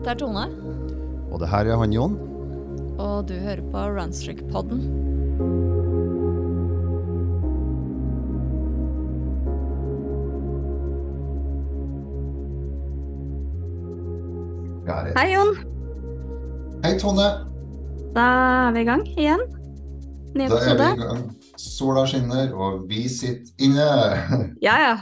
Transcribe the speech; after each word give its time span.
Dette 0.00 0.14
er 0.14 0.20
Tone, 0.22 0.44
Og 1.30 1.40
det 1.42 1.48
her 1.52 1.68
er 1.68 1.76
han 1.76 1.92
Jon. 1.92 2.14
og 2.98 3.28
du 3.28 3.34
hører 3.34 3.60
på 3.72 3.78
Runstrick-podden. 3.96 4.80
Hei, 15.16 15.32
Jon. 15.34 15.50
Hei, 16.84 16.94
Tone. 16.98 17.26
Da 18.16 18.24
er 18.68 18.74
vi 18.74 18.82
i 18.82 18.86
gang 18.88 19.02
igjen. 19.14 19.42
Ny 20.34 20.46
Da 20.50 20.58
er 20.62 20.78
vi 20.78 20.86
i 20.88 21.04
gang. 21.04 21.24
Sola 21.60 22.06
skinner, 22.08 22.52
og 22.56 22.86
vi 22.90 23.04
sitter 23.12 23.52
inne. 23.62 23.86
Ja, 24.64 24.76
ja. 24.80 24.94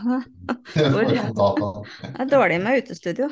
Hvor? 0.93 1.05
Det 1.09 2.15
er 2.19 2.31
dårlig 2.33 2.61
med 2.65 2.83
utestudio. 2.83 3.31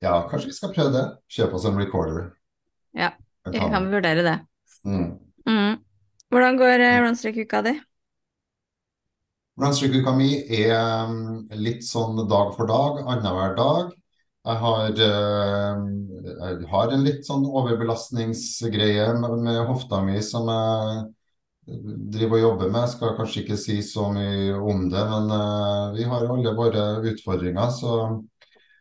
Ja, 0.00 0.14
kanskje 0.30 0.48
vi 0.48 0.56
skal 0.56 0.72
prøve 0.74 0.92
det. 0.94 1.04
Kjøpe 1.28 1.58
oss 1.58 1.66
en 1.68 1.76
recorder. 1.78 2.32
Ja, 2.96 3.10
Vi 3.46 3.58
kan- 3.58 3.70
kan 3.70 3.90
vurdere 3.92 4.22
det. 4.22 4.38
Mm. 4.84 5.18
Mm. 5.46 5.78
Hvordan 6.30 6.56
går 6.56 6.80
eh, 6.80 7.00
Runstrick-uka 7.02 7.62
di? 7.62 7.80
Runstreak-uka 9.60 10.12
mi 10.16 10.28
er 10.56 11.04
um, 11.04 11.46
litt 11.52 11.82
sånn 11.84 12.16
dag 12.30 12.54
for 12.56 12.66
dag, 12.70 13.02
annenhver 13.04 13.56
dag. 13.58 13.90
Jeg 14.48 14.56
har, 14.56 14.86
eh, 14.88 15.80
jeg 16.40 16.68
har 16.70 16.92
en 16.94 17.04
litt 17.04 17.26
sånn 17.26 17.44
overbelastningsgreie 17.44 19.10
med, 19.20 19.34
med 19.44 19.66
hofta 19.68 20.00
mi 20.06 20.22
som 20.24 20.48
jeg 20.48 21.02
driver 22.14 22.38
og 22.38 22.44
jobber 22.46 22.70
med. 22.70 22.86
Jeg 22.86 22.94
skal 22.94 23.16
kanskje 23.18 23.42
ikke 23.44 23.58
si 23.60 23.76
så 23.84 24.06
mye 24.14 24.56
om 24.56 24.88
det, 24.88 25.04
men 25.12 25.28
uh, 25.34 25.92
vi 25.92 26.08
har 26.08 26.24
alle 26.24 26.54
våre 26.56 26.86
utfordringer. 27.12 27.68
Så, 27.76 27.98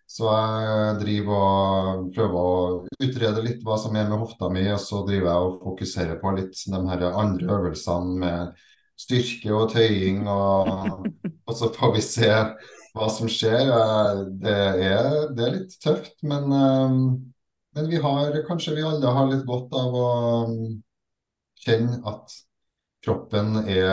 så 0.10 0.32
jeg 0.34 0.98
driver 1.04 1.36
og 1.38 2.08
prøver 2.16 2.40
å 2.42 3.04
utrede 3.06 3.44
litt 3.46 3.62
hva 3.66 3.78
som 3.78 3.94
er 3.94 4.08
med 4.10 4.18
hofta 4.18 4.50
mi, 4.50 4.64
og 4.74 4.82
så 4.82 5.04
driver 5.06 5.30
jeg 5.30 5.50
og 5.50 5.60
fokuserer 5.68 6.18
på 6.22 6.34
litt 6.38 6.64
de 6.66 6.82
her 6.90 7.06
andre 7.12 7.52
øvelsene 7.60 8.18
med 8.24 8.66
styrke 9.00 9.54
og 9.54 9.70
tøying, 9.76 10.26
og, 10.28 11.06
og 11.46 11.56
så 11.56 11.70
får 11.76 11.94
vi 11.96 12.04
se 12.04 12.32
hva 12.98 13.10
som 13.14 13.30
skjer. 13.30 13.70
Det 14.42 14.58
er, 14.90 15.12
det 15.38 15.46
er 15.46 15.56
litt 15.60 15.78
tøft, 15.84 16.18
men, 16.26 16.58
eh, 16.58 16.98
men 17.78 17.94
vi 17.94 18.02
har, 18.02 18.42
kanskje 18.50 18.76
vi 18.80 18.86
alle 18.90 19.14
har 19.14 19.30
litt 19.30 19.46
godt 19.48 19.78
av 19.78 20.00
å 20.02 20.10
mm, 20.50 20.78
kjenne 21.68 22.02
at 22.10 22.34
kroppen 23.10 23.64
er 23.66 23.90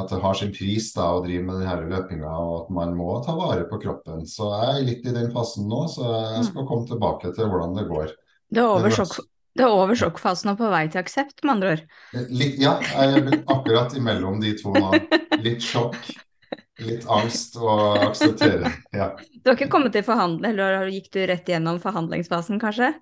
At 0.00 0.10
det 0.10 0.20
har 0.22 0.38
sin 0.38 0.52
pris 0.54 0.88
da, 0.96 1.10
å 1.12 1.20
drive 1.24 1.44
med 1.44 1.60
denne 1.60 1.90
løpinga, 1.90 2.30
og 2.30 2.54
at 2.62 2.70
man 2.80 2.96
må 2.96 3.18
ta 3.24 3.36
vare 3.36 3.66
på 3.68 3.80
kroppen. 3.82 4.24
Så 4.28 4.48
jeg 4.48 4.70
er 4.72 4.86
litt 4.86 5.04
i 5.04 5.14
den 5.14 5.28
fasen 5.34 5.68
nå, 5.68 5.84
så 5.92 6.08
jeg 6.38 6.48
skal 6.48 6.66
komme 6.68 6.88
tilbake 6.88 7.34
til 7.36 7.50
hvordan 7.50 7.76
det 7.76 7.86
går. 7.90 8.16
Det 8.50 8.62
er 8.62 8.70
over, 8.70 8.90
sjokk, 8.94 9.20
det 9.58 9.66
er 9.66 9.76
over 9.76 9.98
sjokkfasen 9.98 10.54
og 10.54 10.58
på 10.58 10.72
vei 10.72 10.86
til 10.90 11.02
aksept, 11.04 11.44
med 11.44 11.52
andre 11.54 11.74
ord. 11.76 11.84
Litt, 12.32 12.58
ja, 12.62 12.78
jeg 12.82 13.20
er 13.20 13.38
akkurat 13.52 13.94
imellom 13.98 14.40
de 14.42 14.56
to 14.58 14.74
nå. 14.74 14.90
Litt 15.44 15.62
sjokk, 15.62 15.98
litt 16.82 17.06
angst 17.12 17.60
og 17.60 18.00
akseptere. 18.08 18.72
Ja. 18.96 19.12
Du 19.40 19.52
har 19.52 19.58
ikke 19.58 19.70
kommet 19.72 19.94
til 19.94 20.06
forhandling, 20.06 20.56
eller 20.56 20.88
gikk 20.90 21.12
du 21.14 21.22
rett 21.30 21.48
gjennom 21.48 21.78
forhandlingsfasen, 21.82 22.58
kanskje? 22.62 22.94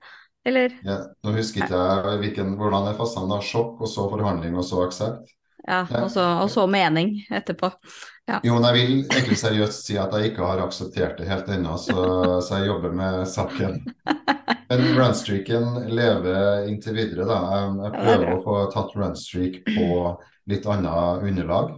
Eller? 0.46 0.76
Ja, 0.86 1.00
nå 1.24 1.34
husker 1.34 1.64
ikke 1.64 1.80
jeg 1.80 2.20
hvilken, 2.22 2.54
hvordan 2.60 2.86
det 2.88 2.94
fasene. 3.00 3.28
da. 3.32 3.40
Sjokk, 3.44 3.80
og 3.82 3.90
så 3.90 4.06
forhandling, 4.12 4.56
og 4.58 4.66
så 4.66 4.84
aksept. 4.86 5.34
Ja, 5.68 5.82
og 6.00 6.08
så, 6.10 6.22
og 6.44 6.48
så 6.52 6.64
mening 6.70 7.18
etterpå. 7.34 7.68
Jo, 8.44 8.54
men 8.54 8.64
jeg 8.68 8.76
vil 8.76 8.92
egentlig 9.02 9.36
seriøst 9.40 9.88
si 9.88 9.96
at 10.00 10.12
jeg 10.16 10.30
ikke 10.30 10.46
har 10.46 10.62
akseptert 10.62 11.18
det 11.20 11.28
helt 11.28 11.48
ennå, 11.52 11.74
så, 11.80 11.98
så 12.44 12.60
jeg 12.60 12.70
jobber 12.70 12.94
med 12.96 13.24
saken. 13.28 13.82
Men 14.68 14.82
runstreaken 14.98 15.78
lever 15.96 16.66
inntil 16.68 16.96
videre, 16.98 17.24
da. 17.24 17.38
Jeg, 17.54 17.68
Ja, 17.78 17.86
er 17.88 17.94
prøver 18.02 18.32
å 18.34 18.42
få 18.44 18.56
tatt 18.74 18.90
runstreak 19.00 19.62
på 19.64 19.86
litt 20.52 20.68
annet 20.68 21.24
underlag. 21.24 21.70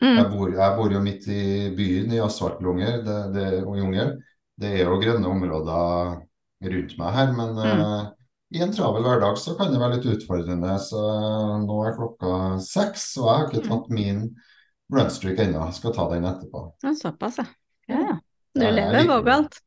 Mm. 0.00 0.14
Jeg 0.14 0.26
bor, 0.32 0.54
jeg 0.54 0.76
bor 0.78 0.94
jo 0.94 1.02
midt 1.04 1.26
i 1.28 1.42
byen, 1.76 2.14
i 2.14 2.22
asfaltlunger 2.24 3.02
det, 3.04 3.18
det, 3.34 3.48
og 3.66 3.76
jungel. 3.80 4.14
Det 4.58 4.70
er 4.78 4.88
jo 4.88 4.96
grønne 5.02 5.28
områder 5.28 6.16
rundt 6.62 6.98
meg 6.98 7.12
her, 7.14 7.32
men 7.32 7.54
Mm. 7.54 7.80
uh, 7.80 8.10
i 8.54 8.62
en 8.62 8.72
travel 8.72 9.02
hverdag 9.04 9.36
så 9.38 9.56
kan 9.58 9.70
det 9.72 9.80
være 9.80 9.96
litt 9.98 10.06
utfordrende. 10.16 10.78
Så 10.80 10.98
nå 11.66 11.86
er 11.86 11.96
klokka 11.96 12.58
seks, 12.60 13.16
og 13.18 13.26
jeg 13.28 13.36
har 13.36 13.48
ikke 13.48 13.62
Mm. 13.64 13.68
tatt 13.68 13.90
min 13.90 14.36
runstreak 14.90 15.38
ennå. 15.38 15.72
Skal 15.72 15.92
ta 15.92 16.08
den 16.08 16.24
etterpå. 16.24 16.72
Såpass, 16.82 17.38
ja. 17.88 18.18
Du 18.54 18.60
Jeg- 18.64 18.74
lever 18.74 19.06
vågalt. 19.06 19.60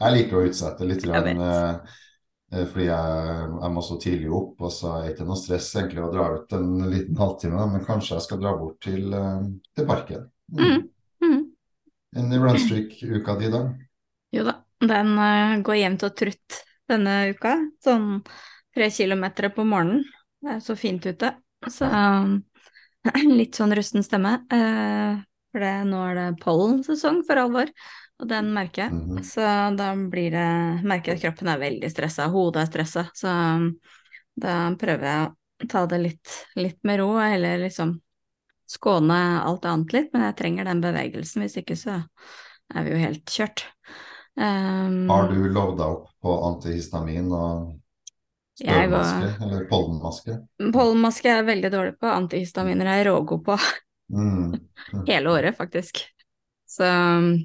Jeg 0.00 0.12
liker 0.12 0.36
å 0.36 0.48
utsette 0.48 0.80
litt, 0.86 1.02
Jeg 1.02 1.10
grann, 1.12 1.24
vet. 1.24 1.36
eh, 1.38 2.60
eh, 2.60 2.64
fordi 2.66 2.84
jeg, 2.86 3.60
jeg 3.60 3.70
må 3.70 3.82
så 3.82 4.00
tidlig 4.00 4.32
opp. 4.32 4.60
Og 4.62 4.70
så 4.70 4.96
er 4.98 5.02
det 5.08 5.16
ikke 5.18 5.26
noe 5.26 5.36
stress 5.36 5.74
egentlig 5.74 6.02
å 6.02 6.12
dra 6.12 6.34
ut 6.38 6.52
en 6.52 6.90
liten 6.90 7.16
halvtime, 7.16 7.72
men 7.72 7.84
kanskje 7.84 8.14
jeg 8.16 8.22
skal 8.22 8.38
dra 8.38 8.56
bort 8.56 8.80
til, 8.80 9.12
uh, 9.14 9.42
til 9.76 9.86
parken. 9.86 10.30
Mm. 10.52 10.88
Mm. 11.22 11.50
En 12.16 12.30
runstreak-uka 12.32 13.38
di, 13.38 13.50
da? 13.50 13.74
Jo 14.32 14.44
da, 14.44 14.61
den 14.88 15.12
eh, 15.18 15.56
går 15.64 15.78
jevnt 15.80 16.06
og 16.08 16.16
trutt 16.18 16.58
denne 16.90 17.16
uka. 17.32 17.56
Sånn 17.84 18.22
tre 18.74 18.88
kilometer 18.92 19.50
på 19.54 19.64
morgenen. 19.68 20.04
Det 20.42 20.56
er 20.56 20.62
så 20.64 20.76
fint 20.78 21.04
ute. 21.06 21.34
Så 21.70 21.88
litt 23.38 23.58
sånn 23.58 23.74
rusten 23.76 24.04
stemme. 24.06 24.38
eh, 24.52 25.20
for 25.52 25.60
det, 25.60 25.72
nå 25.84 25.98
er 26.08 26.14
det 26.16 26.28
pollensesong 26.40 27.18
for 27.28 27.36
alvor, 27.42 27.68
og 28.22 28.28
den 28.30 28.52
merker 28.56 28.86
jeg. 28.86 28.94
Mhm. 28.96 29.18
Så 29.26 29.42
da 29.76 29.90
blir 29.96 30.32
det 30.32 30.46
Merker 30.88 31.12
jeg 31.12 31.20
at 31.20 31.24
kroppen 31.26 31.50
er 31.52 31.60
veldig 31.60 31.90
stressa, 31.92 32.30
hodet 32.32 32.62
er 32.64 32.70
stressa. 32.70 33.04
Så 33.18 33.32
da 34.42 34.54
prøver 34.80 35.08
jeg 35.08 35.26
å 35.28 35.68
ta 35.68 35.84
det 35.90 35.98
litt, 36.00 36.38
litt 36.56 36.78
med 36.88 37.02
ro, 37.02 37.10
eller 37.20 37.60
liksom 37.66 37.98
skåne 38.72 39.18
alt 39.44 39.66
annet 39.68 39.92
litt. 39.92 40.08
Men 40.14 40.24
jeg 40.30 40.38
trenger 40.40 40.70
den 40.70 40.80
bevegelsen, 40.84 41.44
hvis 41.44 41.58
ikke 41.60 41.76
så 41.76 41.98
er 42.72 42.86
vi 42.86 42.94
jo 42.94 43.02
helt 43.02 43.28
kjørt. 43.28 43.66
Um, 44.36 45.08
Har 45.10 45.28
du 45.28 45.38
lovd 45.52 45.78
deg 45.78 45.86
opp 45.86 46.08
på 46.24 46.34
antihistamin 46.48 47.28
og 47.36 47.72
støvmaske, 48.56 49.30
eller 49.44 49.66
pollenmaske? 49.70 50.38
Pollenmaske 50.72 51.28
er 51.28 51.40
jeg 51.40 51.48
veldig 51.50 51.70
dårlig 51.74 51.94
på, 52.00 52.08
antihistaminer 52.12 52.88
er 52.88 53.02
jeg 53.02 53.10
rågod 53.12 53.46
på 53.50 53.58
Mm. 54.12 54.58
hele 55.06 55.30
året, 55.30 55.56
faktisk. 55.56 56.02
Så, 56.68 56.84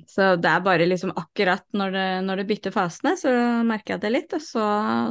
så 0.08 0.26
det 0.36 0.50
er 0.52 0.64
bare 0.66 0.86
liksom 0.88 1.14
akkurat 1.16 1.64
når 1.76 1.94
det, 1.96 2.08
når 2.28 2.42
det 2.42 2.46
bytter 2.50 2.74
fasene, 2.76 3.14
så 3.20 3.32
merker 3.68 3.94
jeg 3.94 4.02
det 4.04 4.12
litt, 4.12 4.36
og 4.36 4.44
så, 4.44 4.66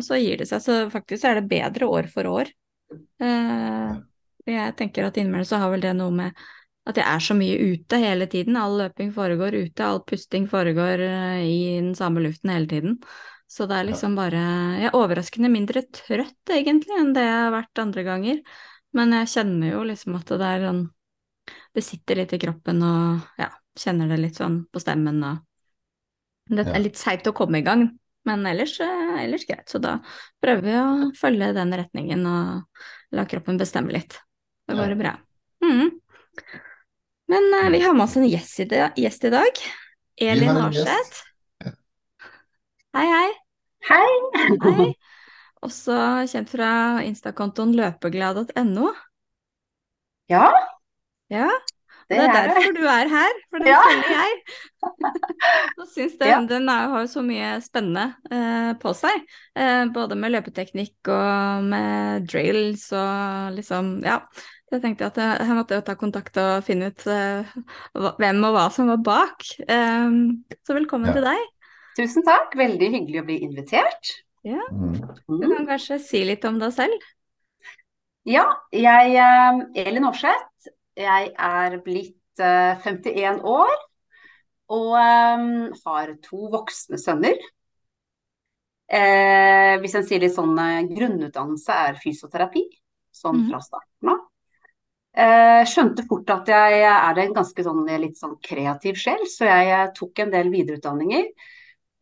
så 0.04 0.19
gir 0.20 0.42
det 0.42 0.48
seg. 0.50 0.60
Så 0.65 0.76
faktisk 0.92 1.25
er 1.25 1.41
det 1.41 1.47
bedre 1.48 1.88
år 1.88 2.10
for 2.12 2.28
år. 2.28 2.53
Uh, 3.20 3.97
jeg 4.44 4.76
tenker 4.76 5.09
at 5.09 5.16
innimellom 5.16 5.48
så 5.48 5.62
har 5.65 5.72
vel 5.72 5.84
det 5.84 5.94
noe 5.97 6.12
med 6.12 6.44
at 6.86 6.98
jeg 7.00 7.06
er 7.06 7.22
så 7.22 7.34
mye 7.34 7.56
ute 7.72 7.98
hele 7.98 8.28
tiden. 8.30 8.56
All 8.60 8.76
løping 8.78 9.12
foregår 9.14 9.56
ute, 9.58 9.82
all 9.84 10.02
pusting 10.06 10.47
foregår 10.50 11.02
eh, 11.02 11.41
i 11.47 11.56
den 11.80 11.94
samme 11.98 12.22
luften 12.22 12.52
hele 12.54 12.69
tiden. 12.70 13.00
Så 13.50 13.66
det 13.70 13.76
er 13.78 13.86
liksom 13.86 14.16
bare 14.19 14.41
Jeg 14.80 14.88
er 14.88 14.97
overraskende 14.98 15.50
mindre 15.50 15.84
trøtt, 15.94 16.50
egentlig, 16.50 16.94
enn 16.98 17.12
det 17.14 17.22
jeg 17.22 17.36
har 17.44 17.52
vært 17.54 17.82
andre 17.82 18.02
ganger. 18.06 18.41
Men 18.97 19.12
jeg 19.14 19.30
kjenner 19.34 19.72
jo 19.74 19.82
liksom 19.86 20.16
at 20.19 20.30
det 20.32 20.47
er 20.47 20.64
sånn 20.66 20.84
Det 21.76 21.84
sitter 21.84 22.19
litt 22.22 22.32
i 22.34 22.41
kroppen, 22.42 22.80
og 22.82 23.38
ja, 23.38 23.50
kjenner 23.78 24.08
det 24.10 24.18
litt 24.18 24.38
sånn 24.41 24.64
på 24.72 24.80
stemmen 24.82 25.20
og 25.26 25.42
Det 26.48 26.64
er 26.66 26.82
litt 26.82 26.98
seigt 26.98 27.26
å 27.26 27.34
komme 27.36 27.58
i 27.60 27.66
gang, 27.66 27.84
men 28.26 28.47
ellers, 28.47 28.78
eh, 28.80 29.16
ellers 29.24 29.44
greit. 29.47 29.66
Så 29.68 29.80
da 29.82 29.98
prøver 30.42 30.62
vi 30.62 30.74
å 30.78 31.10
følge 31.18 31.53
den 31.54 31.74
retningen 31.74 32.26
og 32.30 32.82
la 33.14 33.24
kroppen 33.26 33.58
bestemme 33.58 33.94
litt. 33.94 34.18
Da 34.66 34.74
går 34.74 34.88
Ja. 34.88 34.94
det 34.94 34.98
bra. 35.03 35.15
Mhm. 35.62 35.91
Men 37.28 37.48
uh, 37.64 37.70
vi 37.70 37.80
har 37.82 37.94
med 37.94 38.04
oss 38.04 38.16
en 38.16 38.28
gjest 38.28 38.60
i, 38.60 38.68
gjest 39.02 39.24
i 39.24 39.30
dag. 39.34 39.62
Elin 40.20 40.48
har. 40.48 40.60
Harseth. 40.70 41.22
Hei, 42.96 43.06
hei. 43.12 43.30
Hei! 43.90 44.10
Hei. 44.64 44.90
Også 45.66 45.96
kjent 46.30 46.50
fra 46.52 46.68
instakontoen 47.06 47.74
løpeglad.no. 47.76 48.90
Ja, 50.30 50.46
Ja, 51.30 51.48
det 52.06 52.16
det 52.20 52.22
er 52.22 52.28
er 52.30 52.48
derfor 52.52 52.74
du 52.76 52.84
er 52.86 53.08
her, 53.10 53.38
for 53.50 53.62
det 53.62 53.70
Ja. 53.72 53.78
følger 53.82 54.12
jeg. 54.14 54.34
Og 55.80 55.88
syns 55.90 56.14
den, 56.20 56.28
Ja. 56.30 56.38
den 56.46 56.68
er, 56.70 56.88
har 56.92 57.00
jo 57.02 57.08
så 57.10 57.22
mye 57.26 57.48
spennende 57.64 58.04
eh, 58.30 58.72
på 58.78 58.92
seg. 58.94 59.24
Eh, 59.58 59.86
både 59.94 60.14
med 60.18 60.30
løpeteknikk 60.36 61.10
og 61.10 61.66
med 61.66 62.28
drills 62.30 62.86
og 62.94 63.56
liksom, 63.58 63.96
ja. 64.06 64.20
Så 64.76 64.82
jeg 64.82 64.90
tenkte 64.90 65.06
at 65.08 65.16
jeg, 65.16 65.36
jeg 65.48 65.56
måtte 65.56 65.76
jo 65.78 65.82
ta 65.86 65.94
kontakt 65.96 66.36
og 66.36 66.64
finne 66.66 66.90
ut 66.92 67.02
uh, 67.08 67.52
hvem 68.20 68.42
og 68.44 68.52
hva 68.52 68.64
som 68.74 68.90
var 68.90 68.98
bak. 69.00 69.46
Um, 69.72 70.44
så 70.68 70.74
velkommen 70.76 71.08
Ja. 71.08 71.14
til 71.16 71.24
deg. 71.24 71.46
Tusen 71.96 72.26
takk, 72.26 72.52
veldig 72.60 72.90
hyggelig 72.92 73.22
å 73.22 73.24
bli 73.24 73.38
invitert. 73.46 74.10
Ja. 74.44 74.60
Du 74.68 75.32
Mm. 75.32 75.48
kan 75.56 75.66
kanskje 75.70 75.96
si 75.98 76.20
litt 76.28 76.44
om 76.44 76.58
deg 76.60 76.74
selv? 76.76 77.00
Ja, 78.28 78.44
jeg 78.70 79.16
er 79.16 79.62
Elin 79.80 80.04
Aarseth. 80.04 80.68
Jeg 80.94 81.32
er 81.38 81.78
blitt 81.80 82.20
eh, 82.38 82.76
51 82.84 83.40
år 83.48 83.72
og 84.68 84.92
eh, 85.00 85.72
har 85.86 86.14
to 86.20 86.50
voksne 86.52 87.00
sønner. 87.00 87.40
Eh, 88.92 89.78
hvis 89.80 89.96
en 89.96 90.04
sier 90.06 90.20
litt 90.20 90.36
sånn 90.36 90.52
eh, 90.60 90.84
grunnutdannelse 90.92 91.72
er 91.88 91.94
fysioterapi, 92.04 92.66
sånn 93.14 93.40
Mhm. 93.46 93.50
fra 93.50 93.60
starten 93.64 94.12
av. 94.18 94.25
Eh, 95.16 95.63
skjønte 95.65 96.04
fort 96.09 96.28
at 96.34 96.48
jeg 96.53 96.80
er 96.84 97.18
en 97.22 97.36
ganske 97.36 97.65
sånn 97.65 97.86
litt 98.03 98.18
sånn 98.21 98.34
kreativ 98.45 98.98
sjel, 99.01 99.22
så 99.33 99.47
jeg 99.48 99.71
eh, 99.72 99.86
tok 99.97 100.21
en 100.24 100.34
del 100.34 100.51
videreutdanninger. 100.53 101.30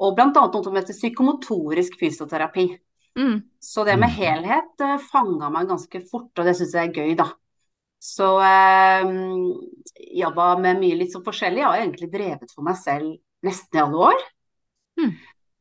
Og 0.02 0.19
annet 0.19 0.56
noe 0.56 0.64
som 0.64 0.75
heter 0.75 0.96
psykomotorisk 0.96 1.94
fysioterapi. 2.00 2.66
Mm. 3.14 3.37
Så 3.62 3.84
det 3.87 3.94
med 3.96 4.11
Mhm. 4.11 4.16
helhet 4.19 4.81
uh, 4.82 4.99
fanga 4.99 5.49
meg 5.50 5.69
ganske 5.69 6.00
fort, 6.11 6.32
og 6.38 6.44
det 6.44 6.56
syns 6.58 6.75
jeg 6.75 6.88
er 6.88 6.93
gøy, 6.93 7.14
da. 7.16 7.28
Så 8.02 8.26
eh, 8.43 9.05
jobba 10.19 10.58
med 10.60 10.81
mye 10.82 10.99
litt 10.99 11.14
sånn 11.14 11.25
forskjellig. 11.25 11.62
Jeg 11.62 11.69
har 11.70 11.78
egentlig 11.78 12.10
drevet 12.12 12.50
for 12.52 12.67
meg 12.67 12.76
selv 12.76 13.14
nesten 13.46 13.78
i 13.78 13.82
alle 13.84 13.96
år. 14.10 14.25
Mm. 15.00 15.12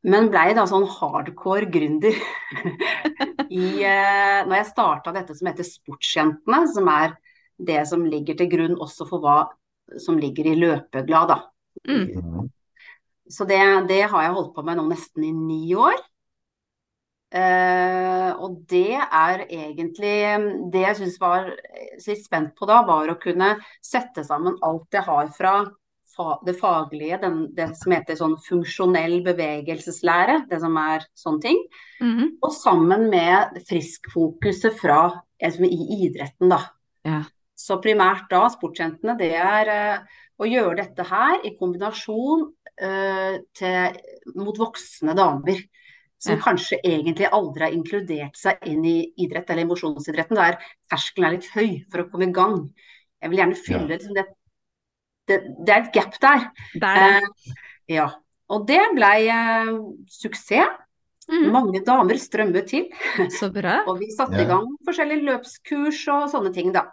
Men 0.04 0.28
blei 0.30 0.52
da 0.54 0.66
sånn 0.68 0.84
hardcore 0.98 1.70
gründer 1.72 2.12
i 3.48 3.82
eh, 3.82 4.40
Når 4.44 4.56
jeg 4.58 4.68
starta 4.68 5.14
dette 5.14 5.34
som 5.38 5.48
heter 5.48 5.64
Sportsjentene, 5.64 6.60
som 6.74 6.90
er 6.92 7.14
det 7.58 7.84
som 7.88 8.04
ligger 8.04 8.36
til 8.38 8.50
grunn 8.50 8.78
også 8.80 9.06
for 9.08 9.22
hva 9.24 9.38
som 10.00 10.18
ligger 10.18 10.48
i 10.48 10.56
Løpeglad, 10.58 11.28
da. 11.28 11.38
Mm. 11.88 12.48
Så 13.30 13.46
det, 13.48 13.60
det 13.88 14.02
har 14.10 14.22
jeg 14.26 14.34
holdt 14.36 14.54
på 14.56 14.64
med 14.64 14.78
nå 14.78 14.88
nesten 14.88 15.24
i 15.24 15.32
ni 15.32 15.74
år. 15.76 15.96
Eh, 17.34 18.30
og 18.38 18.60
det 18.70 18.94
er 18.94 19.40
egentlig 19.48 20.12
Det 20.70 20.82
jeg 20.84 20.98
syns 21.00 21.16
var 21.18 21.48
litt 21.50 22.20
spent 22.22 22.52
på 22.54 22.68
da, 22.70 22.84
var 22.86 23.10
å 23.10 23.18
kunne 23.18 23.56
sette 23.82 24.22
sammen 24.26 24.60
alt 24.62 24.94
jeg 24.94 25.02
har 25.08 25.32
fra 25.34 25.54
fa 26.14 26.36
det 26.46 26.54
faglige, 26.60 27.18
den, 27.24 27.38
det 27.56 27.72
som 27.74 27.90
heter 27.90 28.14
sånn 28.14 28.36
funksjonell 28.44 29.16
bevegelseslære, 29.26 30.44
det 30.50 30.60
som 30.62 30.76
er 30.78 31.02
sånne 31.18 31.42
ting, 31.42 31.58
Mhm. 32.00 32.36
og 32.42 32.52
sammen 32.54 33.08
med 33.10 33.58
friskfokuset 33.66 34.78
fra 34.78 35.22
i 35.42 36.06
idretten, 36.06 36.48
da. 36.48 36.60
Ja. 37.04 37.24
Så 37.56 37.78
primært 37.82 38.26
da, 38.32 38.42
sportsjentene, 38.50 39.14
det 39.18 39.30
er 39.38 39.70
eh, 39.70 40.20
å 40.42 40.48
gjøre 40.48 40.76
dette 40.82 41.06
her 41.06 41.44
i 41.46 41.54
kombinasjon 41.58 42.48
eh, 42.82 43.38
til, 43.54 43.98
mot 44.34 44.58
voksne 44.58 45.14
damer. 45.16 45.62
Som 46.24 46.38
Ja. 46.38 46.40
kanskje 46.40 46.78
egentlig 46.80 47.26
aldri 47.36 47.66
har 47.66 47.74
inkludert 47.76 48.36
seg 48.38 48.62
inn 48.70 48.84
i 48.88 49.12
idrett 49.20 49.50
eller 49.52 49.66
mosjonsidretten. 49.68 50.38
Der 50.38 50.56
terskelen 50.88 51.26
er 51.28 51.34
litt 51.36 51.50
høy 51.52 51.82
for 51.92 52.00
å 52.00 52.06
komme 52.08 52.30
i 52.30 52.32
gang. 52.32 52.62
Jeg 53.20 53.30
vil 53.30 53.38
gjerne 53.42 53.58
fylle 53.58 53.88
liksom, 53.90 54.14
det, 54.16 54.24
det, 55.28 55.38
det 55.66 55.74
er 55.74 55.82
et 55.82 55.92
gap 55.92 56.16
der. 56.22 56.46
der 56.80 57.02
er. 57.02 57.18
Eh, 57.18 57.52
ja. 57.98 58.06
Og 58.48 58.64
det 58.68 58.80
blei 58.96 59.26
eh, 59.28 59.74
suksess. 60.08 60.80
Mm. 61.28 61.46
Mange 61.52 61.80
damer 61.84 62.18
strømmet 62.20 62.66
til. 62.68 62.88
Så 63.32 63.50
bra. 63.52 63.78
Og 63.88 64.00
vi 64.00 64.10
satte 64.12 64.36
Ja. 64.36 64.44
i 64.44 64.48
gang 64.50 64.66
forskjellige 64.84 65.24
løpskurs 65.28 66.02
og 66.12 66.26
sånne 66.32 66.50
ting, 66.52 66.72
da. 66.74 66.86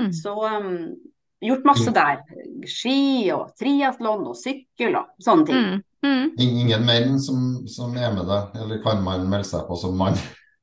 Mm. 0.00 0.12
Så 0.12 0.34
um, 0.34 0.96
gjort 1.44 1.64
masse 1.68 1.90
Mm. 1.90 1.94
der. 1.94 2.22
Ski 2.66 3.30
og 3.34 3.52
triatlon 3.60 4.26
og 4.26 4.36
sykkel 4.36 4.96
og 4.98 5.10
sånne 5.22 5.46
ting. 5.46 5.64
Mm. 5.64 5.82
Mm. 6.04 6.30
Ingen 6.38 6.84
menn 6.84 7.18
som, 7.22 7.66
som 7.70 7.94
er 7.96 8.12
med 8.12 8.26
deg, 8.28 8.56
eller 8.60 8.82
kan 8.84 9.02
man 9.04 9.24
melde 9.30 9.48
seg 9.48 9.66
på 9.68 9.76
som 9.80 9.96
mann? 9.96 10.18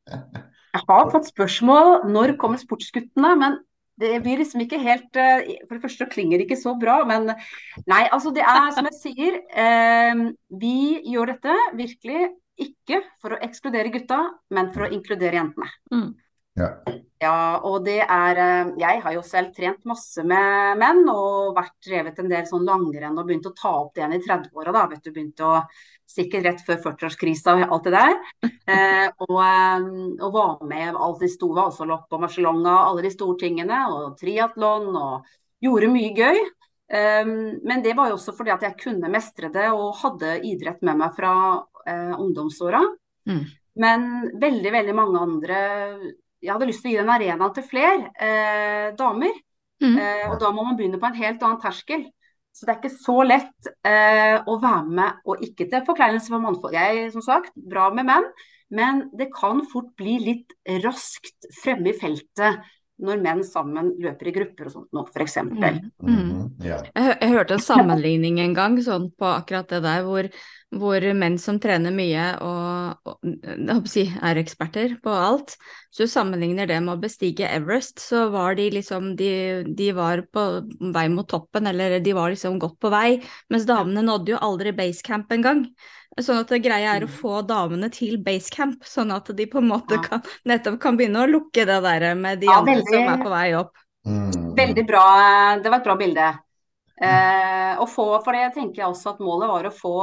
Jeg 0.72 0.86
har 0.88 1.10
fått 1.12 1.28
spørsmål 1.32 2.06
når 2.08 2.38
kommer 2.40 2.60
sportsguttene, 2.62 3.32
men 3.40 3.58
det 4.02 4.22
blir 4.24 4.40
liksom 4.40 4.62
ikke 4.64 4.80
helt 4.82 5.18
eh, 5.20 5.42
For 5.68 5.76
det 5.76 5.84
første 5.84 6.08
klinger 6.10 6.40
det 6.40 6.46
ikke 6.48 6.58
så 6.62 6.72
bra, 6.80 7.02
men 7.06 7.28
nei, 7.90 8.04
altså 8.08 8.32
det 8.34 8.42
er 8.48 8.72
som 8.74 8.88
jeg 8.88 8.96
sier. 8.98 9.40
eh, 9.52 10.22
vi 10.62 11.02
gjør 11.12 11.34
dette 11.34 11.58
virkelig 11.76 12.30
ikke 12.62 13.02
for 13.22 13.36
å 13.36 13.42
ekskludere 13.44 13.92
gutta, 13.94 14.22
men 14.54 14.72
for 14.74 14.86
å 14.88 14.92
inkludere 14.96 15.40
jentene. 15.42 15.70
Mm. 15.92 16.10
Ja. 16.60 16.72
Ja, 17.22 17.62
og 17.70 17.84
det 17.86 18.00
er 18.02 18.40
eh, 18.42 18.70
Jeg 18.82 19.02
har 19.04 19.14
jo 19.14 19.22
selv 19.22 19.52
trent 19.54 19.84
masse 19.86 20.24
med 20.26 20.80
menn 20.82 21.04
og 21.12 21.54
vært 21.54 21.76
drevet 21.86 22.18
en 22.18 22.32
del 22.32 22.48
sånn 22.50 22.66
langrenn 22.66 23.20
og 23.20 23.28
begynt 23.28 23.46
å 23.46 23.54
ta 23.54 23.76
opp 23.84 23.94
det 23.94 24.02
igjen 24.02 24.16
i 24.18 24.22
30-åra, 24.26 24.74
da. 24.74 24.88
Vet 24.90 25.06
du, 25.06 25.12
begynte 25.14 25.46
å 25.46 25.60
Sikkert 26.12 26.44
rett 26.44 26.64
før 26.66 26.80
40-årskrisa 26.84 27.54
og 27.56 27.76
alt 27.76 27.86
det 27.88 27.92
der. 27.96 28.16
Eh, 28.72 29.08
og, 29.24 29.38
eh, 29.46 29.86
og 30.20 30.34
var 30.34 30.66
med 30.68 30.98
alt 30.98 31.22
de 31.24 31.30
store, 31.32 31.70
altså 31.70 31.88
lopp 31.88 32.12
og 32.12 32.24
Marcialonga, 32.26 32.74
alle 32.88 33.06
de 33.06 33.12
store 33.14 33.38
tingene. 33.40 33.78
Og 33.96 34.18
triatlon 34.20 34.90
og 34.92 35.30
gjorde 35.64 35.92
mye 35.94 36.12
gøy. 36.18 36.42
Eh, 36.92 37.32
men 37.64 37.86
det 37.86 37.96
var 37.98 38.12
jo 38.12 38.18
også 38.20 38.36
fordi 38.36 38.52
at 38.52 38.66
jeg 38.68 38.80
kunne 38.82 39.12
mestre 39.14 39.52
det 39.54 39.70
og 39.72 40.02
hadde 40.02 40.42
idrett 40.48 40.84
med 40.88 41.00
meg 41.00 41.16
fra 41.16 41.34
eh, 41.86 42.14
ungdomsåra. 42.18 42.84
Mm. 43.32 43.44
Men 43.80 44.08
veldig, 44.42 44.72
veldig 44.76 44.98
mange 44.98 45.24
andre 45.24 45.62
Jeg 46.42 46.54
hadde 46.54 46.70
lyst 46.70 46.84
til 46.84 46.92
å 46.92 46.94
gi 46.96 47.02
den 47.02 47.14
arenaen 47.14 47.54
til 47.56 47.68
flere 47.68 48.10
eh, 48.18 48.88
damer. 48.98 49.38
Mm. 49.82 49.94
Eh, 49.98 50.26
og 50.30 50.40
da 50.42 50.50
må 50.54 50.66
man 50.66 50.78
begynne 50.80 51.00
på 51.02 51.10
en 51.10 51.20
helt 51.22 51.46
annen 51.46 51.62
terskel. 51.62 52.08
Så 52.52 52.68
det 52.68 52.74
er 52.74 52.80
ikke 52.82 52.98
så 52.98 53.16
lett 53.24 53.70
eh, 53.88 54.38
å 54.44 54.58
være 54.60 54.96
med, 55.00 55.22
og 55.24 55.44
ikke 55.46 55.70
til 55.72 55.86
forkleinelse 55.88 56.34
for 56.34 56.44
mannfolk. 56.44 56.76
Jeg, 56.76 57.08
som 57.14 57.24
sagt, 57.24 57.54
bra 57.56 57.88
med 57.96 58.10
menn, 58.10 58.28
men 58.76 59.06
det 59.18 59.30
kan 59.36 59.64
fort 59.72 59.94
bli 60.00 60.18
litt 60.24 60.54
raskt 60.84 61.48
fremme 61.62 61.92
i 61.92 61.98
feltet 61.98 62.62
når 63.02 63.22
menn 63.24 63.42
sammen 63.46 63.94
løper 64.02 64.30
i 64.30 64.34
grupper 64.36 64.68
og 64.70 64.74
sånt 64.76 64.96
nå, 64.96 65.04
f.eks. 65.10 65.38
Mm. 65.48 65.62
Mm. 65.62 65.80
Mhm. 66.06 66.42
Ja. 66.66 66.82
Jeg, 66.92 67.16
jeg 67.16 67.34
hørte 67.34 67.58
en 67.58 67.66
sammenligning 67.66 68.42
en 68.44 68.58
gang 68.58 68.78
sånn 68.84 69.10
på 69.18 69.30
akkurat 69.32 69.72
det 69.72 69.82
der, 69.88 70.04
hvor, 70.06 70.30
hvor 70.72 71.04
menn 71.20 71.38
som 71.42 71.58
trener 71.60 71.92
mye 71.92 72.26
og, 72.40 73.02
og 73.06 73.18
jeg 73.28 73.76
å 73.76 73.88
si, 73.92 74.04
er 74.24 74.40
eksperter 74.40 74.94
på 75.04 75.12
alt, 75.12 75.58
så 75.92 76.08
sammenligner 76.08 76.68
det 76.70 76.78
med 76.82 76.94
å 76.96 77.02
bestige 77.02 77.50
Everest, 77.52 78.00
så 78.00 78.30
var 78.32 78.56
de 78.56 78.70
liksom 78.72 79.16
de, 79.20 79.32
de 79.68 79.90
var 79.98 80.24
på 80.32 80.46
vei 80.96 81.08
mot 81.12 81.28
toppen, 81.28 81.68
eller 81.68 82.00
de 82.00 82.14
var 82.16 82.32
liksom 82.32 82.60
godt 82.62 82.80
på 82.80 82.92
vei, 82.94 83.18
mens 83.52 83.68
damene 83.68 84.04
nådde 84.08 84.32
jo 84.32 84.40
aldri 84.40 84.72
basecamp 84.72 85.32
engang. 85.36 85.66
Sånn 86.20 86.42
at 86.42 86.50
greia 86.64 86.96
er 86.98 87.06
å 87.06 87.08
Mm. 87.08 87.18
få 87.20 87.42
damene 87.48 87.90
til 87.92 88.18
basecamp, 88.24 88.84
sånn 88.84 89.12
at 89.16 89.28
de 89.36 89.46
på 89.48 89.60
en 89.60 89.68
måte 89.70 89.96
Ja. 89.96 90.02
kan, 90.04 90.22
nettopp 90.46 90.80
kan 90.80 90.98
begynne 90.98 91.24
å 91.24 91.30
lukke 91.32 91.66
det 91.66 91.82
der 91.84 92.16
med 92.16 92.40
de 92.40 92.48
Ja, 92.48 92.60
andre 92.60 92.76
veldig- 92.76 92.88
som 92.88 93.14
er 93.14 93.24
på 93.24 93.30
vei 93.30 93.54
opp. 93.56 93.72
Veldig 94.56 94.88
bra. 94.88 95.60
Det 95.62 95.70
var 95.70 95.78
et 95.80 95.84
bra 95.84 95.96
bilde. 95.96 96.40
Eh, 97.02 97.76
å 97.82 97.88
få, 97.90 98.22
for 98.24 98.32
det 98.34 98.54
tenker 98.54 98.76
jeg 98.84 98.86
også 98.92 99.14
at 99.16 99.20
målet 99.20 99.48
var 99.50 99.64
å 99.64 99.72
få 99.74 99.96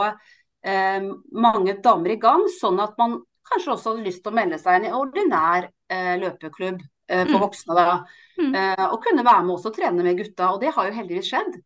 eh, 0.68 1.08
mange 1.32 1.75
damer 1.84 2.14
i 2.14 2.20
gang, 2.20 2.44
sånn 2.60 2.80
at 2.84 2.94
man 3.00 3.18
kanskje 3.48 3.72
også 3.75 3.94
hadde 3.94 4.04
lyst 4.06 4.22
til 4.25 4.32
å 4.34 4.37
melde 4.37 4.58
seg 4.60 4.78
inn 4.78 4.90
i 4.90 4.94
ordinær 4.96 5.70
eh, 5.88 6.14
løpeklubb 6.20 6.82
eh, 7.08 7.25
for 7.25 7.38
Mm. 7.38 7.42
voksne. 7.46 7.75
da. 7.78 8.04
Mm. 8.38 8.54
Eh, 8.54 8.84
og 8.92 9.00
kunne 9.04 9.25
være 9.25 9.44
med 9.46 9.54
også 9.56 9.72
og 9.72 9.76
trene 9.78 10.04
med 10.04 10.18
gutta, 10.20 10.52
og 10.52 10.60
det 10.60 10.75
har 10.76 10.88
jo 10.88 10.96
heldigvis 10.98 11.30
skjedd. 11.32 11.56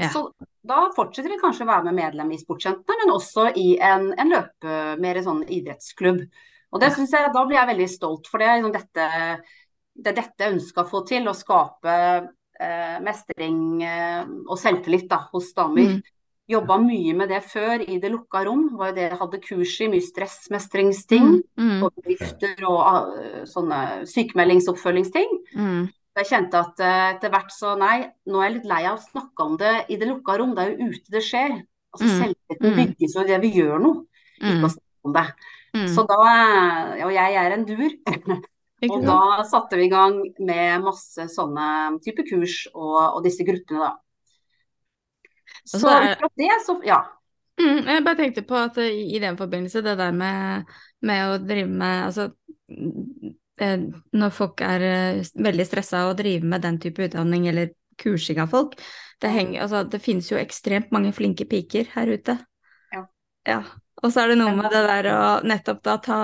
Ja. 0.00 0.08
Så 0.12 0.26
da 0.66 0.90
fortsetter 0.96 1.32
vi 1.32 1.38
kanskje 1.40 1.64
å 1.64 1.70
være 1.70 1.86
med 1.88 1.96
medlem 1.96 2.32
i 2.34 2.40
Sportsjentene, 2.40 2.96
men 3.04 3.14
også 3.14 3.46
i 3.56 3.78
en, 3.80 4.10
en 4.18 4.32
løpe, 4.32 4.80
mer 5.00 5.20
sånn 5.24 5.44
idrettsklubb. 5.44 6.24
Og 6.74 6.82
det 6.82 6.90
synes 6.96 7.14
jeg, 7.14 7.30
Da 7.32 7.44
blir 7.46 7.56
jeg 7.56 7.70
veldig 7.70 7.86
stolt, 7.88 8.26
for 8.28 8.42
det 8.42 8.48
liksom 8.58 8.74
dette, 8.74 9.06
det 9.96 10.10
er 10.12 10.18
dette 10.18 10.44
jeg 10.44 10.56
ønsker 10.56 10.82
å 10.82 10.90
få 10.90 11.00
til. 11.08 11.28
Å 11.30 11.36
skape 11.36 11.94
eh, 12.60 12.98
mestring 13.06 13.60
eh, 13.86 14.26
og 14.48 14.58
selvtillit 14.60 15.08
da, 15.08 15.22
hos 15.32 15.52
damer. 15.56 15.96
Mm. 15.96 16.02
Jobba 16.48 16.76
mye 16.78 17.12
med 17.18 17.28
det 17.28 17.40
før 17.42 17.82
i 17.82 17.98
det 17.98 18.10
lukka 18.12 18.44
rom. 18.46 18.68
var 18.78 18.92
jo 18.92 18.94
det 18.94 19.06
jeg 19.10 19.18
hadde 19.18 19.40
kurs 19.42 19.80
i. 19.82 19.88
Mye 19.90 20.04
stressmestringsting. 20.04 21.26
Mm. 21.58 21.70
Mm. 21.70 21.82
Og 21.82 21.92
bedrifter 21.96 22.62
og 22.68 22.78
ah, 22.86 23.44
sånne 23.50 23.80
sykemeldingsoppfølgingsting. 24.06 25.32
Mm. 25.58 25.88
Jeg 26.16 26.28
kjente 26.30 26.60
at 26.62 26.80
eh, 26.80 27.08
etter 27.16 27.32
hvert 27.34 27.50
så 27.52 27.74
nei, 27.76 28.06
nå 28.30 28.40
er 28.40 28.46
jeg 28.48 28.54
litt 28.60 28.70
lei 28.70 28.82
av 28.88 28.96
å 28.96 29.02
snakke 29.04 29.44
om 29.44 29.56
det 29.60 29.74
i 29.92 29.98
det 30.00 30.08
lukka 30.08 30.38
rom. 30.40 30.54
Det 30.56 30.62
er 30.64 30.70
jo 30.76 30.88
ute 30.94 31.12
det 31.18 31.24
skjer. 31.26 31.56
Altså 31.96 32.06
Mm. 32.06 32.16
Selvtilliten 32.20 32.70
Mm. 32.70 32.76
bygges 32.80 33.14
jo 33.16 33.20
i 33.20 33.26
det 33.26 33.40
vi 33.42 33.50
gjør 33.58 33.78
noe, 33.82 34.02
ikke 34.40 34.54
Mm. 34.56 34.64
å 34.64 34.70
snakke 34.70 35.04
om 35.04 35.12
det. 35.12 35.26
Så 35.92 36.06
da, 36.08 36.18
eh, 36.96 37.04
Og 37.04 37.12
jeg 37.12 37.34
er 37.34 37.52
en 37.52 37.64
dur. 37.64 37.90
Og 38.90 39.02
da 39.04 39.42
satte 39.44 39.76
vi 39.76 39.86
i 39.86 39.88
gang 39.90 40.22
med 40.38 40.82
masse 40.84 41.26
sånne 41.32 41.98
type 42.04 42.22
kurs 42.28 42.66
og, 42.74 43.16
og 43.16 43.22
disse 43.24 43.42
gruppene, 43.44 43.80
da. 43.80 43.96
Så 45.66 45.78
så 45.82 45.88
er- 45.88 46.16
det, 46.36 46.50
så 46.66 46.80
ja. 46.86 47.00
Mm, 47.58 47.86
jeg 47.88 48.04
bare 48.04 48.16
tenkte 48.18 48.42
på 48.44 48.56
at 48.60 48.76
eh, 48.78 48.98
i 49.16 49.18
den 49.22 49.36
forbindelse, 49.36 49.82
det 49.82 49.96
der 49.98 50.12
med, 50.12 50.64
med 51.00 51.22
å 51.30 51.38
drive 51.40 51.68
med 51.72 52.04
Altså, 52.04 52.28
mm, 52.68 53.32
eh, 53.64 53.86
når 54.12 54.34
folk 54.36 54.60
er 54.60 54.84
eh, 54.90 55.22
veldig 55.48 55.66
stressa 55.66 56.04
og 56.10 56.18
driver 56.20 56.46
med 56.52 56.62
den 56.66 56.78
type 56.82 57.06
utdanning 57.08 57.48
eller 57.48 57.72
kursing 57.98 58.42
av 58.42 58.52
folk, 58.52 58.76
det, 59.22 59.30
henger, 59.32 59.62
altså, 59.64 59.82
det 59.88 60.02
finnes 60.04 60.28
jo 60.30 60.36
ekstremt 60.36 60.92
mange 60.92 61.14
flinke 61.16 61.46
piker 61.48 61.88
her 61.94 62.12
ute. 62.12 62.36
Ja. 62.92 63.06
Ja. 63.48 63.62
Og 64.04 64.12
så 64.12 64.22
er 64.22 64.28
det 64.32 64.36
noe 64.38 64.52
med 64.58 64.68
det 64.74 64.82
der 64.84 65.06
å 65.08 65.20
nettopp 65.48 65.78
da 65.86 65.94
ta, 66.04 66.16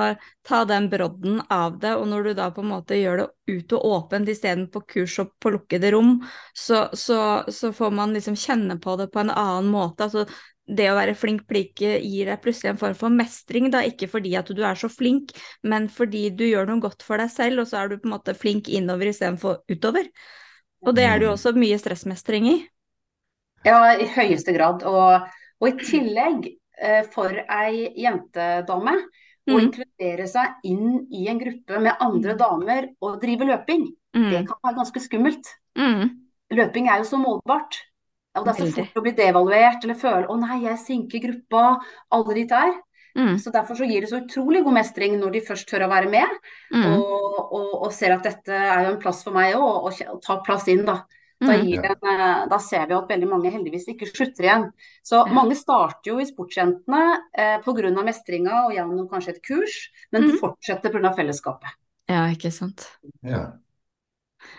ta 0.44 0.58
den 0.68 0.90
brodden 0.92 1.38
av 1.50 1.78
det, 1.80 1.94
og 1.96 2.04
når 2.10 2.26
du 2.28 2.32
da 2.36 2.50
på 2.52 2.60
en 2.60 2.68
måte 2.74 2.98
gjør 2.98 3.22
det 3.22 3.26
ut 3.56 3.72
og 3.78 3.86
åpent 3.96 4.28
istedenfor 4.28 4.84
kurs 4.92 5.14
og 5.22 5.30
på 5.40 5.54
lukkede 5.54 5.90
rom, 5.94 6.18
så, 6.52 6.84
så, 6.92 7.18
så 7.48 7.70
får 7.72 7.94
man 7.96 8.12
liksom 8.12 8.36
kjenne 8.36 8.76
på 8.82 8.96
det 9.00 9.08
på 9.14 9.22
en 9.24 9.32
annen 9.32 9.70
måte. 9.72 10.04
Altså, 10.04 10.26
det 10.68 10.90
å 10.92 10.98
være 10.98 11.16
flink 11.18 11.46
pike 11.50 11.96
gir 12.04 12.28
deg 12.30 12.42
plutselig 12.44 12.74
en 12.74 12.82
form 12.82 12.94
for 13.00 13.12
mestring, 13.16 13.70
da, 13.72 13.80
ikke 13.88 14.06
fordi 14.12 14.36
at 14.38 14.52
du 14.52 14.60
er 14.64 14.78
så 14.78 14.92
flink, 14.92 15.32
men 15.66 15.88
fordi 15.90 16.28
du 16.36 16.44
gjør 16.46 16.68
noe 16.68 16.84
godt 16.84 17.02
for 17.06 17.18
deg 17.24 17.32
selv, 17.32 17.64
og 17.64 17.72
så 17.72 17.80
er 17.82 17.90
du 17.90 17.96
på 17.98 18.08
en 18.10 18.14
måte 18.18 18.36
flink 18.38 18.68
innover 18.68 19.10
istedenfor 19.10 19.62
utover. 19.72 20.12
Og 20.84 20.94
det 20.98 21.08
er 21.08 21.18
det 21.18 21.28
jo 21.28 21.32
Mm. 21.32 21.36
også 21.38 21.54
mye 21.56 21.80
stressmestring 21.80 22.48
i. 22.52 22.56
Ja, 23.66 23.78
i 23.94 24.06
høyeste 24.16 24.54
grad. 24.56 24.82
Og, 24.88 25.28
og 25.62 25.68
i 25.68 25.86
tillegg, 25.86 26.48
for 27.12 27.30
ei 27.48 27.92
jentedame, 27.96 28.96
å 29.48 29.56
Mm. 29.58 29.60
inkludere 29.72 30.26
seg 30.30 30.54
inn 30.64 31.06
i 31.10 31.26
en 31.28 31.38
gruppe 31.40 31.80
med 31.82 31.96
andre 32.00 32.34
damer 32.38 32.88
og 33.02 33.20
drive 33.20 33.40
løping, 33.48 33.88
det 34.14 34.44
Mm. 34.44 34.46
kan 34.46 34.56
være 34.64 34.76
ganske 34.76 35.00
skummelt. 35.02 35.46
Mm. 35.76 36.10
Løping 36.52 36.88
er 36.88 36.98
jo 36.98 37.04
så 37.04 37.18
målbart. 37.18 37.74
Og 38.34 38.44
det 38.46 38.54
er 38.54 38.62
så 38.62 38.66
Veldig. 38.72 38.86
fort 38.86 38.94
å 38.94 39.02
bli 39.02 39.12
devaluert 39.12 39.84
eller 39.84 39.94
føle 39.94 40.26
'å 40.28 40.38
nei, 40.40 40.60
jeg 40.62 40.78
sinker 40.78 41.20
gruppa', 41.20 41.80
alle 42.10 42.34
de 42.34 42.44
der. 42.46 42.72
Mm. 43.14 43.36
Så 43.38 43.52
derfor 43.52 43.74
så 43.76 43.84
gir 43.86 44.00
det 44.00 44.08
så 44.10 44.20
utrolig 44.26 44.64
god 44.64 44.72
mestring 44.74 45.18
når 45.20 45.32
de 45.32 45.40
først 45.40 45.66
tør 45.68 45.84
å 45.84 45.90
være 45.90 46.08
med, 46.10 46.28
Mm. 46.72 46.96
og, 46.96 47.52
og, 47.52 47.82
og 47.82 47.92
ser 47.92 48.12
at 48.12 48.22
dette 48.22 48.48
er 48.48 48.84
jo 48.86 48.94
en 48.94 49.00
plass 49.02 49.22
for 49.22 49.32
meg 49.32 49.54
òg, 49.54 49.60
og, 49.60 49.84
og, 49.84 50.14
og 50.14 50.22
ta 50.22 50.40
plass 50.40 50.66
inn, 50.68 50.84
da. 50.86 51.02
Da, 51.42 51.52
Mm. 51.58 51.84
en, 51.84 52.20
eh, 52.20 52.46
da 52.48 52.58
ser 52.58 52.86
vi 52.86 52.94
at 52.94 53.08
veldig 53.08 53.28
mange 53.28 53.50
heldigvis 53.50 53.88
ikke 53.88 54.06
slutter 54.06 54.44
igjen. 54.46 54.68
Så 55.04 55.24
mange 55.32 55.56
starter 55.58 56.12
jo 56.12 56.18
i 56.22 56.24
Sportsjentene 56.28 57.18
eh, 57.34 57.58
pga. 57.64 58.04
mestringa 58.04 58.66
og 58.66 58.72
gjennom 58.76 59.08
kanskje 59.10 59.34
et 59.36 59.42
kurs, 59.42 59.88
men 60.12 60.22
Mhm. 60.22 60.38
fortsetter 60.38 60.92
pga. 60.92 61.14
fellesskapet. 61.16 61.74
Ja, 62.08 62.26
ikke 62.30 62.52
sant. 62.52 62.86
Ja. 63.22 63.52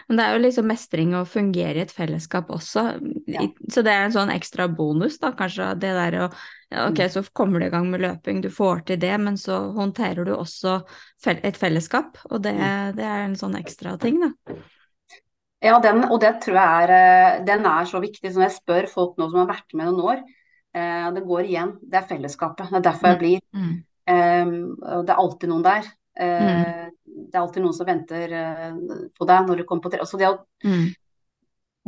Men 0.07 0.17
det 0.17 0.25
er 0.25 0.37
jo 0.37 0.43
liksom 0.47 0.65
mestring 0.65 1.11
å 1.11 1.25
fungere 1.27 1.75
i 1.75 1.81
et 1.81 1.91
fellesskap 1.91 2.47
også, 2.47 2.99
Ja. 3.27 3.41
Så 3.69 3.83
det 3.83 3.87
er 3.91 4.05
en 4.05 4.11
sånn 4.11 4.29
ekstra 4.31 4.67
bonus, 4.73 5.17
da, 5.17 5.31
kanskje, 5.31 5.77
det 5.79 5.93
der 5.93 6.11
å 6.29 6.33
Ok, 6.73 6.97
Mm. 6.97 7.09
så 7.11 7.29
kommer 7.33 7.59
du 7.59 7.65
i 7.67 7.69
gang 7.69 7.91
med 7.91 8.01
løping, 8.01 8.41
du 8.41 8.49
får 8.49 8.85
til 8.85 8.97
det, 8.97 9.19
men 9.19 9.35
så 9.35 9.75
håndterer 9.75 10.25
du 10.25 10.31
også 10.35 10.83
fel 11.21 11.39
et 11.43 11.55
fellesskap, 11.55 12.17
og 12.31 12.41
det, 12.41 12.55
Mm. 12.55 12.95
det 12.95 13.03
er 13.05 13.23
en 13.25 13.35
sånn 13.35 13.55
ekstra 13.55 13.99
ting, 13.99 14.19
da. 14.19 14.53
Ja, 15.63 15.77
den, 15.79 16.03
og 16.11 16.19
det 16.19 16.33
tror 16.43 16.57
jeg 16.59 16.83
er, 16.83 16.91
eh, 16.91 17.43
den 17.47 17.65
er 17.69 17.85
så 17.87 18.01
viktig. 18.03 18.27
Så 18.31 18.39
når 18.39 18.49
jeg 18.49 18.57
spør 18.57 18.87
folk 18.91 19.17
nå 19.17 19.29
som 19.31 19.39
har 19.43 19.51
vært 19.53 19.75
med 19.79 19.87
noen 19.87 20.01
år, 20.11 20.23
eh, 20.75 21.11
det 21.15 21.23
går 21.23 21.43
igjen. 21.47 21.77
Det 21.79 21.99
er 22.01 22.09
fellesskapet. 22.09 22.67
Det 22.69 22.79
er 22.81 22.87
derfor 22.89 23.13
jeg 23.13 23.19
blir. 23.21 23.43
Mm. 23.55 23.73
Um, 24.03 24.55
det 25.07 25.13
er 25.13 25.21
alltid 25.21 25.49
noen 25.49 25.63
der. 25.63 25.85
Eh, 26.19 26.89
Det 27.13 27.37
er 27.37 27.39
alltid 27.39 27.63
noen 27.63 27.73
som 27.73 27.87
venter 27.87 28.29
på 29.15 29.25
deg 29.29 29.47
når 29.47 29.57
du 29.57 29.63
kommer 29.63 29.81
på 29.85 29.91
tre... 29.93 29.99
Altså 30.03 30.17
det, 30.17 30.27
Mm. 30.65 30.87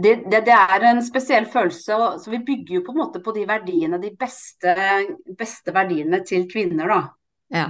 det, 0.01 0.13
det, 0.31 0.39
det 0.45 0.53
er 0.53 0.83
en 0.83 1.01
spesiell 1.03 1.45
følelse. 1.45 1.95
Og, 1.95 2.19
så 2.21 2.31
vi 2.31 2.39
bygger 2.45 2.75
jo 2.75 2.83
på 2.85 2.93
en 2.93 2.99
måte 3.01 3.21
på 3.23 3.33
de 3.35 3.45
verdiene, 3.45 3.99
de 4.01 4.11
beste, 4.15 4.75
beste 5.37 5.73
verdiene 5.73 6.21
til 6.23 6.47
kvinner, 6.51 6.87
da. 6.87 7.01
Ja. 7.51 7.65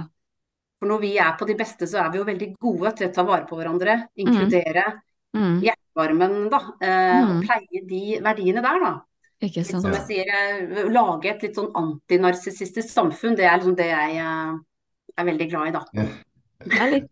For 0.78 0.86
når 0.88 1.00
vi 1.00 1.16
er 1.18 1.34
på 1.38 1.48
de 1.48 1.56
beste, 1.58 1.88
så 1.88 2.04
er 2.04 2.10
vi 2.12 2.18
jo 2.18 2.28
veldig 2.28 2.50
gode 2.60 2.92
til 2.96 3.08
å 3.08 3.14
ta 3.14 3.24
vare 3.24 3.46
på 3.48 3.56
hverandre. 3.58 4.08
Inkludere 4.16 4.86
Mm. 5.36 5.58
Hjertevarmen, 5.96 6.50
da. 6.50 6.76
Eh, 6.80 7.24
Mm. 7.24 7.40
Pleie 7.42 7.82
de 7.86 8.20
verdiene 8.22 8.62
der, 8.62 8.80
da. 8.80 9.00
Ikke 9.40 9.60
Litt 9.60 9.70
som 9.70 9.92
jeg 9.92 10.06
sier, 10.06 10.26
eh, 10.28 10.88
lage 10.88 11.28
et 11.28 11.42
litt 11.42 11.54
sånn 11.54 11.72
antinarsissistisk 11.74 12.88
samfunn, 12.88 13.36
det 13.36 13.44
er 13.44 13.58
liksom 13.58 13.76
det 13.76 13.86
jeg 13.86 14.16
eh, 14.16 14.58
er 15.16 15.24
veldig 15.24 15.50
glad 15.50 15.68
i, 15.68 15.72
da. 15.72 15.84
Det 16.64 16.80
er 16.80 16.90
litt, 16.90 17.10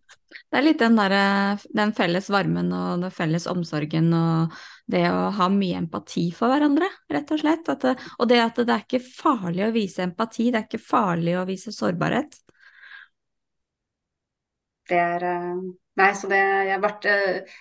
det 0.50 0.58
er 0.58 0.62
litt 0.62 0.78
den 0.78 0.96
derre 0.96 1.58
den 1.68 1.92
felles 1.92 2.30
varmen 2.30 2.72
og 2.72 3.02
den 3.02 3.10
felles 3.10 3.46
omsorgen 3.46 4.12
og 4.14 4.54
det 4.86 5.04
å 5.10 5.30
ha 5.36 5.48
mye 5.52 5.76
empati 5.76 6.30
for 6.32 6.48
hverandre, 6.48 6.88
rett 7.12 7.30
og 7.30 7.40
slett. 7.40 7.68
At 7.68 7.80
det, 7.84 7.94
og 8.18 8.28
det 8.28 8.40
at 8.40 8.56
det 8.56 8.72
er 8.72 8.86
ikke 8.86 9.04
farlig 9.04 9.66
å 9.66 9.72
vise 9.72 10.02
empati, 10.02 10.50
det 10.50 10.62
er 10.62 10.64
ikke 10.64 10.80
farlig 10.80 11.36
å 11.36 11.44
vise 11.44 11.72
sårbarhet. 11.72 12.40
Det 14.88 14.96
er 14.96 15.22
eh, 15.28 15.56
Nei, 15.94 16.10
så 16.18 16.26
det 16.26 16.40
har 16.72 16.80
vært 16.82 17.04
eh, 17.06 17.52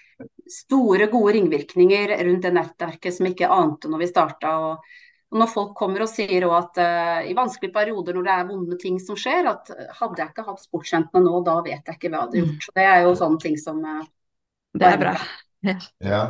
store, 0.50 1.08
gode 1.12 1.34
ringvirkninger 1.38 2.14
rundt 2.26 2.46
det 2.46 2.52
nettverket 2.56 3.16
som 3.16 3.30
ikke 3.30 3.50
ante 3.52 3.92
når 3.92 4.04
vi 4.04 4.10
starta. 4.10 4.54
Og, 4.68 4.94
og 5.34 5.42
når 5.42 5.52
folk 5.52 5.74
kommer 5.78 6.06
og 6.06 6.12
sier 6.12 6.48
at 6.52 6.80
uh, 6.82 7.20
i 7.28 7.36
vanskelige 7.38 7.76
perioder 7.76 8.18
når 8.18 8.28
det 8.28 8.38
er 8.38 8.48
vonde 8.52 8.80
ting 8.82 9.00
som 9.02 9.20
skjer, 9.20 9.50
at 9.50 9.74
eh, 9.74 9.92
hadde 10.00 10.22
jeg 10.22 10.34
ikke 10.34 10.48
hatt 10.48 10.64
sportsjentene 10.64 11.26
nå, 11.26 11.44
da 11.46 11.60
vet 11.66 11.92
jeg 11.92 12.00
ikke 12.00 12.12
hva 12.14 12.24
jeg 12.24 12.26
hadde 12.28 12.42
gjort. 12.42 12.66
Så 12.66 12.78
det 12.80 12.88
er 12.88 13.06
jo 13.06 13.14
sånne 13.22 13.46
ting 13.46 13.60
som 13.62 13.84
uh, 13.86 14.02
Det 14.74 14.90
er 14.90 15.00
bra. 15.02 15.14
Ja. 15.64 16.24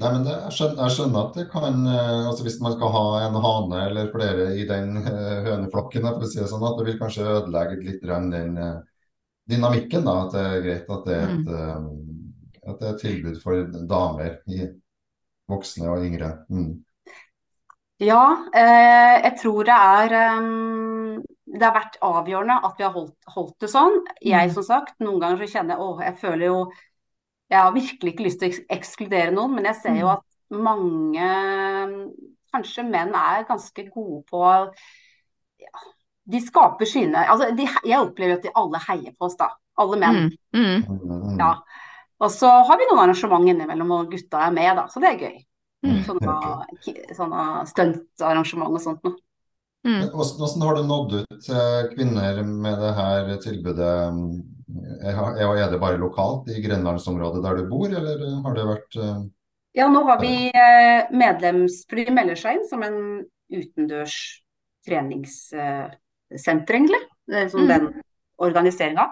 Nei, 0.00 0.10
men 0.14 0.22
det, 0.24 0.32
jeg, 0.32 0.54
skjønner, 0.56 0.78
jeg 0.86 0.94
skjønner 0.96 1.24
at 1.26 1.34
det 1.36 1.42
kan 1.52 1.80
uh, 1.84 2.28
altså 2.30 2.44
Hvis 2.46 2.60
man 2.64 2.72
skal 2.72 2.92
ha 2.94 3.02
en 3.26 3.40
hane 3.44 3.80
eller 3.88 4.12
flere 4.14 4.46
i 4.56 4.62
den 4.68 4.94
høneflokken, 5.04 6.06
for 6.06 6.24
å 6.24 6.30
si 6.30 6.40
det 6.40 6.48
sånn, 6.48 6.64
at 6.64 6.78
det 6.78 6.86
vil 6.86 7.02
kanskje 7.02 7.26
ødelegge 7.34 7.82
litt 7.84 8.06
grann 8.06 8.30
den 8.32 8.54
dynamikken. 9.50 10.04
da, 10.04 10.16
At 10.24 10.34
det 10.34 10.44
er 10.46 10.64
greit 10.64 10.94
at 10.96 11.06
det 11.06 11.16
er 11.16 11.34
et, 11.34 11.52
eh, 11.58 11.88
at 12.68 12.80
det 12.80 12.88
er 12.88 12.98
tilbud 13.00 13.40
for 13.42 13.66
damer, 13.88 14.38
i 14.48 14.68
voksne 15.50 15.88
og 15.90 16.04
yngre. 16.06 16.30
Mm. 16.50 16.84
Ja, 18.00 18.22
eh, 18.56 19.16
jeg 19.26 19.34
tror 19.42 19.64
det 19.68 19.74
er 19.76 20.38
um, 20.40 21.18
Det 21.50 21.62
har 21.66 21.74
vært 21.74 21.98
avgjørende 22.00 22.56
at 22.64 22.78
vi 22.78 22.84
har 22.86 22.94
holdt, 22.94 23.16
holdt 23.34 23.56
det 23.60 23.68
sånn. 23.68 23.98
Jeg 24.24 24.48
Mm. 24.48 24.54
som 24.54 24.62
sagt, 24.62 24.94
noen 25.00 25.20
ganger 25.20 25.42
så 25.42 25.50
kjenner 25.52 25.74
jeg 25.76 25.84
åh, 25.84 26.00
jeg 26.06 26.16
føler 26.22 26.46
jo 26.46 26.72
Jeg 27.50 27.58
har 27.58 27.72
virkelig 27.74 28.12
ikke 28.14 28.24
lyst 28.24 28.40
til 28.40 28.52
å 28.52 28.60
ekskludere 28.76 29.32
noen, 29.34 29.54
men 29.56 29.64
jeg 29.64 29.76
ser 29.82 29.96
jo 29.98 30.06
Mm. 30.06 30.12
at 30.12 30.24
mange, 30.50 31.28
kanskje 32.54 32.84
menn, 32.88 33.12
er 33.14 33.44
ganske 33.48 33.84
gode 33.92 34.22
på 34.30 34.42
ja, 35.60 35.84
De 36.30 36.40
skaper 36.40 36.86
sine 36.86 37.26
altså 37.26 37.50
de, 37.56 37.66
Jeg 37.84 38.00
opplever 38.00 38.38
at 38.38 38.42
de 38.42 38.50
alle 38.54 38.78
heier 38.88 39.12
på 39.18 39.26
oss, 39.28 39.36
da. 39.36 39.50
Alle 39.80 39.96
menn. 40.00 40.30
Mm. 40.54 40.82
Mm, 40.86 41.00
mm. 41.04 41.38
Ja. 41.38 41.54
Og 42.20 42.30
så 42.32 42.50
har 42.68 42.76
vi 42.78 42.88
noen 42.90 43.02
arrangement 43.06 43.48
innimellom, 43.48 43.96
og 43.96 44.12
gutta 44.12 44.44
er 44.46 44.52
med, 44.52 44.70
da. 44.76 44.84
Så 44.92 45.00
det 45.00 45.14
er 45.14 45.24
gøy. 45.24 45.38
Mm. 45.86 46.00
Sånne, 46.04 46.32
sånne 47.16 47.42
stuntarrangement 47.70 48.76
og 48.76 48.82
sånt 48.84 49.06
noe. 49.06 49.16
Mm. 49.88 50.10
Hvordan, 50.12 50.64
har 50.66 50.76
du 50.76 50.82
nådd 50.84 51.14
ut 51.22 51.38
til 51.46 51.86
kvinner 51.94 52.42
med 52.44 52.82
det 52.82 52.90
her 52.98 53.30
tilbudet? 53.40 53.94
Er, 55.00 55.70
det 55.72 55.80
bare 55.80 55.98
lokalt 55.98 56.50
i 56.52 56.60
grenlandsområdet 56.62 57.40
der 57.46 57.56
du 57.56 57.70
bor, 57.70 57.88
eller 57.88 58.20
har 58.44 58.58
det 58.58 58.66
vært 58.68 58.98
eh, 59.00 59.22
Ja, 59.80 59.88
nå 59.88 60.04
har 60.06 60.20
vi 60.20 60.50
eh, 60.50 61.08
medlems... 61.16 61.80
For 61.88 61.96
de 61.96 62.12
melder 62.14 62.38
seg 62.38 62.58
inn 62.58 62.68
som 62.68 62.84
en 62.84 63.00
utendørs 63.50 64.18
treningssenter, 64.86 66.76
egentlig. 66.76 67.00
Er 67.30 67.48
Som 67.48 67.64
Mm. 67.64 67.68
den 67.72 68.02
organiseringa. 68.40 69.08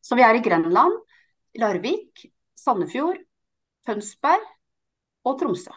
Så 0.00 0.16
vi 0.16 0.22
er 0.24 0.34
i 0.38 0.42
Grenland, 0.42 0.96
Larvik, 1.58 2.26
Sandefjord, 2.58 3.20
Tønsberg 3.86 4.44
og 5.28 5.38
Tromsø. 5.40 5.74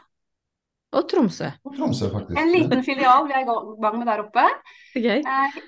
Og 0.91 1.05
Tromsø. 1.07 1.47
Og 1.63 1.75
Tromsø, 1.77 2.09
faktisk? 2.11 2.39
En 2.39 2.51
liten 2.51 2.81
filial 2.83 3.23
vi 3.29 3.35
er 3.35 3.45
i 3.45 3.47
gang 3.47 3.95
med 3.99 4.09
der 4.09 4.25
oppe. 4.25 4.43
Okay. 4.91 5.21
gøy. 5.21 5.21
Eh, 5.23 5.61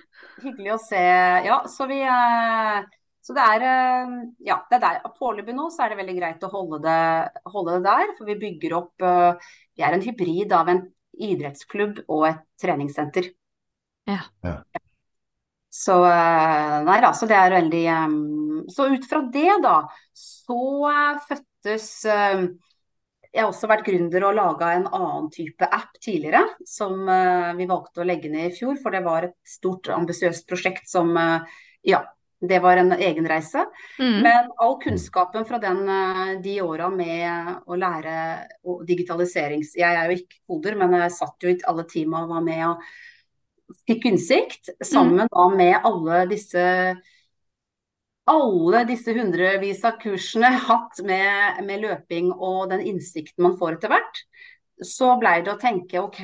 hyggelig 0.44 0.74
å 0.76 0.82
se. 0.84 1.04
Ja, 1.48 1.62
så 1.72 1.88
vi 1.88 2.02
eh, 2.04 2.82
Så 3.24 3.36
det 3.38 3.46
er 3.54 3.64
eh, 3.70 4.18
Ja, 4.50 4.60
det 4.68 4.80
er 4.80 4.84
der. 4.84 5.14
Foreløpig 5.20 5.56
nå 5.56 5.70
så 5.72 5.86
er 5.86 5.94
det 5.94 6.02
veldig 6.02 6.18
greit 6.18 6.44
å 6.44 6.52
holde 6.52 6.82
det, 6.84 7.00
holde 7.54 7.78
det 7.78 7.88
der. 7.88 8.12
For 8.18 8.28
vi 8.28 8.40
bygger 8.42 8.76
opp 8.82 9.08
eh, 9.08 9.54
Vi 9.78 9.88
er 9.88 9.96
en 9.96 10.04
hybrid 10.04 10.58
av 10.60 10.74
en 10.74 10.84
idrettsklubb 11.14 12.04
og 12.10 12.28
et 12.34 12.44
treningssenter. 12.60 13.32
Ja. 14.10 14.26
Ja. 14.44 14.58
Så 15.74 16.02
eh, 16.06 16.80
Nei 16.84 17.00
da, 17.02 17.14
så 17.16 17.30
det 17.32 17.40
er 17.40 17.56
veldig 17.62 17.86
eh, 17.96 18.18
Så 18.70 18.88
ut 18.94 19.10
fra 19.10 19.22
det, 19.34 19.52
da, 19.64 19.80
så 20.18 20.62
eh, 20.92 21.20
fødtes 21.28 21.90
eh, 22.06 22.46
jeg 23.34 23.42
har 23.42 23.50
også 23.50 23.70
vært 23.72 23.88
gründer 23.88 24.28
og 24.28 24.36
laga 24.38 24.74
en 24.76 24.90
annen 24.94 25.30
type 25.34 25.66
app 25.66 25.96
tidligere, 25.98 26.44
som 26.70 27.08
eh, 27.10 27.54
vi 27.58 27.70
valgte 27.70 28.04
å 28.04 28.08
legge 28.08 28.30
ned 28.34 28.52
i 28.52 28.56
fjor. 28.56 28.76
For 28.82 28.94
det 28.94 29.04
var 29.06 29.30
et 29.30 29.38
stort, 29.48 29.90
ambisiøst 29.94 30.50
prosjekt 30.50 30.92
som 30.92 31.16
Ja, 31.84 32.04
det 32.44 32.60
var 32.64 32.78
en 32.80 32.94
egen 32.94 33.26
reise. 33.28 33.66
Mm. 34.00 34.20
Men 34.24 34.52
all 34.62 34.78
kunnskapen 34.84 35.48
fra 35.48 35.58
den, 35.64 35.82
de 36.44 36.54
åra 36.64 36.90
med 36.92 37.64
å 37.66 37.80
lære 37.80 38.14
og 38.68 38.84
digitaliserings... 38.88 39.74
Jeg 39.80 39.96
er 39.98 40.12
jo 40.12 40.20
ikke 40.20 40.40
koder, 40.52 40.78
men 40.80 40.96
jeg 41.00 41.16
satt 41.16 41.44
jo 41.44 41.52
i 41.52 41.58
alle 41.68 41.88
teama 41.90 42.26
og 42.26 42.36
var 42.36 42.46
med 42.46 42.64
og 42.68 42.86
fikk 43.88 44.08
innsikt. 44.12 44.74
Sammen 44.84 45.30
da 45.32 45.48
med 45.54 45.88
alle 45.88 46.24
disse 46.32 46.64
alle 48.30 48.84
disse 48.88 49.14
hundrevis 49.16 49.84
av 49.84 49.98
kursene 50.00 50.50
hatt 50.68 51.02
med, 51.04 51.64
med 51.68 51.82
løping 51.84 52.32
og 52.34 52.70
den 52.72 52.86
innsikten 52.94 53.44
man 53.44 53.58
får 53.60 53.78
etter 53.78 53.92
hvert, 53.92 54.22
så 54.84 55.18
blei 55.20 55.42
det 55.44 55.54
å 55.54 55.60
tenke 55.60 56.00
OK. 56.02 56.22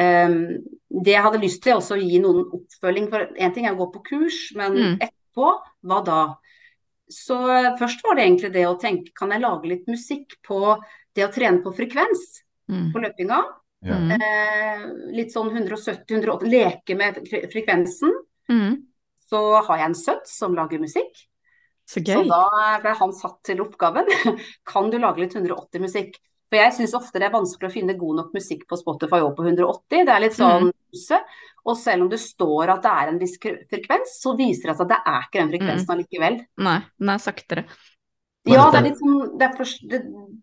Um, 0.00 0.36
det 0.90 1.14
jeg 1.14 1.22
hadde 1.22 1.40
lyst 1.42 1.62
til 1.62 1.76
også 1.76 1.96
å 1.96 2.00
gi 2.02 2.18
noen 2.22 2.44
oppfølging, 2.56 3.08
for 3.12 3.30
én 3.38 3.54
ting 3.54 3.66
er 3.66 3.74
å 3.76 3.80
gå 3.84 3.88
på 3.94 4.02
kurs, 4.10 4.38
men 4.58 4.74
Mm. 4.74 4.98
etterpå, 5.00 5.50
hva 5.86 6.00
da? 6.04 6.20
Så 7.10 7.36
eh, 7.50 7.76
først 7.78 8.02
var 8.06 8.14
det 8.16 8.24
egentlig 8.26 8.52
det 8.54 8.66
å 8.66 8.78
tenke, 8.78 9.10
kan 9.14 9.30
jeg 9.30 9.42
lage 9.42 9.66
litt 9.70 9.86
musikk 9.90 10.36
på 10.46 10.78
det 11.14 11.24
å 11.26 11.32
trene 11.32 11.62
på 11.62 11.72
frekvens 11.74 12.42
Mm. 12.70 12.92
på 12.92 13.02
løpinga? 13.02 13.40
Ja. 13.82 13.96
Eh, 14.14 14.82
litt 15.16 15.32
sånn 15.32 15.50
170-180, 15.50 16.46
leke 16.50 16.96
med 16.96 17.14
frekvensen. 17.50 18.12
Mm. 18.50 18.76
Så 19.30 19.42
har 19.66 19.78
jeg 19.78 19.90
en 19.90 19.98
sønn 19.98 20.24
som 20.26 20.56
lager 20.58 20.82
musikk. 20.82 21.26
Så 21.90 22.02
Så 22.06 22.22
da 22.26 22.78
ble 22.82 22.94
han 22.94 23.12
satt 23.14 23.40
til 23.46 23.62
oppgaven. 23.64 24.10
Kan 24.70 24.90
du 24.90 24.98
lage 24.98 25.24
litt 25.24 25.34
180-musikk? 25.34 26.18
For 26.50 26.58
jeg 26.58 26.74
syns 26.74 26.96
ofte 26.98 27.22
det 27.22 27.28
er 27.28 27.34
vanskelig 27.34 27.70
å 27.70 27.72
finne 27.72 27.94
god 27.98 28.20
nok 28.20 28.34
musikk 28.34 28.64
på 28.70 28.78
Spotify 28.78 29.22
og 29.22 29.36
på 29.38 29.46
180. 29.46 30.04
Det 30.06 30.14
er 30.14 30.22
litt 30.22 30.36
sånn 30.38 30.70
mm. 30.70 30.76
Og 31.70 31.76
selv 31.78 32.06
om 32.06 32.08
det 32.10 32.18
står 32.22 32.72
at 32.72 32.82
det 32.82 32.90
er 32.90 33.10
en 33.10 33.18
viss 33.20 33.36
frekvens, 33.38 34.16
så 34.22 34.32
viser 34.38 34.70
det 34.70 34.76
seg 34.78 34.86
at 34.86 34.92
det 34.94 35.00
er 35.12 35.26
ikke 35.26 35.38
den 35.38 35.50
frekvensen 35.52 35.92
allikevel. 35.94 36.38
Nei, 36.66 36.78
den 36.98 37.12
er 37.12 37.22
saktere. 37.22 37.66
Men 38.46 38.54
Ja, 38.56 38.70
det 38.72 38.78
er 38.78 38.86
litt 38.88 39.00
sånn 39.00 39.16
det 39.36 39.46
er 39.46 39.56
for, 39.58 39.72
det, 39.90 39.98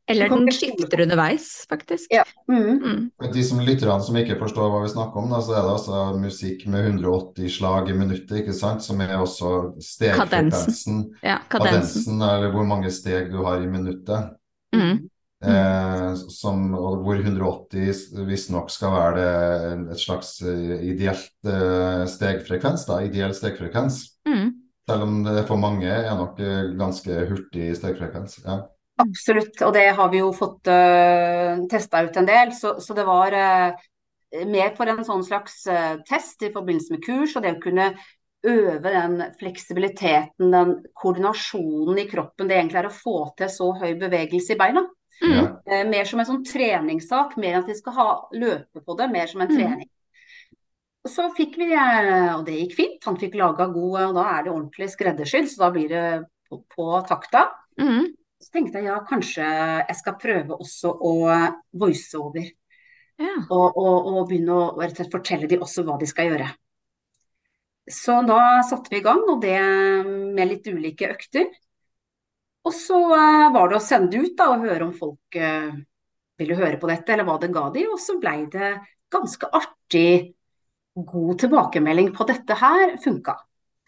Eller 0.08 0.30
den 0.30 0.52
skifter 0.54 1.02
underveis, 1.02 1.48
faktisk. 1.70 2.12
Ja. 2.14 2.24
Mm. 2.52 2.78
Mm. 2.78 3.32
De 3.34 3.44
som 3.44 3.62
lytterne 3.66 3.98
som 4.06 4.20
ikke 4.22 4.38
forstår 4.40 4.70
hva 4.72 4.84
vi 4.84 4.94
snakker 4.94 5.24
om, 5.24 5.34
da, 5.34 5.42
så 5.44 5.56
er 5.58 5.66
det 5.66 5.74
altså 5.74 6.04
musikk 6.22 6.64
med 6.70 6.92
180 6.94 7.52
slag 7.58 7.92
i 7.92 7.98
minuttet, 7.98 8.36
ikke 8.44 8.56
sant? 8.56 8.86
Som 8.86 9.02
er 9.02 9.18
også 9.18 9.54
stegfrekvensen. 9.82 11.04
Ja, 11.26 11.42
kadensen. 11.50 11.58
Kadensen, 11.58 12.26
eller 12.30 12.54
hvor 12.54 12.70
mange 12.70 12.94
steg 12.94 13.32
du 13.34 13.42
har 13.48 13.66
i 13.66 13.70
minuttet. 13.72 14.34
Mm. 14.76 15.08
Eh, 15.46 16.14
som, 16.34 16.64
og 16.74 17.04
hvor 17.06 17.20
180 17.22 18.24
visstnok 18.26 18.72
skal 18.74 18.94
være 18.96 19.18
det, 19.18 19.92
et 19.94 20.02
slags 20.02 20.32
eh, 20.42 20.80
ideelt 20.90 21.30
eh, 21.46 22.06
stegfrekvens, 22.10 22.88
da, 22.90 23.04
ideell 23.06 23.36
stegfrekvens. 23.38 24.00
Mm. 24.26 24.56
Selv 24.88 25.04
om 25.04 25.20
det 25.26 25.44
for 25.50 25.60
mange 25.60 25.90
er 25.92 26.16
nok 26.16 26.40
eh, 26.40 26.72
ganske 26.80 27.22
hurtig 27.30 27.74
stegfrekvens. 27.76 28.40
Ja. 28.46 28.62
Absolutt, 28.98 29.60
og 29.62 29.76
det 29.76 29.90
har 29.94 30.10
vi 30.10 30.24
jo 30.24 30.32
fått 30.34 30.70
uh, 30.72 31.60
testa 31.70 32.02
ut 32.08 32.16
en 32.18 32.26
del. 32.26 32.54
Så, 32.56 32.80
så 32.82 32.96
det 32.98 33.04
var 33.06 33.36
uh, 33.36 33.84
mer 34.50 34.72
for 34.78 34.90
en 34.90 35.04
sånn 35.06 35.22
slags 35.28 35.60
uh, 35.70 36.00
test 36.08 36.42
i 36.48 36.50
forbindelse 36.56 36.96
med 36.96 37.04
kurs, 37.06 37.36
og 37.38 37.46
det 37.46 37.52
å 37.58 37.62
kunne 37.62 37.92
øve 38.48 38.94
den 38.94 39.20
fleksibiliteten, 39.38 40.52
den 40.54 40.74
koordinasjonen 40.98 42.00
i 42.00 42.08
kroppen 42.10 42.50
det 42.50 42.58
egentlig 42.58 42.82
er 42.82 42.90
å 42.90 42.96
få 42.96 43.18
til 43.38 43.52
så 43.52 43.70
høy 43.78 43.92
bevegelse 44.00 44.56
i 44.56 44.60
beina. 44.60 44.86
Mm. 45.18 45.46
Eh, 45.66 45.86
mer 45.90 46.06
som 46.06 46.22
en 46.22 46.28
sånn 46.30 46.44
treningssak, 46.46 47.38
mer 47.42 47.56
enn 47.56 47.64
at 47.64 47.72
de 47.72 47.78
skal 47.78 47.96
ha, 47.98 48.10
løpe 48.38 48.84
på 48.86 48.98
det, 49.00 49.08
mer 49.12 49.28
som 49.28 49.42
en 49.42 49.50
Mm. 49.50 49.58
trening. 49.58 49.90
Så 51.08 51.28
fikk 51.38 51.58
vi, 51.60 51.72
eh, 51.74 52.36
og 52.36 52.46
det 52.48 52.60
gikk 52.62 52.78
fint, 52.78 53.02
han 53.08 53.18
fikk 53.20 53.38
laga 53.40 53.68
god, 53.72 53.98
og 54.10 54.16
da 54.18 54.28
er 54.34 54.46
det 54.46 54.54
ordentlig 54.54 54.90
skreddersydd, 54.94 55.50
så 55.52 55.66
da 55.66 55.72
blir 55.76 55.90
det 55.92 56.06
på, 56.50 56.62
på 56.74 56.88
takta. 57.08 57.48
Mm. 57.80 58.14
Så 58.42 58.54
tenkte 58.54 58.82
jeg 58.82 58.90
ja, 58.92 59.00
kanskje 59.08 59.46
jeg 59.48 59.98
skal 59.98 60.18
prøve 60.22 60.58
også 60.58 60.94
å 60.94 61.14
voice 61.74 62.20
over. 62.20 62.46
Ja. 63.18 63.34
Og, 63.50 63.78
og, 63.82 64.10
og 64.12 64.24
begynne 64.30 64.54
å 64.54 64.66
og 64.78 65.12
fortelle 65.12 65.50
de 65.50 65.58
også 65.58 65.84
hva 65.88 65.98
de 65.98 66.10
skal 66.10 66.30
gjøre. 66.30 66.52
Så 67.88 68.20
da 68.28 68.62
satte 68.68 68.92
vi 68.92 69.00
i 69.00 69.06
gang, 69.06 69.24
og 69.32 69.42
det 69.42 69.58
med 70.36 70.52
litt 70.52 70.68
ulike 70.68 71.10
økter. 71.16 71.48
Og 72.68 72.74
så 72.76 73.00
eh, 73.16 73.48
var 73.56 73.72
det 73.72 73.78
å 73.80 73.84
sende 73.84 74.20
ut 74.20 74.36
da, 74.38 74.52
og 74.52 74.66
høre 74.68 74.90
om 74.90 74.94
folk 74.96 75.38
eh, 75.40 75.72
ville 76.38 76.58
høre 76.60 76.80
på 76.82 76.90
dette, 76.92 77.14
eller 77.14 77.28
hva 77.28 77.38
det 77.42 77.54
ga 77.56 77.68
de. 77.74 77.86
Og 77.88 78.02
så 78.04 78.18
blei 78.20 78.42
det 78.52 78.74
ganske 79.14 79.50
artig, 79.56 80.34
god 81.06 81.40
tilbakemelding 81.44 82.14
på 82.16 82.26
dette 82.30 82.58
her 82.58 82.96
funka. 83.04 83.36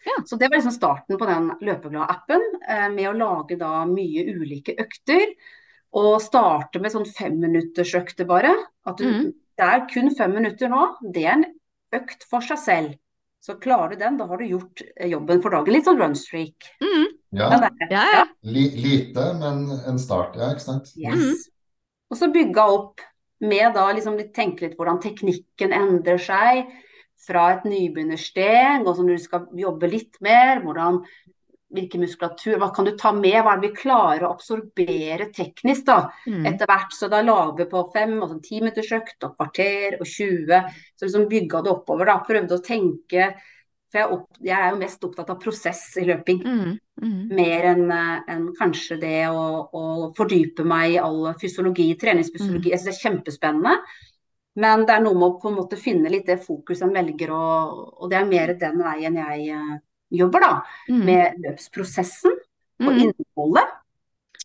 Ja. 0.04 0.22
Så 0.26 0.36
det 0.36 0.48
var 0.48 0.56
liksom 0.56 0.72
starten 0.72 1.18
på 1.18 1.26
den 1.28 1.50
Løpeglad-appen, 1.60 2.44
eh, 2.68 2.88
med 2.88 3.10
å 3.10 3.16
lage 3.16 3.58
da 3.60 3.84
mye 3.88 4.24
ulike 4.32 4.76
økter. 4.80 5.34
Og 6.00 6.20
starte 6.22 6.78
med 6.80 6.92
sånn 6.94 7.08
femminuttersøkter 7.08 8.28
bare. 8.28 8.54
At 8.86 9.00
du, 9.02 9.08
mm. 9.10 9.30
Det 9.60 9.66
er 9.68 9.86
kun 9.90 10.14
fem 10.16 10.32
minutter 10.32 10.70
nå. 10.72 10.84
Det 11.12 11.24
er 11.26 11.34
en 11.34 11.48
økt 11.98 12.22
for 12.30 12.44
seg 12.46 12.60
selv. 12.62 12.92
Så 13.44 13.56
klarer 13.60 13.92
du 13.92 14.00
den, 14.00 14.16
da 14.20 14.26
har 14.28 14.40
du 14.40 14.46
gjort 14.48 14.82
eh, 14.94 15.08
jobben 15.10 15.40
for 15.44 15.52
dagen. 15.52 15.74
Litt 15.74 15.88
sånn 15.88 16.00
runstreak. 16.00 16.70
Mm. 16.80 17.06
Ja. 17.36 17.48
Ja, 17.90 18.04
ja. 18.14 18.24
li, 18.44 18.66
lite, 18.80 19.26
men 19.40 19.66
en 19.88 20.00
start, 20.00 20.38
ja, 20.40 20.50
ikke 20.54 20.64
sant? 20.64 20.92
Yes. 20.96 21.46
Og 22.10 22.18
så 22.20 22.30
bygga 22.32 22.66
opp 22.72 23.04
med 23.40 23.72
da 23.76 23.86
liksom 23.96 24.16
litt, 24.20 24.32
tenke 24.36 24.66
litt 24.66 24.76
hvordan 24.78 25.00
teknikken 25.02 25.72
endrer 25.76 26.20
seg 26.20 26.68
fra 27.26 27.50
et 27.54 27.66
nybegynnersteg, 27.68 28.86
og 28.86 28.94
som 28.96 29.08
du 29.08 29.16
skal 29.20 29.46
jobbe 29.56 29.90
litt 29.92 30.16
mer, 30.24 30.62
hvordan 30.64 31.02
hvilken 31.70 32.02
muskulatur, 32.02 32.56
hva 32.58 32.72
kan 32.74 32.88
du 32.88 32.96
ta 32.98 33.12
med, 33.14 33.36
hva 33.44 33.52
er 33.54 33.60
det 33.60 33.68
vi 33.68 33.76
klarer 33.78 34.24
å 34.26 34.32
absorbere 34.34 35.28
teknisk 35.30 35.84
da, 35.86 36.10
Mm. 36.26 36.46
etter 36.46 36.66
hvert. 36.66 36.90
Så 36.92 37.08
da 37.08 37.20
la 37.22 37.52
vi 37.54 37.64
på 37.64 37.84
fem, 37.92 38.16
og 38.22 38.30
sånn 38.30 38.42
ti 38.42 38.58
minutters 38.60 38.90
økt, 38.90 39.22
og 39.22 39.36
kvarter, 39.36 40.00
og 40.00 40.06
20. 40.06 40.64
Så 40.98 41.06
liksom 41.06 41.28
bygga 41.30 41.62
det 41.62 41.70
oppover, 41.70 42.06
da. 42.06 42.18
Prøvde 42.26 42.58
å 42.58 42.64
tenke 42.64 43.34
For 43.90 43.98
jeg, 43.98 44.10
opp, 44.14 44.36
jeg 44.40 44.54
er 44.54 44.70
jo 44.70 44.78
mest 44.78 45.02
opptatt 45.02 45.30
av 45.30 45.40
prosess 45.42 45.96
i 45.98 46.04
løping. 46.06 46.44
Mm. 46.44 46.78
Mm. 47.02 47.28
Mer 47.34 47.64
enn 47.72 47.90
en 47.90 48.44
kanskje 48.54 49.00
det 49.00 49.26
å, 49.26 49.66
å 49.74 50.14
fordype 50.14 50.62
meg 50.62 50.92
i 50.92 51.00
all 51.02 51.34
fysiologi, 51.34 51.88
treningsfysiologi. 51.98 52.70
Jeg 52.70 52.78
synes 52.78 52.86
det 52.86 52.94
er 52.94 53.10
kjempespennende. 53.10 53.72
Men 54.58 54.82
det 54.86 54.96
er 54.96 55.04
noe 55.04 55.14
med 55.14 55.28
å 55.28 55.38
på 55.40 55.50
en 55.50 55.58
måte 55.60 55.78
finne 55.78 56.10
litt 56.10 56.26
det 56.26 56.40
fokuset 56.42 56.88
en 56.88 56.94
velger, 56.94 57.30
og, 57.30 57.84
og 58.02 58.10
det 58.10 58.18
er 58.18 58.26
mer 58.26 58.54
den 58.58 58.80
veien 58.82 59.18
jeg 59.20 59.54
uh, 59.54 59.76
jobber, 60.10 60.42
da. 60.42 60.54
Mm. 60.90 61.04
Med 61.06 61.44
løpsprosessen 61.46 62.34
og 62.34 62.90
Mm. 62.90 63.12
innholdet. 63.12 63.76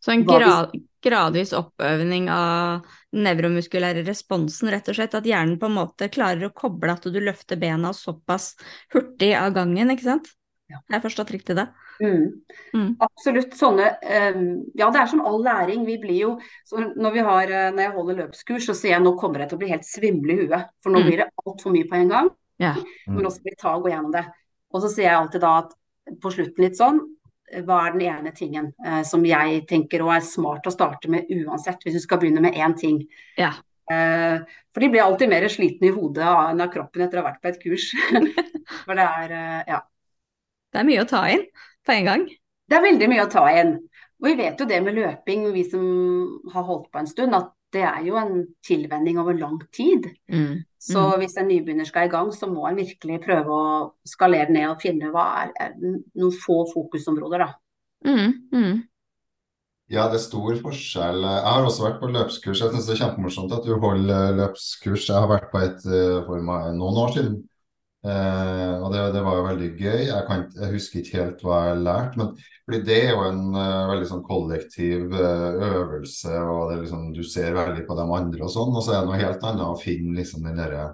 Så 0.01 0.11
en 0.11 0.25
grad, 0.27 0.73
gradvis 1.01 1.53
oppøvning 1.55 2.27
av 2.29 2.85
nevromuskulære 3.15 4.03
responsen, 4.05 4.69
rett 4.69 4.89
og 4.91 4.97
slett. 4.97 5.15
At 5.17 5.25
hjernen 5.25 5.57
på 5.57 5.69
en 5.69 5.77
måte 5.79 6.09
klarer 6.13 6.49
å 6.49 6.53
koble 6.53 6.93
at 6.93 7.07
du 7.09 7.19
løfter 7.23 7.57
bena 7.57 7.93
såpass 7.95 8.53
hurtig 8.93 9.31
av 9.39 9.55
gangen, 9.55 9.93
ikke 9.95 10.09
sant? 10.11 10.29
Jeg 10.69 11.01
forstått 11.03 11.31
riktig 11.35 11.55
det? 11.59 11.67
Mm. 12.01 12.41
Mm. 12.73 12.87
Absolutt 13.05 13.53
sånne 13.55 13.85
eh, 14.01 14.37
Ja, 14.75 14.87
det 14.91 14.99
er 15.03 15.09
som 15.11 15.21
all 15.23 15.37
læring. 15.45 15.85
Vi 15.87 15.97
blir 16.01 16.17
jo 16.19 16.31
så 16.67 16.81
Når 16.91 17.13
vi 17.13 17.21
har 17.23 17.51
eh, 17.53 17.67
Når 17.71 17.83
jeg 17.85 17.93
holder 17.93 18.17
løpskurs, 18.23 18.65
så 18.67 18.75
sier 18.75 18.95
jeg 18.95 19.03
nå 19.05 19.13
kommer 19.19 19.43
jeg 19.43 19.51
til 19.53 19.59
å 19.59 19.61
bli 19.61 19.69
helt 19.71 19.87
svimmel 19.87 20.33
i 20.33 20.39
huet. 20.41 20.65
For 20.83 20.91
nå 20.91 21.03
Mm. 21.03 21.07
blir 21.07 21.21
det 21.21 21.29
altfor 21.45 21.71
mye 21.75 21.87
på 21.91 21.99
en 22.01 22.09
gang. 22.11 22.31
Ja. 22.59 22.73
Men 23.07 23.23
nå 23.27 23.31
skal 23.31 23.51
vi 23.51 23.55
ta 23.61 23.75
og 23.77 23.85
gå 23.85 23.93
gjennom 23.93 24.11
det. 24.15 24.25
Og 24.73 24.81
så 24.81 24.89
sier 24.91 25.07
jeg 25.11 25.19
alltid 25.19 25.41
da 25.45 25.53
at 25.61 25.73
på 26.21 26.31
slutten 26.33 26.65
litt 26.65 26.77
sånn 26.77 26.99
Hva 27.65 27.79
er 27.85 27.91
den 27.93 28.01
ene 28.09 28.31
tingen 28.35 28.73
eh, 28.83 29.03
som 29.05 29.23
jeg 29.25 29.67
tenker 29.69 30.01
og 30.01 30.15
er 30.17 30.25
smart 30.25 30.65
å 30.65 30.73
starte 30.73 31.07
med 31.13 31.29
uansett, 31.29 31.83
hvis 31.85 31.93
du 31.93 32.01
skal 32.01 32.17
begynne 32.19 32.41
med 32.41 32.57
én 32.57 32.73
ting? 32.75 33.03
Ja. 33.37 33.51
Eh, 33.91 34.39
for 34.73 34.81
de 34.81 34.89
blir 34.89 35.03
alltid 35.05 35.29
mer 35.29 35.45
slitne 35.47 35.91
i 35.91 35.93
hodet 35.93 36.25
enn 36.25 36.63
av 36.65 36.71
kroppen 36.73 37.05
etter 37.05 37.21
å 37.21 37.21
ha 37.23 37.29
vært 37.29 37.43
på 37.43 37.51
et 37.53 37.59
kurs. 37.61 37.91
for 38.87 38.97
det 38.97 39.05
er 39.05 39.35
eh, 39.37 39.61
ja. 39.75 39.83
Det 40.75 40.81
er 40.81 40.87
mye 40.89 41.03
å 41.05 41.07
ta 41.07 41.21
inn 41.31 41.45
på 41.87 41.93
en 41.95 42.07
gang. 42.09 42.23
Det 42.67 42.75
er 42.75 42.83
veldig 42.83 43.07
mye 43.07 43.23
å 43.23 43.31
ta 43.31 43.45
inn. 43.55 43.77
Og 44.19 44.27
vi 44.27 44.37
vet 44.39 44.59
jo 44.59 44.67
det 44.67 44.79
med 44.83 44.97
løping, 44.97 45.45
vi 45.55 45.63
som 45.69 45.83
har 46.51 46.65
holdt 46.67 46.89
på 46.91 46.99
en 46.99 47.07
stund, 47.07 47.35
at 47.37 47.53
det 47.75 47.83
er 47.87 48.01
jo 48.07 48.17
en 48.19 48.41
tilvenning 48.65 49.19
over 49.21 49.37
lang 49.39 49.59
tid. 49.75 50.09
Mm. 50.31 50.65
Så 50.79 51.03
hvis 51.19 51.35
en 51.39 51.47
nybegynner 51.49 51.87
skal 51.87 52.09
i 52.09 52.11
gang, 52.11 52.31
så 52.35 52.47
må 52.51 52.65
en 52.67 52.77
virkelig 52.79 53.21
prøve 53.23 53.55
å 53.55 53.69
skalere 54.07 54.51
ned 54.51 54.67
og 54.73 54.83
finne 54.83 55.11
hva 55.13 55.25
er, 55.45 55.53
er 55.63 55.73
noen 55.79 56.35
få 56.43 56.63
fokusområder, 56.73 57.45
da. 57.45 57.49
Mm. 58.05 58.35
Mm. 58.51 58.83
Ja, 59.91 60.07
det 60.09 60.19
er 60.19 60.25
stor 60.25 60.55
forskjell. 60.59 61.23
Jeg 61.23 61.47
har 61.47 61.65
også 61.65 61.87
vært 61.87 61.99
på 62.01 62.11
løpskurs. 62.13 62.61
Jeg 62.63 62.73
syns 62.73 62.87
det 62.87 62.95
er 62.95 63.03
kjempemorsomt 63.03 63.53
at 63.53 63.67
du 63.67 63.75
holder 63.81 64.31
løpskurs. 64.39 65.09
Jeg 65.11 65.17
har 65.19 65.29
vært 65.29 65.51
på 65.51 65.61
et 65.61 65.85
eh, 65.85 66.21
for 66.25 66.41
meg, 66.41 66.71
noen 66.79 67.03
år 67.03 67.13
siden. 67.13 67.35
Eh, 68.05 68.73
og 68.83 68.91
det, 68.93 69.05
det 69.15 69.21
var 69.25 69.39
jo 69.39 69.45
veldig 69.47 69.69
gøy. 69.79 70.01
Jeg, 70.09 70.25
kan, 70.27 70.43
jeg 70.53 70.73
husker 70.75 71.01
ikke 71.01 71.21
helt 71.23 71.45
hva 71.45 71.61
jeg 71.69 71.79
lærte, 71.87 72.21
men 72.21 72.33
fordi 72.65 72.81
det 72.85 72.97
er 72.97 73.11
jo 73.13 73.23
en 73.27 73.41
uh, 73.53 73.87
veldig 73.91 74.07
sånn 74.09 74.21
kollektiv 74.25 75.11
uh, 75.13 75.65
øvelse, 75.67 76.31
og 76.49 76.71
det 76.71 76.79
liksom, 76.83 77.09
du 77.13 77.21
ser 77.25 77.53
veldig 77.53 77.83
på 77.85 77.97
de 77.97 78.05
andre 78.17 78.45
og 78.45 78.53
sånn. 78.53 78.73
Og 78.73 78.85
så 78.85 78.95
er 78.95 79.03
det 79.03 79.09
noe 79.11 79.19
helt 79.21 79.45
annet 79.45 79.65
å 79.67 79.81
finne 79.81 80.15
liksom 80.17 80.47
den 80.49 80.57
derre 80.57 80.85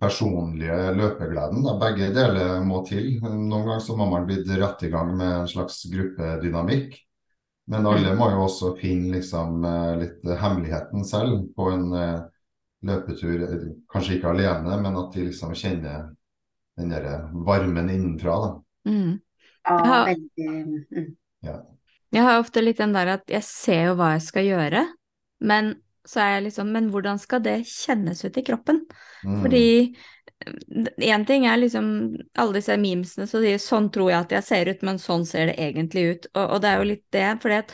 personlige 0.00 0.92
løpegleden. 0.98 1.62
Da. 1.64 1.74
Begge 1.80 2.10
deler 2.14 2.60
må 2.66 2.82
til. 2.86 3.16
Noen 3.22 3.66
ganger 3.66 3.82
så 3.82 3.96
må 3.98 4.08
man 4.10 4.26
bli 4.28 4.40
dratt 4.46 4.82
i 4.86 4.90
gang 4.92 5.14
med 5.16 5.32
en 5.40 5.50
slags 5.50 5.84
gruppedynamikk. 5.90 6.98
Men 7.70 7.86
alle 7.88 8.12
må 8.18 8.28
jo 8.34 8.42
også 8.44 8.74
finne 8.76 9.14
liksom 9.16 9.62
eh, 9.64 9.92
litt 10.02 10.26
hemmeligheten 10.40 11.06
selv 11.08 11.46
på 11.56 11.70
en 11.72 11.86
uh, 11.96 12.26
løpetur. 12.84 13.46
Kanskje 13.90 14.18
ikke 14.18 14.34
alene, 14.34 14.76
men 14.82 14.98
at 15.00 15.14
de 15.14 15.30
liksom 15.30 15.54
kjenner 15.56 16.10
den 16.78 16.90
derre 16.94 17.20
varmen 17.46 17.90
innenfra. 17.90 18.40
da. 18.42 18.90
Mm. 18.90 19.20
Ja, 19.64 19.78
Ja. 19.84 20.04
veldig 20.04 20.48
mm. 20.90 21.14
Jeg 22.14 22.22
har 22.22 22.38
ofte 22.38 22.62
litt 22.62 22.78
den 22.78 22.92
der 22.94 23.16
at 23.16 23.30
jeg 23.30 23.42
ser 23.42 23.88
jo 23.88 23.94
hva 23.98 24.12
jeg 24.14 24.22
skal 24.22 24.44
gjøre, 24.46 24.84
men 25.40 25.74
så 26.06 26.20
er 26.20 26.34
jeg 26.34 26.42
liksom 26.44 26.68
Men 26.70 26.90
hvordan 26.92 27.18
skal 27.18 27.40
det 27.40 27.64
kjennes 27.66 28.20
ut 28.24 28.36
i 28.36 28.44
kroppen? 28.44 28.82
Mm. 29.24 29.40
Fordi 29.42 29.96
én 31.00 31.24
ting 31.26 31.46
er 31.46 31.56
liksom 31.56 31.88
alle 32.36 32.58
disse 32.58 32.76
memesene 32.76 33.26
som 33.26 33.40
sier 33.40 33.58
'sånn 33.58 33.90
tror 33.92 34.10
jeg 34.10 34.20
at 34.20 34.32
jeg 34.36 34.44
ser 34.44 34.68
ut, 34.68 34.82
men 34.82 34.98
sånn 34.98 35.24
ser 35.26 35.46
det 35.46 35.56
egentlig 35.58 36.04
ut'. 36.12 36.26
Og, 36.34 36.50
og 36.50 36.60
det 36.60 36.68
er 36.70 36.78
jo 36.78 36.90
litt 36.92 37.06
det, 37.10 37.28
fordi 37.42 37.54
at 37.64 37.72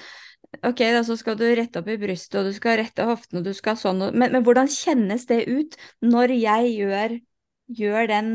Ok, 0.66 0.80
da 0.82 1.04
så 1.06 1.14
skal 1.16 1.36
du 1.38 1.44
rette 1.54 1.78
opp 1.78 1.86
i 1.88 1.96
brystet, 1.96 2.40
og 2.40 2.48
du 2.48 2.52
skal 2.52 2.80
rette 2.80 3.04
hoftene, 3.06 3.38
og 3.38 3.44
du 3.46 3.54
skal 3.54 3.76
sånn, 3.78 4.00
men, 4.10 4.32
men 4.32 4.42
hvordan 4.42 4.66
kjennes 4.66 5.22
det 5.30 5.44
ut 5.46 5.76
når 6.02 6.34
jeg 6.34 6.72
gjør, 6.74 7.14
gjør 7.68 8.08
den 8.10 8.32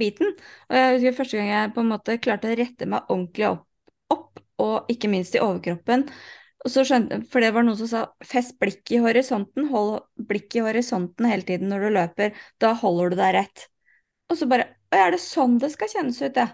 biten? 0.00 0.34
Og 0.68 0.76
jeg 0.78 0.96
husker 0.96 1.16
første 1.22 1.40
gang 1.40 1.52
jeg 1.52 1.72
på 1.76 1.84
en 1.84 1.92
måte 1.92 2.18
klarte 2.22 2.50
å 2.50 2.58
rette 2.58 2.88
meg 2.90 3.08
ordentlig 3.08 3.48
opp, 3.50 3.64
opp 4.14 4.42
og 4.62 4.92
ikke 4.92 5.10
minst 5.12 5.36
i 5.38 5.42
overkroppen. 5.42 6.08
Skjønte, 6.68 7.20
for 7.30 7.40
det 7.40 7.52
var 7.54 7.64
noen 7.64 7.78
som 7.78 7.88
sa 7.88 8.00
fest 8.26 8.56
blikket 8.60 8.96
i 8.96 9.02
horisonten, 9.02 9.68
hold 9.70 10.00
blikket 10.28 10.58
i 10.58 10.64
horisonten 10.66 11.28
hele 11.30 11.46
tiden 11.46 11.70
når 11.70 11.86
du 11.86 11.90
løper, 11.94 12.40
da 12.60 12.72
holder 12.80 13.14
du 13.14 13.20
deg 13.20 13.34
rett. 13.38 13.68
Og 14.28 14.40
så 14.40 14.48
bare 14.50 14.74
Å, 14.88 14.96
er 14.96 15.12
det 15.12 15.20
sånn 15.20 15.58
det 15.60 15.68
skal 15.74 15.90
kjennes 15.92 16.16
ut, 16.22 16.38
ja? 16.40 16.46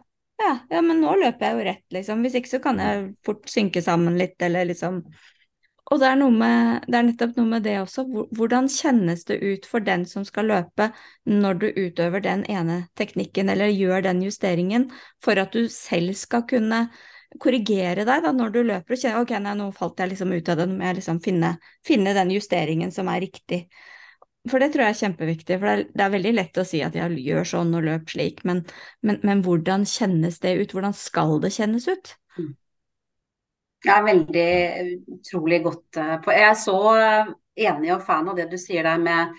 Ja, 0.42 0.56
ja, 0.66 0.80
men 0.82 0.98
nå 0.98 1.12
løper 1.20 1.46
jeg 1.46 1.54
jo 1.54 1.66
rett, 1.68 1.84
liksom. 1.94 2.24
Hvis 2.26 2.34
ikke 2.40 2.50
så 2.50 2.58
kan 2.64 2.80
jeg 2.82 3.04
fort 3.22 3.46
synke 3.46 3.78
sammen 3.84 4.16
litt, 4.18 4.34
eller 4.42 4.66
liksom 4.66 5.04
Og 5.92 6.00
det 6.00 6.08
er, 6.08 6.20
med, 6.32 6.84
det 6.88 6.96
er 6.96 7.04
nettopp 7.04 7.34
noe 7.36 7.48
med 7.50 7.64
det 7.66 7.74
også. 7.82 8.06
Hvordan 8.32 8.70
kjennes 8.72 9.26
det 9.28 9.36
ut 9.42 9.66
for 9.68 9.84
den 9.84 10.06
som 10.08 10.24
skal 10.24 10.48
løpe, 10.48 10.88
når 11.28 11.58
du 11.60 11.66
utøver 11.68 12.24
den 12.24 12.44
ene 12.48 12.86
teknikken, 12.96 13.52
eller 13.52 13.68
gjør 13.68 14.06
den 14.06 14.22
justeringen, 14.24 14.88
for 15.22 15.36
at 15.40 15.52
du 15.52 15.68
selv 15.68 16.16
skal 16.16 16.46
kunne 16.48 16.86
korrigere 17.42 18.06
deg 18.06 18.22
da 18.24 18.30
når 18.32 18.54
du 18.54 18.60
løper 18.62 18.94
og 18.94 19.00
kjenner 19.00 19.24
ok, 19.24 19.34
nei, 19.42 19.56
nå 19.58 19.66
falt 19.74 20.00
jeg 20.00 20.12
liksom 20.12 20.32
ut 20.32 20.48
av 20.48 20.60
det, 20.60 20.68
nå 20.70 20.78
må 20.78 20.88
jeg 20.88 20.98
liksom 21.00 21.20
finne, 21.24 21.56
finne 21.84 22.14
den 22.16 22.32
justeringen 22.32 22.94
som 22.94 23.10
er 23.10 23.20
riktig. 23.26 23.64
For 24.48 24.60
det 24.60 24.70
tror 24.72 24.84
jeg 24.84 24.94
er 24.94 25.00
kjempeviktig, 25.00 25.56
for 25.56 25.68
det 25.68 25.74
er, 25.74 25.86
det 25.88 26.04
er, 26.04 26.12
veldig 26.12 26.34
lett 26.34 26.60
å 26.60 26.66
si 26.68 26.82
at 26.84 26.96
jeg 26.96 27.20
gjør 27.24 27.48
sånn 27.48 27.72
og 27.76 27.86
løp 27.86 28.12
slik, 28.12 28.42
men, 28.48 28.60
men, 29.04 29.20
men, 29.24 29.40
hvordan 29.44 29.86
kjennes 29.88 30.36
det 30.42 30.52
ut? 30.60 30.74
Hvordan 30.76 30.96
skal 30.96 31.38
det 31.44 31.54
kjennes 31.56 31.88
ut? 31.88 32.12
Jeg 33.84 33.92
er 33.94 34.06
veldig 34.06 34.50
utrolig 35.18 35.60
godt 35.64 35.98
eh, 36.00 36.14
på 36.24 36.32
Jeg 36.32 36.46
er 36.48 36.56
så 36.58 36.78
eh, 36.96 37.32
enig 37.68 37.92
og 37.94 38.04
fan 38.06 38.30
av 38.30 38.38
det 38.38 38.48
du 38.50 38.56
sier 38.60 38.86
der 38.86 39.02
med 39.02 39.34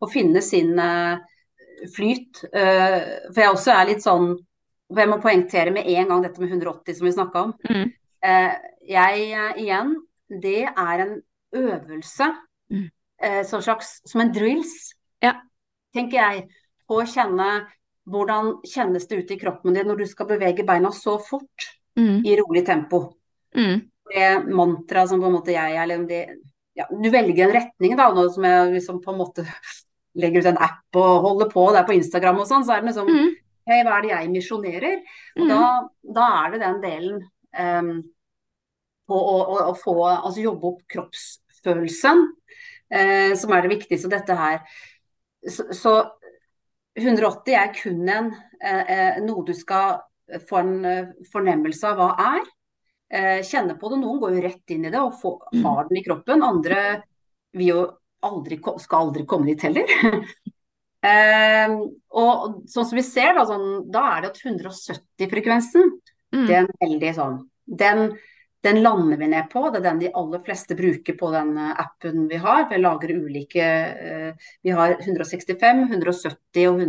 å 0.00 0.08
finne 0.10 0.42
sin 0.44 0.78
eh, 0.80 1.18
flyt. 1.94 2.42
For 2.52 3.40
jeg 3.40 3.52
også 3.54 3.72
er 3.72 3.86
litt 3.88 4.04
sånn 4.04 4.34
jeg 4.90 5.08
må 5.08 5.20
poengtere 5.22 5.70
med 5.72 5.86
en 5.88 6.08
gang 6.10 6.22
dette 6.24 6.42
med 6.42 6.50
180 6.50 6.96
som 6.98 7.06
vi 7.06 7.12
snakka 7.14 7.42
om. 7.46 7.52
Mm. 7.70 7.92
Jeg 8.90 9.20
igjen, 9.62 9.92
det 10.42 10.64
er 10.66 11.04
en 11.06 11.12
øvelse. 11.56 12.26
Mm 12.74 12.88
sånn 13.20 13.60
slags 13.60 13.88
som 14.08 14.22
en 14.22 14.30
drills, 14.32 14.94
ja. 15.20 15.34
tenker 15.92 16.16
jeg, 16.16 16.44
på 16.88 17.02
å 17.02 17.04
kjenne 17.04 17.48
hvordan 18.10 18.54
kjennes 18.66 19.06
det 19.10 19.18
ut 19.20 19.32
i 19.34 19.38
kroppen 19.40 19.76
din 19.76 19.88
når 19.88 20.02
du 20.02 20.06
skal 20.08 20.28
bevege 20.30 20.64
beina 20.66 20.90
så 20.94 21.18
fort 21.22 21.66
mm. 21.98 22.22
i 22.24 22.36
rolig 22.40 22.64
tempo. 22.66 23.02
Mm. 23.56 23.84
Det 24.10 24.30
mantraet 24.50 25.10
som 25.10 25.20
på 25.22 25.28
en 25.28 25.36
måte 25.36 25.54
jeg 25.54 25.76
eller 25.78 26.02
det, 26.08 26.24
ja, 26.78 26.86
Du 26.90 27.10
velger 27.10 27.46
en 27.46 27.54
retning, 27.54 27.94
da, 27.98 28.08
nå 28.14 28.26
som 28.32 28.46
jeg 28.46 28.74
liksom 28.74 29.00
på 29.04 29.12
en 29.12 29.20
måte 29.20 29.46
legger 30.18 30.42
ut 30.42 30.50
en 30.50 30.62
app 30.62 30.98
og 30.98 31.26
holder 31.26 31.50
på 31.52 31.66
der 31.74 31.86
på 31.86 31.94
Instagram 31.96 32.42
og 32.42 32.48
sånn, 32.50 32.66
så 32.66 32.74
er 32.74 32.82
det 32.82 32.90
liksom 32.90 33.10
mm. 33.10 33.30
Hei, 33.70 33.82
hva 33.86 33.98
er 33.98 34.02
det 34.02 34.10
jeg 34.10 34.30
misjonerer? 34.32 34.96
Og 35.38 35.44
da, 35.46 35.58
mm. 35.62 35.90
da, 36.16 36.28
er 36.40 36.52
det 36.54 36.60
den 36.62 36.78
delen 36.82 37.18
um, 37.54 37.90
på 39.06 39.18
å, 39.18 39.34
å, 39.38 39.58
å, 39.68 39.74
få 39.78 39.94
Altså 40.08 40.42
jobbe 40.42 40.72
opp 40.72 40.80
kroppsfølelsen 40.90 42.24
uh, 42.24 43.32
som 43.38 43.54
er 43.54 43.62
det 43.62 43.72
viktigste. 43.76 44.10
Dette 44.10 44.34
her. 44.34 44.64
Så, 45.44 45.68
så 45.76 45.94
180 46.98 47.58
er 47.60 47.70
kun 47.76 48.10
en, 48.10 48.32
uh, 48.32 48.82
uh, 48.90 49.20
noe 49.28 49.46
du 49.46 49.54
skal 49.54 50.00
få 50.48 50.64
en 50.64 50.74
fornemmelse 51.30 51.92
av 51.92 52.00
hva 52.00 52.10
er. 52.40 52.50
Eh, 53.10 53.40
kjenne 53.46 53.74
på 53.78 53.90
det. 53.90 54.00
Noen 54.00 54.20
går 54.22 54.36
jo 54.36 54.44
rett 54.44 54.74
inn 54.74 54.86
i 54.86 54.92
det 54.92 55.00
og 55.02 55.16
får, 55.18 55.50
mm. 55.54 55.64
har 55.66 55.88
den 55.88 56.00
i 56.00 56.04
kroppen. 56.06 56.46
Andre 56.46 56.80
vil 57.58 57.72
jo 57.72 57.84
aldri, 58.26 58.60
skal 58.78 59.06
aldri 59.08 59.26
komme 59.26 59.50
dit 59.50 59.64
heller. 59.66 59.94
eh, 61.10 61.76
og 62.22 62.60
sånn 62.70 62.86
som 62.86 62.98
vi 62.98 63.06
ser, 63.06 63.34
da, 63.38 63.46
sånn, 63.48 63.70
da 63.90 64.04
er 64.14 64.24
det 64.24 64.34
at 64.34 64.42
170-frekvensen, 64.44 65.94
mm. 66.36 66.44
det 66.44 66.54
er 66.54 66.62
en 66.64 66.76
veldig 66.86 67.14
sånn 67.18 67.40
Den 67.70 68.10
den 68.60 68.82
lander 68.82 69.16
vi 69.16 69.26
ned 69.26 69.50
på. 69.50 69.62
Det 69.70 69.80
er 69.80 69.86
den 69.88 70.00
de 70.02 70.12
aller 70.20 70.40
fleste 70.44 70.76
bruker 70.76 71.16
på 71.16 71.30
den 71.32 71.54
eh, 71.58 71.80
appen 71.80 72.26
vi 72.28 72.40
har. 72.40 72.66
Vi 72.70 72.80
lager 72.80 73.14
ulike 73.16 73.66
eh, 73.66 74.48
Vi 74.62 74.74
har 74.76 74.96
165, 75.00 75.86
170 75.88 76.68
og 76.68 76.82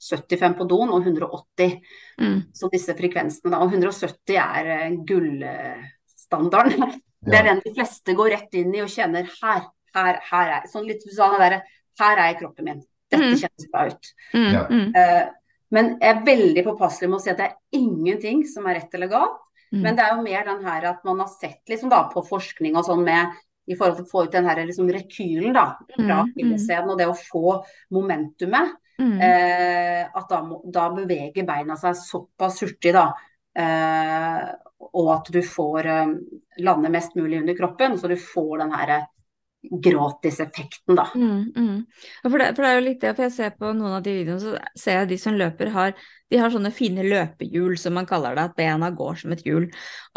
175 0.00 0.56
på 0.58 0.66
doen, 0.68 0.90
og 0.90 1.04
180. 1.04 1.74
Mm. 2.20 2.38
Så 2.56 2.70
disse 2.72 2.94
frekvensene, 2.96 3.52
da. 3.52 3.60
Og 3.64 3.74
170 3.74 4.38
er 4.40 4.70
eh, 4.76 4.98
gullstandarden. 5.08 6.86
Det 7.20 7.36
er 7.36 7.50
den 7.50 7.58
de 7.60 7.74
fleste 7.76 8.14
går 8.16 8.30
rett 8.32 8.54
inn 8.56 8.72
i 8.72 8.80
og 8.80 8.88
kjenner 8.88 9.26
her, 9.28 9.66
her, 9.92 10.20
her 10.24 10.52
er 10.54 10.68
Sånn 10.70 10.86
litt 10.88 11.02
sånn 11.04 11.34
der, 11.36 11.58
Her 12.00 12.22
er 12.22 12.38
kroppen 12.38 12.64
min. 12.64 12.78
Dette 13.12 13.26
mm. 13.26 13.34
kjennes 13.42 13.66
bra 13.68 13.82
ut. 13.90 14.08
Mm. 14.32 14.46
Ja. 14.54 14.62
Uh, 14.70 15.26
men 15.76 15.90
jeg 16.00 16.14
er 16.14 16.22
veldig 16.24 16.64
påpasselig 16.64 17.10
med 17.10 17.18
å 17.18 17.20
si 17.20 17.28
at 17.34 17.42
det 17.42 17.50
er 17.50 17.76
ingenting 17.76 18.40
som 18.48 18.64
er 18.70 18.78
rett 18.80 18.96
eller 18.96 19.10
galt. 19.12 19.42
Mm. 19.68 19.82
Men 19.84 19.98
det 19.98 20.06
er 20.06 20.14
jo 20.14 20.24
mer 20.24 20.48
den 20.48 20.64
her 20.64 20.86
at 20.94 21.04
man 21.06 21.20
har 21.20 21.28
sett 21.30 21.60
liksom 21.68 21.92
da 21.92 22.00
på 22.08 22.24
forskning 22.26 22.78
og 22.78 22.88
sånn 22.88 23.04
med 23.06 23.36
i 23.70 23.76
forhold 23.76 24.00
til 24.00 24.06
å 24.08 24.10
få 24.10 24.24
ut 24.26 24.34
den 24.34 24.48
her 24.48 24.62
liksom 24.64 24.88
rekylen 24.90 25.54
da, 25.54 25.66
fra 25.92 26.06
mm. 26.06 26.22
akilleshælen 26.24 26.88
mm. 26.88 26.94
og 26.94 26.98
det 26.98 27.10
å 27.10 27.18
få 27.18 27.58
momentumet. 27.94 28.72
Mm. 29.00 29.16
Eh, 29.24 30.02
at 30.04 30.32
da, 30.32 30.40
da, 30.64 30.88
beveger 30.92 31.46
beina 31.48 31.76
seg 31.80 31.96
såpass 31.98 32.60
hurtig 32.64 32.92
da. 32.96 33.06
Eh, 33.56 34.42
og 34.90 35.08
at 35.14 35.30
du 35.32 35.40
får 35.44 35.88
eh, 35.88 36.12
lande 36.66 36.92
mest 36.92 37.16
mulig 37.18 37.40
under 37.40 37.56
kroppen, 37.56 37.98
så 37.98 38.10
du 38.10 38.16
får 38.20 38.60
den 38.64 38.76
her 38.76 38.94
gratiseffekten, 39.60 40.96
da. 40.96 41.10
Mm, 41.14 41.52
mm. 41.56 41.80
For, 42.22 42.38
det, 42.40 42.46
for, 42.56 42.62
det, 42.62 42.68
er 42.70 42.78
jo 42.78 42.84
litt 42.86 43.02
det, 43.02 43.10
for 43.12 43.26
jeg 43.26 43.34
ser 43.34 43.58
på 43.58 43.72
noen 43.76 43.98
av 43.98 44.04
de 44.06 44.14
videoene, 44.16 44.40
så 44.40 44.78
ser 44.78 45.02
jeg 45.02 45.10
de 45.10 45.18
som 45.20 45.36
løper 45.36 45.72
har 45.74 45.92
de 46.30 46.38
har 46.38 46.52
sånne 46.54 46.70
fine 46.70 47.02
løpehjul, 47.02 47.74
som 47.80 47.96
man 47.98 48.06
kaller 48.06 48.36
det, 48.38 48.44
at 48.46 48.58
bena 48.58 48.92
går 48.94 49.16
som 49.22 49.32
et 49.34 49.42
hjul. 49.46 49.66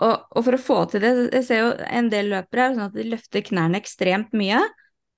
Og, 0.05 0.13
og 0.29 0.45
for 0.45 0.55
å 0.55 0.61
få 0.61 0.77
til 0.91 1.01
det, 1.01 1.13
jeg 1.39 1.47
ser 1.47 1.63
jo 1.63 1.71
en 1.87 2.09
del 2.13 2.29
løpere 2.35 2.69
sånn 2.75 2.85
at 2.85 2.97
de 2.97 3.07
løfter 3.09 3.45
knærne 3.47 3.81
ekstremt 3.81 4.35
mye, 4.37 4.61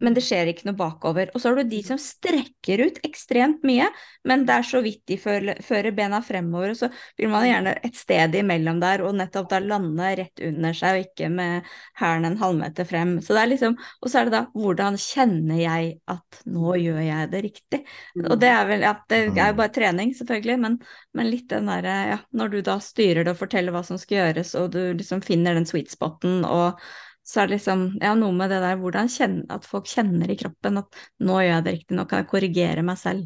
men 0.03 0.15
det 0.15 0.23
skjer 0.25 0.49
ikke 0.51 0.67
noe 0.67 0.77
bakover. 0.77 1.29
Og 1.33 1.41
så 1.41 1.49
har 1.49 1.61
du 1.61 1.71
de 1.71 1.79
som 1.85 1.99
strekker 2.01 2.83
ut 2.83 2.97
ekstremt 3.07 3.63
mye, 3.67 3.87
men 4.27 4.43
det 4.47 4.57
er 4.57 4.67
så 4.67 4.81
vidt 4.83 5.03
de 5.07 5.17
fører, 5.21 5.91
bena 5.95 6.19
fremover, 6.25 6.73
og 6.73 6.79
så 6.79 6.89
vil 7.19 7.31
man 7.31 7.47
gjerne 7.47 7.75
et 7.85 7.95
sted 7.95 8.35
imellom 8.41 8.81
der, 8.83 9.05
og 9.05 9.15
nettopp 9.15 9.47
da 9.53 9.61
lande 9.63 10.11
rett 10.19 10.43
under 10.49 10.75
seg, 10.75 10.99
og 10.99 11.07
ikke 11.07 11.29
med 11.31 11.71
hælen 12.01 12.29
en 12.31 12.39
halvmeter 12.41 12.89
frem. 12.89 13.15
Så 13.23 13.37
det 13.37 13.45
er 13.45 13.51
liksom, 13.53 13.77
og 14.01 14.11
så 14.11 14.19
er 14.19 14.29
det 14.29 14.35
da 14.35 14.43
hvordan 14.55 14.99
kjenner 14.99 15.61
jeg 15.61 15.95
at 16.11 16.41
nå 16.49 16.75
gjør 16.81 17.01
jeg 17.05 17.31
det 17.31 17.43
riktig? 17.47 17.81
Og 18.25 18.35
det 18.41 18.51
er 18.51 18.69
vel, 18.69 18.85
ja, 18.89 18.93
det 19.11 19.21
er 19.31 19.53
jo 19.53 19.59
bare 19.61 19.75
trening, 19.79 20.11
selvfølgelig, 20.17 20.59
men, 20.65 20.77
men 21.15 21.31
litt 21.31 21.47
den 21.53 21.71
derre, 21.71 21.97
ja, 22.11 22.21
når 22.35 22.51
du 22.51 22.61
da 22.67 22.79
styrer 22.83 23.23
det 23.23 23.35
og 23.35 23.41
forteller 23.45 23.75
hva 23.75 23.85
som 23.87 23.99
skal 24.01 24.25
gjøres, 24.25 24.55
og 24.59 24.71
du 24.75 24.81
liksom 24.91 25.23
finner 25.25 25.55
den 25.55 25.67
sweet 25.69 25.93
spoten 25.93 26.43
og 26.43 26.81
så 27.25 27.41
er 27.41 27.49
det 27.49 27.57
liksom 27.57 27.85
ja, 28.03 28.13
noe 28.17 28.33
med 28.37 28.51
det 28.53 28.61
der 28.61 28.77
hvordan 28.77 29.09
kjenne, 29.09 29.45
at 29.49 29.65
folk 29.65 29.89
kjenner 29.89 30.29
i 30.29 30.37
kroppen 30.37 30.77
at 30.83 30.99
nå 31.25 31.39
gjør 31.41 31.55
jeg 31.55 31.65
det 31.65 31.73
riktig, 31.79 31.97
nå 31.97 32.05
kan 32.09 32.21
jeg 32.21 32.29
korrigere 32.29 32.85
meg 32.85 32.99
selv. 33.01 33.25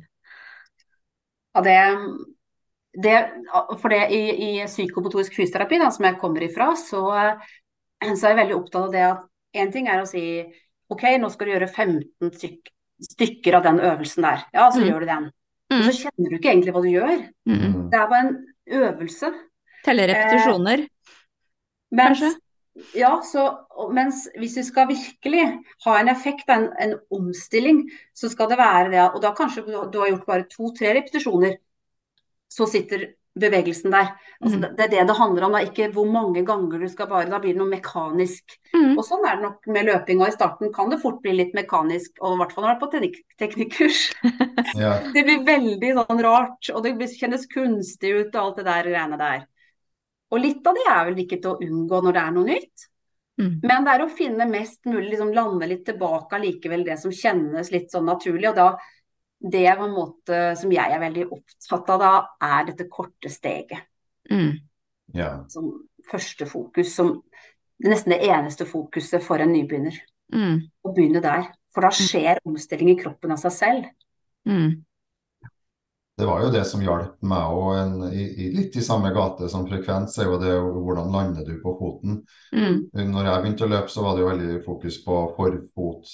Ja, 1.57 1.63
det, 1.65 1.77
det 3.03 3.17
For 3.81 3.91
det 3.91 4.05
i, 4.15 4.21
i 4.45 4.51
psykomotorisk 4.69 5.35
fysioterapi, 5.35 5.81
da, 5.81 5.91
som 5.91 6.07
jeg 6.07 6.19
kommer 6.21 6.45
ifra, 6.47 6.71
så, 6.79 7.03
så, 7.99 8.23
er 8.23 8.31
jeg 8.31 8.39
veldig 8.39 8.57
opptatt 8.61 8.87
av 8.87 8.95
det 8.95 9.05
at 9.09 9.27
én 9.59 9.73
ting 9.73 9.89
er 9.91 10.03
å 10.03 10.07
si 10.07 10.23
OK, 10.89 11.05
nå 11.19 11.29
skal 11.33 11.49
du 11.49 11.55
gjøre 11.57 11.69
15 11.69 12.31
styk, 12.39 12.71
stykker 13.11 13.59
av 13.59 13.67
den 13.67 13.83
øvelsen 13.83 14.25
der. 14.25 14.47
Ja, 14.55 14.69
så 14.71 14.79
mm. 14.79 14.87
gjør 14.87 15.03
du 15.03 15.11
den. 15.11 15.29
Mm. 15.69 15.83
Så 15.85 15.97
kjenner 15.99 16.31
du 16.31 16.39
ikke 16.39 16.53
egentlig 16.53 16.73
hva 16.73 16.81
du 16.81 16.89
gjør. 16.89 17.17
Mm. 17.49 17.73
Det 17.91 17.99
er 17.99 18.07
bare 18.09 18.23
en 18.25 18.37
øvelse. 18.79 19.29
Telle 19.85 20.07
repetisjoner, 20.09 20.85
eh, 20.87 21.19
mens, 21.95 22.23
kanskje? 22.23 22.31
Ja, 22.95 23.11
så, 23.25 23.45
mens 23.95 24.25
hvis 24.39 24.57
vi 24.59 24.65
skal 24.67 24.89
virkelig 24.89 25.45
ha 25.85 25.95
en 25.99 26.11
effekt, 26.11 26.49
en, 26.49 26.69
en 26.79 26.97
omstilling, 27.13 27.83
så 28.15 28.31
skal 28.31 28.49
det 28.51 28.59
være 28.59 28.91
det 28.93 29.05
Og 29.13 29.21
da 29.23 29.33
kanskje 29.37 29.65
du 29.67 29.99
har 29.99 30.11
gjort 30.11 30.27
bare 30.27 30.49
to-tre 30.51 30.93
repetisjoner, 30.97 31.57
så 32.49 32.65
sitter 32.69 33.11
bevegelsen 33.39 33.93
der. 33.93 34.09
Altså, 34.39 34.57
mm. 34.57 34.63
det, 34.77 34.85
er 34.85 34.91
det 34.91 35.03
det 35.09 35.17
handler 35.17 35.45
om, 35.47 35.55
da. 35.55 35.61
ikke 35.63 35.89
hvor 35.93 36.07
mange 36.09 36.43
ganger 36.45 36.81
du 36.81 36.87
skal 36.91 37.07
bare 37.09 37.29
Da 37.29 37.39
blir 37.41 37.53
det 37.53 37.61
noe 37.61 37.71
mekanisk. 37.71 38.55
Mm. 38.73 38.97
Og 38.97 39.03
sånn 39.05 39.25
er 39.27 39.37
det 39.37 39.45
nok 39.45 39.69
med 39.75 39.87
løping. 39.89 40.23
Og 40.23 40.31
i 40.31 40.35
starten 40.35 40.73
kan 40.75 40.91
det 40.91 41.01
fort 41.03 41.21
bli 41.23 41.35
litt 41.37 41.53
mekanisk, 41.57 42.17
og 42.19 42.35
i 42.35 42.41
hvert 42.41 42.55
fall 42.55 42.65
når 42.65 42.71
du 42.71 42.75
er 42.75 42.81
på 42.81 42.91
teknik 42.95 43.21
teknikkurs. 43.41 44.01
ja. 44.83 44.97
Det 45.13 45.23
blir 45.27 45.45
veldig 45.47 45.93
sånn 46.01 46.25
rart, 46.25 46.73
og 46.73 46.83
det 46.85 47.13
kjennes 47.15 47.47
kunstig 47.51 48.15
ut 48.15 48.35
og 48.35 48.43
alt 48.43 48.61
det 48.61 48.67
der 48.69 48.91
greiene 48.91 49.21
der. 49.21 49.47
Og 50.29 50.41
litt 50.43 50.65
av 50.69 50.77
det 50.77 50.85
er 50.91 51.03
vel 51.09 51.21
ikke 51.23 51.39
til 51.41 51.55
å 51.55 51.59
unngå 51.65 52.01
når 52.05 52.15
det 52.15 52.23
er 52.23 52.33
noe 52.35 52.47
nytt. 52.47 52.85
Mm. 53.39 53.51
Men 53.63 53.85
det 53.85 53.93
er 53.93 54.03
å 54.03 54.11
finne 54.11 54.47
mest 54.49 54.85
mulig, 54.89 55.13
liksom 55.13 55.33
lande 55.33 55.67
litt 55.69 55.85
tilbake 55.87 56.35
allikevel 56.37 56.83
det 56.85 56.97
som 57.01 57.13
kjennes 57.15 57.71
litt 57.71 57.93
sånn 57.93 58.09
naturlig. 58.09 58.49
Og 58.51 58.57
da 58.57 58.69
det 59.39 59.75
på 59.79 59.85
en 59.87 59.95
måte 59.95 60.39
som 60.59 60.71
jeg 60.75 60.91
er 60.91 60.99
veldig 60.99 61.29
opptatt 61.31 61.93
av 61.95 62.01
da, 62.01 62.11
er 62.43 62.67
dette 62.67 62.89
korte 62.91 63.31
steget. 63.31 63.87
Mm. 64.29 64.57
Ja. 65.15 65.31
Som 65.49 65.71
første 66.09 66.45
fokus. 66.49 66.91
Som 66.95 67.21
nesten 67.85 68.13
det 68.13 68.25
eneste 68.27 68.67
fokuset 68.67 69.23
for 69.23 69.39
en 69.39 69.53
nybegynner. 69.55 69.95
Mm. 70.35 70.59
Å 70.83 70.93
begynne 70.93 71.23
der. 71.23 71.47
For 71.73 71.85
da 71.85 71.93
skjer 71.95 72.41
omstilling 72.49 72.91
i 72.91 72.99
kroppen 72.99 73.31
av 73.33 73.39
seg 73.41 73.55
selv. 73.55 73.89
Mm. 74.49 74.83
Det 76.19 76.25
var 76.27 76.41
jo 76.43 76.49
det 76.51 76.65
som 76.67 76.81
hjalp 76.83 77.21
meg 77.31 77.53
òg, 77.55 78.01
litt 78.57 78.75
i 78.75 78.83
samme 78.83 79.13
gate 79.15 79.47
som 79.51 79.63
frekvens, 79.69 80.17
er 80.19 80.27
jo 80.27 80.39
det 80.41 80.51
hvordan 80.59 81.13
lander 81.13 81.45
du 81.47 81.53
på 81.63 81.71
foten. 81.79 82.17
Mm. 82.51 82.89
Når 83.13 83.29
jeg 83.29 83.43
begynte 83.45 83.63
å 83.63 83.71
løpe, 83.71 83.93
så 83.93 84.03
var 84.03 84.17
det 84.17 84.25
jo 84.25 84.33
veldig 84.33 84.57
fokus 84.65 84.99
på 85.05 85.21
forfot 85.37 86.11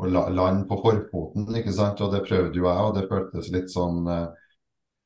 og 0.00 0.08
lande 0.12 0.36
land 0.36 0.64
på 0.68 0.78
forfoten, 0.80 1.48
ikke 1.56 1.74
sant. 1.76 2.00
Og 2.04 2.12
det 2.12 2.24
prøvde 2.24 2.56
jo 2.56 2.64
jeg, 2.64 2.88
og 2.88 2.96
det 2.96 3.06
føltes 3.12 3.52
litt 3.52 3.68
sånn 3.72 4.08
eh, 4.12 4.26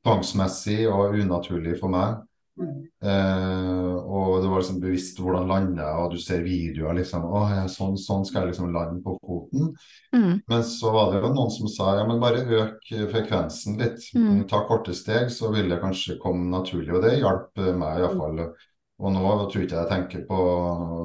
tvangsmessig 0.07 0.85
og 0.91 1.19
unaturlig 1.19 1.77
for 1.83 1.93
meg. 1.93 2.23
Mm. 2.59 2.81
Eh, 3.05 3.95
og 3.97 4.43
det 4.43 4.49
var 4.51 4.61
liksom 4.61 4.81
bevisst 4.83 5.21
hvordan 5.23 5.49
lande 5.49 5.85
og 5.97 6.11
du 6.13 6.19
ser 6.21 6.43
videoer 6.45 6.99
liksom 6.99 7.23
Å, 7.25 7.45
sånn, 7.73 7.95
sånn 7.97 8.27
skal 8.29 8.43
jeg 8.43 8.53
liksom 8.53 8.73
lande 8.75 9.01
på 9.05 9.15
foten. 9.23 9.71
Mm. 10.13 10.43
Men 10.51 10.65
så 10.67 10.93
var 10.95 11.13
det 11.13 11.23
jo 11.23 11.31
noen 11.33 11.55
som 11.55 11.71
sa 11.73 11.95
ja, 11.99 12.07
men 12.09 12.21
bare 12.23 12.43
øk 12.45 12.91
frekvensen 13.13 13.79
litt. 13.81 14.11
Mm. 14.17 14.43
Ta 14.51 14.65
korte 14.69 14.97
steg, 14.97 15.31
så 15.33 15.53
vil 15.55 15.71
det 15.73 15.81
kanskje 15.83 16.19
komme 16.23 16.51
naturlig. 16.53 16.93
Og 16.97 17.07
det 17.07 17.17
hjalp 17.21 17.63
meg 17.81 18.03
iallfall. 18.03 18.45
Og 19.01 19.15
nå 19.15 19.23
tror 19.49 19.65
ikke 19.65 19.79
jeg 19.79 19.89
tenker 19.89 20.25
på 20.29 20.39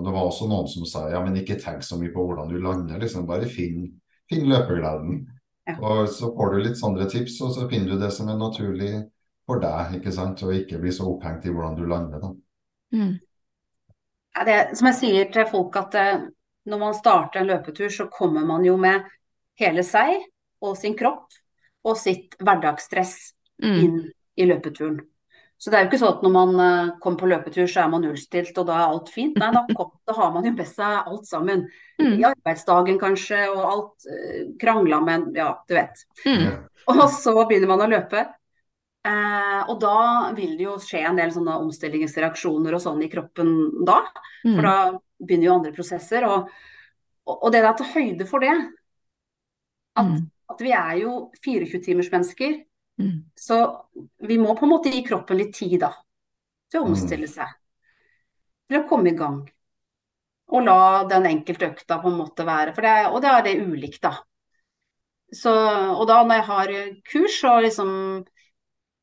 Det 0.03 0.11
var 0.11 0.25
også 0.25 0.49
noen 0.51 0.67
som 0.67 0.83
sa 0.89 1.05
ja, 1.13 1.21
men 1.23 1.37
ikke 1.39 1.55
tenk 1.61 1.85
så 1.85 1.95
mye 1.99 2.11
på 2.11 2.25
hvordan 2.27 2.51
du 2.51 2.59
lander, 2.59 2.99
liksom. 2.99 3.27
Bare 3.29 3.47
finn, 3.47 3.87
finn 4.31 4.49
løpegleden. 4.51 5.23
Ja. 5.65 5.79
Og 5.79 6.09
så 6.13 6.29
får 6.35 6.51
du 6.53 6.59
litt 6.61 6.77
sånne 6.77 7.07
tips, 7.09 7.39
og 7.41 7.55
så 7.55 7.69
finner 7.71 7.95
du 7.95 8.01
det 8.03 8.11
som 8.13 8.27
er 8.29 8.37
naturlig 8.37 8.91
for 9.45 9.61
deg, 9.63 9.99
ikke 9.99 10.13
sant. 10.15 10.43
Og 10.45 10.55
ikke 10.57 10.79
bli 10.81 10.93
så 10.95 11.07
opphengt 11.11 11.45
i 11.45 11.53
hvordan 11.53 11.77
du 11.77 11.85
lander, 11.89 12.21
da. 12.23 12.31
Mm. 12.95 13.15
Ja, 14.35 14.43
det, 14.47 14.57
som 14.77 14.89
jeg 14.91 14.99
sier 14.99 15.31
til 15.31 15.47
folk, 15.51 15.75
at 15.79 15.95
eh, 15.99 16.25
når 16.65 16.81
man 16.81 16.97
starter 16.97 17.41
en 17.41 17.49
løpetur, 17.53 17.89
så 17.93 18.09
kommer 18.11 18.45
man 18.45 18.65
jo 18.67 18.75
med 18.81 19.05
hele 19.61 19.83
seg 19.85 20.17
og 20.65 20.75
sin 20.79 20.95
kropp 20.97 21.31
og 21.85 21.97
sitt 22.01 22.35
hverdagsstress 22.41 23.17
Mm. 23.63 23.75
inn 23.79 23.99
i 24.35 24.45
løpeturen. 24.49 24.97
Så 25.57 25.71
det 25.71 25.77
er 25.77 25.85
jo 25.85 25.87
ikke 25.87 25.99
sånn 26.01 26.17
at 26.17 26.23
når 26.25 26.31
man 26.33 26.57
eh, 26.59 26.89
kommer 26.99 27.21
på 27.21 27.29
løpetur, 27.31 27.69
så 27.71 27.85
er 27.85 27.91
man 27.93 28.03
nullstilt 28.03 28.57
og 28.59 28.65
da 28.67 28.73
er 28.81 28.89
alt 28.91 29.11
fint. 29.13 29.37
Nei, 29.39 29.47
da, 29.55 29.61
kom, 29.77 29.93
da 30.03 30.15
har 30.17 30.33
man 30.33 30.43
jo 30.43 30.51
med 30.57 30.67
seg 30.67 31.07
alt 31.07 31.29
sammen. 31.29 31.63
Mm. 32.01 32.17
I 32.19 32.25
arbeidsdagen 32.33 32.99
kanskje, 32.99 33.45
og 33.53 33.61
alt 33.63 34.09
eh, 34.11 34.41
krangla 34.59 34.99
med 35.07 35.39
Ja, 35.39 35.53
du 35.63 35.77
vet. 35.77 36.03
Mm. 36.25 36.65
Og 36.91 37.05
så 37.15 37.33
begynner 37.45 37.71
man 37.71 37.85
å 37.85 37.89
løpe. 37.95 38.25
Eh, 39.05 39.61
og 39.69 39.79
da 39.83 40.31
vil 40.33 40.55
det 40.57 40.65
jo 40.65 40.77
skje 40.81 41.03
en 41.05 41.19
del 41.19 41.29
sånne 41.33 41.59
omstillingsreaksjoner 41.61 42.73
og 42.73 42.81
sånn 42.81 43.03
i 43.05 43.09
kroppen 43.11 43.51
da. 43.85 43.99
For 44.41 44.61
Mm. 44.61 44.63
da 44.63 44.99
begynner 45.21 45.45
jo 45.45 45.53
andre 45.59 45.73
prosesser. 45.73 46.25
Og, 46.25 46.49
og, 47.27 47.51
det 47.51 47.61
er 47.63 47.73
til 47.73 47.85
høyde 47.93 48.27
for 48.27 48.39
det, 48.39 48.55
at, 49.95 50.05
Mm. 50.05 50.31
at 50.49 50.59
vi 50.61 50.71
er 50.71 50.97
jo 51.01 51.31
24-timersmennesker, 51.41 52.65
Mm. 52.99 53.25
så 53.35 53.85
vi 54.21 54.37
må 54.37 54.57
på 54.57 54.63
en 54.63 54.69
måte 54.69 54.91
gi 54.91 55.03
kroppen 55.03 55.37
litt 55.37 55.53
tid 55.53 55.79
da, 55.81 55.93
til 56.71 56.81
å 56.81 56.85
omstille 56.87 57.27
seg. 57.27 57.47
Til 58.69 58.81
å 58.81 58.87
komme 58.89 59.09
i 59.09 59.15
gang. 59.17 59.49
Og 60.49 60.63
la 60.63 61.03
den 61.03 61.25
enkelte 61.25 61.73
økta 61.75 62.01
på 62.01 62.07
en 62.07 62.17
måte 62.17 62.45
være. 62.45 62.73
For 62.73 62.81
det 62.81 62.89
er, 62.89 63.11
og 63.11 63.21
det 63.21 63.29
er 63.29 63.41
det 63.43 63.67
ulikt, 63.67 64.01
da. 64.01 64.17
Så, 65.33 65.51
og 65.51 66.07
da 66.07 66.23
når 66.23 66.35
jeg 66.35 66.45
har 66.45 66.67
kurs 67.11 67.43
og 67.43 67.63
liksom 67.63 68.25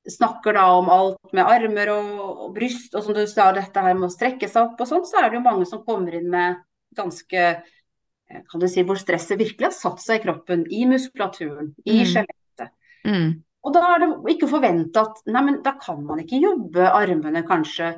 snakker 0.08 0.56
da 0.56 0.64
om 0.78 0.88
alt 0.90 1.32
med 1.32 1.46
armer 1.46 1.92
og, 1.94 2.08
og 2.46 2.54
bryst, 2.56 2.94
og 2.94 3.04
som 3.06 3.14
du 3.14 3.22
sa, 3.30 3.52
dette 3.54 3.84
her 3.84 3.94
med 3.94 4.08
å 4.08 4.12
strekke 4.12 4.48
seg 4.50 4.72
opp 4.72 4.80
og 4.82 4.88
sånn, 4.88 5.06
så 5.06 5.20
er 5.20 5.30
det 5.30 5.38
jo 5.38 5.44
mange 5.46 5.68
som 5.68 5.84
kommer 5.86 6.16
inn 6.18 6.28
med 6.32 6.58
ganske 6.96 7.42
eh, 7.42 8.40
kan 8.48 8.60
du 8.60 8.66
si, 8.68 8.82
hvor 8.86 8.98
stresset 9.00 9.38
virkelig 9.38 9.68
har 9.68 9.76
satt 9.76 10.02
seg 10.02 10.20
i 10.20 10.24
kroppen, 10.24 10.64
i 10.72 10.84
muskulaturen, 10.90 11.74
i 11.86 12.00
Mm. 12.02 12.06
skjelettet. 12.10 12.72
Mm. 13.06 13.28
Og 13.62 13.74
da 13.76 13.82
er 13.94 14.00
det 14.02 14.08
ikke 14.34 14.48
forventa 14.50 15.04
at 15.06 15.20
nei, 15.30 15.42
men 15.46 15.60
da 15.62 15.76
kan 15.78 16.00
man 16.04 16.18
ikke 16.18 16.40
jobbe 16.42 16.88
armene, 16.90 17.44
kanskje. 17.46 17.92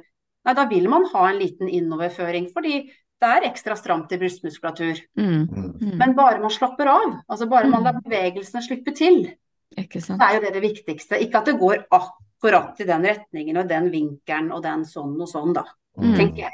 Nei, 0.45 0.55
da 0.55 0.67
vil 0.69 0.91
man 0.93 1.07
ha 1.15 1.29
en 1.31 1.39
liten 1.41 1.71
innoverføring, 1.73 2.51
fordi 2.53 2.83
det 3.23 3.31
er 3.31 3.47
ekstra 3.49 3.77
stramt 3.79 4.13
i 4.13 4.19
brystmuskulatur. 4.21 5.01
Mm. 5.17 5.49
Mm. 5.49 5.71
Mm. 5.81 5.95
Men 6.03 6.13
bare 6.19 6.43
man 6.43 6.53
slapper 6.53 6.91
av, 6.93 7.15
altså 7.31 7.49
bare 7.49 7.71
man 7.73 7.87
lar 7.87 7.97
bevegelsene 7.97 8.61
slippe 8.67 8.93
til, 8.93 9.31
Ikke 9.77 10.01
sant. 10.01 10.21
så 10.21 10.29
er 10.29 10.35
jo 10.37 10.41
det 10.45 10.53
det 10.55 10.63
viktigste. 10.63 11.19
Ikke 11.25 11.41
at 11.41 11.49
det 11.51 11.59
går 11.59 11.87
akkurat 11.91 12.81
i 12.81 12.85
den 12.89 13.03
retningen 13.09 13.57
og 13.57 13.69
den 13.69 13.91
vinkelen 13.91 14.53
og 14.53 14.63
den 14.63 14.85
sånn 14.85 15.17
og 15.21 15.29
sånn, 15.31 15.53
da, 15.57 15.65
Mm. 15.99 16.15
tenker 16.17 16.43
jeg. 16.45 16.53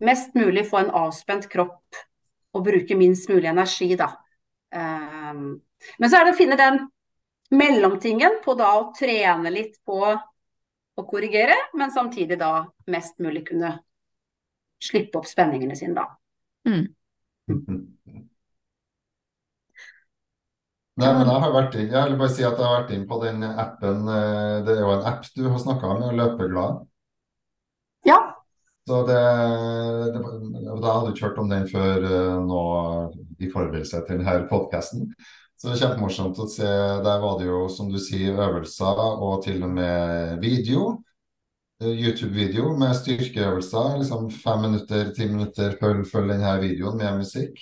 Mest 0.00 0.34
mulig 0.34 0.66
få 0.68 0.78
en 0.84 0.90
avspent 0.90 1.48
kropp 1.48 1.94
og 2.54 2.64
bruke 2.64 2.96
minst 2.96 3.28
mulig 3.28 3.48
energi, 3.48 3.96
da. 3.96 4.12
Um, 4.72 5.60
men 5.98 6.10
så 6.10 6.20
er 6.20 6.24
det 6.24 6.34
å 6.34 6.36
finne 6.38 6.56
den 6.56 6.90
mellomtingen 7.50 8.40
på 8.44 8.56
da 8.58 8.72
å 8.80 8.92
trene 8.96 9.50
litt 9.52 9.78
på 9.84 10.00
å 10.96 11.04
korrigere, 11.06 11.54
men 11.74 11.90
samtidig 11.90 12.38
da 12.38 12.66
mest 12.86 13.18
mulig 13.18 13.46
kunne 13.48 13.78
slippe 14.82 15.18
opp 15.18 15.26
spenningene 15.26 15.76
sine, 15.76 15.94
da. 15.94 16.06
Mm. 16.68 16.86
Nei, 20.96 21.08
men 21.12 21.28
jeg 21.28 21.40
har 21.42 21.50
vært 21.52 21.74
inn, 21.76 21.90
jeg 21.92 22.08
vil 22.08 22.18
bare 22.20 22.32
si 22.32 22.44
at 22.46 22.56
jeg 22.56 22.64
har 22.64 22.78
vært 22.80 22.92
inn 22.96 23.02
på 23.08 23.18
den 23.20 23.42
appen. 23.44 24.06
eh, 24.08 24.62
Det 24.64 24.76
er 24.76 24.80
jo 24.80 24.92
en 24.94 25.08
app 25.10 25.26
du 25.36 25.42
har 25.50 25.58
snakka 25.60 25.90
om, 25.92 26.04
Løpeglad. 26.16 26.78
Ja. 28.08 28.16
Så 28.88 29.02
det, 29.08 29.18
det 30.14 30.20
Jeg 30.22 30.78
hadde 30.84 31.00
du 31.04 31.10
ikke 31.12 31.26
hørt 31.26 31.40
om 31.42 31.50
den 31.50 31.66
før 31.68 32.06
eh, 32.06 32.38
nå 32.46 32.62
i 33.42 33.50
forberedelse 33.52 34.00
til 34.06 34.22
denne 34.22 34.46
podkasten. 34.48 35.10
Så 35.56 35.68
det 35.68 35.74
er 35.76 35.82
kjempemorsomt 35.84 36.40
å 36.40 36.46
se. 36.52 36.68
Der 37.04 37.20
var 37.22 37.38
det 37.40 37.48
jo, 37.50 37.62
som 37.72 37.88
du 37.92 37.98
sier, 38.00 38.36
øvelser 38.46 39.00
og 39.04 39.42
til 39.44 39.62
og 39.68 39.72
med 39.76 40.40
video. 40.40 41.02
Eh, 41.82 41.92
YouTube-video 41.92 42.72
med 42.80 42.96
styrkeøvelser. 43.02 43.98
Liksom 44.00 44.30
fem 44.32 44.64
minutter, 44.68 45.10
ti 45.16 45.28
minutter, 45.28 45.76
følg, 45.80 46.06
følg 46.08 46.32
denne 46.36 46.56
videoen 46.64 47.00
med 47.04 47.20
musikk. 47.24 47.60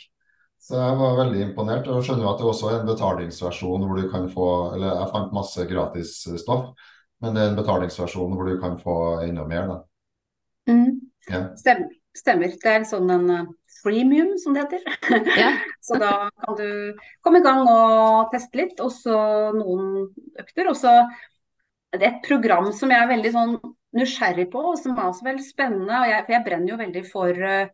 Så 0.64 0.78
jeg 0.78 0.96
var 0.96 1.18
veldig 1.18 1.40
imponert. 1.44 1.88
Og 1.92 2.04
skjønner 2.04 2.24
jo 2.24 2.30
at 2.30 2.38
det 2.40 2.46
også 2.48 2.70
er 2.70 2.78
en 2.78 2.88
betalingsversjon 2.88 3.82
hvor 3.84 3.98
du 4.00 4.06
kan 4.12 4.30
få 4.32 4.46
Eller 4.76 4.94
jeg 4.94 5.10
fant 5.12 5.34
masse 5.36 5.66
gratis 5.68 6.14
stoff, 6.40 6.70
men 7.20 7.36
det 7.36 7.42
er 7.42 7.52
en 7.52 7.58
betalingsversjon 7.58 8.32
hvor 8.36 8.48
du 8.48 8.56
kan 8.62 8.78
få 8.80 8.96
enda 9.26 9.44
mer, 9.48 9.68
da. 9.68 9.76
Mm. 10.72 11.02
Ja. 11.28 11.42
Stemmer. 11.60 11.92
Stemmer. 12.16 12.56
Det 12.62 12.70
er 12.70 12.80
en 12.80 12.88
sånn 12.88 13.10
en 13.10 13.28
uh, 13.28 13.52
freemium, 13.82 14.34
som 14.40 14.56
det 14.56 14.64
heter. 14.64 15.36
Ja. 15.36 15.52
Så 15.86 15.98
da 16.00 16.30
kan 16.40 16.56
du 16.56 16.66
komme 17.24 17.42
i 17.42 17.44
gang 17.44 17.64
og 17.68 18.32
teste 18.32 18.62
litt, 18.62 18.80
og 18.80 18.92
så 18.94 19.16
noen 19.52 20.06
økter. 20.40 20.70
Og 20.70 20.78
så 20.80 20.94
er 21.92 22.06
et 22.08 22.22
program 22.24 22.70
som 22.72 22.92
jeg 22.94 23.04
er 23.04 23.10
veldig 23.10 23.32
sånn 23.34 23.56
nysgjerrig 23.98 24.46
på, 24.54 24.62
og 24.72 24.78
som 24.80 24.96
er 24.96 25.10
også 25.10 25.26
veldig 25.26 25.44
spennende. 25.44 25.98
Og 25.98 26.08
jeg, 26.08 26.24
for 26.24 26.36
jeg 26.38 26.46
brenner 26.46 26.72
jo 26.72 26.80
veldig 26.80 27.04
for 27.10 27.44
uh, 27.44 27.66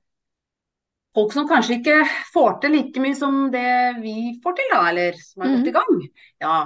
folk 1.14 1.32
som 1.34 1.48
kanskje 1.50 1.78
ikke 1.80 1.96
får 2.34 2.60
til 2.62 2.76
like 2.76 3.02
mye 3.02 3.18
som 3.18 3.42
det 3.52 3.70
vi 4.00 4.14
får 4.42 4.56
til, 4.58 4.70
da, 4.72 4.82
eller 4.92 5.18
som 5.18 5.44
er 5.44 5.54
godt 5.56 5.70
i 5.70 5.74
gang. 5.78 5.96
Ja. 6.44 6.58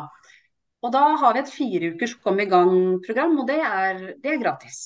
Og 0.85 0.93
da 0.93 1.05
har 1.21 1.37
vi 1.37 1.41
et 1.41 1.53
fire 1.53 1.93
ukers 1.95 2.17
kom 2.21 2.41
i 2.43 2.49
gang-program, 2.51 3.39
og 3.41 3.49
det 3.49 3.61
er, 3.65 4.03
det 4.21 4.35
er 4.35 4.43
gratis. 4.43 4.83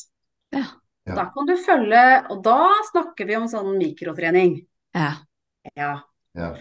Ja. 0.55 0.65
Ja. 1.09 1.15
Da 1.17 1.25
kan 1.33 1.49
du 1.49 1.55
følge, 1.57 2.03
og 2.29 2.43
da 2.45 2.59
snakker 2.91 3.29
vi 3.29 3.37
om 3.39 3.47
sånn 3.51 3.73
mikrotrening. 3.81 4.59
Ja. 4.95 5.13
Ja. 5.75 5.93
Ja. 6.39 6.53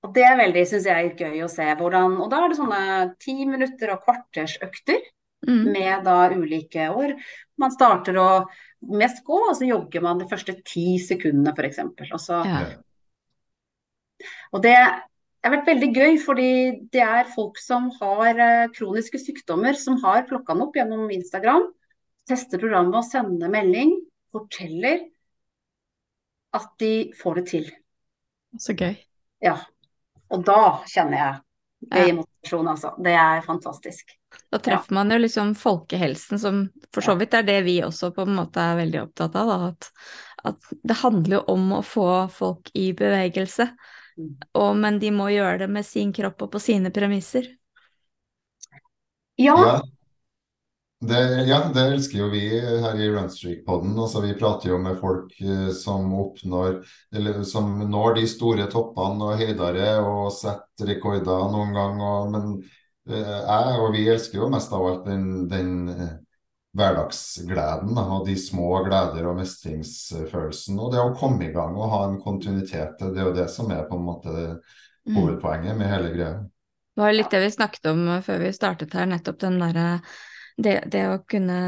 Og 0.00 0.14
det 0.16 0.22
er 0.24 0.38
veldig, 0.38 0.62
syns 0.68 0.86
jeg, 0.88 1.10
gøy 1.18 1.42
å 1.44 1.48
se 1.50 1.66
hvordan 1.76 2.14
Og 2.22 2.30
da 2.32 2.38
er 2.40 2.52
det 2.52 2.56
sånne 2.56 2.84
ti 3.20 3.34
minutter 3.44 3.92
og 3.92 4.04
kvartersøkter 4.06 5.02
Mm. 5.46 5.72
med 5.72 6.04
da 6.04 6.28
ulike 6.36 6.88
år. 6.92 7.14
Man 7.58 7.70
starter 7.72 8.18
å 8.20 8.46
mest 8.92 9.22
gå, 9.24 9.38
og 9.48 9.56
så 9.56 9.64
jogger 9.68 10.02
man 10.04 10.18
de 10.20 10.26
første 10.28 10.52
ti 10.68 10.98
sekundene, 11.00 11.54
f.eks. 11.56 11.78
Og, 12.12 12.20
så- 12.20 12.44
Ja. 12.44 12.66
og 14.52 14.62
det 14.62 14.74
har 14.76 15.50
vært 15.56 15.66
veldig 15.66 15.94
gøy, 15.96 16.18
fordi 16.20 16.50
det 16.92 17.00
er 17.00 17.24
folk 17.24 17.56
som 17.58 17.90
har 18.00 18.38
eh, 18.38 18.68
kroniske 18.68 19.18
sykdommer, 19.18 19.74
som 19.74 19.96
har 20.02 20.26
plukka 20.28 20.52
den 20.54 20.62
opp 20.62 20.74
gjennom 20.76 21.10
Instagram, 21.10 21.72
tester 22.28 22.58
programmet 22.58 22.94
og 23.00 23.04
sender 23.04 23.48
melding, 23.48 23.94
forteller 24.30 25.08
at 26.52 26.68
de 26.78 27.12
får 27.16 27.34
det 27.40 27.46
til. 27.46 27.70
Så 28.58 28.74
gøy. 28.76 28.96
Ja. 29.40 29.56
Og 30.30 30.44
da 30.44 30.82
kjenner 30.86 31.16
jeg 31.16 31.40
det 31.80 32.08
Ja. 32.08 32.14
motivasjon, 32.14 32.68
altså. 32.68 32.94
Det 33.02 33.12
er 33.12 33.40
fantastisk. 33.42 34.16
Da 34.50 34.58
treffer 34.58 34.94
man 34.94 35.10
jo 35.10 35.18
liksom 35.18 35.54
folkehelsen, 35.58 36.38
som 36.38 36.68
for 36.94 37.02
så 37.02 37.14
vidt 37.18 37.34
er 37.34 37.42
det 37.42 37.62
vi 37.64 37.80
også 37.82 38.12
på 38.14 38.22
en 38.22 38.36
måte 38.36 38.60
er 38.62 38.76
veldig 38.76 39.02
opptatt 39.02 39.36
av. 39.36 39.48
Da. 39.48 39.68
At, 39.68 39.90
at 40.44 40.74
det 40.82 40.98
handler 41.02 41.36
jo 41.38 41.44
om 41.54 41.72
å 41.72 41.82
få 41.82 42.28
folk 42.30 42.70
i 42.74 42.92
bevegelse. 42.92 43.70
Mm. 44.18 44.36
Og, 44.54 44.76
men 44.76 44.98
de 45.02 45.10
må 45.10 45.30
gjøre 45.32 45.64
det 45.64 45.70
med 45.70 45.86
sin 45.86 46.12
kropp 46.12 46.42
og 46.46 46.52
på 46.52 46.60
sine 46.62 46.92
premisser. 46.94 47.48
Ja, 49.36 49.56
Ja. 49.56 49.80
Det, 51.00 51.20
ja, 51.48 51.62
det 51.74 51.80
elsker 51.94 52.18
jo 52.20 52.26
vi 52.28 52.42
her 52.60 52.98
i 53.00 53.06
Runstreak-podden. 53.08 53.94
Altså, 53.96 54.20
vi 54.20 54.34
prater 54.36 54.68
jo 54.68 54.78
med 54.84 54.98
folk 55.00 55.32
eh, 55.40 55.70
som 55.72 56.10
oppnår 56.12 56.82
eller 57.16 57.38
som 57.48 57.70
når 57.88 58.18
de 58.18 58.26
store 58.28 58.66
toppene 58.68 59.30
og 59.30 59.40
høydere 59.40 59.94
og 60.04 60.28
setter 60.36 60.90
rekorder 60.92 61.46
noen 61.54 61.72
gang. 61.72 62.02
Og, 62.04 62.28
men 62.34 62.50
eh, 63.08 63.32
jeg 63.32 63.78
og 63.80 63.94
vi 63.96 64.04
elsker 64.12 64.42
jo 64.42 64.50
mest 64.52 64.76
av 64.76 64.84
alt 64.90 65.08
den, 65.08 65.24
den 65.48 65.72
eh, 65.94 66.12
hverdagsgleden 66.76 67.96
og 68.04 68.28
de 68.28 68.36
små 68.38 68.68
gleder 68.84 69.24
og 69.32 69.40
mestringsfølelsen. 69.40 70.84
Og 70.84 70.92
det 70.92 71.00
å 71.00 71.16
komme 71.16 71.48
i 71.48 71.54
gang 71.56 71.80
og 71.80 71.94
ha 71.96 72.04
en 72.10 72.20
kontinuitet, 72.20 73.00
det 73.00 73.16
er 73.16 73.30
jo 73.30 73.36
det 73.40 73.48
som 73.50 73.72
er 73.72 73.88
på 73.88 73.96
en 73.96 74.08
måte 74.12 74.36
Mm. 75.08 75.16
hovedpoenget 75.16 75.78
med 75.78 75.88
hele 75.88 76.10
greia. 76.12 76.32
Det 76.94 77.00
var 77.00 77.14
litt 77.14 77.30
det 77.32 77.38
vi 77.40 77.50
snakket 77.50 77.86
om 77.88 78.02
før 78.20 78.42
vi 78.42 78.50
startet 78.52 78.92
her, 78.92 79.06
nettopp 79.08 79.38
den 79.40 79.56
derre 79.62 79.86
det, 80.62 80.74
det 80.92 81.04
å 81.08 81.20
kunne 81.28 81.60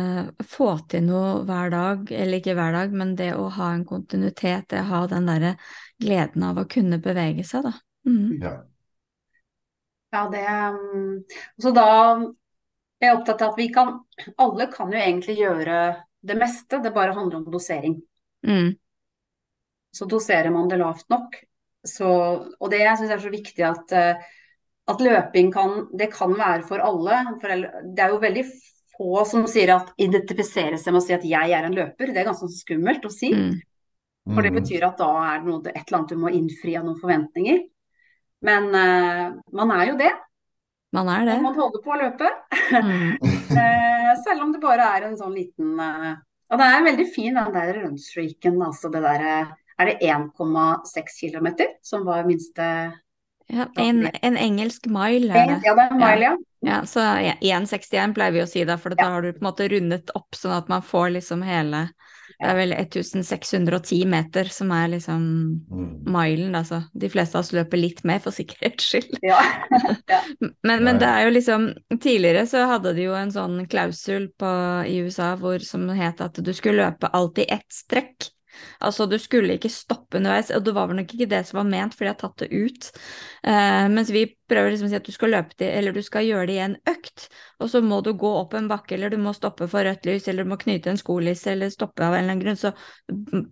få 0.48 0.72
til 0.90 1.07
noe 1.07 1.42
hver 1.48 1.72
dag, 1.72 2.11
eller 2.12 2.40
ikke 2.40 2.57
hver 2.59 2.74
dag, 2.76 2.92
men 2.96 3.14
det 3.18 3.33
å 3.37 3.48
ha 3.57 3.70
en 3.74 3.87
kontinuitet, 3.88 4.68
det 4.72 4.83
å 4.83 4.90
ha 4.90 5.00
den 5.11 5.31
derre 5.31 5.55
gleden 6.02 6.44
av 6.48 6.61
å 6.61 6.68
kunne 6.70 7.00
bevege 7.02 7.44
seg, 7.46 7.68
da. 7.68 7.74
Mm. 8.09 8.28
Ja. 8.42 8.52
Ja, 10.12 10.26
det 10.28 10.42
um, 10.44 11.20
Så 11.62 11.70
da 11.72 11.87
er 12.20 13.07
jeg 13.07 13.14
opptatt 13.16 13.44
av 13.46 13.55
at 13.55 13.61
vi 13.61 13.68
kan 13.72 13.94
Alle 14.42 14.66
kan 14.68 14.90
jo 14.92 14.98
egentlig 14.98 15.38
gjøre 15.38 15.76
det 16.20 16.37
meste, 16.37 16.83
det 16.83 16.92
bare 16.92 17.14
handler 17.16 17.38
om 17.40 17.46
dosering. 17.50 17.94
Mm. 18.46 18.74
Så 19.96 20.07
doserer 20.11 20.52
man 20.52 20.68
det 20.68 20.78
lavt 20.83 21.09
nok, 21.11 21.38
så 21.88 22.11
Og 22.59 22.70
det 22.70 22.83
jeg 22.83 23.00
syns 23.00 23.16
er 23.16 23.24
så 23.24 23.33
viktig 23.33 23.64
at 23.66 23.96
eh, 23.96 24.28
at 24.90 25.02
løping 25.02 25.52
kan 25.55 25.88
Det 25.98 26.11
kan 26.12 26.35
være 26.38 26.62
for 26.66 26.83
alle. 26.83 27.22
For 27.40 27.48
det 27.94 28.02
er 28.02 28.12
jo 28.12 28.22
veldig 28.22 28.44
få 29.03 29.25
som 29.27 29.47
sier 29.51 29.75
at 29.75 29.93
identifiserer 30.01 30.79
seg 30.79 30.95
med 30.95 31.03
å 31.03 31.05
si 31.05 31.15
at 31.17 31.27
jeg 31.27 31.55
er 31.57 31.67
en 31.67 31.77
løper. 31.77 32.12
Det 32.12 32.23
er 32.23 32.29
ganske 32.31 32.49
skummelt 32.55 33.07
å 33.09 33.12
si. 33.12 33.33
Mm. 33.35 33.61
For 34.31 34.43
det 34.43 34.53
Mm. 34.53 34.62
betyr 34.62 34.85
at 34.87 34.99
da 34.99 35.11
er 35.27 35.38
det 35.41 35.49
noe, 35.49 35.61
et 35.67 35.83
eller 35.83 35.99
annet 35.99 36.09
du 36.09 36.17
må 36.17 36.31
innfri 36.31 36.77
av 36.79 36.85
noen 36.87 37.01
forventninger. 37.01 37.65
Men 38.43 38.69
uh, 38.71 39.35
man 39.53 39.73
er 39.75 39.88
jo 39.91 39.97
det. 39.99 40.12
Man 40.93 41.09
er 41.09 41.27
det. 41.27 41.37
Og 41.41 41.43
man 41.49 41.59
holder 41.59 41.83
på 41.83 41.91
å 41.91 41.99
løpe. 41.99 42.31
Mm. 42.71 43.19
uh, 43.19 44.12
selv 44.27 44.45
om 44.45 44.53
det 44.55 44.62
bare 44.62 44.87
er 44.97 45.09
en 45.09 45.19
sånn 45.19 45.35
liten 45.35 45.75
uh, 45.81 46.15
Og 46.53 46.61
det 46.61 46.69
er 46.69 46.87
veldig 46.87 47.09
fin 47.11 47.35
den 47.35 47.55
der 47.55 47.75
runstreaken, 47.81 48.61
altså 48.62 48.93
det 48.93 49.03
derre 49.03 49.37
Er 49.81 49.88
det 49.88 49.99
1,6 50.05 51.19
km 51.19 51.49
som 51.83 52.05
var 52.07 52.29
minste 52.29 52.67
Ja, 53.53 53.67
en, 53.77 54.07
en 54.23 54.37
engelsk 54.41 54.87
mile 54.88 55.33
er 55.37 55.51
Ja, 55.53 55.59
det. 55.61 55.69
er 55.69 55.91
en 55.93 56.01
mile, 56.01 56.31
ja. 56.31 56.37
Ja, 56.62 56.77
så 56.87 57.03
ja, 57.19 57.33
1,61 57.43 58.12
pleier 58.15 58.33
vi 58.37 58.43
å 58.45 58.47
si 58.47 58.62
da, 58.65 58.77
for 58.79 58.95
da 58.95 59.09
har 59.11 59.25
du 59.25 59.33
på 59.35 59.41
en 59.43 59.49
måte 59.49 59.67
rundet 59.69 60.12
opp 60.15 60.37
sånn 60.38 60.55
at 60.55 60.69
man 60.71 60.85
får 60.87 61.09
liksom 61.17 61.43
hele 61.43 61.88
Det 62.38 62.49
er 62.49 62.55
vel 62.57 62.73
1610 62.75 64.07
meter 64.09 64.49
som 64.51 64.71
er 64.75 64.88
liksom 64.95 65.27
Mm. 65.73 66.05
milen, 66.15 66.55
altså. 66.55 66.83
De 66.95 67.09
fleste 67.12 67.37
av 67.37 67.43
oss 67.45 67.53
løper 67.53 67.79
litt 67.79 68.01
mer 68.09 68.19
for 68.25 68.33
sikkerhets 68.35 68.88
skyld. 68.88 69.19
ja. 69.23 69.38
Men, 70.67 70.85
men 70.85 70.99
det 70.99 71.07
er 71.09 71.27
jo 71.27 71.35
liksom 71.35 71.69
Tidligere 72.01 72.47
så 72.47 72.65
hadde 72.71 72.95
de 72.97 73.05
jo 73.09 73.15
en 73.19 73.31
sånn 73.35 73.67
klausul 73.71 74.29
på, 74.38 74.51
i 74.88 75.01
USA 75.05 75.35
hvor, 75.37 75.59
som 75.67 75.88
het 75.91 76.21
at 76.25 76.38
du 76.43 76.53
skulle 76.55 76.83
løpe 76.87 77.11
alltid 77.12 77.47
ett 77.53 77.69
strekk. 77.73 78.31
Altså 78.83 79.07
du 79.11 79.18
skulle 79.20 79.57
ikke 79.59 79.72
stoppe 79.72 80.18
underveis, 80.18 80.53
og 80.55 80.64
det 80.66 80.75
var 80.77 80.90
vel 80.90 81.01
nok 81.01 81.14
ikke 81.14 81.31
det 81.31 81.42
som 81.48 81.62
var 81.62 81.68
ment, 81.70 81.96
for 81.96 82.07
de 82.07 82.12
har 82.12 82.20
tatt 82.20 82.44
det 82.44 82.51
ut. 82.53 82.90
Uh, 83.46 83.88
mens 83.92 84.12
vi 84.14 84.27
prøver 84.53 84.75
liksom 84.75 84.88
å 84.88 84.92
si 84.92 84.98
at 84.98 85.07
du 85.09 85.14
skal 85.14 85.33
løpe 85.33 85.57
det, 85.61 85.70
eller 85.79 85.94
du 85.96 86.03
skal 86.05 86.27
gjøre 86.27 86.48
det 86.51 86.57
i 86.59 86.64
en 86.66 86.77
økt, 86.90 87.29
og 87.62 87.70
så 87.72 87.81
må 87.85 88.03
du 88.05 88.12
gå 88.18 88.33
opp 88.42 88.57
en 88.59 88.68
bakke, 88.70 88.96
eller 88.96 89.12
du 89.12 89.18
må 89.22 89.33
stoppe 89.37 89.68
for 89.70 89.87
rødt 89.87 90.07
lys, 90.09 90.29
eller 90.29 90.44
du 90.44 90.53
må 90.53 90.59
knyte 90.61 90.92
en 90.92 91.01
skolisse, 91.01 91.55
eller 91.55 91.72
stoppe 91.72 92.05
av 92.05 92.16
en 92.16 92.25
eller 92.25 92.37
annen 92.37 92.44
grunn, 92.44 92.61
så 92.61 92.72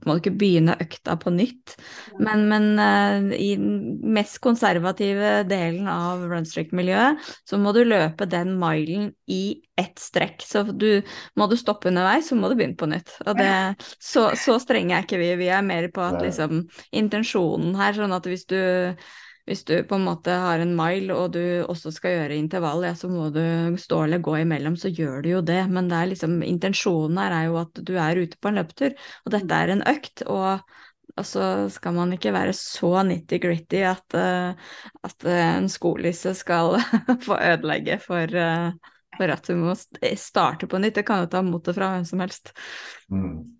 må 0.04 0.16
du 0.16 0.22
ikke 0.22 0.36
begynne 0.40 0.76
økta 0.82 1.16
på 1.20 1.32
nytt. 1.34 1.76
Men, 2.20 2.46
men 2.50 2.68
uh, 2.76 3.32
i 3.36 3.54
den 3.60 4.00
mest 4.14 4.40
konservative 4.44 5.40
delen 5.50 5.88
av 5.90 6.26
runstreak-miljøet, 6.30 7.32
så 7.48 7.60
må 7.60 7.72
du 7.76 7.82
løpe 7.86 8.28
den 8.30 8.56
milen 8.60 9.10
i 9.30 9.60
ett 9.80 9.98
strekk. 10.00 10.44
Så 10.44 10.62
du, 10.76 11.00
må 11.38 11.48
du 11.48 11.56
stoppe 11.58 11.88
underveis, 11.88 12.28
så 12.28 12.36
må 12.36 12.50
du 12.50 12.56
begynne 12.58 12.78
på 12.78 12.88
nytt. 12.90 13.14
Og 13.24 13.38
det, 13.38 13.50
så, 13.96 14.28
så 14.38 14.58
strenge 14.62 14.99
er 15.00 15.08
ikke 15.08 15.20
vi. 15.22 15.32
Vi 15.40 15.50
er 15.52 15.66
mer 15.66 15.88
på 15.94 16.04
at 16.04 16.20
liksom 16.22 16.62
intensjonen 16.96 17.74
her, 17.80 17.96
sånn 17.96 18.14
at 18.16 18.28
hvis 18.30 18.46
du 18.50 18.60
hvis 19.48 19.64
du 19.66 19.72
på 19.88 19.96
en 19.96 20.04
måte 20.06 20.30
har 20.30 20.60
en 20.62 20.76
mile 20.78 21.14
og 21.16 21.32
du 21.34 21.42
også 21.64 21.90
skal 21.90 22.12
gjøre 22.14 22.36
intervall, 22.38 22.84
ja, 22.86 22.92
så 22.94 23.08
må 23.10 23.32
du 23.34 23.40
stå 23.82 24.04
eller 24.04 24.20
gå 24.22 24.36
imellom, 24.44 24.76
så 24.78 24.92
gjør 24.92 25.24
du 25.24 25.30
jo 25.32 25.40
det. 25.42 25.64
Men 25.72 25.88
det 25.90 25.96
er 25.98 26.10
liksom, 26.12 26.36
intensjonen 26.46 27.18
her 27.18 27.34
er 27.34 27.48
jo 27.48 27.56
at 27.64 27.80
du 27.82 27.96
er 27.98 28.20
ute 28.20 28.38
på 28.38 28.52
en 28.52 28.60
løpetur, 28.60 28.94
og 29.24 29.34
dette 29.34 29.58
er 29.58 29.74
en 29.74 29.82
økt. 29.90 30.22
og 30.30 30.62
og 31.18 31.26
så 31.26 31.44
skal 31.74 31.96
man 31.96 32.14
ikke 32.14 32.32
være 32.32 32.52
så 32.56 33.02
nitty-gritty 33.08 33.82
at, 33.88 34.14
eh, 34.14 34.74
at 35.04 35.26
eh, 35.26 35.46
en 35.58 35.66
skolisse 35.68 36.36
skal 36.38 36.78
få 37.26 37.34
ødelegge 37.34 37.98
for, 38.02 38.30
eh, 38.30 38.70
for 39.16 39.34
at 39.34 39.50
du 39.50 39.56
må 39.58 39.74
starte 39.74 40.70
på 40.70 40.80
nytt. 40.80 41.00
Det 41.00 41.06
kan 41.08 41.24
jo 41.24 41.32
ta 41.32 41.42
motet 41.44 41.76
fra 41.76 41.90
hvem 41.94 42.06
som 42.08 42.22
helst. 42.22 42.54
Mm. 43.10 43.59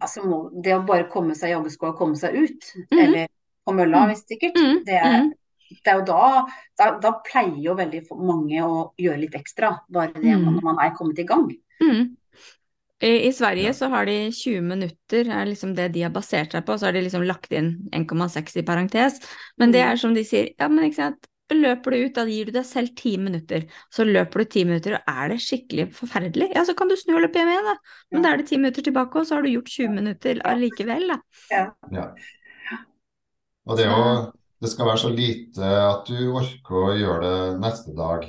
Altså, 0.00 0.22
det 0.62 0.72
å 0.72 0.86
bare 0.86 1.08
komme 1.12 1.34
seg 1.36 1.50
i 1.50 1.52
joggesko 1.54 1.90
og 1.90 1.98
komme 1.98 2.16
seg 2.16 2.34
ut, 2.34 2.72
Mhm. 2.90 2.98
eller 2.98 3.26
på 3.66 3.74
mølla 3.74 4.06
Mm. 4.06 4.08
hvis 4.12 4.24
sikkert, 4.24 4.54
Mm, 4.56 4.84
det 4.86 4.94
er, 4.94 5.22
mm. 5.22 5.32
det 5.84 5.86
er 5.92 5.98
jo 5.98 6.04
da, 6.04 6.46
da 6.78 6.98
Da 6.98 7.12
pleier 7.26 7.62
jo 7.62 7.74
veldig 7.74 8.06
mange 8.16 8.62
å 8.62 8.92
gjøre 8.98 9.20
litt 9.20 9.34
ekstra, 9.34 9.80
bare 9.90 10.12
det 10.14 10.24
Mm. 10.24 10.44
når 10.44 10.62
man 10.62 10.78
er 10.80 10.94
kommet 10.96 11.18
i 11.18 11.24
gang. 11.24 11.50
Mm. 11.82 12.16
I, 13.02 13.28
Sverige 13.30 13.74
så 13.74 13.90
har 13.90 14.06
de 14.06 14.30
20 14.30 14.62
minutter, 14.62 15.28
er 15.28 15.44
liksom 15.44 15.74
det 15.76 15.92
de 15.92 16.00
har 16.02 16.10
basert 16.10 16.52
seg 16.52 16.64
på, 16.64 16.78
så 16.78 16.86
har 16.86 16.92
de 16.92 17.02
liksom 17.02 17.26
lagt 17.26 17.52
inn 17.52 17.90
1,6 17.92 18.56
i 18.56 18.62
parentes. 18.62 19.20
Men 19.58 19.70
det 19.70 19.82
Mm. 19.84 19.92
er 19.92 19.96
som 19.96 20.14
de 20.14 20.24
sier, 20.24 20.54
ja, 20.58 20.68
men 20.68 20.84
ikke 20.90 20.94
sant, 20.94 21.26
løper 21.54 21.94
du 21.94 22.06
ut, 22.06 22.14
da 22.16 22.24
gir 22.26 22.48
du 22.48 22.56
deg 22.56 22.66
selv 22.66 22.94
ti 22.98 23.12
minutter. 23.22 23.66
Så 23.94 24.06
løper 24.08 24.42
du 24.42 24.50
ti 24.56 24.64
minutter, 24.66 24.96
og 24.98 25.12
er 25.12 25.34
det 25.34 25.36
skikkelig 25.44 25.90
forferdelig, 25.94 26.48
ja, 26.56 26.64
så 26.66 26.74
kan 26.78 26.90
du 26.90 26.96
snu 26.98 27.14
og 27.14 27.22
løpe 27.26 27.38
hjem 27.38 27.52
igjen, 27.52 27.68
da. 27.70 27.76
Men 28.14 28.24
da 28.24 28.32
er 28.32 28.40
det 28.40 28.48
ti 28.50 28.58
minutter 28.60 28.86
tilbake, 28.86 29.20
og 29.20 29.28
så 29.28 29.38
har 29.38 29.46
du 29.46 29.52
gjort 29.52 29.70
20 29.76 29.94
minutter 30.00 30.40
allikevel, 30.48 31.06
da. 31.12 31.20
Ja. 31.52 32.08
Og 33.66 33.78
det, 33.78 33.86
å, 33.90 34.02
det 34.62 34.72
skal 34.72 34.90
være 34.90 35.04
så 35.04 35.12
lite 35.14 35.70
at 35.84 36.10
du 36.10 36.18
orker 36.32 36.82
å 36.82 36.98
gjøre 36.98 37.22
det 37.30 37.62
neste 37.62 37.94
dag 37.96 38.26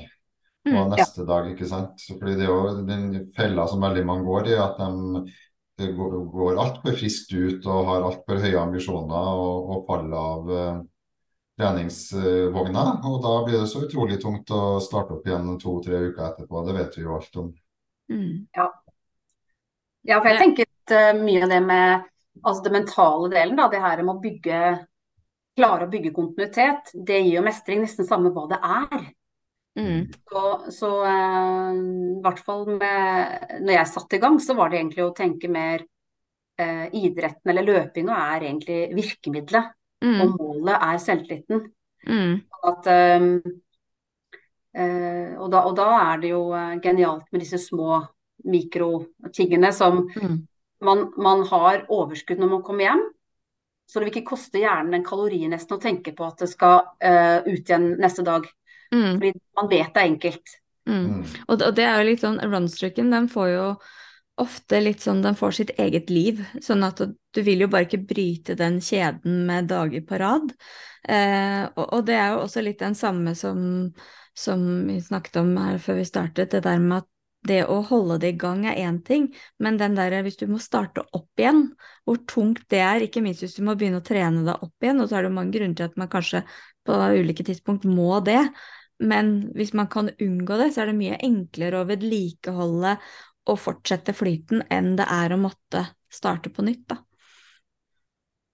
og 0.68 0.90
neste 0.92 0.98
neste 1.00 1.24
dag, 1.24 1.46
ikke 1.48 1.68
sant? 1.70 2.02
Fordi 2.12 2.34
det 2.36 2.44
er 2.44 2.50
jo 2.52 2.88
den 2.88 3.06
fella 3.38 3.68
som 3.72 3.84
veldig 3.86 4.02
mange 4.04 4.28
går 4.28 4.50
i, 4.52 4.58
at 4.60 4.82
de 4.82 5.30
det 5.78 5.92
går, 5.94 6.14
går 6.34 6.58
altfor 6.58 6.96
friskt 6.98 7.34
ut 7.38 7.66
og 7.70 7.90
har 7.92 8.06
altfor 8.08 8.40
høye 8.42 8.58
ambisjoner 8.58 9.28
og, 9.38 9.74
og 9.74 9.84
faller 9.86 10.18
av 10.18 10.48
eh, 10.50 10.80
treningsvogna. 11.58 12.84
Og 13.10 13.22
da 13.24 13.34
blir 13.46 13.62
det 13.62 13.70
så 13.72 13.84
utrolig 13.86 14.20
tungt 14.22 14.52
å 14.54 14.78
starte 14.84 15.18
opp 15.18 15.28
igjen 15.28 15.56
to-tre 15.62 16.04
uker 16.10 16.28
etterpå. 16.30 16.66
Det 16.68 16.76
vet 16.78 16.98
vi 16.98 17.06
jo 17.06 17.16
alt 17.18 17.40
om. 17.42 17.50
Mm. 18.14 18.46
Ja, 20.08 20.20
for 20.22 20.30
jeg 20.32 20.40
tenker 20.40 20.70
at 20.70 20.94
eh, 20.96 21.18
mye 21.18 21.44
av 21.44 21.52
det 21.52 21.64
med 21.66 22.06
altså 22.44 22.64
det 22.64 22.76
mentale 22.76 23.32
delen, 23.34 23.58
da, 23.58 23.68
det 23.72 23.82
her 23.84 24.04
med 24.04 24.16
å 24.16 24.22
bygge 24.24 24.62
Klare 25.58 25.88
å 25.88 25.90
bygge 25.90 26.12
kontinuitet, 26.14 26.92
det 26.94 27.16
gir 27.18 27.40
jo 27.40 27.42
mestring 27.42 27.80
nesten 27.82 28.06
samme 28.06 28.30
hva 28.30 28.44
det 28.52 28.60
er. 28.62 29.08
Mm. 29.78 30.04
Så, 30.30 30.44
så 30.70 30.90
uh, 31.02 31.72
i 31.74 32.20
hvert 32.22 32.42
fall 32.46 32.64
med 32.70 33.62
Når 33.62 33.74
jeg 33.76 33.90
satte 33.90 34.18
i 34.18 34.22
gang, 34.22 34.38
så 34.42 34.54
var 34.58 34.70
det 34.70 34.80
egentlig 34.80 35.04
å 35.06 35.16
tenke 35.18 35.50
mer 35.50 35.82
uh, 36.62 36.86
idretten 36.94 37.50
eller 37.50 37.66
løpinga 37.66 38.20
er 38.36 38.46
egentlig 38.52 38.78
virkemidlet, 38.98 39.74
Mm. 40.04 40.20
og 40.22 40.36
målet 40.38 40.76
er 40.78 41.00
selvtilliten. 41.02 41.64
Mm. 42.08 42.36
At, 42.70 42.90
um, 43.22 43.32
uh, 44.78 45.32
og, 45.42 45.48
da, 45.52 45.64
og 45.64 45.74
da 45.80 45.88
er 45.98 46.22
det 46.22 46.30
jo 46.32 46.44
eh, 46.54 46.76
genialt 46.84 47.26
med 47.32 47.42
disse 47.42 47.60
små 47.64 48.04
mikrotingene 48.48 49.72
som 49.74 50.06
Mm. 50.16 50.38
man, 50.82 51.08
man 51.18 51.42
har 51.50 51.86
overskudd 51.90 52.40
når 52.40 52.52
man 52.52 52.64
kommer 52.64 52.86
hjem. 52.86 53.04
Så 53.88 54.00
det 54.00 54.06
vil 54.06 54.18
ikke 54.18 54.36
koste 54.36 54.60
hjernen 54.60 54.94
en 54.94 55.06
kalori 55.08 55.48
nesten 55.48 55.78
å 55.78 55.82
tenke 55.82 56.12
på 56.16 56.26
at 56.28 56.44
det 56.44 56.50
skal 56.52 56.82
uh, 57.00 57.40
ut 57.48 57.64
igjen 57.64 57.94
neste 57.98 58.24
dag. 58.28 58.46
Mm. 58.92 59.14
Fordi 59.18 59.32
man 59.58 59.70
vet 59.72 59.94
det 59.96 60.02
er 60.02 60.10
enkelt. 60.12 60.58
Mm. 60.88 61.06
Mm. 61.08 61.24
Og, 61.48 61.62
og 61.62 61.76
det 61.76 61.86
er 61.88 61.98
jo 61.98 62.08
litt 62.10 62.24
sånn, 62.24 62.40
runstreaken 62.44 63.12
den 63.12 63.30
får 63.32 63.50
jo 63.52 63.68
ofte 64.42 64.80
litt 64.82 65.02
sånn, 65.02 65.24
den 65.26 65.38
får 65.38 65.56
sitt 65.58 65.74
eget 65.82 66.12
liv, 66.14 66.44
sånn 66.64 66.86
at 66.86 67.02
du, 67.02 67.42
vil 67.42 67.66
jo 67.66 67.70
bare 67.74 67.88
ikke 67.88 68.04
bryte 68.10 68.58
den 68.58 68.80
kjeden 68.84 69.44
med 69.50 69.70
dager 69.72 70.04
på 70.06 70.20
rad. 70.22 70.54
Eh, 71.08 71.64
og, 71.74 71.84
og 71.86 72.08
det 72.08 72.18
er 72.20 72.34
jo 72.34 72.44
også 72.46 72.64
litt 72.66 72.82
den 72.84 72.98
samme 72.98 73.34
som, 73.38 73.60
som 74.38 74.66
vi 74.88 75.00
snakket 75.02 75.42
om 75.42 75.54
her 75.58 75.82
før 75.82 76.02
vi 76.02 76.10
startet, 76.10 76.54
det 76.54 76.64
der 76.68 76.82
med 76.84 77.02
at 77.02 77.12
det 77.48 77.62
å 77.70 77.80
holde 77.86 78.18
det 78.22 78.34
i 78.34 78.40
gang 78.40 78.66
er 78.68 78.80
én 78.82 78.98
ting, 79.06 79.30
men 79.64 79.78
den 79.80 79.96
der 79.96 80.16
hvis 80.26 80.40
du 80.40 80.48
må 80.52 80.60
starte 80.62 81.06
opp 81.16 81.40
igjen, 81.40 81.68
hvor 82.06 82.20
tungt 82.30 82.66
det 82.74 82.82
er, 82.84 83.06
ikke 83.06 83.22
minst 83.24 83.46
hvis 83.46 83.56
du 83.58 83.64
må 83.66 83.78
begynne 83.78 84.02
å 84.02 84.06
trene 84.06 84.44
deg 84.48 84.66
opp 84.66 84.84
igjen, 84.84 85.00
og 85.02 85.10
så 85.10 85.20
er 85.20 85.28
det 85.28 85.36
mange 85.38 85.56
grunner 85.56 85.78
til 85.78 85.88
at 85.88 86.02
man 86.02 86.12
kanskje 86.12 86.44
på 86.88 86.98
ulike 87.22 87.46
tidspunkt 87.48 87.88
må 87.88 88.20
det, 88.26 88.42
men 88.98 89.52
hvis 89.54 89.76
man 89.78 89.90
kan 89.94 90.10
unngå 90.10 90.58
det, 90.58 90.72
så 90.74 90.84
er 90.84 90.92
det 90.92 90.98
mye 90.98 91.20
enklere 91.24 91.82
å 91.82 91.88
vedlikeholde 91.88 92.98
og 93.48 93.60
fortsette 93.62 94.16
flyten 94.16 94.64
enn 94.74 94.96
det 95.00 95.08
er 95.12 95.34
å 95.34 95.40
måtte 95.42 95.84
starte 96.12 96.52
på 96.54 96.66
nytt, 96.66 96.86
da. 96.90 97.02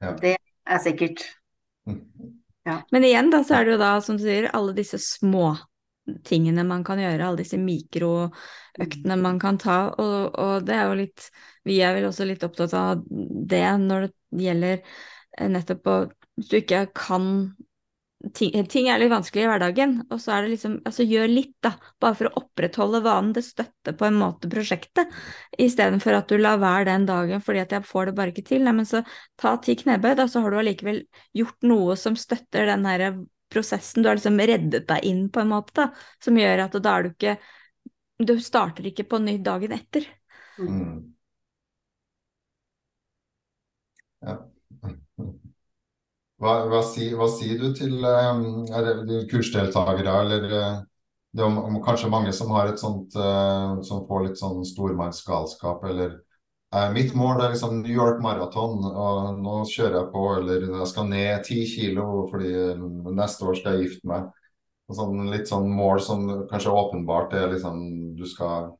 Ja. 0.03 0.15
Det 0.19 0.37
er 0.37 0.81
sikkert. 0.83 1.23
Men 2.91 3.03
igjen, 3.03 3.29
da, 3.31 3.43
så 3.43 3.57
er 3.57 3.65
det 3.65 3.75
jo 3.75 3.81
da, 3.81 3.93
som 4.03 4.17
du 4.19 4.23
sier, 4.23 4.49
alle 4.55 4.75
disse 4.77 4.99
små 5.01 5.53
tingene 6.27 6.65
man 6.67 6.83
kan 6.83 6.99
gjøre, 6.99 7.25
alle 7.25 7.43
disse 7.43 7.59
mikroøktene 7.59 9.17
man 9.19 9.39
kan 9.39 9.59
ta, 9.61 9.77
og, 9.99 10.35
og 10.39 10.67
det 10.67 10.75
er 10.75 10.89
jo 10.89 10.99
litt 10.99 11.27
Vi 11.63 11.77
er 11.79 11.95
vel 11.95 12.09
også 12.09 12.27
litt 12.27 12.43
opptatt 12.43 12.73
av 12.75 13.03
det 13.07 13.63
når 13.79 14.09
det 14.09 14.43
gjelder 14.43 14.81
eh, 14.81 15.47
nettopp 15.51 15.87
å 15.87 15.97
Hvis 16.35 16.49
du 16.51 16.57
ikke 16.59 16.85
kan 16.97 17.29
ting, 18.31 18.53
ting 18.71 18.87
er 18.87 19.01
litt 19.01 19.11
vanskelig 19.11 19.43
i 19.43 19.49
hverdagen, 19.49 19.95
og 20.07 20.21
så 20.21 20.35
er 20.35 20.45
det 20.45 20.53
liksom 20.53 20.77
Altså, 20.87 21.05
gjør 21.07 21.27
litt, 21.31 21.53
da, 21.63 21.73
bare 22.01 22.17
for 22.19 22.29
å 22.29 22.43
opprettholde 22.43 23.01
vanen. 23.03 23.33
Det 23.35 23.43
støtter 23.45 23.95
på 23.99 24.07
en 24.07 24.19
måte 24.19 24.49
prosjektet, 24.51 25.11
istedenfor 25.59 26.17
at 26.19 26.31
du 26.31 26.37
lar 26.39 26.61
være 26.61 26.87
den 26.91 27.07
dagen 27.09 27.43
fordi 27.43 27.63
at 27.63 27.75
jeg 27.75 27.87
får 27.87 28.09
det 28.09 28.15
bare 28.19 28.33
ikke 28.33 28.45
til. 28.47 28.63
Nei, 28.63 28.75
men 28.79 28.87
så 28.89 29.03
ta 29.39 29.55
ti 29.63 29.75
knebøy, 29.79 30.13
da, 30.19 30.27
så 30.31 30.43
har 30.43 30.53
du 30.53 30.61
allikevel 30.61 31.03
gjort 31.35 31.67
noe 31.67 31.97
som 31.99 32.17
støtter 32.19 32.69
den 32.71 32.87
her 32.89 33.05
prosessen. 33.53 34.03
Du 34.03 34.09
har 34.09 34.17
liksom 34.19 34.39
reddet 34.39 34.87
deg 34.89 35.09
inn 35.09 35.27
på 35.33 35.43
en 35.43 35.51
måte, 35.51 35.75
da, 35.77 35.89
som 36.23 36.39
gjør 36.39 36.65
at 36.67 36.79
da 36.79 36.97
er 36.97 37.09
du 37.09 37.13
ikke 37.13 37.37
Du 38.23 38.37
starter 38.39 38.85
ikke 38.87 39.03
på 39.09 39.17
ny 39.19 39.39
dagen 39.43 39.73
etter. 39.75 40.05
Mm. 40.61 41.13
Ja. 44.21 44.52
Hva, 46.43 46.53
hva, 46.67 46.81
sier, 46.83 47.15
hva 47.19 47.29
sier 47.31 47.59
du 47.61 47.69
til 47.77 48.03
um, 48.03 48.65
er 48.67 49.05
kursdeltakere, 49.31 50.15
eller 50.25 50.45
uh, 50.51 50.81
det 51.33 51.45
er 51.45 51.47
om, 51.63 51.79
kanskje 51.85 52.11
mange 52.11 52.33
som 52.35 52.51
har 52.53 52.69
et 52.69 52.81
sånt 52.81 53.15
uh, 53.15 53.79
som 53.85 54.03
får 54.09 54.27
litt 54.27 54.41
sånn 54.41 54.61
stormannsgalskap, 54.67 55.85
eller 55.87 56.17
uh, 56.75 56.89
mitt 56.93 57.15
mål 57.15 57.45
er 57.45 57.53
liksom 57.53 57.79
New 57.79 57.95
York 57.95 58.19
Marathon, 58.23 58.83
og 58.91 59.39
nå 59.39 59.61
kjører 59.71 60.01
jeg 60.01 60.11
på, 60.13 60.25
eller 60.41 60.67
jeg 60.67 60.91
skal 60.91 61.09
ned 61.09 61.47
ti 61.47 61.63
kilo 61.69 62.25
fordi 62.31 62.53
neste 63.13 63.47
år 63.47 63.59
skal 63.61 63.77
jeg 63.77 63.87
gifte 63.87 64.11
meg. 64.11 64.27
Og 64.91 64.97
sånn, 64.99 65.23
litt 65.31 65.47
sånn 65.47 65.69
mål 65.71 66.03
som 66.03 66.27
kanskje 66.49 66.75
åpenbart 66.75 67.33
er 67.39 67.53
liksom 67.53 67.79
du 68.19 68.25
skal 68.27 68.73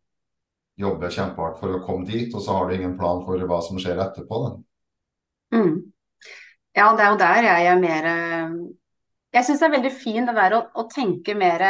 jobbe 0.79 1.09
kjempehardt 1.13 1.61
for 1.61 1.77
å 1.77 1.81
komme 1.85 2.09
dit, 2.09 2.33
og 2.33 2.43
så 2.43 2.57
har 2.57 2.67
du 2.67 2.75
ingen 2.75 2.97
plan 2.99 3.23
for 3.23 3.39
hva 3.47 3.61
som 3.63 3.79
skjer 3.79 4.01
etterpå. 4.03 4.43
Da. 4.43 4.53
Mm. 5.53 5.92
Ja, 6.73 6.87
det 6.97 7.05
er 7.05 7.11
jo 7.11 7.19
der 7.21 7.45
jeg 7.45 7.65
er 7.69 7.79
mer 7.81 8.07
Jeg 9.33 9.45
syns 9.45 9.61
det 9.61 9.67
er 9.67 9.75
veldig 9.75 9.91
fint 9.93 10.29
det 10.29 10.33
der 10.37 10.55
å, 10.57 10.61
å 10.73 10.87
tenke 10.89 11.35
mer 11.37 11.61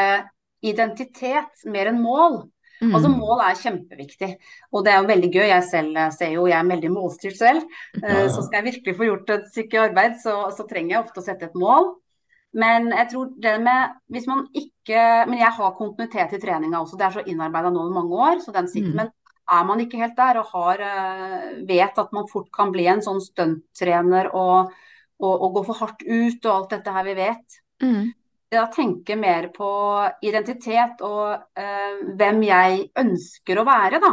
identitet, 0.64 1.66
mer 1.68 1.92
enn 1.92 2.00
mål. 2.04 2.44
Mm. 2.84 2.92
Altså 2.92 3.10
Mål 3.12 3.42
er 3.46 3.60
kjempeviktig, 3.60 4.30
og 4.74 4.86
det 4.86 4.94
er 4.94 5.02
jo 5.02 5.10
veldig 5.12 5.30
gøy. 5.32 5.46
Jeg 5.48 5.66
selv 5.70 6.00
ser 6.18 6.36
jo, 6.36 6.46
jeg 6.50 6.58
er 6.58 6.70
veldig 6.72 6.92
målstyrt 6.92 7.40
selv. 7.40 7.68
Ja, 8.00 8.24
ja. 8.24 8.30
Så 8.32 8.46
skal 8.46 8.60
jeg 8.60 8.74
virkelig 8.74 8.96
få 9.00 9.08
gjort 9.08 9.36
et 9.36 9.50
stykke 9.52 9.84
arbeid, 9.88 10.18
så, 10.24 10.38
så 10.56 10.68
trenger 10.70 10.98
jeg 10.98 11.04
ofte 11.04 11.24
å 11.24 11.26
sette 11.26 11.50
et 11.50 11.60
mål. 11.60 11.94
Men 12.54 12.92
jeg 12.94 13.10
tror 13.10 13.30
det 13.42 13.54
med 13.66 13.96
hvis 14.14 14.28
man 14.30 14.44
ikke 14.54 15.00
Men 15.26 15.40
jeg 15.40 15.56
har 15.58 15.72
kontinuitet 15.74 16.36
i 16.36 16.40
treninga 16.42 16.84
også, 16.84 17.00
det 17.00 17.06
er 17.08 17.16
så 17.16 17.24
innarbeida 17.26 17.72
nå 17.74 17.88
i 17.88 17.94
mange 17.96 18.20
år, 18.28 18.42
så 18.44 18.54
den 18.54 18.68
sitter. 18.70 18.92
Mm. 18.92 19.00
Men 19.00 19.14
er 19.58 19.64
man 19.68 19.82
ikke 19.84 20.00
helt 20.00 20.18
der 20.20 20.40
og 20.40 20.52
har, 20.54 20.84
eh, 20.86 21.48
vet 21.68 21.98
at 22.00 22.14
man 22.16 22.28
fort 22.32 22.52
kan 22.54 22.72
bli 22.72 22.86
en 22.88 23.02
sånn 23.04 23.22
stunttrener 23.24 24.30
og, 24.38 24.74
og, 25.20 25.34
og 25.42 25.54
gå 25.54 25.64
for 25.70 25.80
hardt 25.84 26.04
ut 26.08 26.46
og 26.46 26.52
alt 26.56 26.70
dette 26.78 26.92
her 26.98 27.04
vi 27.04 27.14
vet, 27.22 27.60
Mm. 27.84 28.14
da 28.54 28.68
tenke 28.72 29.16
mer 29.18 29.50
på 29.52 29.68
identitet 30.24 31.02
og 31.02 31.34
eh, 31.58 31.98
hvem 32.16 32.44
jeg 32.44 32.86
ønsker 33.02 33.60
å 33.60 33.66
være, 33.66 34.00
da. 34.00 34.12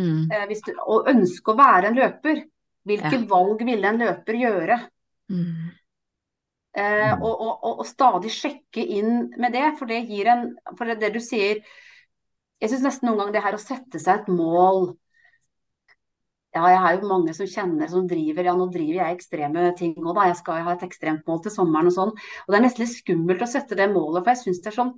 Mm. 0.00 0.30
Eh, 0.32 0.46
hvis 0.48 0.62
du, 0.64 0.72
og 0.86 1.08
ønske 1.12 1.52
å 1.52 1.58
være 1.58 1.88
en 1.90 1.98
løper. 2.00 2.42
Hvilke 2.88 3.12
Ja. 3.14 3.26
valg 3.30 3.60
ville 3.64 3.86
en 3.88 3.98
løper 4.00 4.34
gjøre? 4.34 4.78
Mm. 5.30 5.70
Eh, 6.74 7.12
Mm. 7.12 7.22
og, 7.22 7.40
og, 7.40 7.58
og, 7.62 7.78
og 7.82 7.86
stadig 7.86 8.30
sjekke 8.32 8.80
inn 8.96 9.30
med 9.38 9.52
det, 9.52 9.66
for 9.78 9.86
det 9.86 10.06
gir 10.08 10.26
en 10.32 10.56
For 10.78 10.86
det, 10.88 10.98
det 11.00 11.12
du 11.12 11.20
sier 11.20 11.60
Jeg 12.62 12.70
syns 12.70 12.82
nesten 12.86 13.08
noen 13.10 13.18
ganger 13.18 13.32
det 13.36 13.42
her 13.44 13.54
å 13.58 13.60
sette 13.60 14.00
seg 14.00 14.20
et 14.22 14.28
mål 14.32 14.96
Ja, 16.52 16.66
jeg 16.68 16.80
har 16.84 16.96
jo 16.98 17.08
mange 17.08 17.32
som 17.32 17.46
kjenner 17.48 17.88
som 17.88 18.06
driver 18.08 18.44
Ja, 18.44 18.52
nå 18.56 18.66
driver 18.72 18.98
jeg 18.98 19.16
ekstreme 19.16 19.70
ting 19.78 19.94
òg, 19.96 20.14
da. 20.18 20.26
Jeg 20.28 20.36
skal 20.42 20.62
ha 20.66 20.74
et 20.76 20.84
ekstremt 20.84 21.26
mål 21.26 21.42
til 21.42 21.54
sommeren 21.54 21.88
og 21.88 21.94
sånn. 21.96 22.12
Og 22.12 22.52
det 22.52 22.58
er 22.58 22.64
nesten 22.66 22.84
litt 22.84 22.92
skummelt 22.96 23.44
å 23.44 23.48
sette 23.48 23.78
det 23.78 23.88
målet, 23.92 24.20
for 24.22 24.32
jeg 24.34 24.42
syns 24.42 24.60
det 24.60 24.72
er 24.72 24.78
sånn 24.82 24.94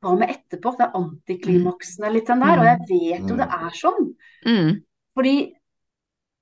Hva 0.00 0.14
med 0.16 0.30
etterpå? 0.32 0.76
Det 0.78 0.86
er 0.86 0.94
antiklimaksene 0.96 2.12
litt 2.14 2.30
den 2.30 2.40
der. 2.40 2.60
Og 2.62 2.64
jeg 2.64 2.78
vet 2.88 3.26
jo 3.28 3.36
det 3.36 3.48
er 3.52 3.74
sånn. 3.76 4.06
Mm. 4.46 4.70
Fordi 5.18 5.34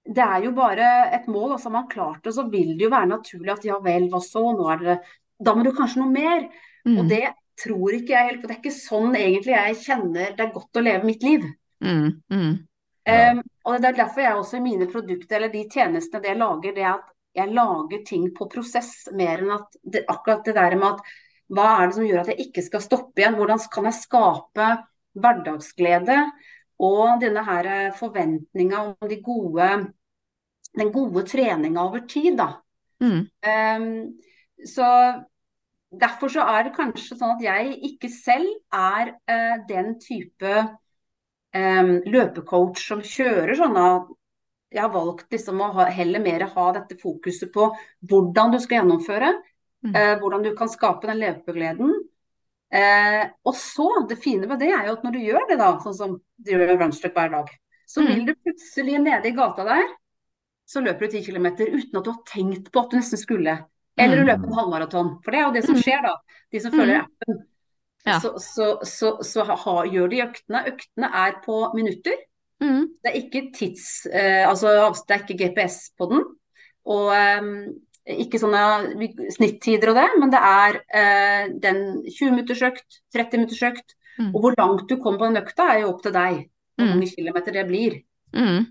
det 0.09 0.25
er 0.25 0.45
jo 0.45 0.53
bare 0.57 1.11
et 1.13 1.27
mål, 1.29 1.53
og 1.53 1.59
så 1.59 1.69
har 1.69 1.75
man 1.81 1.89
klart 1.91 2.23
det, 2.25 2.33
så 2.37 2.45
vil 2.49 2.77
det 2.79 2.87
jo 2.87 2.93
være 2.93 3.11
naturlig 3.11 3.53
at 3.53 3.65
ja 3.65 3.81
vel, 3.83 4.07
hva 4.13 4.21
så, 4.25 4.45
nå 4.55 4.69
er 4.73 4.85
det 4.85 4.99
Da 5.43 5.55
må 5.55 5.65
du 5.65 5.73
kanskje 5.73 6.01
noe 6.05 6.11
mer. 6.13 6.49
Og 6.87 7.05
Mm. 7.05 7.09
det 7.09 7.33
tror 7.59 7.93
ikke 7.93 8.15
jeg 8.15 8.27
helt, 8.29 8.41
for 8.41 8.49
det 8.49 8.57
er 8.57 8.63
ikke 8.63 8.75
sånn 8.79 9.15
egentlig 9.17 9.55
jeg 9.55 9.77
kjenner 9.83 10.37
det 10.37 10.41
er 10.47 10.53
godt 10.55 10.79
å 10.79 10.83
leve 10.83 11.05
mitt 11.05 11.23
liv. 11.23 11.43
Mm. 11.83 12.23
Mm. 12.31 12.68
Ja. 13.09 13.31
Um, 13.33 13.41
og 13.69 13.79
det 13.81 13.89
er 13.89 14.01
derfor 14.03 14.21
jeg 14.21 14.37
også 14.37 14.59
i 14.59 14.65
mine 14.65 14.89
produkter, 14.91 15.39
eller 15.39 15.53
de 15.53 15.65
tjenestene 15.73 16.21
det 16.25 16.33
jeg 16.33 16.41
lager, 16.41 16.75
det 16.77 16.85
er 16.85 16.93
at 16.95 17.09
jeg 17.39 17.55
lager 17.55 18.05
ting 18.07 18.29
på 18.37 18.49
prosess, 18.53 18.93
mer 19.17 19.43
enn 19.45 19.55
at 19.55 19.81
det, 19.83 20.05
akkurat 20.11 20.45
det 20.47 20.57
der 20.57 20.77
med 20.77 20.97
at 20.97 21.11
hva 21.55 21.67
er 21.79 21.89
det 21.89 21.97
som 21.97 22.05
gjør 22.05 22.23
at 22.23 22.31
jeg 22.33 22.49
ikke 22.49 22.65
skal 22.67 22.85
stoppe 22.85 23.23
igjen? 23.23 23.37
Hvordan 23.39 23.63
kan 23.73 23.89
jeg 23.89 23.97
skape 23.97 24.69
hverdagsglede 25.19 26.19
og 26.85 27.23
denne 27.23 27.43
her 27.47 27.69
forventninga 27.99 28.83
om 28.91 29.09
de 29.11 29.21
gode, 29.25 29.69
den 30.79 30.93
gode 30.95 31.25
treninga 31.27 31.87
over 31.89 32.05
tid, 32.11 32.37
da. 32.39 32.51
Mm. 33.03 33.25
Um, 33.49 33.89
så 34.67 34.89
derfor 35.89 36.31
så 36.33 36.45
er 36.53 36.67
det 36.67 36.77
kanskje 36.77 37.17
sånn 37.17 37.37
at 37.37 37.45
jeg 37.47 37.79
ikke 37.93 38.11
selv 38.13 38.51
er 38.75 39.15
uh, 39.31 39.57
den 39.71 39.97
type 40.03 40.55
løpecoach 42.07 42.83
som 42.89 43.01
kjører 43.05 43.55
sånne 43.59 43.85
Jeg 44.71 44.83
har 44.85 44.91
valgt 44.93 45.31
liksom 45.33 45.61
å 45.65 45.71
ha, 45.73 45.85
heller 45.89 46.21
mer 46.21 46.43
ha 46.53 46.73
dette 46.77 46.99
fokuset 47.01 47.49
på 47.55 47.71
hvordan 48.05 48.53
du 48.53 48.59
skal 48.61 48.83
gjennomføre, 48.83 49.31
Mm. 49.85 49.95
eh, 49.95 50.19
hvordan 50.19 50.43
du 50.43 50.55
kan 50.59 50.69
skape 50.69 51.07
den 51.07 51.21
løpegleden. 51.23 51.93
Eh, 52.71 53.29
og 53.47 53.55
så, 53.55 54.07
det 54.09 54.19
fine 54.19 54.47
med 54.47 54.59
det 54.59 54.69
er 54.75 54.87
jo 54.89 54.93
at 54.97 55.05
når 55.05 55.13
du 55.13 55.19
gjør 55.21 55.47
det, 55.49 55.57
da, 55.59 55.69
sånn 55.81 55.95
som 55.95 56.21
du 56.37 56.51
gjør 56.51 56.77
runstruck 56.81 57.15
hver 57.15 57.31
dag, 57.31 57.49
så 57.87 58.03
Mm. 58.03 58.09
vil 58.09 58.25
du 58.27 58.35
plutselig 58.35 58.99
nede 59.01 59.25
i 59.27 59.31
gata 59.31 59.65
der, 59.65 59.87
så 60.69 60.83
løper 60.85 61.07
du 61.07 61.17
10 61.17 61.25
km 61.25 61.47
uten 61.65 61.97
at 61.97 62.05
du 62.05 62.11
har 62.11 62.23
tenkt 62.27 62.71
på 62.73 62.81
at 62.85 62.91
du 62.91 62.97
nesten 62.99 63.17
skulle. 63.19 63.65
Eller 63.97 64.17
du 64.17 64.23
Mm. 64.23 64.29
løper 64.29 64.47
en 64.47 64.59
halvmaraton. 64.59 65.23
For 65.25 65.31
det 65.31 65.39
er 65.41 65.45
jo 65.47 65.53
det 65.53 65.65
som 65.65 65.75
Mm. 65.77 65.83
skjer, 65.83 66.03
da. 66.03 66.15
De 66.53 66.61
som 66.61 66.73
følger 66.73 67.01
appen. 67.07 67.47
Ja. 68.07 68.21
Så, 68.23 68.35
så, 68.41 68.69
så, 68.87 69.17
så 69.27 69.45
ha, 69.45 69.75
gjør 69.91 70.09
de 70.13 70.23
øktene. 70.25 70.63
Øktene 70.71 71.11
er 71.25 71.39
på 71.45 71.59
minutter. 71.75 72.17
Mm. 72.63 72.87
Det 73.03 73.11
er 73.11 73.19
ikke 73.21 73.43
tids... 73.55 74.07
Eh, 74.07 74.47
altså 74.49 74.73
det 75.09 75.17
er 75.17 75.25
ikke 75.27 75.39
GPS 75.43 75.91
på 75.99 76.09
den. 76.13 76.25
Og 76.89 77.11
eh, 77.17 77.51
ikke 78.19 78.41
sånne 78.41 78.63
snittider 79.35 79.93
og 79.93 79.99
det, 80.01 80.07
men 80.21 80.33
det 80.33 80.41
er 80.41 80.79
eh, 80.97 81.51
den 81.61 81.83
20 82.07 82.31
minutters 82.33 82.63
økt, 82.71 83.03
30 83.15 83.43
minutters 83.43 83.67
økt. 83.69 83.97
Mm. 84.19 84.33
Og 84.33 84.41
hvor 84.43 84.57
langt 84.59 84.89
du 84.89 84.97
kommer 84.97 85.21
på 85.21 85.29
den 85.29 85.43
økta 85.43 85.69
er 85.75 85.83
jo 85.85 85.93
opp 85.93 86.03
til 86.07 86.15
deg. 86.17 86.47
Hvor 86.79 86.87
Mm. 86.87 86.91
mange 86.95 87.11
kilometer 87.11 87.53
det 87.53 87.67
blir. 87.67 87.95
Mm. 88.31 88.67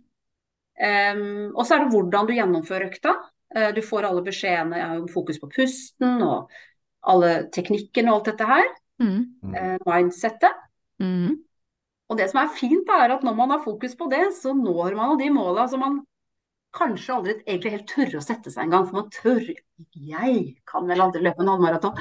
Um, 0.78 1.56
og 1.58 1.66
så 1.66 1.76
er 1.76 1.82
det 1.84 1.92
hvordan 1.92 2.28
du 2.30 2.34
gjennomfører 2.38 2.88
økta. 2.88 3.16
Uh, 3.52 3.72
du 3.76 3.82
får 3.84 4.08
alle 4.08 4.24
beskjedene, 4.24 4.80
jo 4.96 5.08
fokus 5.12 5.40
på 5.42 5.50
pusten 5.52 6.22
og 6.24 6.52
alle 7.04 7.50
teknikkene 7.52 8.14
og 8.14 8.22
alt 8.22 8.30
dette 8.32 8.48
her. 8.48 8.70
Mm. 9.02 9.54
Eh, 9.56 9.78
mindsettet. 9.86 10.56
Mm. 11.02 11.38
Og 12.10 12.18
det 12.18 12.30
som 12.32 12.40
er 12.42 12.54
fint, 12.56 12.86
da, 12.88 13.02
er 13.04 13.16
at 13.18 13.24
når 13.26 13.36
man 13.36 13.52
har 13.52 13.64
fokus 13.64 13.96
på 14.00 14.08
det, 14.10 14.24
så 14.40 14.54
når 14.56 14.96
man 14.96 15.18
de 15.20 15.30
måla 15.30 15.68
som 15.70 15.84
man 15.84 16.00
kanskje 16.78 17.14
aldri 17.16 17.34
egentlig 17.44 17.72
helt 17.72 17.88
tør 17.92 18.18
å 18.20 18.24
sette 18.24 18.52
seg 18.54 18.66
engang. 18.68 18.88
For 18.88 19.02
man 19.02 19.10
tør 19.14 19.44
Jeg 19.94 20.58
kan 20.66 20.88
vel 20.88 21.02
aldri 21.02 21.22
løpe 21.22 21.44
en 21.44 21.52
halvmaraton. 21.54 21.98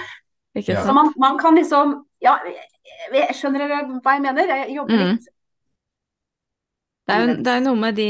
Ja. 0.56 0.80
Så 0.86 0.94
man, 0.96 1.12
man 1.18 1.38
kan 1.38 1.54
liksom 1.54 2.02
Ja, 2.22 2.38
jeg- 3.12 3.34
skjønner 3.36 3.68
hva 4.00 4.12
jeg 4.14 4.22
mener? 4.22 4.46
Jeg 4.46 4.74
jobber 4.76 4.96
Mm. 4.96 5.10
litt 5.12 5.26
er 7.08 7.26
det 7.36 7.46
er 7.46 7.60
jo 7.60 7.64
noe 7.64 7.76
med 7.76 7.94
de 7.94 8.06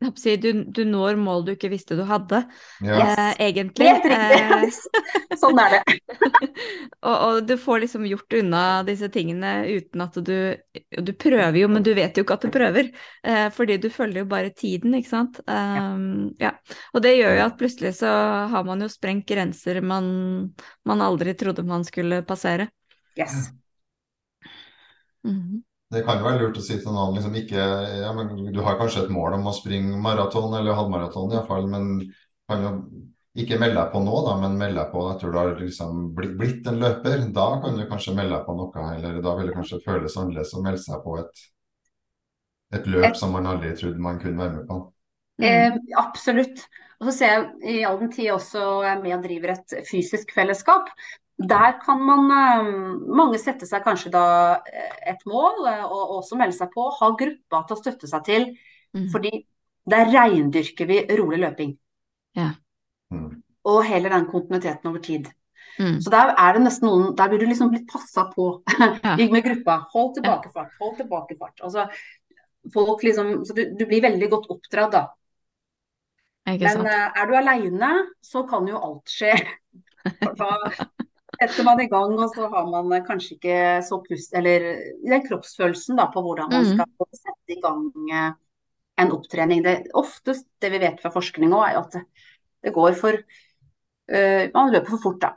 jeg 0.00 0.12
si, 0.22 0.34
du, 0.38 0.48
du 0.70 0.84
når 0.86 1.16
mål 1.18 1.44
du 1.46 1.50
ikke 1.56 1.70
visste 1.72 1.96
du 1.98 2.04
hadde, 2.06 2.44
Yes. 2.84 3.18
eh, 3.18 3.32
egentlig. 3.48 3.88
Helt 3.88 4.06
Eh, 4.06 4.62
riktig. 4.62 5.38
Sånn 5.42 5.58
er 5.58 5.74
det. 5.74 5.96
og, 7.08 7.16
og 7.16 7.40
du 7.48 7.56
får 7.58 7.82
liksom 7.84 8.06
gjort 8.06 8.36
unna 8.38 8.62
disse 8.86 9.08
tingene 9.14 9.52
uten 9.66 10.04
at 10.06 10.18
du 10.22 10.34
og 10.98 11.04
Du 11.06 11.12
prøver 11.18 11.58
jo, 11.60 11.68
men 11.72 11.82
du 11.86 11.90
vet 11.98 12.16
jo 12.18 12.22
ikke 12.24 12.38
at 12.38 12.46
du 12.46 12.54
prøver. 12.54 12.90
Eh, 13.26 13.48
fordi 13.54 13.78
du 13.82 13.88
følger 13.90 14.22
jo 14.22 14.30
bare 14.30 14.54
tiden, 14.54 14.94
ikke 14.98 15.10
sant. 15.10 15.40
Um, 15.50 16.30
ja. 16.40 16.54
Og 16.94 17.02
det 17.02 17.16
gjør 17.18 17.34
jo 17.40 17.46
at 17.48 17.58
plutselig 17.60 17.94
så 17.98 18.14
har 18.54 18.66
man 18.68 18.82
jo 18.84 18.90
sprengt 18.92 19.26
grenser 19.28 19.80
man, 19.82 20.08
man 20.86 21.02
aldri 21.04 21.34
trodde 21.38 21.66
man 21.66 21.86
skulle 21.86 22.22
passere. 22.26 22.70
Yes. 23.18 23.50
Mhm. 25.24 25.62
Det 25.92 26.02
kan 26.04 26.20
jo 26.20 26.26
være 26.26 26.42
lurt 26.42 26.58
å 26.60 26.62
si 26.64 26.76
til 26.76 26.92
noen 26.92 27.14
liksom 27.16 27.36
ikke 27.40 27.66
ja, 28.02 28.08
men 28.16 28.50
Du 28.52 28.58
har 28.64 28.76
kanskje 28.80 29.06
et 29.06 29.12
mål 29.12 29.38
om 29.38 29.46
å 29.48 29.54
springe 29.56 29.96
maraton 30.04 30.52
eller 30.58 30.76
halvmaraton 30.76 31.32
iallfall, 31.32 31.68
men 31.72 31.86
kan 32.48 32.64
jo 32.64 32.72
ikke 33.38 33.58
melde 33.60 33.78
deg 33.78 33.92
på 33.92 34.00
nå, 34.02 34.16
da, 34.26 34.34
men 34.40 34.58
melde 34.58 34.80
deg 34.80 34.90
på 34.92 35.04
etter 35.12 35.30
du 35.30 35.38
har 35.38 35.52
liksom 35.60 36.00
blitt 36.16 36.66
en 36.68 36.80
løper. 36.82 37.22
Da 37.34 37.46
kan 37.62 37.78
du 37.78 37.84
kanskje 37.90 38.16
melde 38.16 38.34
deg 38.34 38.48
på 38.48 38.56
noe, 38.58 38.88
eller 38.96 39.20
da 39.24 39.34
vil 39.38 39.50
det 39.50 39.54
kanskje 39.56 39.80
føles 39.84 40.16
annerledes 40.18 40.54
å 40.56 40.62
melde 40.64 40.82
seg 40.82 41.04
på 41.04 41.14
et, 41.20 41.44
et 42.78 42.90
løp 42.90 43.16
som 43.20 43.32
man 43.36 43.46
aldri 43.52 43.72
trodde 43.78 44.02
man 44.02 44.18
kunne 44.22 44.42
være 44.42 44.56
med 44.58 44.66
på. 44.68 44.80
Mm. 45.38 45.46
Eh, 45.46 45.78
absolutt. 46.00 46.66
Og 46.98 47.08
så 47.08 47.14
ser 47.14 47.34
jeg 47.34 47.78
i 47.78 47.86
all 47.86 48.00
den 48.00 48.10
tid 48.10 48.32
også 48.34 48.64
er 48.82 48.98
med 49.04 49.14
og 49.20 49.24
driver 49.28 49.54
et 49.54 49.76
fysisk 49.86 50.34
fellesskap. 50.34 50.90
Der 51.38 51.78
kan 51.78 52.00
man 52.02 52.30
eh, 52.34 52.70
mange 53.14 53.38
sette 53.38 53.66
seg 53.68 53.84
kanskje 53.86 54.10
da 54.10 54.24
eh, 54.66 55.12
et 55.12 55.20
mål, 55.28 55.68
eh, 55.70 55.84
og 55.86 56.16
også 56.18 56.38
melde 56.38 56.56
seg 56.56 56.72
på. 56.72 56.88
Ha 56.98 57.10
gruppa 57.20 57.60
til 57.66 57.76
å 57.76 57.78
støtte 57.78 58.10
seg 58.10 58.24
til. 58.26 58.46
Mm. 58.96 59.06
Fordi 59.12 59.30
der 59.88 60.10
reindyrker 60.10 60.88
vi 60.90 61.04
rolig 61.20 61.38
løping. 61.44 61.76
Mm. 62.38 63.28
Og 63.70 63.78
heller 63.86 64.16
den 64.16 64.26
kontinuiteten 64.32 64.90
over 64.90 65.04
tid. 65.04 65.30
Mm. 65.78 66.00
Så 66.02 66.10
der 66.10 66.34
er 66.34 66.56
det 66.56 66.62
nesten 66.64 66.88
noen 66.88 67.12
Der 67.16 67.30
blir 67.30 67.38
du 67.38 67.46
liksom 67.46 67.70
litt 67.70 67.86
passa 67.90 68.26
på. 68.32 68.50
Ja. 69.06 69.14
Med 69.14 69.44
gruppa. 69.46 69.84
Hold 69.94 70.16
tilbake 70.18 70.50
fart. 70.50 70.74
Hold 70.82 70.98
tilbake 70.98 71.38
fart. 71.38 71.62
Altså, 71.62 71.86
folk 72.74 73.06
liksom, 73.06 73.44
så 73.46 73.54
du, 73.54 73.62
du 73.78 73.86
blir 73.86 74.02
veldig 74.02 74.34
godt 74.34 74.50
oppdratt, 74.50 74.94
da. 74.96 75.06
Ikke 76.48 76.64
Men 76.66 76.80
sant? 76.82 77.18
er 77.20 77.28
du 77.28 77.34
aleine, 77.38 77.96
så 78.24 78.42
kan 78.48 78.66
jo 78.66 78.80
alt 78.90 79.12
skje. 79.12 79.36
Da 80.38 80.54
setter 81.38 81.66
man 81.66 81.80
i 81.82 81.88
gang, 81.90 82.14
og 82.18 82.34
så 82.34 82.48
har 82.52 82.68
man 82.70 82.92
eh, 82.96 83.04
kanskje 83.06 83.36
ikke 83.36 83.58
så 83.86 84.00
pust... 84.04 84.34
Eller 84.38 84.66
den 85.04 85.24
kroppsfølelsen 85.26 85.98
da, 86.00 86.08
på 86.12 86.22
hvordan 86.24 86.50
man 86.52 86.66
skal 86.68 86.88
skal 86.90 87.20
sette 87.22 87.56
i 87.56 87.60
gang 87.62 87.84
eh, 88.12 88.30
en 88.98 89.14
opptrening. 89.14 89.62
Det, 89.64 89.76
oftest 89.98 90.48
det 90.62 90.72
vi 90.74 90.82
vet 90.82 90.98
fra 91.02 91.12
forskning 91.14 91.54
òg, 91.54 91.64
er 91.68 91.80
at 91.82 91.94
det, 91.94 92.04
det 92.66 92.74
går 92.74 92.96
for 92.98 93.14
uh, 93.14 94.44
Man 94.54 94.72
løper 94.74 94.90
for 94.96 95.04
fort, 95.04 95.20
da. 95.22 95.30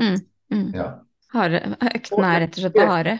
Mm. 0.00 0.16
Mm. 0.50 0.66
Ja. 0.74 0.88
Harde, 1.36 1.60
øktene 1.86 2.32
er 2.32 2.42
rett 2.42 2.58
og 2.58 2.64
slett 2.64 2.80
harde? 2.80 2.90
harde. 2.96 3.16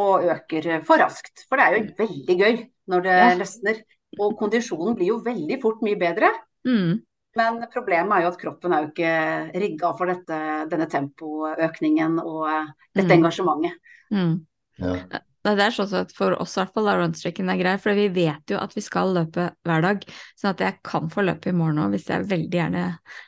Og 0.00 0.24
øker 0.24 0.68
for 0.88 1.00
raskt. 1.02 1.42
For 1.48 1.60
det 1.60 1.64
er 1.64 1.74
jo 1.76 1.96
veldig 1.98 2.36
gøy 2.40 2.54
når 2.88 3.02
det 3.04 3.16
Ja. 3.16 3.32
løsner. 3.36 3.82
Og 4.20 4.36
kondisjonen 4.38 4.96
blir 4.96 5.08
jo 5.12 5.18
veldig 5.24 5.58
fort 5.60 5.82
mye 5.84 5.96
bedre. 6.00 6.28
Mm. 6.64 7.02
Men 7.38 7.62
problemet 7.72 8.12
er 8.16 8.26
jo 8.26 8.30
at 8.32 8.40
kroppen 8.40 8.74
er 8.76 8.84
jo 8.84 8.92
ikke 8.92 9.60
rigga 9.62 9.92
for 9.96 10.12
dette, 10.12 10.38
denne 10.72 10.88
tempoøkningen 10.92 12.18
og 12.22 12.48
eh, 12.50 12.72
dette 12.92 13.08
Mm. 13.08 13.18
engasjementet. 13.20 13.92
Mm. 14.12 14.34
Ja. 14.82 14.96
Det 15.42 15.58
er 15.58 15.74
sånn 15.74 15.90
at 15.98 16.12
for 16.14 16.36
oss 16.38 16.52
i 16.54 16.60
hvert 16.60 16.74
fall, 16.76 16.86
er 16.86 17.58
grei, 17.58 17.72
for 17.82 17.98
vi 17.98 18.04
vet 18.14 18.52
jo 18.52 18.60
at 18.62 18.76
vi 18.76 18.82
skal 18.84 19.10
løpe 19.16 19.48
hver 19.66 19.82
dag. 19.82 20.04
Sånn 20.38 20.52
at 20.52 20.60
jeg 20.62 20.76
kan 20.86 21.08
få 21.10 21.24
løpe 21.26 21.50
i 21.50 21.56
morgen 21.56 21.80
òg, 21.82 21.96
hvis 21.96 22.06
jeg 22.12 22.28
veldig 22.30 22.60
gjerne 22.60 22.84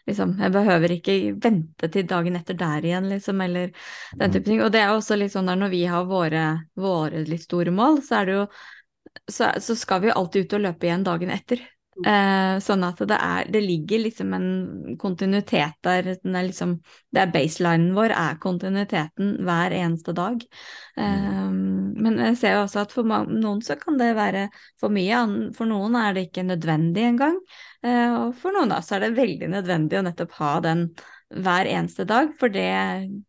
liksom 0.07 0.37
Jeg 0.39 0.53
behøver 0.55 0.95
ikke 0.95 1.17
vente 1.43 1.91
til 1.91 2.07
dagen 2.07 2.37
etter 2.39 2.55
der 2.55 2.87
igjen, 2.87 3.09
liksom, 3.11 3.43
eller 3.43 3.73
den 4.15 4.31
type 4.31 4.47
ting. 4.47 4.63
Og 4.63 4.71
det 4.71 4.85
er 4.85 4.95
også 4.95 5.19
litt 5.19 5.35
sånn 5.35 5.51
der 5.51 5.59
når 5.59 5.75
vi 5.75 5.85
har 5.91 6.07
våre, 6.07 6.45
våre 6.79 7.25
litt 7.27 7.43
store 7.49 7.75
mål, 7.75 7.99
så 8.07 8.21
er 8.21 8.27
det 8.31 8.39
jo 8.39 8.47
så, 9.31 9.51
så 9.59 9.75
skal 9.75 10.05
vi 10.05 10.15
alltid 10.15 10.47
ut 10.47 10.57
og 10.61 10.67
løpe 10.69 10.87
igjen 10.87 11.07
dagen 11.07 11.35
etter. 11.35 11.67
Eh, 12.03 12.57
sånn 12.59 12.83
at 12.83 12.99
det 13.07 13.17
er 13.23 13.47
Det 13.55 13.61
ligger 13.63 14.01
liksom 14.03 14.33
en 14.35 14.97
kontinuitet 14.99 15.77
der. 15.87 16.17
Den 16.25 16.35
er 16.35 16.49
liksom, 16.49 16.75
det 17.15 17.23
er 17.23 17.31
baselinen 17.31 17.95
vår, 17.95 18.11
er 18.11 18.41
kontinuiteten 18.43 19.37
hver 19.47 19.75
eneste 19.77 20.15
dag. 20.17 20.43
Eh, 20.99 21.47
men 21.55 22.19
jeg 22.19 22.39
ser 22.41 22.57
jo 22.57 22.65
også 22.65 22.83
at 22.83 22.95
for 22.97 23.07
noen 23.07 23.63
så 23.63 23.79
kan 23.79 23.99
det 24.01 24.11
være 24.19 24.49
for 24.81 24.91
mye, 24.95 25.23
for 25.55 25.71
noen 25.71 25.95
er 26.01 26.17
det 26.17 26.29
ikke 26.29 26.47
nødvendig 26.51 27.07
engang. 27.13 27.39
Eh, 27.87 28.11
og 28.11 28.35
for 28.41 28.57
noen 28.57 28.75
da 28.75 28.83
så 28.83 28.99
er 28.99 29.07
det 29.07 29.19
veldig 29.21 29.53
nødvendig 29.55 30.01
å 30.01 30.07
nettopp 30.09 30.39
ha 30.43 30.55
den 30.67 30.89
hver 31.35 31.67
eneste 31.67 32.05
dag, 32.07 32.35
for 32.39 32.53
det 32.53 32.69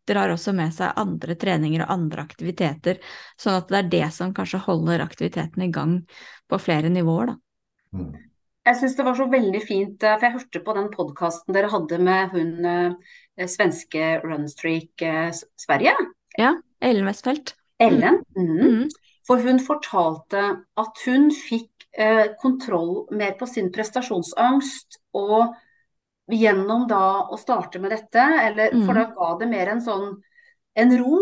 drar 0.10 0.34
også 0.34 0.54
med 0.54 0.74
seg 0.76 0.98
andre 1.00 1.38
treninger 1.40 1.86
og 1.86 1.94
andre 1.94 2.26
aktiviteter, 2.26 3.00
sånn 3.40 3.62
at 3.62 3.72
det 3.72 3.80
er 3.80 3.92
det 3.94 4.06
som 4.14 4.34
kanskje 4.36 4.62
holder 4.66 5.06
aktiviteten 5.06 5.66
i 5.66 5.72
gang 5.74 6.00
på 6.50 6.60
flere 6.62 6.92
nivåer, 6.92 7.34
da. 7.34 7.38
Mm. 7.96 8.14
Jeg 8.66 8.80
syns 8.80 8.96
det 8.98 9.06
var 9.06 9.18
så 9.18 9.28
veldig 9.30 9.62
fint, 9.62 10.04
eh, 10.04 10.16
for 10.18 10.28
jeg 10.28 10.38
hørte 10.40 10.64
på 10.66 10.76
den 10.78 10.88
podkasten 10.94 11.54
dere 11.54 11.70
hadde 11.70 12.00
med 12.02 12.34
hun 12.34 12.66
eh, 12.66 13.48
svenske 13.52 14.16
Runstreak 14.24 15.06
eh, 15.06 15.30
Ja, 15.30 15.52
Sverige, 15.62 15.96
Ellen 16.82 17.06
Westfeldt. 17.06 17.54
Ellen. 17.80 18.24
Mm. 18.38 18.56
Mm. 18.56 18.90
For 19.28 19.42
hun 19.42 19.60
fortalte 19.62 20.42
at 20.82 21.04
hun 21.06 21.30
fikk 21.34 21.88
eh, 21.98 22.34
kontroll 22.42 23.06
mer 23.16 23.36
på 23.40 23.48
sin 23.50 23.72
prestasjonsangst, 23.74 25.00
og 25.18 25.54
gjennom 26.34 26.88
da 26.90 27.28
å 27.30 27.38
starte 27.38 27.80
med 27.82 27.94
dette, 27.94 28.22
eller 28.22 28.74
mm. 28.74 28.86
for 28.86 28.98
da 28.98 29.06
ga 29.14 29.32
det 29.42 29.50
mer 29.52 29.74
en 29.76 29.84
sånn 29.86 30.08
en 30.76 30.98
ro. 31.00 31.20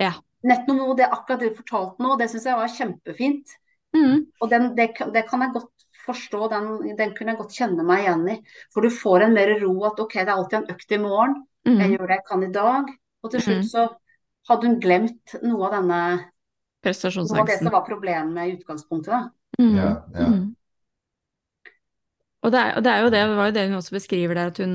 Ja. 0.00 0.14
Nettopp 0.46 0.76
noe 0.78 0.96
det 0.98 1.08
akkurat 1.08 1.42
du 1.42 1.56
fortalte 1.56 2.04
nå, 2.04 2.16
det 2.18 2.28
syns 2.32 2.46
jeg 2.48 2.58
var 2.58 2.72
kjempefint. 2.72 3.58
Mm. 3.96 4.28
Og 4.40 4.50
den, 4.52 4.70
det, 4.76 4.92
det 5.14 5.24
kan 5.28 5.44
jeg 5.44 5.54
godt 5.56 5.77
forstå, 6.08 6.40
den, 6.52 6.70
den 6.98 7.14
kunne 7.16 7.34
jeg 7.34 7.40
godt 7.40 7.56
kjenne 7.60 7.86
meg 7.86 8.04
igjen 8.04 8.26
i. 8.32 8.36
For 8.74 8.84
du 8.84 8.90
får 8.92 9.26
en 9.28 9.36
mer 9.36 9.54
ro 9.62 9.74
at 9.88 10.02
ok, 10.04 10.18
det 10.18 10.26
er 10.26 10.34
alltid 10.34 10.58
en 10.62 10.74
økt 10.74 10.96
i 10.96 11.00
morgen, 11.02 11.38
jeg 11.68 11.76
Mm. 11.76 11.90
gjør 11.92 12.06
det 12.06 12.16
jeg 12.16 12.26
kan 12.28 12.42
i 12.42 12.52
dag. 12.52 12.92
Og 13.22 13.32
til 13.32 13.42
slutt 13.44 13.64
mm. 13.64 13.68
så 13.68 13.88
hadde 14.48 14.68
hun 14.68 14.78
glemt 14.80 15.34
noe 15.42 15.66
av 15.68 15.74
denne 15.76 16.00
noe 16.84 17.40
av 17.42 17.50
det 17.50 17.58
som 17.58 17.74
var 17.74 17.84
problemet 17.84 18.46
i 18.46 18.54
utgangspunktet. 18.56 19.10
da. 19.10 19.28
Mm. 19.58 19.74
Ja, 19.76 19.90
ja. 20.14 20.28
Mm. 20.28 20.46
Og 22.46 22.52
det, 22.54 22.58
er, 22.58 22.76
og 22.78 22.84
det 22.84 22.90
er 22.92 23.00
jo 23.02 23.10
det, 23.10 23.20
det 23.26 23.36
var 23.36 23.48
jo 23.48 23.54
det 23.56 23.64
hun 23.66 23.78
også 23.80 23.96
beskriver 23.96 24.38
der, 24.38 24.52
at 24.52 24.60
hun, 24.62 24.74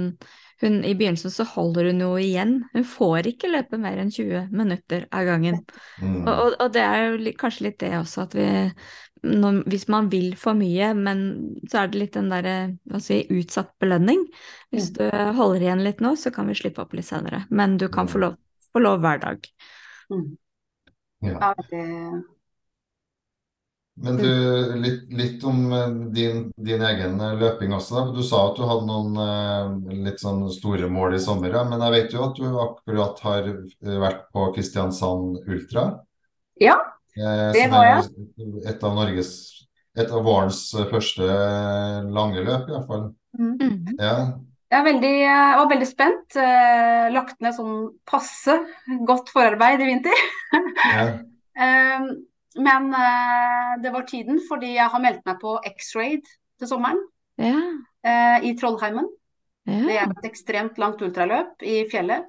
hun 0.61 0.81
i 0.83 0.91
begynnelsen 0.99 1.31
så 1.31 1.45
holder 1.47 1.89
hun 1.89 2.01
noe 2.03 2.19
igjen. 2.21 2.57
Hun 2.73 2.85
får 2.85 3.29
ikke 3.31 3.51
løpe 3.53 3.79
mer 3.81 4.01
enn 4.03 4.11
20 4.11 4.51
minutter 4.51 5.07
av 5.15 5.29
gangen. 5.31 5.61
Mm. 6.01 6.25
Og, 6.27 6.33
og, 6.33 6.57
og 6.59 6.73
det 6.75 6.83
er 6.83 7.05
jo 7.07 7.33
kanskje 7.39 7.69
litt 7.69 7.79
det 7.81 7.93
også, 8.01 8.27
at 8.27 8.35
vi 8.37 8.49
når, 9.23 9.63
Hvis 9.71 9.87
man 9.87 10.09
vil 10.11 10.33
for 10.39 10.57
mye, 10.57 10.91
men 10.97 11.23
så 11.71 11.83
er 11.83 11.91
det 11.91 11.99
litt 12.01 12.17
den 12.17 12.29
derre 12.31 12.99
si, 12.99 13.21
utsatt 13.31 13.71
belønning. 13.79 14.25
Hvis 14.73 14.91
du 14.97 15.05
holder 15.07 15.63
igjen 15.63 15.83
litt 15.85 16.03
nå, 16.03 16.15
så 16.19 16.31
kan 16.35 16.49
vi 16.51 16.57
slippe 16.59 16.83
opp 16.83 16.95
litt 16.97 17.07
senere. 17.07 17.45
Men 17.49 17.77
du 17.79 17.87
kan 17.93 18.11
få 18.11 18.19
lov, 18.25 18.37
få 18.75 18.83
lov 18.83 18.99
hver 19.03 19.23
dag. 19.23 19.47
Mm. 20.11 20.29
Ja. 21.23 21.53
Det, 21.69 21.83
Men 24.03 24.17
du, 24.17 24.29
litt, 24.81 25.03
litt 25.13 25.43
om 25.47 25.65
eh, 25.71 25.89
din, 26.15 26.47
din 26.57 26.81
egen 26.83 27.19
eh, 27.21 27.35
løping 27.39 27.75
også. 27.77 27.95
da. 27.95 28.05
Du 28.15 28.23
sa 28.25 28.41
at 28.49 28.57
du 28.57 28.65
hadde 28.67 28.89
noen 28.89 29.19
eh, 29.23 29.99
litt 30.09 30.23
sånn 30.23 30.43
store 30.51 30.89
mål 30.91 31.15
i 31.15 31.21
sommer, 31.23 31.53
ja. 31.53 31.63
Men 31.69 31.83
jeg 31.87 31.95
vet 31.95 32.17
jo 32.17 32.25
at 32.25 32.39
du 32.39 32.47
akkurat 32.65 33.21
har 33.23 33.53
vært 34.03 34.25
på 34.33 34.49
Kristiansand 34.57 35.45
Ultra. 35.45 35.91
Ja, 36.61 36.75
det 37.15 37.67
var 37.71 37.85
er 37.85 38.07
Et 38.71 38.83
av 38.83 38.95
Norges 38.97 39.29
Et 39.95 40.09
av 40.09 40.23
vårens 40.25 40.59
eh, 40.73 40.87
første 40.89 41.27
eh, 41.29 41.99
lange 42.09 42.41
løp, 42.41 42.69
iallfall. 42.71 43.11
mm. 43.37 43.97
Ja. 43.99 44.15
jeg 44.73 44.79
er 44.79 44.85
veldig, 44.87 45.11
jeg 45.21 45.57
var 45.59 45.67
veldig 45.69 45.87
spent. 45.89 46.37
Eh, 46.41 47.09
lagt 47.13 47.37
ned 47.45 47.53
sånn 47.53 47.75
passe 48.09 48.55
godt 49.05 49.29
forarbeid 49.35 49.83
i 49.85 49.91
vinter. 49.93 50.25
ja. 50.89 51.07
Eh, 51.53 52.05
men 52.57 52.87
eh, 52.97 53.73
det 53.83 53.91
var 53.93 54.07
tiden, 54.09 54.39
fordi 54.49 54.71
jeg 54.73 54.89
har 54.89 55.01
meldt 55.03 55.21
meg 55.29 55.35
på 55.37 55.51
X-Raid 55.69 56.25
til 56.57 56.65
sommeren 56.71 56.97
Ja. 57.37 57.53
eh, 58.01 58.47
i 58.49 58.55
Trollheimen. 58.57 59.05
Det 59.69 59.93
er 60.01 60.09
et 60.09 60.25
ekstremt 60.31 60.79
langt 60.81 61.03
ultraløp 61.05 61.61
i 61.61 61.83
fjellet. 61.93 62.25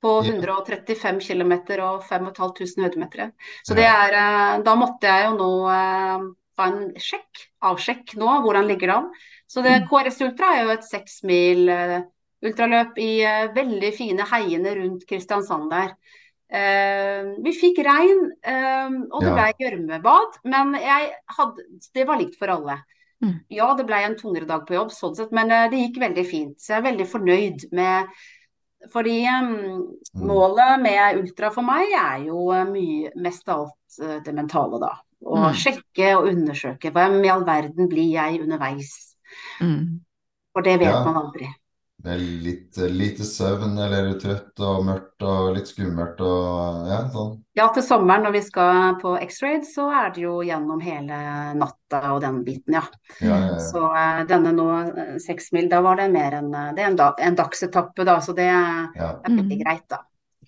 På 0.00 0.20
135 0.24 1.20
km 1.20 1.52
og 1.84 2.04
5500 2.08 2.86
høydemeter. 2.86 3.32
Så 3.66 3.74
det 3.76 3.84
er 3.84 4.14
eh, 4.16 4.62
Da 4.64 4.74
måtte 4.80 5.10
jeg 5.10 5.26
jo 5.26 5.34
nå 5.36 5.50
eh, 5.74 6.28
ta 6.56 6.68
en 6.70 6.94
sjekk, 6.96 7.42
avsjekk 7.68 8.14
nå, 8.20 8.30
hvordan 8.44 8.68
ligger 8.68 8.88
det 8.88 8.96
an. 8.96 9.10
Så 9.50 9.62
det 9.66 9.82
Mm. 9.82 9.88
KRS 9.90 10.22
Ultra 10.24 10.54
er 10.56 10.64
jo 10.64 10.72
et 10.72 10.84
seks 10.88 11.22
mil 11.28 11.68
eh, 11.68 12.00
ultraløp 12.42 12.96
i 12.98 13.20
veldig 13.52 13.92
fine 13.92 14.24
heiene 14.30 14.72
rundt 14.78 15.04
Kristiansand 15.08 15.68
der. 15.70 15.92
Uh, 16.50 17.36
vi 17.44 17.52
fikk 17.54 17.76
regn, 17.86 18.24
uh, 18.42 18.94
og 19.14 19.20
det 19.22 19.28
Ja. 19.28 19.34
ble 19.36 19.52
gjørmebad, 19.62 20.38
men 20.50 20.72
hadde, 20.74 21.62
det 21.94 22.06
var 22.08 22.18
likt 22.18 22.34
for 22.40 22.50
alle. 22.50 22.74
Mm. 23.22 23.36
Ja, 23.54 23.68
det 23.78 23.86
ble 23.86 24.00
en 24.02 24.16
tungere 24.18 24.48
dag 24.48 24.64
på 24.66 24.74
jobb, 24.74 24.90
sånn 24.90 25.14
sett, 25.14 25.30
men 25.30 25.52
uh, 25.52 25.68
det 25.70 25.78
gikk 25.78 26.00
veldig 26.02 26.24
fint. 26.26 26.56
Så 26.58 26.72
jeg 26.72 26.80
er 26.80 26.88
veldig 26.88 27.06
fornøyd 27.12 27.68
med 27.70 28.10
Fordi 28.88 29.26
Mm. 29.28 30.26
målet 30.26 30.80
med 30.80 31.18
ultra 31.20 31.50
for 31.52 31.62
meg 31.62 31.92
er 31.92 32.24
jo 32.24 32.50
eh, 32.52 32.64
mye, 32.64 33.10
mest 33.16 33.48
av 33.48 33.66
alt 33.66 34.00
eh, 34.00 34.20
det 34.24 34.34
mentale, 34.34 34.80
da. 34.80 34.94
Å 35.22 35.36
Mm. 35.36 35.52
sjekke 35.54 36.16
og 36.16 36.28
undersøke 36.32 36.90
hvem 36.90 37.24
i 37.24 37.28
all 37.28 37.44
verden 37.44 37.88
blir 37.88 38.10
jeg 38.12 38.40
underveis. 38.40 39.14
Mm. 39.60 40.00
For 40.54 40.62
det 40.62 40.78
vet 40.80 40.88
Ja. 40.88 41.04
man 41.04 41.14
aldri. 41.16 41.46
Det 42.00 42.12
er 42.14 42.20
litt 42.44 42.78
lite 42.96 43.26
søvn, 43.28 43.74
eller 43.76 44.14
trøtt 44.22 44.60
og 44.64 44.84
mørkt 44.86 45.24
og 45.28 45.50
litt 45.52 45.68
skummelt 45.68 46.20
og 46.24 46.86
ja, 46.88 47.00
sånn. 47.12 47.34
Ja, 47.58 47.66
til 47.76 47.84
sommeren 47.84 48.24
når 48.24 48.32
vi 48.38 48.40
skal 48.46 48.94
på 49.02 49.12
X-raid, 49.26 49.66
så 49.68 49.90
er 49.92 50.14
det 50.14 50.22
jo 50.24 50.38
gjennom 50.46 50.80
hele 50.80 51.18
natta 51.60 52.00
og 52.14 52.22
den 52.24 52.40
biten, 52.46 52.78
ja. 52.78 52.84
Ja, 53.20 53.34
ja, 53.34 53.50
ja. 53.50 53.58
Så 53.66 53.82
eh, 53.92 54.22
denne 54.30 54.54
nå, 54.56 54.68
eh, 54.94 55.16
seks 55.20 55.50
mil, 55.52 55.68
da 55.68 55.82
var 55.84 56.00
det 56.00 56.08
mer 56.14 56.38
enn 56.40 56.48
eh, 56.54 56.70
Det 56.78 56.86
er 56.86 56.92
en, 56.94 56.96
da, 57.02 57.10
en 57.20 57.36
dagsetappe, 57.36 58.08
da, 58.08 58.16
så 58.24 58.36
det 58.38 58.48
er 58.48 58.88
veldig 58.96 59.60
Mm. 59.60 59.64
greit, 59.66 59.84
da. 59.92 60.00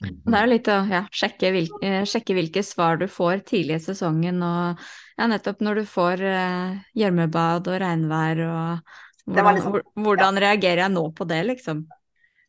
Det 0.03 0.35
er 0.35 0.47
jo 0.47 0.51
litt 0.51 0.69
å 0.73 0.81
ja, 0.91 1.05
sjekke, 1.15 1.53
hvil, 1.55 1.69
eh, 1.85 2.03
sjekke 2.09 2.35
hvilke 2.35 2.63
svar 2.67 2.97
du 2.99 3.05
får 3.07 3.45
tidlig 3.47 3.77
i 3.77 3.85
sesongen, 3.85 4.41
og 4.43 4.81
ja, 5.21 5.29
nettopp 5.31 5.61
når 5.63 5.83
du 5.83 5.85
får 5.87 6.25
eh, 6.27 6.81
gjørmebad 6.99 7.69
og 7.71 7.81
regnvær 7.85 8.41
og 8.49 8.97
hvordan, 9.33 9.55
liksom- 9.55 10.05
hvordan 10.05 10.35
ja. 10.35 10.41
reagerer 10.47 10.83
jeg 10.85 10.93
nå 10.93 11.05
på 11.17 11.27
det, 11.29 11.43
liksom? 11.47 11.87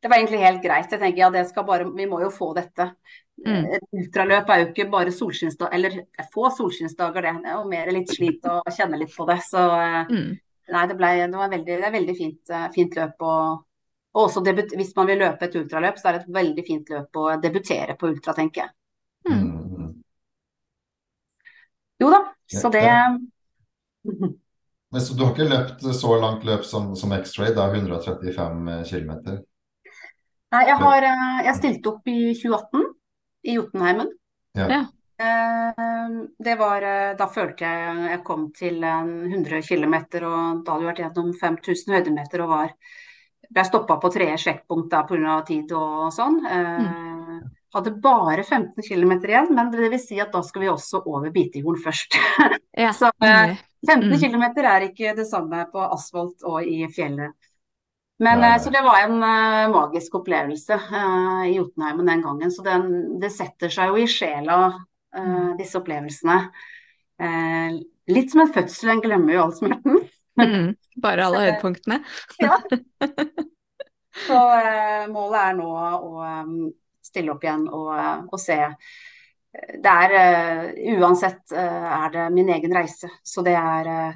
Det 0.03 0.09
var 0.11 0.17
egentlig 0.19 0.39
helt 0.43 0.61
greit. 0.63 0.91
Jeg 0.91 0.99
tenker 0.99 1.17
ja, 1.17 1.29
det 1.31 1.47
skal 1.47 1.63
bare 1.63 1.85
Vi 1.95 2.05
må 2.05 2.19
jo 2.19 2.29
få 2.29 2.53
dette. 2.53 2.89
Mm. 3.45 3.65
Et 3.73 3.85
ultraløp 3.97 4.49
er 4.49 4.59
jo 4.61 4.65
ikke 4.71 4.89
bare 4.91 5.11
solskinnsdager, 5.15 5.73
eller 5.73 5.95
er 6.19 6.27
få 6.33 6.49
solskinnsdager, 6.51 7.21
det. 7.21 7.33
Det 7.43 7.53
jo 7.55 7.63
mer 7.69 7.91
litt 7.95 8.09
slit 8.11 8.45
og 8.45 8.67
kjenne 8.75 8.99
litt 8.99 9.15
på 9.15 9.25
det. 9.29 9.39
Så 9.47 9.63
eh, 9.63 10.05
Mm. 10.11 10.37
nei, 10.75 10.87
det 10.87 10.97
ble 10.97 11.13
det 11.27 11.39
var 11.39 11.49
veldig, 11.49 11.65
det 11.65 11.87
er 11.87 11.91
veldig 11.91 12.17
fint, 12.17 12.49
eh, 12.49 12.67
fint 12.75 12.95
løp. 12.95 13.15
Og, 13.21 13.63
og 14.13 14.27
også 14.27 14.43
debut, 14.43 14.75
hvis 14.75 14.95
man 14.95 15.07
vil 15.07 15.19
løpe 15.23 15.43
et 15.47 15.55
ultraløp, 15.55 15.97
så 15.97 16.09
er 16.09 16.11
det 16.19 16.21
et 16.27 16.35
veldig 16.35 16.65
fint 16.67 16.89
løp 16.89 17.15
å 17.15 17.41
debutere 17.41 17.95
på 17.97 18.11
ultra, 18.11 18.33
tenker 18.33 18.61
jeg. 18.61 18.71
Mm. 19.29 19.43
Mm. 19.79 20.03
Jo 22.03 22.09
da, 22.11 22.23
så 22.51 22.69
det. 22.69 22.87
Men 24.93 25.01
så 25.01 25.15
du 25.17 25.23
har 25.25 25.31
ikke 25.33 25.49
løpt 25.49 25.85
så 25.97 26.15
langt 26.21 26.43
løp 26.45 26.65
som, 26.69 26.91
som 26.95 27.13
X-Ray, 27.15 27.55
da 27.57 27.65
135 27.73 28.67
km? 28.85 29.13
Nei, 30.53 30.65
jeg 30.69 30.75
har 30.83 31.07
eh, 31.09 31.39
Jeg 31.47 31.57
stilte 31.57 31.89
opp 31.95 32.11
i 32.11 32.17
2018 32.37 32.83
i 33.49 33.55
Jotunheimen. 33.57 34.11
Ja. 34.53 34.67
Ja. 34.69 34.83
Eh, 35.23 36.19
Det 36.45 36.55
var 36.59 36.85
eh, 36.85 37.15
Da 37.17 37.25
følte 37.25 37.65
jeg 37.65 38.05
jeg 38.11 38.21
kom 38.27 38.45
til 38.53 38.85
100 38.85 39.63
km, 39.65 39.97
og 40.29 40.61
da 40.61 40.75
hadde 40.75 40.83
jeg 40.83 40.91
vært 40.91 41.03
gjennom 41.07 41.33
5000 41.41 41.97
høydemeter 41.97 42.45
og 42.45 42.53
var 42.53 42.77
ble 43.53 43.65
stoppa 43.67 43.97
på 44.01 44.13
tredje 44.13 44.37
sjekkpunkt 44.45 44.93
da 44.93 45.03
pga. 45.09 45.41
tid 45.45 45.73
og 45.77 46.13
sånn. 46.13 46.39
Mm. 46.41 47.41
hadde 47.73 47.91
bare 48.01 48.41
15 48.45 48.81
km 48.85 49.11
igjen, 49.25 49.51
men 49.53 49.69
det 49.73 49.89
vil 49.89 49.99
si 50.01 50.21
at 50.21 50.33
da 50.33 50.41
skal 50.45 50.63
vi 50.63 50.71
også 50.71 51.01
over 51.05 51.33
Bitehorn 51.33 51.81
først. 51.81 52.17
Ja, 52.77 52.89
Så, 52.93 53.11
eh. 53.21 53.57
15 53.87 54.09
Mm. 54.09 54.19
km 54.19 54.43
er 54.63 54.85
ikke 54.87 55.15
det 55.17 55.25
samme 55.27 55.65
på 55.71 55.81
asfalt 55.91 56.43
og 56.47 56.63
i 56.63 56.85
fjellet. 56.87 57.33
Men, 58.23 58.39
Nei, 58.39 58.47
eh, 58.47 58.53
nei. 58.53 58.59
så 58.63 58.71
det 58.71 58.83
var 58.85 59.01
en 59.03 59.17
uh, 59.19 59.71
magisk 59.73 60.15
opplevelse 60.15 60.77
uh, 60.77 61.43
i 61.49 61.55
Jotunheimen 61.57 62.07
den 62.07 62.21
gangen. 62.23 62.51
Så 62.51 62.63
den, 62.63 63.19
det 63.19 63.31
setter 63.33 63.73
seg 63.73 63.89
jo 63.91 63.97
i 63.99 64.07
sjela, 64.07 64.59
uh, 65.17 65.49
disse 65.59 65.79
opplevelsene. 65.81 66.37
Litt 68.13 68.31
som 68.33 68.41
en 68.43 68.51
fødsel, 68.51 68.89
en 68.91 69.01
glemmer 69.03 69.35
jo 69.35 69.41
all 69.45 69.53
smerten. 69.55 69.99
Mm. 70.39 70.73
Bare 71.03 71.23
alle 71.27 71.43
høydepunktene. 71.45 71.99
Ja. 72.41 72.57
Så 74.27 74.39
målet 75.09 75.39
er 75.39 75.55
nå 75.57 75.69
å 75.73 76.09
um, 76.21 76.57
stille 77.03 77.31
opp 77.33 77.45
igjen 77.45 77.63
og, 77.71 77.93
og 78.29 78.39
se. 78.41 78.57
Det 79.53 79.89
er 79.89 80.13
eh, 80.17 80.93
uansett 80.97 81.51
eh, 81.53 81.89
er 81.93 82.13
det 82.13 82.29
min 82.33 82.49
egen 82.55 82.73
reise, 82.73 83.09
så 83.21 83.43
det 83.45 83.53
er 83.53 83.89
eh, 83.91 84.15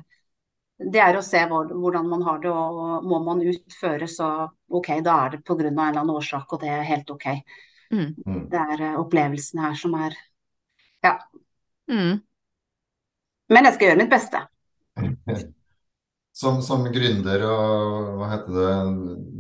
det 0.78 1.02
er 1.02 1.18
å 1.18 1.24
se 1.26 1.40
hvor, 1.50 1.70
hvordan 1.74 2.06
man 2.10 2.24
har 2.26 2.40
det, 2.42 2.50
og 2.54 3.06
må 3.06 3.20
man 3.26 3.42
utføre, 3.42 4.08
så 4.10 4.28
ok, 4.70 4.92
da 5.06 5.16
er 5.26 5.36
det 5.36 5.40
pga. 5.46 5.56
en 5.58 5.72
eller 5.72 6.02
annen 6.04 6.14
årsak, 6.14 6.54
og 6.54 6.62
det 6.62 6.70
er 6.70 6.86
helt 6.86 7.10
ok. 7.10 7.26
Mm. 7.90 8.14
Mm. 8.26 8.42
Det 8.52 8.64
er 8.76 8.84
opplevelsen 9.00 9.62
her 9.64 9.78
som 9.78 9.96
er 9.98 10.18
Ja. 11.04 11.18
Mm. 11.90 12.22
Men 13.50 13.66
jeg 13.66 13.74
skal 13.74 13.88
gjøre 13.88 14.02
mitt 14.04 14.12
beste. 14.12 14.42
Som, 16.38 16.60
som 16.62 16.84
gründer 16.94 17.42
og 17.50 18.18
hva 18.20 18.28
heter 18.30 18.54
det, 18.54 18.74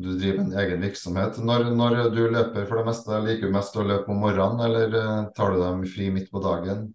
du 0.01 0.07
driver 0.17 0.39
en 0.41 0.55
egen 0.63 0.81
virksomhet. 0.81 1.35
Når, 1.45 1.67
når 1.77 1.97
du 2.09 2.23
løper 2.33 2.63
for 2.65 2.79
det 2.79 2.87
meste, 2.87 3.19
liker 3.21 3.51
du 3.51 3.53
mest 3.53 3.77
å 3.77 3.85
løpe 3.85 4.09
om 4.09 4.23
morgenen, 4.23 4.63
eller 4.65 4.95
eh, 4.97 5.27
tar 5.37 5.53
du 5.53 5.61
dem 5.61 5.83
fri 5.85 6.07
midt 6.15 6.31
på 6.33 6.41
dagen? 6.41 6.87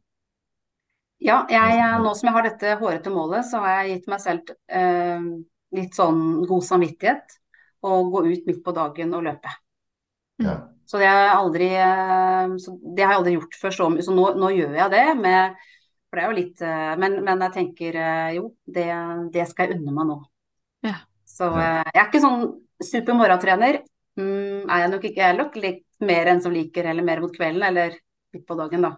Ja, 1.22 1.44
jeg, 1.50 1.78
eh, 1.78 2.00
nå 2.02 2.16
som 2.18 2.28
jeg 2.28 2.34
har 2.34 2.48
dette 2.48 2.74
hårete 2.80 3.12
målet, 3.14 3.46
så 3.46 3.62
har 3.62 3.76
jeg 3.76 3.92
gitt 3.92 4.10
meg 4.10 4.22
selv 4.24 4.50
eh, 4.74 5.28
litt 5.78 5.94
sånn 5.94 6.22
god 6.50 6.66
samvittighet. 6.66 7.38
Og 7.86 8.10
gå 8.14 8.24
ut 8.28 8.44
midt 8.46 8.60
på 8.62 8.74
dagen 8.74 9.14
og 9.18 9.24
løpe. 9.26 9.52
Ja. 10.42 10.56
Så 10.86 10.98
det 10.98 11.10
aldri, 11.10 11.68
eh, 11.78 12.56
så 12.62 12.74
det 12.82 13.06
har 13.06 13.14
jeg 13.14 13.20
aldri 13.20 13.36
gjort 13.36 13.58
før, 13.58 13.76
så, 13.76 13.88
så 14.02 14.14
nå, 14.14 14.26
nå 14.38 14.50
gjør 14.54 14.74
jeg 14.80 14.94
det. 14.96 15.06
Med, 15.22 15.62
for 16.12 16.20
det 16.20 16.24
er 16.26 16.28
jo 16.28 16.36
litt 16.36 16.58
eh, 16.60 16.90
Men, 17.00 17.14
men 17.24 17.40
jeg 17.46 17.54
tenker 17.54 17.96
eh, 17.96 18.34
jo, 18.36 18.50
det, 18.68 18.84
det 19.32 19.46
skal 19.48 19.70
jeg 19.70 19.78
unne 19.78 19.94
meg 19.96 20.10
nå. 20.10 20.16
Ja. 20.84 20.98
Så 21.24 21.48
eh, 21.56 21.86
jeg 21.88 22.00
er 22.02 22.10
ikke 22.10 22.20
sånn 22.20 22.44
super 22.84 23.16
morgentrener. 23.16 23.78
Mm, 24.20 24.66
er 24.66 24.82
jeg 24.82 24.90
nok 24.92 25.06
ikke. 25.08 25.22
Jeg 25.22 25.30
er 25.30 25.38
nok 25.38 25.56
litt 25.62 26.04
mer 26.04 26.28
en 26.34 26.42
som 26.44 26.52
liker 26.52 26.90
eller 26.90 27.06
mer 27.06 27.22
mot 27.24 27.32
kvelden 27.32 27.64
eller 27.64 27.96
litt 27.96 28.44
på 28.44 28.58
dagen, 28.60 28.84
da. 28.84 28.92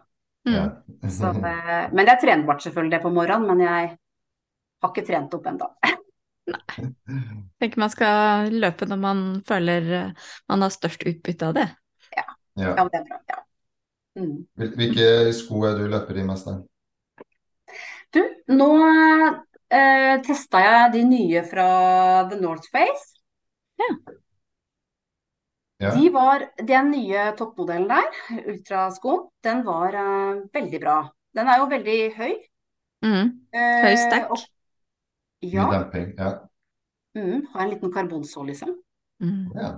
Mm. 0.50 1.06
Så, 1.06 1.30
men 1.38 2.02
det 2.02 2.12
er 2.16 2.20
trenbart 2.20 2.66
selvfølgelig 2.66 2.96
det 2.96 3.02
på 3.04 3.14
morgenen, 3.14 3.46
men 3.48 3.62
jeg 3.62 3.92
har 3.94 4.90
ikke 4.90 5.06
trent 5.06 5.38
opp 5.38 5.46
ennå. 5.52 5.70
Tenker 7.62 7.80
man 7.80 7.94
skal 7.94 8.50
løpe 8.52 8.90
når 8.90 9.00
man 9.06 9.24
føler 9.46 9.88
man 10.50 10.66
har 10.66 10.74
størst 10.74 11.06
utbytte 11.06 11.52
av 11.52 11.56
det. 11.62 11.70
Ja. 12.18 12.26
Ja, 12.58 12.74
det 12.82 13.00
er 13.04 13.06
bra. 13.06 13.22
Ja. 13.30 13.40
Mm. 14.18 14.36
Hvilke 14.58 15.10
sko 15.38 15.62
er 15.70 15.78
du 15.78 15.86
løper 15.94 16.18
i 16.18 16.26
mest? 16.26 16.50
da? 16.50 16.58
Du, 18.14 18.20
nå 18.54 18.68
eh, 19.74 20.20
testa 20.26 20.60
jeg 20.62 20.92
de 20.94 21.02
nye 21.08 21.42
fra 21.48 21.66
The 22.30 22.38
North 22.40 22.68
Face. 22.70 23.16
Ja. 23.80 23.88
De 25.96 26.08
var, 26.14 26.44
Den 26.64 26.90
nye 26.94 27.24
toppmodellen 27.36 27.88
der, 27.90 28.06
ultraskoen, 28.54 29.26
den 29.44 29.64
var 29.66 29.96
eh, 29.98 30.42
veldig 30.54 30.80
bra. 30.80 30.98
Den 31.34 31.50
er 31.50 31.58
jo 31.60 31.66
veldig 31.72 31.98
høy. 32.16 32.34
Mm. 33.04 33.32
eh, 33.52 33.80
Høy 33.84 33.96
stack. 34.00 34.30
og- 34.30 34.44
Mye 35.44 35.52
Ja. 35.52 35.64
demping? 35.70 36.14
Ja. 36.16 36.30
Mm, 37.18 37.46
har 37.52 37.60
en 37.62 37.70
liten 37.70 37.92
karbonsål, 37.92 38.46
liksom. 38.46 38.70
Mm. 39.20 39.50
ja. 39.54 39.72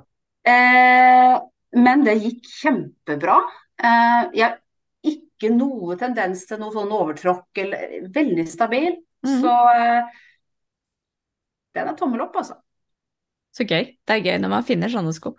Eh, 0.46 1.40
men 1.74 2.04
det 2.04 2.14
gikk 2.22 2.44
kjempebra. 2.60 3.40
Eh, 3.82 4.30
jeg 4.34 4.58
ikke 5.36 5.52
noe 5.54 5.96
tendens 6.00 6.46
til 6.48 6.60
noe 6.60 6.72
sånn 6.74 6.92
overtråkk, 6.96 7.50
eller 7.62 8.08
veldig 8.14 8.46
stabil. 8.48 8.96
Mhm. 9.26 9.42
Så 9.42 9.54
eh, 9.76 10.16
den 11.76 11.92
er 11.92 11.98
tommel 11.98 12.24
opp, 12.24 12.36
altså. 12.40 12.58
Så 13.56 13.64
gøy. 13.64 13.94
Det 14.04 14.16
er 14.16 14.24
gøy 14.24 14.40
når 14.42 14.52
man 14.52 14.66
finner 14.68 14.92
sånne 14.92 15.14
sko. 15.16 15.32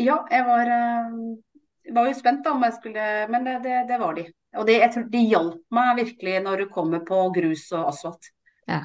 Ja, 0.00 0.22
jeg 0.32 0.46
var, 0.46 0.70
eh, 0.74 1.92
var 1.94 2.08
jo 2.08 2.16
spent 2.18 2.42
da 2.44 2.54
om 2.56 2.64
jeg 2.64 2.74
skulle 2.80 3.04
Men 3.30 3.44
det, 3.46 3.60
det, 3.88 3.98
var 4.00 4.16
de. 4.16 4.26
Og 4.58 4.66
det, 4.66 4.78
jeg 4.80 4.92
tror 4.94 5.06
de 5.12 5.22
hjalp 5.28 5.62
meg 5.74 5.96
virkelig 6.00 6.42
når 6.44 6.64
du 6.64 6.72
kommer 6.72 7.04
på 7.06 7.20
grus 7.36 7.66
og 7.76 7.90
asfalt. 7.92 8.30
Ja, 8.70 8.84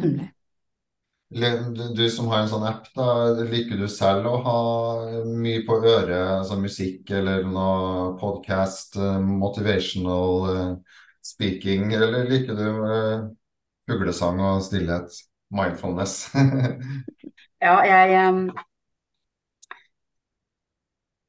Nemlig. 0.00 0.28
Le- 0.28 0.41
Du 1.32 2.10
som 2.12 2.28
har 2.28 2.42
en 2.42 2.48
sånn 2.50 2.64
app, 2.68 2.88
da, 2.92 3.04
liker 3.48 3.78
du 3.80 3.86
selv 3.88 4.26
å 4.28 4.34
ha 4.44 4.56
mye 5.24 5.62
på 5.64 5.78
øret, 5.80 6.42
altså 6.42 6.58
musikk 6.60 7.08
eller 7.16 7.46
noe 7.48 8.10
podcast, 8.20 8.98
eh, 9.00 9.16
motivational 9.16 10.50
eh, 10.50 10.98
speaking, 11.24 11.88
eller 11.96 12.28
liker 12.28 12.58
du 12.58 12.66
eh, 12.68 13.24
fuglesang 13.88 14.44
og 14.44 14.60
stillhet, 14.68 15.16
mindfulness? 15.56 16.18
Ja, 17.62 17.76
jeg 17.86 18.14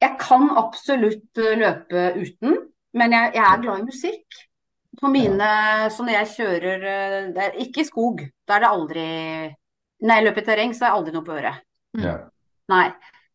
Jeg 0.02 0.16
kan 0.18 0.48
absolutt 0.58 1.38
løpe 1.38 2.08
uten, 2.18 2.56
men 2.92 3.12
jeg, 3.14 3.36
jeg 3.38 3.44
er 3.46 3.60
glad 3.62 3.84
i 3.84 3.86
musikk. 3.86 4.40
På 4.98 5.08
mine 5.10 5.46
Så 5.94 6.02
når 6.02 6.16
jeg 6.18 6.32
kjører 6.32 6.82
det 7.34 7.44
er 7.44 7.60
Ikke 7.62 7.86
skog, 7.86 8.20
da 8.46 8.58
er 8.58 8.64
det 8.64 8.70
aldri 8.74 9.06
Når 10.04 10.18
jeg 10.18 10.26
løper 10.26 10.42
i 10.44 10.46
terreng, 10.48 10.74
så 10.76 10.84
er 10.84 10.90
det 10.90 10.96
aldri 10.98 11.14
noe 11.14 11.26
på 11.26 11.36
øret. 11.38 11.66
Ja. 12.00 12.16
Nei. 12.72 12.86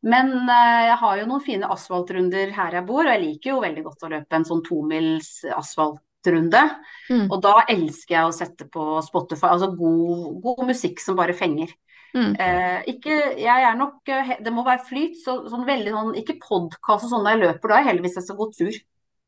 Men 0.05 0.31
uh, 0.47 0.81
jeg 0.87 0.97
har 1.01 1.17
jo 1.19 1.25
noen 1.27 1.43
fine 1.43 1.69
asfaltrunder 1.73 2.53
her 2.55 2.77
jeg 2.77 2.87
bor, 2.87 3.03
og 3.03 3.11
jeg 3.11 3.23
liker 3.23 3.51
jo 3.51 3.63
veldig 3.65 3.83
godt 3.87 4.05
å 4.05 4.11
løpe 4.13 4.37
en 4.37 4.47
sånn 4.47 4.63
tomils 4.63 5.31
asfaltrunde. 5.51 6.61
Mm. 7.09 7.25
Og 7.27 7.37
da 7.43 7.55
elsker 7.65 8.15
jeg 8.15 8.29
å 8.29 8.35
sette 8.35 8.69
på 8.71 8.85
Spotify, 9.03 9.51
altså 9.55 9.71
god, 9.75 10.39
god 10.45 10.63
musikk 10.69 11.03
som 11.03 11.19
bare 11.19 11.35
fenger. 11.35 11.73
Mm. 12.15 12.31
Uh, 12.39 12.79
ikke, 12.89 13.17
jeg 13.37 13.65
er 13.67 13.75
nok 13.77 14.09
eh, 14.09 14.31
Det 14.41 14.49
må 14.49 14.63
være 14.65 14.81
flyt, 14.87 15.19
så, 15.21 15.35
sånn 15.45 15.61
veldig 15.67 15.91
sånn 15.93 16.07
Ikke 16.17 16.39
podkast 16.41 17.05
og 17.05 17.11
sånn 17.11 17.21
når 17.21 17.35
jeg 17.35 17.41
løper, 17.43 17.69
da 17.69 17.75
er 17.75 17.83
jeg 17.83 17.87
heller 17.91 18.05
hvis 18.07 18.17
jeg 18.17 18.25
skal 18.25 18.39
gå 18.39 18.47
tur. 18.55 18.79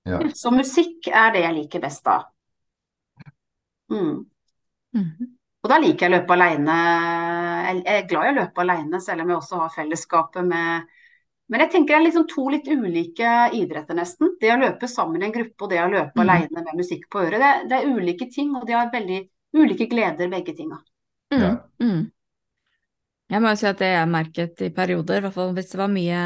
Ja. 0.09 0.21
Så 0.33 0.53
musikk 0.55 1.11
er 1.11 1.35
det 1.35 1.43
jeg 1.43 1.57
liker 1.59 1.83
best 1.83 2.07
da. 2.07 2.15
Mm. 3.91 4.25
Mhm. 4.97 5.29
Og 5.61 5.69
da 5.69 5.77
liker 5.77 6.07
jeg 6.07 6.11
å 6.11 6.15
løpe 6.17 6.33
alene. 6.33 6.75
Jeg 7.67 7.83
er 7.85 8.07
glad 8.09 8.25
i 8.25 8.31
å 8.31 8.37
løpe 8.39 8.63
alene, 8.63 8.99
selv 9.01 9.21
om 9.23 9.29
jeg 9.29 9.37
også 9.37 9.59
har 9.61 9.75
fellesskapet 9.75 10.47
med 10.47 10.87
Men 11.51 11.59
jeg 11.65 11.71
tenker 11.71 11.91
det 11.91 11.97
er 11.99 12.05
liksom 12.05 12.27
to 12.31 12.43
litt 12.49 12.67
ulike 12.71 13.31
idretter, 13.57 13.95
nesten. 13.97 14.29
Det 14.39 14.53
å 14.53 14.59
løpe 14.61 14.87
sammen 14.87 15.21
i 15.21 15.25
en 15.27 15.33
gruppe 15.35 15.65
og 15.65 15.69
det 15.73 15.81
å 15.83 15.89
løpe 15.91 16.15
Mm. 16.15 16.21
alene 16.23 16.63
med 16.63 16.77
musikk 16.79 17.09
på 17.11 17.25
øret. 17.25 17.39
Det, 17.43 17.51
det 17.67 17.75
er 17.77 17.89
ulike 17.91 18.29
ting, 18.31 18.55
og 18.55 18.65
de 18.65 18.73
har 18.73 18.89
veldig 18.93 19.19
ulike 19.59 19.89
gleder, 19.91 20.29
begge 20.31 20.55
tinga. 20.55 20.79
Mm, 21.33 21.41
Ja. 21.41 21.57
Mm. 23.31 23.35
Jeg 23.35 23.43
må 23.43 23.53
jo 23.53 23.59
si 23.61 23.67
at 23.69 23.79
det 23.79 23.89
jeg 23.93 24.09
merket 24.11 24.63
i 24.67 24.69
perioder, 24.75 25.21
i 25.21 25.25
hvert 25.25 25.35
fall 25.37 25.53
hvis 25.55 25.71
det 25.71 25.79
var 25.79 25.91
mye, 25.91 26.21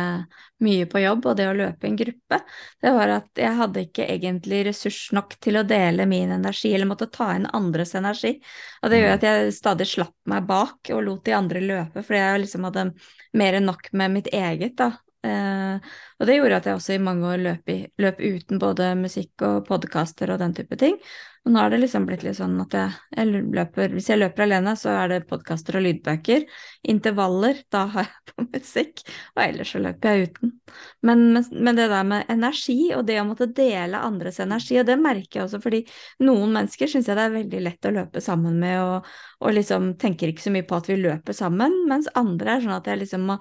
mye 0.66 0.88
på 0.90 1.04
jobb, 1.04 1.28
og 1.30 1.38
det 1.38 1.48
å 1.50 1.56
løpe 1.56 1.86
i 1.86 1.92
en 1.92 2.00
gruppe, 2.00 2.40
det 2.82 2.94
var 2.98 3.14
at 3.20 3.44
jeg 3.46 3.60
hadde 3.62 3.86
ikke 3.86 4.10
egentlig 4.16 4.64
ressurs 4.70 5.00
nok 5.16 5.38
til 5.44 5.62
å 5.62 5.66
dele 5.70 6.10
min 6.10 6.34
energi, 6.40 6.74
eller 6.74 6.90
måtte 6.90 7.12
ta 7.14 7.30
inn 7.38 7.48
andres 7.54 7.94
energi. 8.00 8.36
Og 8.82 8.92
det 8.92 9.02
gjør 9.04 9.18
at 9.20 9.28
jeg 9.30 9.56
stadig 9.60 9.90
slapp 9.94 10.18
meg 10.34 10.50
bak 10.50 10.94
og 10.96 11.06
lot 11.06 11.26
de 11.30 11.38
andre 11.38 11.64
løpe, 11.64 12.02
fordi 12.02 12.24
jeg 12.24 12.46
liksom 12.46 12.70
hadde 12.70 12.90
mer 13.38 13.60
enn 13.60 13.70
nok 13.70 13.92
med 13.94 14.18
mitt 14.18 14.34
eget, 14.34 14.78
da. 14.82 14.92
Eh, 15.26 15.94
og 16.20 16.28
det 16.30 16.38
gjorde 16.38 16.60
at 16.62 16.68
jeg 16.70 16.80
også 16.80 16.96
i 16.96 17.04
mange 17.04 17.28
år 17.28 17.42
løp, 17.42 17.72
i, 17.72 17.80
løp 18.02 18.20
uten 18.22 18.60
både 18.62 18.92
musikk 19.00 19.46
og 19.48 19.64
podkaster 19.68 20.32
og 20.32 20.42
den 20.42 20.54
type 20.58 20.78
ting. 20.80 21.00
Og 21.46 21.54
nå 21.54 21.60
har 21.62 21.70
det 21.70 21.78
liksom 21.84 22.08
blitt 22.10 22.24
litt 22.26 22.40
sånn 22.40 22.56
at 22.64 22.74
jeg, 22.74 22.94
jeg 23.14 23.42
løper 23.54 23.92
Hvis 23.94 24.08
jeg 24.10 24.18
løper 24.18 24.48
alene, 24.48 24.72
så 24.80 24.96
er 24.96 25.12
det 25.12 25.20
podkaster 25.30 25.78
og 25.78 25.84
lydbøker. 25.86 26.48
Intervaller, 26.90 27.60
da 27.74 27.84
har 27.94 28.08
jeg 28.08 28.24
på 28.32 28.46
musikk. 28.48 29.04
Og 29.36 29.44
ellers 29.44 29.76
så 29.76 29.84
løper 29.84 30.10
jeg 30.16 30.32
uten. 30.32 30.56
Men, 31.06 31.22
men, 31.36 31.46
men 31.54 31.78
det 31.78 31.88
der 31.94 32.10
med 32.10 32.34
energi, 32.34 32.80
og 32.98 33.06
det 33.06 33.20
å 33.22 33.28
måtte 33.30 33.52
dele 33.60 34.02
andres 34.02 34.42
energi, 34.42 34.80
og 34.82 34.90
det 34.90 34.98
merker 35.02 35.42
jeg 35.42 35.46
også 35.46 35.62
fordi 35.62 35.84
noen 36.26 36.58
mennesker 36.58 36.90
syns 36.90 37.12
jeg 37.12 37.20
det 37.20 37.28
er 37.28 37.38
veldig 37.38 37.64
lett 37.68 37.90
å 37.92 37.94
løpe 38.00 38.26
sammen 38.26 38.58
med, 38.62 38.82
og, 38.82 39.16
og 39.46 39.58
liksom 39.60 39.94
tenker 40.02 40.34
ikke 40.34 40.48
så 40.48 40.56
mye 40.56 40.66
på 40.66 40.80
at 40.82 40.90
vi 40.90 40.98
løper 41.04 41.38
sammen, 41.38 41.84
mens 41.92 42.10
andre 42.18 42.56
er 42.56 42.66
sånn 42.66 42.80
at 42.80 42.90
jeg 42.90 43.04
liksom 43.04 43.30
må 43.30 43.38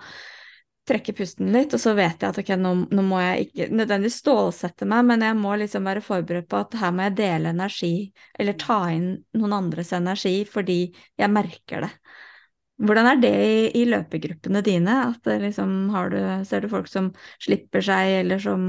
trekke 0.89 1.15
pusten 1.17 1.49
litt, 1.55 1.73
og 1.77 1.81
så 1.81 1.95
vet 1.97 2.21
jeg 2.21 2.29
at 2.29 2.39
ok, 2.43 2.51
nå, 2.61 2.73
nå 2.93 3.05
må 3.07 3.21
jeg 3.23 3.47
ikke 3.47 3.69
nødvendigvis 3.73 4.19
stålsette 4.21 4.89
meg, 4.89 5.07
men 5.09 5.25
jeg 5.25 5.39
må 5.39 5.55
liksom 5.61 5.89
være 5.89 6.05
forberedt 6.05 6.49
på 6.51 6.61
at 6.61 6.77
her 6.81 6.93
må 6.93 7.07
jeg 7.07 7.17
dele 7.23 7.55
energi, 7.55 7.95
eller 8.39 8.59
ta 8.61 8.79
inn 8.93 9.09
noen 9.39 9.57
andres 9.57 9.95
energi, 9.97 10.37
fordi 10.51 10.79
jeg 10.93 11.33
merker 11.33 11.87
det. 11.87 11.91
Hvordan 12.85 13.07
er 13.07 13.21
det 13.23 13.33
i, 13.39 13.59
i 13.81 13.85
løpegruppene 13.87 14.61
dine? 14.67 14.97
At 15.13 15.25
det 15.29 15.39
liksom 15.45 15.75
har 15.95 16.11
du, 16.11 16.19
ser 16.45 16.65
du 16.65 16.73
folk 16.73 16.91
som 16.91 17.13
slipper 17.43 17.85
seg, 17.85 18.21
eller 18.25 18.43
som 18.43 18.65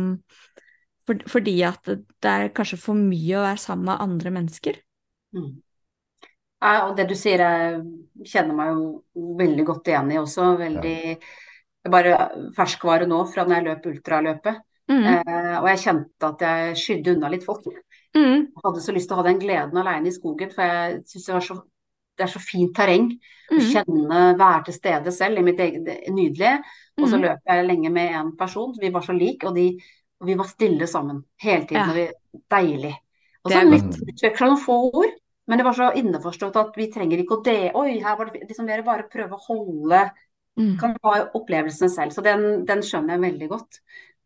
for, 1.06 1.20
Fordi 1.30 1.60
at 1.66 1.86
det, 1.86 2.00
er 2.26 2.52
kanskje 2.56 2.80
for 2.82 2.98
mye 2.98 3.38
å 3.38 3.46
være 3.46 3.62
sammen 3.62 3.90
med 3.92 4.02
andre 4.02 4.32
mennesker? 4.40 4.80
Mm. 5.38 5.52
Ja, 6.64 6.88
og 6.88 6.96
det 6.98 7.06
du 7.12 7.14
sier, 7.18 7.44
jeg 7.44 8.30
kjenner 8.32 8.56
meg 8.58 8.72
jo 8.72 9.34
veldig 9.38 9.66
godt 9.68 9.92
igjen 9.92 10.14
i 10.16 10.18
også. 10.18 10.56
Veldig 10.58 10.96
bare 11.92 12.16
ferskvare 12.56 13.08
nå 13.08 13.22
fra 13.32 13.46
når 13.46 13.56
jeg 13.56 13.66
løp 13.68 13.86
ultraløpet. 13.92 14.62
Mm. 14.90 15.06
Eh, 15.10 15.56
og 15.60 15.68
jeg 15.72 15.82
kjente 15.82 16.28
at 16.28 16.44
jeg 16.46 16.76
skydde 16.78 17.16
unna 17.16 17.30
litt 17.34 17.46
folk. 17.46 17.64
Mm. 18.16 18.36
Jeg 18.54 18.64
hadde 18.64 18.82
så 18.86 18.94
lyst 18.96 19.10
til 19.10 19.16
å 19.18 19.22
ha 19.22 19.24
den 19.28 19.40
gleden 19.42 19.78
alene 19.82 20.08
i 20.12 20.14
skogen, 20.16 20.52
for 20.54 20.62
jeg 20.64 21.00
syns 21.10 21.26
det, 21.26 21.34
var 21.34 21.42
så- 21.42 21.64
det 22.18 22.24
er 22.24 22.32
så 22.32 22.40
fint 22.40 22.74
terreng. 22.76 23.10
Å 23.52 23.56
Mm. 23.56 23.66
kjenne, 23.74 24.38
være 24.38 24.66
til 24.66 24.74
stede 24.74 25.12
selv 25.12 25.38
i 25.40 25.42
mitt 25.42 25.60
eget 25.60 26.10
nydelige. 26.10 26.54
er. 26.54 26.64
Og 26.98 27.10
så 27.10 27.18
Mm. 27.18 27.22
løp 27.24 27.40
jeg 27.48 27.68
lenge 27.68 27.92
med 27.92 28.12
en 28.14 28.32
person, 28.38 28.74
vi 28.80 28.90
var 28.90 29.02
så 29.02 29.18
like, 29.18 29.44
og, 29.48 29.56
de, 29.56 29.80
og 30.22 30.28
vi 30.28 30.34
var 30.36 30.46
stille 30.46 30.88
sammen 30.88 31.24
hele 31.42 31.66
tiden. 31.66 31.88
Ja. 31.88 31.94
Vi, 31.94 32.12
deilig. 32.50 32.96
Og 33.44 33.52
så 33.52 33.62
er 33.62 33.70
litt 33.70 33.84
utveksla 33.84 34.48
noen 34.48 34.58
få 34.66 34.94
ord, 34.94 35.12
men 35.48 35.58
det 35.58 35.66
var 35.66 35.74
så 35.74 35.94
innforstått 35.94 36.56
at 36.56 36.76
vi 36.76 36.88
trenger 36.92 37.20
ikke 37.20 37.38
å 37.38 37.44
det 37.44 37.72
Oi, 37.76 38.00
her 38.00 38.16
var 38.16 38.26
det 38.26 38.48
liksom 38.48 38.66
bare 38.86 39.10
prøve 39.10 39.32
å 39.32 39.46
holde 39.48 40.12
Mm. 40.56 40.78
kan 40.80 40.96
ha 41.04 41.16
opplevelsen 41.36 41.90
selv. 41.92 42.16
Så 42.16 42.24
den, 42.24 42.66
den 42.68 42.84
skjønner 42.86 43.18
jeg 43.18 43.26
veldig 43.26 43.50
godt. 43.52 43.82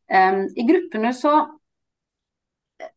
Um, 0.09 0.43
I 0.57 0.65
gruppene 0.65 1.11
så 1.13 1.33
eh, 2.81 2.91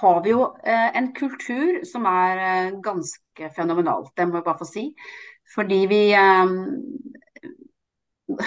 har 0.00 0.22
vi 0.24 0.32
jo 0.34 0.42
uh, 0.52 0.88
en 0.96 1.10
kultur 1.16 1.82
som 1.88 2.08
er 2.10 2.40
uh, 2.42 2.78
ganske 2.84 3.50
fenomenal, 3.56 4.10
det 4.16 4.26
må 4.28 4.40
jeg 4.40 4.48
bare 4.48 4.60
få 4.60 4.68
si. 4.68 4.86
Fordi 5.54 5.78
vi, 5.88 6.00
um, 6.16 6.56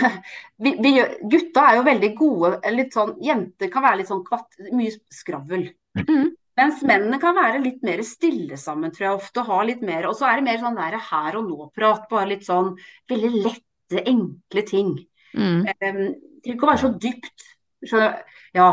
vi, 0.63 0.75
vi 0.83 0.93
Gutta 1.31 1.69
er 1.69 1.79
jo 1.79 1.87
veldig 1.87 2.11
gode 2.17 2.73
litt 2.75 2.97
sånn, 2.97 3.15
Jenter 3.23 3.71
kan 3.73 3.85
være 3.85 4.01
litt 4.01 4.11
sånn 4.11 4.25
kvatt, 4.25 4.59
mye 4.69 4.93
skravl. 5.13 5.69
Mm. 6.01 6.35
Mens 6.59 6.81
mennene 6.83 7.17
kan 7.21 7.37
være 7.37 7.61
litt 7.63 7.85
mer 7.87 8.01
stille 8.03 8.57
sammen, 8.59 8.91
tror 8.91 9.05
jeg 9.05 9.17
ofte. 9.21 9.45
Ha 9.47 9.61
litt 9.63 9.83
mer, 9.85 10.09
og 10.09 10.17
så 10.19 10.27
er 10.27 10.39
det 10.39 10.47
mer 10.49 10.59
sånn 10.59 10.77
der 10.77 10.97
her 11.09 11.37
og 11.39 11.47
nå-prat. 11.47 12.09
Bare 12.11 12.33
litt 12.33 12.43
sånn 12.47 12.73
veldig 13.09 13.31
lette, 13.89 14.05
enkle 14.09 14.65
ting. 14.67 14.93
Mm. 15.33 15.65
Um, 15.65 16.03
trenger 16.43 16.55
ikke 16.55 16.67
å 16.67 16.71
være 16.71 16.83
så 16.83 16.93
dypt. 17.01 17.49
Skjønner? 17.85 18.21
Ja. 18.55 18.69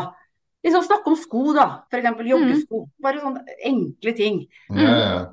Liksom 0.66 0.86
snakke 0.86 1.12
om 1.12 1.18
sko, 1.20 1.42
da. 1.56 1.66
F.eks. 1.90 2.22
joggesko. 2.26 2.82
Bare 3.02 3.22
sånne 3.22 3.58
enkle 3.70 4.14
ting. 4.16 4.40
Ja, 4.74 4.94
ja. 4.96 5.24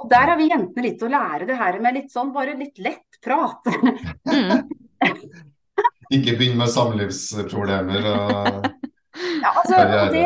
Og 0.00 0.08
der 0.08 0.30
har 0.32 0.38
vi 0.40 0.48
jentene 0.48 0.86
litt 0.86 1.02
å 1.04 1.10
lære 1.12 1.46
det 1.50 1.58
her 1.60 1.76
med 1.84 1.98
litt 1.98 2.12
sånn 2.12 2.32
bare 2.32 2.56
litt 2.56 2.78
lett 2.80 3.20
prat. 3.22 3.68
Mm. 4.24 4.62
Ikke 6.16 6.34
begynn 6.34 6.56
med 6.58 6.72
samlivsproblemer 6.72 8.06
og 8.10 8.64
Ja, 9.40 9.50
altså, 9.52 9.76
og 9.76 10.14
det, 10.14 10.24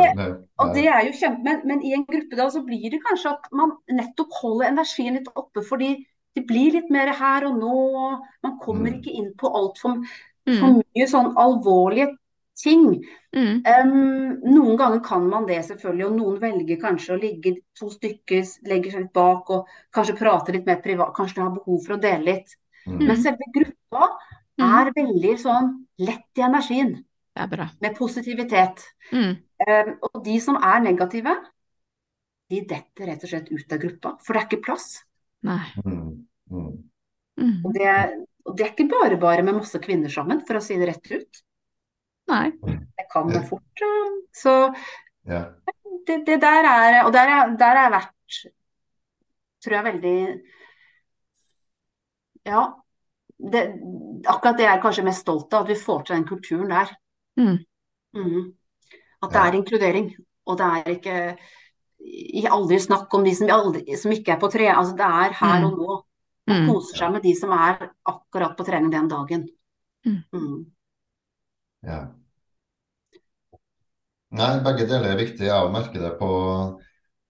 Og 0.63 0.71
det 0.77 0.85
er 0.87 1.09
jo 1.09 1.17
kjempe, 1.19 1.43
men, 1.43 1.61
men 1.67 1.83
i 1.85 1.93
en 1.97 2.05
gruppe 2.07 2.39
da, 2.39 2.47
så 2.53 2.63
blir 2.65 2.87
det 2.93 3.03
kanskje 3.03 3.35
at 3.35 3.51
man 3.57 3.75
nettopp 3.91 4.33
holder 4.39 4.71
energien 4.71 5.19
litt 5.19 5.29
oppe, 5.35 5.65
fordi 5.67 5.91
det 6.35 6.47
blir 6.47 6.73
litt 6.73 6.91
mer 6.91 7.13
her 7.15 7.47
og 7.47 7.57
nå. 7.61 8.21
Man 8.43 8.59
kommer 8.59 8.91
Mm. 8.91 9.01
ikke 9.01 9.15
inn 9.15 9.33
på 9.39 9.51
altfor 9.55 10.05
for 10.45 10.69
Mm. 10.69 10.83
mye 10.95 11.07
sånn 11.07 11.35
alvorlige 11.37 12.17
ting. 12.57 13.05
Mm. 13.35 13.63
Um, 13.67 14.41
noen 14.45 14.77
ganger 14.79 15.01
kan 15.03 15.29
man 15.29 15.47
det 15.47 15.65
selvfølgelig, 15.65 16.07
og 16.07 16.17
noen 16.19 16.41
velger 16.41 16.81
kanskje 16.81 17.15
å 17.17 17.21
ligge 17.21 17.57
to 17.75 17.87
stykker, 17.91 18.45
legger 18.69 18.91
seg 18.93 19.01
litt 19.03 19.13
bak 19.13 19.51
og 19.51 19.67
kanskje 19.93 20.17
prate 20.19 20.53
litt 20.53 20.67
mer 20.67 20.81
privat. 20.83 21.15
Kanskje 21.15 21.35
de 21.37 21.41
har 21.43 21.51
behov 21.51 21.85
for 21.87 21.97
å 21.97 22.01
dele 22.01 22.25
litt. 22.25 22.57
Mm. 22.87 23.07
Men 23.07 23.17
selve 23.17 23.39
gruppa 23.55 24.09
Mm. 24.59 24.87
er 24.87 24.93
veldig 24.93 25.39
sånn 25.39 25.87
lett 25.99 26.37
i 26.37 26.43
energien, 26.43 27.05
Det 27.35 27.43
er 27.43 27.47
bra. 27.57 27.71
med 27.81 27.97
positivitet. 27.97 28.85
Mm. 29.13 29.37
Um, 29.67 29.99
og 30.03 30.23
de 30.25 30.39
som 30.39 30.57
er 30.57 30.81
negative, 30.81 31.35
de 32.51 32.61
detter 32.61 33.07
rett 33.07 33.25
og 33.25 33.31
slett 33.31 33.51
ut 33.51 33.73
av 33.73 33.79
gruppa, 33.81 34.17
for 34.23 34.35
det 34.35 34.43
er 34.43 34.47
ikke 34.57 34.63
plass. 34.65 35.03
Nei. 35.45 35.65
Mm. 35.85 36.27
Mm. 36.51 36.71
Mm. 37.41 37.57
Og 37.67 37.75
det, 37.75 37.91
og 38.47 38.57
det 38.57 38.65
er 38.67 38.71
ikke 38.73 38.89
bare 38.93 39.19
bare 39.21 39.43
med 39.45 39.59
masse 39.59 39.79
kvinner 39.83 40.13
sammen, 40.13 40.41
for 40.47 40.57
å 40.59 40.63
si 40.65 40.77
det 40.81 40.89
rett 40.93 41.11
ut. 41.13 41.41
Nei. 42.31 42.51
Det 42.65 43.07
kan 43.13 43.29
det 43.33 43.43
fort. 43.49 43.85
Så 44.35 44.55
Ja. 45.29 45.43
det, 46.07 46.23
det 46.27 46.41
der 46.41 46.65
er 46.69 47.05
Og 47.07 47.13
der 47.13 47.29
er, 47.29 47.57
der 47.61 47.77
er 47.83 47.91
vært, 47.93 48.41
tror 49.65 49.77
jeg, 49.79 49.85
veldig 49.91 50.17
Ja. 52.47 52.65
Det, 53.39 53.63
akkurat 54.31 54.57
det 54.57 54.65
jeg 54.65 54.77
er 54.79 54.83
kanskje 54.83 55.05
mest 55.05 55.25
stolt 55.25 55.53
av, 55.53 55.65
at 55.65 55.69
vi 55.73 55.75
får 55.81 56.05
til 56.07 56.17
den 56.17 56.27
kulturen 56.29 56.69
der. 56.71 56.93
Mm. 57.37 57.59
Mhm. 58.15 58.53
At 59.23 59.31
det 59.33 59.39
Ja. 59.41 59.47
er 59.49 59.57
inkludering. 59.59 60.15
Og 60.47 60.59
det 60.59 60.67
er 60.67 60.85
ikke 60.95 61.39
aldri 62.51 62.79
snakk 62.81 63.13
om 63.15 63.25
de 63.25 63.35
som, 63.35 63.49
aldri, 63.51 63.97
som 64.01 64.13
ikke 64.13 64.35
er 64.35 64.41
på 64.43 64.51
trening. 64.53 64.77
Altså, 64.77 64.97
det 64.99 65.07
er 65.07 65.33
her 65.41 65.61
Mm. 65.61 65.65
og 65.71 65.79
nå. 65.79 66.03
Man 66.47 66.63
Mm. 66.63 66.69
koser 66.69 66.97
seg 66.99 67.13
med 67.13 67.23
de 67.23 67.35
som 67.35 67.53
er 67.53 67.91
akkurat 68.07 68.57
på 68.57 68.65
trening 68.67 68.91
den 68.93 69.09
dagen. 69.09 69.49
Mm. 70.05 70.23
Mm. 70.35 70.67
Ja. 71.83 72.01
Nei, 74.35 74.59
begge 74.67 74.87
deler 74.91 75.13
er 75.15 75.21
viktig. 75.21 75.47
Jeg 75.47 75.71
merker 75.73 76.01
det 76.03 76.19
på, 76.19 76.31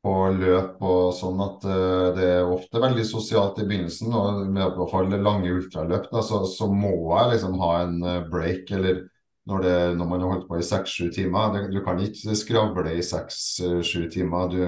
på 0.04 0.14
løp 0.38 0.82
og 0.82 1.12
sånn 1.14 1.40
at 1.44 1.64
uh, 1.68 2.14
det 2.16 2.28
er 2.40 2.50
ofte 2.50 2.80
veldig 2.80 3.04
sosialt 3.06 3.60
i 3.60 3.66
begynnelsen. 3.68 4.12
Og 4.12 4.46
med 4.48 4.62
i 4.64 4.70
hvert 4.78 4.90
fall 4.90 5.10
lange 5.12 5.52
ultraløp, 5.52 6.08
da, 6.10 6.22
så, 6.24 6.44
så 6.48 6.66
må 6.72 6.94
jeg 7.18 7.34
liksom 7.34 7.58
ha 7.60 7.72
en 7.82 7.98
eh, 8.02 8.22
break. 8.32 8.70
Eller 8.72 9.04
når, 9.46 9.62
det, 9.62 9.78
når 9.98 10.06
man 10.08 10.20
har 10.24 10.30
holdt 10.34 10.48
på 10.48 10.58
i 10.58 10.62
seks-sju 10.64 11.10
timer. 11.12 11.52
Det, 11.52 11.64
du 11.74 11.80
kan 11.84 11.98
ikke 12.00 12.36
skravle 12.36 12.94
i 12.96 13.02
seks-sju 13.04 14.06
timer. 14.12 14.48
Du, 14.48 14.60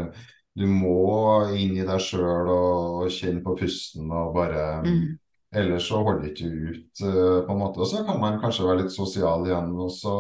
du 0.57 0.67
må 0.69 1.47
inn 1.57 1.77
i 1.77 1.85
deg 1.87 2.01
sjøl 2.01 2.49
og, 2.53 3.07
og 3.07 3.11
kjenne 3.13 3.43
på 3.45 3.57
pusten 3.61 4.11
og 4.11 4.35
bare 4.37 4.83
Mm. 4.85 5.15
Ellers 5.57 5.87
så 5.89 6.01
holder 6.03 6.21
du 6.21 6.29
ikke 6.29 6.49
ut, 6.51 7.01
eh, 7.07 7.37
på 7.47 7.53
en 7.55 7.61
måte. 7.61 7.79
Og 7.81 7.87
så 7.89 8.03
kan 8.05 8.19
man 8.21 8.35
kanskje 8.43 8.67
være 8.67 8.81
litt 8.83 8.93
sosial 8.93 9.47
igjen. 9.47 9.71
og 9.81 9.91
så 9.95 10.17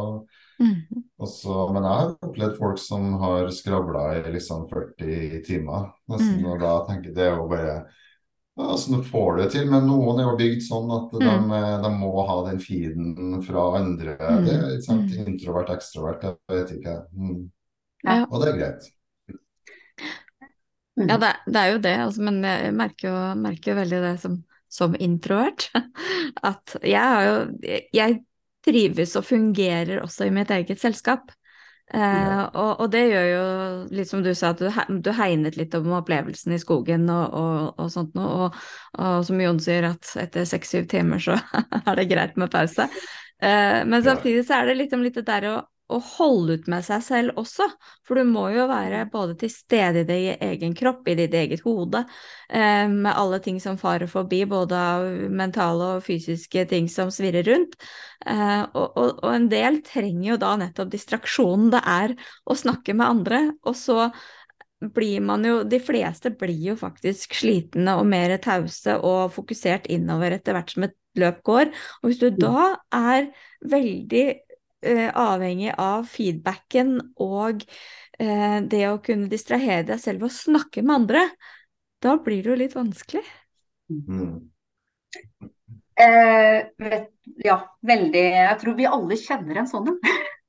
Mm. 0.58 1.02
og 1.20 1.28
så- 1.28 1.66
men 1.72 1.82
jeg 1.82 1.92
har 1.92 2.14
opplevd 2.22 2.56
folk 2.58 2.78
som 2.78 3.12
har 3.20 3.48
skravla 3.50 4.04
i 4.24 4.32
liksom 4.32 4.68
40 4.70 5.42
timer. 5.44 5.90
Nesten, 6.08 6.40
Mm. 6.40 6.46
Og 6.52 6.60
da 6.60 6.86
tenker 6.86 7.04
jeg 7.10 7.14
det 7.14 7.24
er 7.26 7.36
jo 7.36 7.48
bare 7.48 7.84
altså, 8.56 8.92
Nå 8.94 9.02
får 9.04 9.36
du 9.36 9.42
det 9.42 9.50
til, 9.52 9.66
men 9.70 9.86
noen 9.86 10.20
er 10.20 10.28
jo 10.30 10.36
bygd 10.40 10.62
sånn 10.64 10.90
at 10.96 11.10
de, 11.12 11.26
Mm. 11.26 11.82
de 11.84 11.90
må 11.98 12.12
ha 12.26 12.36
den 12.50 12.58
feeden 12.58 13.42
fra 13.44 13.64
andre. 13.80 14.16
Mm. 14.16 14.44
Det 14.46 14.54
er 14.54 14.70
ikke 14.76 14.86
sant, 14.88 15.10
Mm. 15.10 15.26
introvert, 15.34 15.70
ekstrovert, 15.76 16.22
jeg 16.22 16.36
vet 16.48 16.72
ikke. 16.78 16.96
Mm. 17.12 17.50
Ja. 18.04 18.24
Og 18.30 18.40
det 18.42 18.48
er 18.54 18.58
greit. 18.58 18.92
Mm. 20.96 21.08
Ja, 21.10 21.16
det, 21.20 21.32
det 21.52 21.60
er 21.60 21.72
jo 21.74 21.80
det, 21.84 21.96
altså, 22.06 22.22
men 22.24 22.38
jeg 22.46 22.72
merker 22.76 23.08
jo, 23.10 23.16
merker 23.42 23.72
jo 23.74 23.80
veldig 23.82 23.98
det 24.06 24.14
som, 24.22 24.38
som 24.72 24.94
introvert. 24.98 25.68
At 26.50 26.76
jeg 26.82 27.00
har 27.02 27.26
jo 27.26 27.36
Jeg 27.92 28.22
trives 28.66 29.12
og 29.16 29.24
fungerer 29.28 30.00
også 30.02 30.26
i 30.26 30.32
mitt 30.34 30.50
eget 30.50 30.80
selskap. 30.80 31.28
Eh, 31.94 32.40
og, 32.58 32.80
og 32.82 32.88
det 32.90 33.04
gjør 33.06 33.26
jo, 33.30 33.42
litt 33.94 34.10
som 34.10 34.22
du 34.24 34.32
sa, 34.34 34.50
at 34.50 34.62
du, 34.62 34.96
du 35.04 35.12
hegnet 35.14 35.58
litt 35.58 35.74
om 35.78 35.92
opplevelsen 36.00 36.56
i 36.56 36.58
skogen 36.58 37.06
og, 37.12 37.36
og, 37.38 37.78
og 37.78 37.92
sånt 37.94 38.16
noe. 38.18 38.50
Og, 38.50 39.14
som 39.28 39.40
Jon 39.40 39.62
sier, 39.62 39.86
at 39.92 40.10
etter 40.18 40.48
seks-syv 40.48 40.88
timer 40.90 41.22
så 41.22 41.38
er 41.86 42.00
det 42.00 42.08
greit 42.10 42.36
med 42.40 42.50
pause. 42.52 42.88
Eh, 43.38 43.80
men 43.86 44.04
samtidig 44.04 44.46
så 44.48 44.60
er 44.60 44.70
det 44.70 44.80
liksom 44.82 45.04
litt 45.06 45.18
det 45.20 45.26
der 45.28 45.50
å, 45.52 45.56
å 45.92 45.98
holde 46.02 46.56
ut 46.58 46.68
med 46.70 46.84
seg 46.86 47.02
selv 47.04 47.40
også. 47.40 47.66
For 48.06 48.18
du 48.18 48.26
må 48.28 48.48
jo 48.54 48.66
være 48.70 49.04
både 49.12 49.36
til 49.42 49.52
stede 49.52 50.02
i 50.02 50.08
din 50.08 50.44
egen 50.48 50.74
kropp, 50.78 51.06
i 51.08 51.16
ditt 51.18 51.34
eget 51.36 51.62
hode, 51.66 52.02
eh, 52.48 52.86
med 52.90 53.12
alle 53.12 53.40
ting 53.44 53.60
som 53.62 53.78
farer 53.78 54.10
forbi, 54.10 54.44
både 54.50 54.80
av 54.80 55.06
mentale 55.30 55.92
og 55.96 56.06
fysiske 56.06 56.66
ting 56.72 56.90
som 56.92 57.12
svirrer 57.14 57.46
rundt. 57.46 57.78
Eh, 58.26 58.62
og, 58.72 58.88
og, 58.96 59.22
og 59.22 59.30
en 59.32 59.50
del 59.52 59.82
trenger 59.86 60.32
jo 60.32 60.40
da 60.42 60.56
nettopp 60.64 60.90
distraksjonen 60.94 61.70
det 61.74 61.84
er 61.86 62.16
å 62.46 62.58
snakke 62.58 62.96
med 62.96 63.06
andre, 63.06 63.44
og 63.66 63.78
så 63.78 64.10
blir 64.94 65.22
man 65.24 65.44
jo, 65.46 65.62
de 65.64 65.78
fleste 65.80 66.30
blir 66.36 66.72
jo 66.72 66.76
faktisk 66.78 67.34
slitne 67.38 67.96
og 67.96 68.06
mer 68.10 68.34
tause 68.42 68.98
og 69.00 69.32
fokusert 69.34 69.88
innover 69.92 70.36
etter 70.36 70.56
hvert 70.56 70.74
som 70.74 70.84
et 70.84 70.96
løp 71.16 71.40
går. 71.46 71.70
Og 72.02 72.10
hvis 72.10 72.20
du 72.20 72.28
da 72.36 72.74
er 72.94 73.30
veldig 73.64 74.26
eh, 74.86 75.10
avhengig 75.12 75.72
av 75.82 76.06
feedbacken 76.10 76.96
og 77.22 77.64
eh, 78.18 78.58
det 78.64 78.84
å 78.90 79.00
kunne 79.04 79.28
distrahere 79.32 79.84
deg 79.90 80.00
selv 80.02 80.22
ved 80.24 80.30
å 80.30 80.38
snakke 80.38 80.82
med 80.86 80.94
andre, 81.00 81.22
da 82.02 82.16
blir 82.22 82.42
det 82.44 82.50
jo 82.52 82.58
litt 82.60 82.76
vanskelig. 82.76 83.24
Mm. 83.90 84.36
Eh, 85.96 86.58
vet, 86.76 87.06
ja, 87.40 87.54
veldig 87.88 88.22
Jeg 88.22 88.56
tror 88.60 88.74
vi 88.76 88.84
alle 88.88 89.16
kjenner 89.16 89.56
en 89.62 89.68
sånn 89.70 89.88
en. 89.94 90.00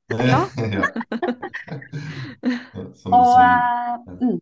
Ja. 0.07 0.39
Ja. 0.73 0.83
Som, 2.95 3.13
Og, 3.13 3.39
eh, 3.41 3.95
mm. 4.21 4.39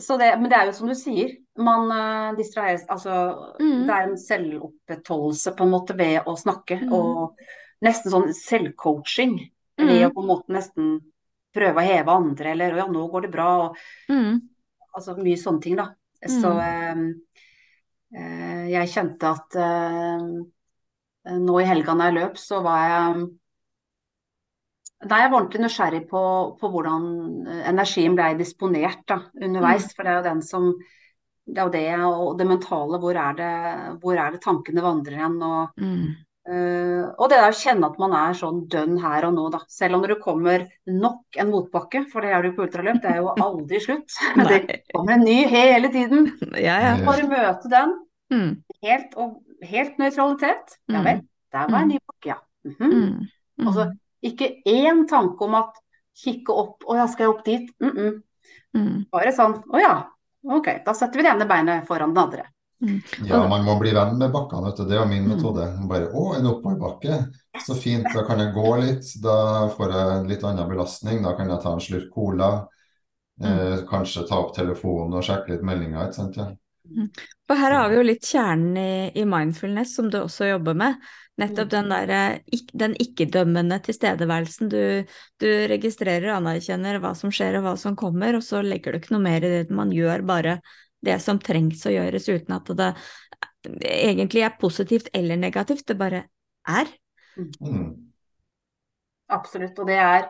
Så 0.00 0.16
det, 0.16 0.30
men 0.40 0.48
det 0.50 0.56
er 0.56 0.66
jo 0.70 0.74
som 0.76 0.88
du 0.88 0.94
sier, 0.96 1.34
man 1.60 1.90
uh, 1.92 2.32
distraheres 2.38 2.86
Altså, 2.90 3.10
Mm. 3.60 3.82
det 3.86 3.92
er 3.94 4.02
en 4.06 4.16
selvopprettholdelse 4.18 5.52
på 5.58 5.64
en 5.66 5.70
måte 5.74 5.96
ved 5.98 6.22
å 6.26 6.32
snakke, 6.40 6.78
Mm. 6.80 6.92
og 6.96 7.36
nesten 7.82 8.12
sånn 8.14 8.30
selvcoaching 8.36 9.36
ved 9.78 10.04
å 10.06 10.08
Mm. 10.10 10.14
på 10.14 10.22
en 10.22 10.28
måte 10.28 10.52
nesten 10.54 11.00
prøve 11.54 11.82
å 11.82 11.86
heve 11.86 12.08
andre, 12.14 12.52
eller 12.52 12.76
ja, 12.76 12.86
nå 12.86 13.10
går 13.10 13.22
det 13.26 13.30
bra, 13.32 13.48
og 13.66 13.76
Mm. 14.08 14.40
altså 14.96 15.16
mye 15.18 15.36
sånne 15.36 15.60
ting, 15.62 15.76
da. 15.76 15.88
Så 16.22 16.30
Mm. 16.30 16.42
Så 16.42 16.50
eh, 18.14 18.66
jeg 18.70 18.88
kjente 18.92 19.30
at 19.30 19.56
eh, 19.56 21.36
nå 21.38 21.60
i 21.60 21.64
helga 21.64 21.94
når 21.94 22.04
jeg 22.10 22.14
løp, 22.20 22.36
så 22.38 22.62
var 22.62 22.82
jeg 22.88 23.30
Nei, 25.02 25.18
jeg 25.18 25.30
var 25.32 25.40
ordentlig 25.40 25.60
nysgjerrig 25.64 26.04
på, 26.08 26.20
på 26.60 26.68
hvordan 26.70 27.06
eh, 27.50 27.62
energien 27.72 28.14
ble 28.14 28.36
disponert 28.38 29.00
da, 29.10 29.16
underveis. 29.42 29.88
For 29.96 30.04
det 30.06 30.12
er 30.12 30.20
jo 30.20 30.28
den 30.28 30.42
som 30.46 30.68
Det 31.44 31.58
er 31.58 31.64
jo 31.66 31.72
det, 31.74 31.88
og 32.06 32.36
det 32.38 32.46
mentale. 32.46 33.00
Hvor 33.02 33.16
er 33.18 33.32
det, 33.34 33.48
hvor 34.00 34.14
er 34.14 34.30
det 34.30 34.40
tankene 34.44 34.80
vandrer 34.84 35.16
hen? 35.18 35.40
Og, 35.42 35.72
Mm. 35.76 36.12
Eh, 36.48 37.04
og 37.18 37.28
det 37.30 37.38
der 37.38 37.52
å 37.52 37.58
kjenne 37.58 37.88
at 37.88 37.98
man 38.02 38.14
er 38.18 38.36
sånn 38.38 38.62
dønn 38.72 38.96
her 39.02 39.26
og 39.28 39.34
nå, 39.36 39.48
da. 39.54 39.60
Selv 39.70 39.98
om 39.98 40.06
det 40.06 40.18
kommer 40.22 40.64
nok 40.86 41.38
en 41.38 41.50
motbakke, 41.52 42.04
for 42.12 42.24
det 42.24 42.32
er 42.32 42.42
det 42.42 42.52
jo 42.52 42.56
på 42.56 42.66
ultraløp. 42.66 43.00
Det 43.02 43.10
er 43.12 43.20
jo 43.20 43.34
aldri 43.36 43.80
slutt. 43.84 44.16
Det 44.50 44.82
kommer 44.92 45.18
en 45.18 45.26
ny 45.26 45.38
hele 45.52 45.92
tiden. 45.92 46.32
Ja, 46.68 46.78
ja. 46.82 46.96
Bare 47.06 47.28
møte 47.30 47.70
den. 47.72 47.94
Mm. 48.32 48.50
Helt, 48.82 49.14
og, 49.20 49.38
helt 49.62 49.98
nøytralitet. 50.00 50.78
Ja 50.88 51.00
Mm. 51.00 51.04
vel, 51.04 51.22
der 51.52 51.70
var 51.70 51.82
en 51.82 51.88
ny 51.88 51.98
bakke, 52.06 52.28
ja. 52.34 52.38
Mhm. 52.64 52.90
Mm. 52.90 53.28
Mm. 53.60 53.66
Altså, 53.68 53.92
ikke 54.22 54.62
én 54.66 55.06
tanke 55.08 55.44
om 55.44 55.54
at 55.54 55.78
kikke 56.22 56.52
opp, 56.52 56.84
å 56.84 56.96
ja, 56.96 57.06
skal 57.06 57.26
jeg 57.26 57.34
opp 57.34 57.44
dit? 57.44 57.70
Mm 57.80 57.90
-mm. 57.90 58.22
Mm. 58.76 59.06
Bare 59.12 59.32
sånn, 59.32 59.62
å 59.68 59.80
ja, 59.80 59.94
ok, 60.44 60.84
da 60.84 60.94
setter 60.94 61.20
vi 61.20 61.22
det 61.26 61.32
ene 61.32 61.46
beinet 61.48 61.86
foran 61.86 62.14
det 62.14 62.20
andre. 62.22 62.44
Ja, 63.28 63.40
man 63.48 63.64
må 63.66 63.76
bli 63.80 63.92
venn 63.94 64.16
med 64.18 64.32
bakkene, 64.34 64.70
vet 64.70 64.80
du. 64.80 64.84
Det 64.90 64.98
er 64.98 65.06
min 65.06 65.24
Mm. 65.26 65.36
metode. 65.36 65.66
Bare 65.88 66.08
å, 66.10 66.34
en 66.38 66.46
oppoverbakke. 66.50 67.20
Så 67.66 67.76
fint, 67.78 68.06
da 68.14 68.24
kan 68.26 68.38
jeg 68.42 68.54
gå 68.54 68.72
litt. 68.80 69.06
Da 69.22 69.68
får 69.76 69.92
jeg 69.92 70.16
en 70.16 70.28
litt 70.28 70.44
annen 70.44 70.68
belastning. 70.68 71.22
Da 71.22 71.34
kan 71.38 71.48
jeg 71.48 71.62
ta 71.62 71.72
en 71.72 71.80
slurk 71.80 72.10
cola. 72.14 72.66
Eh, 73.42 73.78
kanskje 73.88 74.26
ta 74.28 74.38
opp 74.38 74.54
telefonen 74.56 75.14
og 75.18 75.24
sjekke 75.24 75.54
litt 75.54 75.62
meldinger, 75.66 76.06
ikke 76.08 76.14
sant. 76.18 76.36
Ja. 76.36 76.50
Og 77.48 77.56
her 77.56 77.72
har 77.72 77.88
vi 77.88 77.96
jo 77.96 78.02
litt 78.04 78.26
kjernen 78.26 78.76
i, 78.76 79.10
i 79.14 79.24
mindfulness, 79.24 79.94
som 79.96 80.10
du 80.10 80.18
også 80.20 80.50
jobber 80.50 80.74
med. 80.74 80.96
Nettopp 81.40 81.70
den 81.72 81.88
der 81.88 82.40
den 82.76 82.94
ikke-dømmende 83.00 83.78
tilstedeværelsen. 83.86 84.68
Du, 84.68 85.04
du 85.40 85.48
registrerer 85.72 86.28
og 86.32 86.42
anerkjenner 86.42 86.98
hva 87.00 87.14
som 87.16 87.32
skjer 87.32 87.56
og 87.58 87.64
hva 87.66 87.76
som 87.80 87.96
kommer, 87.96 88.36
og 88.36 88.44
så 88.44 88.60
legger 88.62 88.92
du 88.92 89.00
ikke 89.00 89.14
noe 89.14 89.24
mer 89.24 89.46
i 89.46 89.52
det. 89.54 89.70
Man 89.70 89.94
gjør 89.94 90.26
bare 90.28 90.58
det 91.02 91.18
som 91.22 91.40
trengs 91.42 91.82
å 91.86 91.92
gjøres, 91.92 92.28
uten 92.30 92.54
at 92.56 92.72
det 92.78 92.92
egentlig 93.90 94.44
er 94.46 94.56
positivt 94.60 95.10
eller 95.14 95.38
negativt. 95.40 95.84
Det 95.86 95.98
bare 95.98 96.24
er. 96.68 96.90
Mm. 97.36 97.92
Absolutt, 99.32 99.78
og 99.78 99.88
det 99.88 99.98
er, 99.98 100.26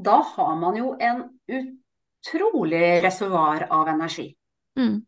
da 0.00 0.20
har 0.34 0.54
man 0.60 0.78
jo 0.78 0.94
en 0.98 1.26
utrolig 1.46 3.02
reservoar 3.04 3.66
av 3.70 3.90
energi. 3.92 4.30
Mm. 4.78 5.02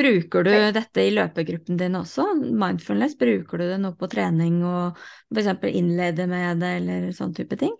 Bruker 0.00 0.46
du 0.46 0.52
dette 0.72 1.02
i 1.02 1.10
løpegruppen 1.12 1.76
din 1.80 1.98
også? 1.98 2.30
Mindfulness, 2.40 3.18
bruker 3.20 3.60
du 3.60 3.66
det 3.68 3.78
nå 3.82 3.90
på 3.98 4.08
trening 4.08 4.62
og 4.64 4.98
f.eks. 5.34 5.50
innlede 5.68 6.28
med 6.30 6.62
det, 6.62 6.70
eller 6.80 7.10
sånn 7.16 7.34
type 7.36 7.58
ting? 7.60 7.74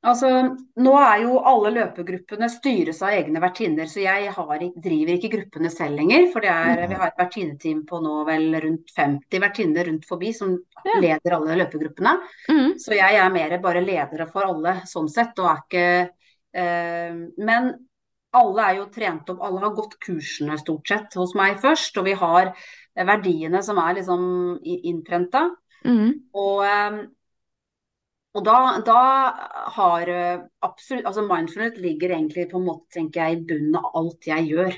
Altså, 0.00 0.28
nå 0.80 0.92
er 0.96 1.26
jo 1.26 1.34
alle 1.44 1.74
løpegruppene 1.74 2.46
styres 2.48 3.02
av 3.04 3.12
egne 3.12 3.40
vertinner, 3.42 3.84
så 3.90 4.00
jeg 4.00 4.30
har, 4.32 4.62
driver 4.80 5.12
ikke 5.12 5.30
gruppene 5.34 5.68
selv 5.72 6.00
lenger. 6.00 6.30
For 6.32 6.40
det 6.40 6.52
er, 6.54 6.86
vi 6.88 6.96
har 6.96 7.10
et 7.10 7.20
vertinneteam 7.20 7.82
på 7.88 8.00
nå 8.00 8.14
vel 8.28 8.46
rundt 8.64 8.94
50 8.96 9.42
vertinner 9.44 9.90
rundt 9.90 10.08
forbi 10.08 10.32
som 10.36 10.56
Ja. 10.86 10.96
leder 11.04 11.36
alle 11.36 11.58
løpegruppene. 11.60 12.14
Mm. 12.48 12.78
Så 12.80 12.96
jeg 12.96 13.20
er 13.20 13.28
mer 13.34 13.58
bare 13.60 13.84
ledere 13.84 14.26
for 14.32 14.48
alle 14.48 14.78
sånn 14.88 15.10
sett, 15.12 15.36
og 15.38 15.50
er 15.50 15.60
ikke 15.66 16.10
eh, 16.54 17.20
Men 17.36 17.70
alle 18.32 18.62
er 18.70 18.76
jo 18.78 18.88
trent 18.94 19.28
opp, 19.28 19.42
alle 19.42 19.60
har 19.60 19.74
gått 19.76 19.98
kursene 20.00 20.56
stort 20.58 20.88
sett 20.88 21.14
hos 21.18 21.34
meg 21.34 21.60
først, 21.60 21.98
og 21.98 22.06
vi 22.08 22.14
har 22.14 22.54
verdiene 22.96 23.60
som 23.62 23.76
er 23.78 23.98
liksom 24.00 24.22
innprenta. 24.64 25.50
Mm. 25.84 26.30
Og, 26.32 26.64
eh, 26.64 27.02
og 28.34 28.44
da, 28.46 28.56
da 28.86 28.98
har 29.74 30.10
eh, 30.12 30.42
absolutt 30.62 31.06
Altså 31.10 31.24
mindfulness 31.26 31.78
ligger 31.82 32.12
egentlig 32.14 32.44
på 32.50 32.60
en 32.60 32.66
måte, 32.68 32.86
tenker 32.94 33.24
jeg, 33.24 33.38
i 33.38 33.46
bunnen 33.48 33.78
av 33.80 33.90
alt 33.98 34.28
jeg 34.30 34.46
gjør. 34.52 34.76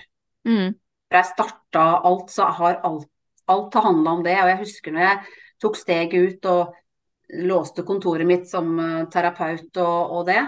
Mm. 0.48 0.70
For 1.09 1.18
jeg 1.18 1.28
starta 1.34 1.82
alt, 2.09 2.30
så 2.32 2.46
har 2.61 2.78
alt, 2.88 3.11
alt 3.53 3.74
har 3.76 3.84
handla 3.90 4.14
om 4.16 4.22
det. 4.24 4.38
Og 4.40 4.48
jeg 4.55 4.62
husker 4.62 4.94
når 4.94 5.05
jeg 5.05 5.34
tok 5.61 5.76
steget 5.76 6.16
ut 6.16 6.48
og 6.53 6.78
låste 7.53 7.84
kontoret 7.88 8.28
mitt 8.28 8.48
som 8.48 8.72
eh, 8.80 9.05
terapeut 9.12 9.76
og, 9.84 10.16
og 10.16 10.24
det, 10.32 10.40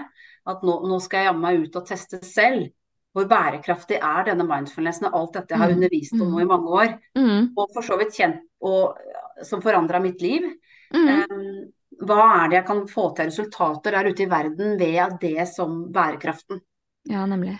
at 0.45 0.65
nå, 0.65 0.79
nå 0.89 0.97
skal 1.01 1.21
jeg 1.23 1.29
jammen 1.31 1.45
meg 1.45 1.61
ut 1.67 1.77
og 1.81 1.87
teste 1.89 2.21
selv. 2.25 2.67
Hvor 3.15 3.29
bærekraftig 3.31 4.01
er 4.03 4.25
denne 4.27 4.43
mindfulnessen 4.49 5.07
og 5.07 5.15
alt 5.21 5.37
dette 5.37 5.53
jeg 5.55 5.61
har 5.61 5.71
Mm. 5.71 5.77
undervist 5.77 6.17
om 6.17 6.33
nå 6.33 6.41
i 6.41 6.49
mange 6.49 6.73
år. 6.81 6.97
Mm. 7.15 7.53
Og 7.55 7.69
for 7.71 7.85
så 7.85 7.95
vidt 8.01 8.17
kjent 8.17 8.41
og 8.65 8.97
som 9.45 9.61
forandra 9.63 10.01
mitt 10.03 10.19
liv. 10.25 10.49
Mm. 10.91 11.07
Eh, 11.13 11.39
hva 12.03 12.21
er 12.43 12.49
det 12.51 12.57
jeg 12.59 12.67
kan 12.67 12.81
få 12.91 13.05
til 13.15 13.29
resultater 13.29 13.95
der 13.95 14.09
ute 14.11 14.23
i 14.25 14.29
verden 14.31 14.75
ved 14.79 15.15
det 15.21 15.47
som 15.47 15.85
bærekraften? 15.95 16.59
Ja, 17.09 17.25
nemlig. 17.29 17.55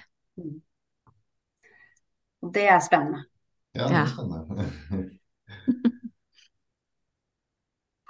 Det 2.55 2.65
er 2.69 2.79
spennende. 2.83 3.23
Ja, 3.75 3.87
det 3.87 3.95
er 4.01 4.09
spennende. 4.11 4.69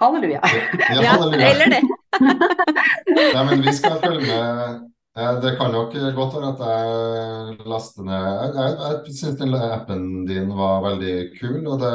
Halleluja. 0.00 0.40
Ja, 0.44 1.02
Ja, 1.02 1.10
halleluja. 1.10 1.50
eller 1.50 1.66
det. 1.66 1.82
Ja, 3.34 3.44
men 3.44 3.62
vi 3.62 3.72
skal 3.72 4.00
følge 4.04 4.20
med. 4.26 4.90
Eh, 5.16 5.40
Det 5.40 5.56
kan 5.56 5.72
nok 5.72 5.94
godt 6.14 6.34
være 6.36 6.50
at 6.52 6.60
jeg 6.66 7.66
laster 7.72 8.04
ned 8.04 8.26
Jeg, 8.26 8.50
jeg, 8.54 8.76
jeg 9.06 9.16
syns 9.16 9.38
den 9.40 9.54
appen 9.54 10.04
din 10.28 10.50
var 10.58 10.84
veldig 10.84 11.14
kul, 11.38 11.62
og 11.64 11.80
det, 11.80 11.92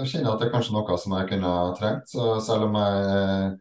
jeg 0.00 0.10
kjenner 0.12 0.32
at 0.32 0.42
det 0.42 0.48
er 0.48 0.54
kanskje 0.56 0.74
noe 0.74 0.98
som 0.98 1.14
jeg 1.18 1.28
kunne 1.30 1.54
ha 1.54 1.68
trengt. 1.78 2.10
Så 2.10 2.38
selv 2.42 2.66
om 2.66 2.78
jeg 2.80 3.52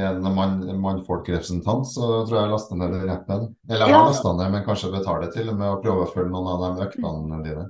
er 0.00 0.08
en 0.10 0.34
mann, 0.34 0.58
mannfolkrepresentant, 0.82 1.86
så 1.90 2.24
tror 2.26 2.36
jeg 2.36 2.42
jeg 2.42 2.54
laster 2.56 2.80
ned 2.80 2.96
den 2.96 3.14
appen. 3.14 3.46
Eller 3.68 3.86
jeg 3.86 3.98
har 3.98 4.10
lasta 4.10 4.34
ned, 4.34 4.52
men 4.56 4.66
kanskje 4.66 4.92
betaler 4.96 5.30
til 5.34 5.50
og 5.50 5.60
med 5.62 5.70
å 5.70 5.78
prøve 5.84 6.06
å 6.06 6.10
følge 6.10 6.34
noen 6.34 6.50
av 6.50 6.66
de 6.66 6.88
øktene 6.88 7.40
dine. 7.46 7.68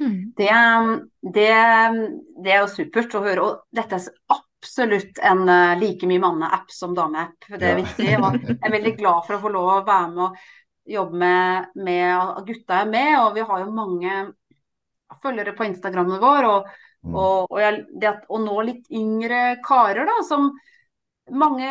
Mm. 0.00 0.20
Det, 0.36 0.52
det, 1.36 1.50
det 2.44 2.54
er 2.54 2.62
jo 2.62 2.70
supert 2.72 3.16
å 3.16 3.24
høre. 3.24 3.48
Og 3.48 3.76
dette 3.76 4.00
er 4.00 4.40
absolutt 4.60 5.18
en 5.24 5.48
eh, 5.48 5.78
like 5.80 6.06
mye 6.06 6.20
manne-app 6.20 6.70
som 6.72 6.94
dame-app. 6.94 7.48
Det 7.48 7.62
er 7.62 7.78
Ja. 7.78 7.82
viktig. 7.82 8.10
Og 8.20 8.36
jeg 8.44 8.56
er 8.62 8.74
veldig 8.76 8.96
glad 8.98 9.24
for 9.26 9.36
å 9.36 9.40
få 9.40 9.52
lov 9.52 9.70
å 9.72 9.86
være 9.86 10.10
med 10.14 10.24
og 10.26 10.36
jobbe 10.90 11.16
med, 11.22 11.66
med 11.76 12.46
Gutta 12.46 12.80
er 12.82 12.86
med, 12.90 13.18
og 13.20 13.34
vi 13.34 13.40
har 13.40 13.60
jo 13.64 13.70
mange 13.72 14.34
følgere 15.22 15.54
på 15.56 15.64
Instagrammen 15.68 16.20
vår. 16.22 16.44
Og, 16.54 16.70
Mm. 17.00 17.14
og, 17.16 17.46
og 17.48 17.60
jeg, 17.62 17.76
det 17.96 18.08
at, 18.10 18.24
å 18.28 18.36
nå 18.36 18.58
litt 18.60 18.90
yngre 18.92 19.56
karer, 19.64 20.04
da, 20.04 20.18
som 20.28 20.50
mange 21.32 21.70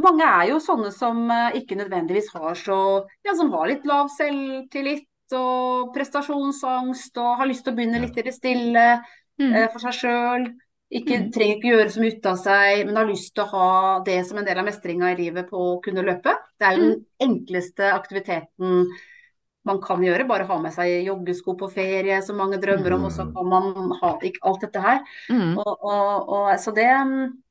mange 0.00 0.24
er 0.24 0.48
jo 0.48 0.56
sånne 0.60 0.88
som 0.92 1.30
eh, 1.30 1.58
ikke 1.60 1.76
nødvendigvis 1.76 2.30
har 2.32 2.54
så 2.56 2.78
Ja, 3.24 3.34
som 3.36 3.50
har 3.52 3.68
litt 3.68 3.84
lav 3.84 4.08
selvtillit 4.12 5.04
og 5.36 5.92
prestasjonsangst 5.92 7.16
og 7.20 7.36
har 7.40 7.48
lyst 7.50 7.64
til 7.66 7.74
å 7.74 7.76
begynne 7.76 8.00
litt 8.00 8.16
i 8.16 8.24
det 8.30 8.34
stille 8.36 8.86
Mm. 9.36 9.52
eh, 9.52 9.66
for 9.68 9.84
seg 9.84 9.92
sjøl. 9.92 10.46
Ikke, 10.94 11.16
Mm. 11.18 11.30
trenger 11.34 11.56
ikke 11.56 11.70
gjøre 11.72 11.90
så 11.90 12.00
mye 12.00 12.14
ut 12.14 12.26
av 12.30 12.36
seg, 12.38 12.86
men 12.86 12.96
har 12.96 13.06
lyst 13.08 13.34
til 13.34 13.42
å 13.42 13.50
ha 13.50 14.00
det 14.06 14.20
som 14.26 14.38
en 14.38 14.44
del 14.46 14.58
av 14.58 14.64
mestringa 14.68 15.10
i 15.12 15.16
livet 15.18 15.48
på 15.50 15.56
å 15.58 15.80
kunne 15.82 16.04
løpe. 16.06 16.30
Det 16.58 16.66
er 16.68 16.76
jo 16.76 16.84
den 16.92 17.06
enkleste 17.26 17.88
aktiviteten 17.92 18.86
man 19.66 19.80
kan 19.82 20.00
gjøre. 20.00 20.28
Bare 20.28 20.46
ha 20.46 20.58
med 20.62 20.72
seg 20.72 21.04
joggesko 21.08 21.56
på 21.58 21.68
ferie, 21.72 22.20
som 22.22 22.36
mange 22.38 22.60
drømmer 22.62 22.94
om, 22.94 23.04
og 23.04 23.10
så 23.12 23.26
kan 23.34 23.48
man 23.50 23.90
ha 24.00 24.12
ikke 24.22 24.38
alt 24.46 24.60
dette 24.62 24.80
her. 24.84 25.02
Mm. 25.28 25.58
Og, 25.58 25.72
og, 25.82 26.28
og, 26.28 26.60
så 26.62 26.70
det 26.76 26.86
mm, 26.86 27.42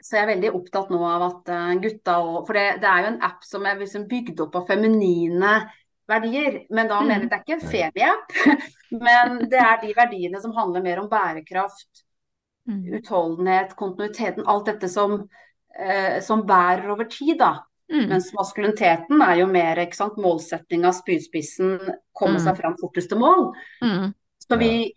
så 0.00 0.14
jeg 0.16 0.22
er 0.24 0.30
veldig 0.32 0.50
opptatt 0.54 0.90
nå 0.94 0.98
av 1.04 1.22
at 1.26 1.48
eh, 1.52 1.70
gutta 1.82 2.18
og 2.22 2.46
For 2.46 2.54
det, 2.56 2.80
det 2.80 2.88
er 2.88 3.00
jo 3.02 3.08
en 3.12 3.22
app 3.28 3.42
som 3.44 3.66
er 3.66 3.80
liksom 3.80 4.06
bygd 4.08 4.40
opp 4.46 4.54
av 4.60 4.66
feminine 4.70 5.54
verdier. 6.08 6.62
Men 6.70 6.88
da 6.88 7.00
Mm. 7.02 7.08
mener 7.08 7.26
jeg 7.26 7.30
det 7.30 7.36
er 7.36 7.44
ikke 7.44 7.56
en 7.60 7.70
femi-app, 7.72 8.36
men 9.06 9.48
det 9.50 9.58
er 9.60 9.80
de 9.82 9.92
verdiene 9.96 10.40
som 10.40 10.54
handler 10.56 10.82
mer 10.82 11.02
om 11.04 11.08
bærekraft, 11.12 11.88
Mm. 11.98 12.07
Utholdenhet, 12.68 13.74
kontinuiteten. 13.76 14.46
Alt 14.46 14.66
dette 14.66 14.88
som, 14.88 15.28
eh, 15.78 16.20
som 16.20 16.46
bærer 16.46 16.90
over 16.90 17.04
tid, 17.04 17.38
da. 17.38 17.64
Mm. 17.92 18.08
Mens 18.10 18.32
maskuliniteten 18.36 19.22
er 19.24 19.36
jo 19.40 19.46
mer 19.48 19.80
ikke 19.80 19.96
sant, 19.96 20.18
målsettinga, 20.20 20.92
spydspissen, 20.92 21.78
komme 22.12 22.36
Mm. 22.36 22.44
seg 22.44 22.56
fram 22.56 22.76
fortest 22.80 23.08
til 23.08 23.18
mål. 23.18 23.54
Mm. 23.82 24.14
Så 24.44 24.58
vi, 24.58 24.92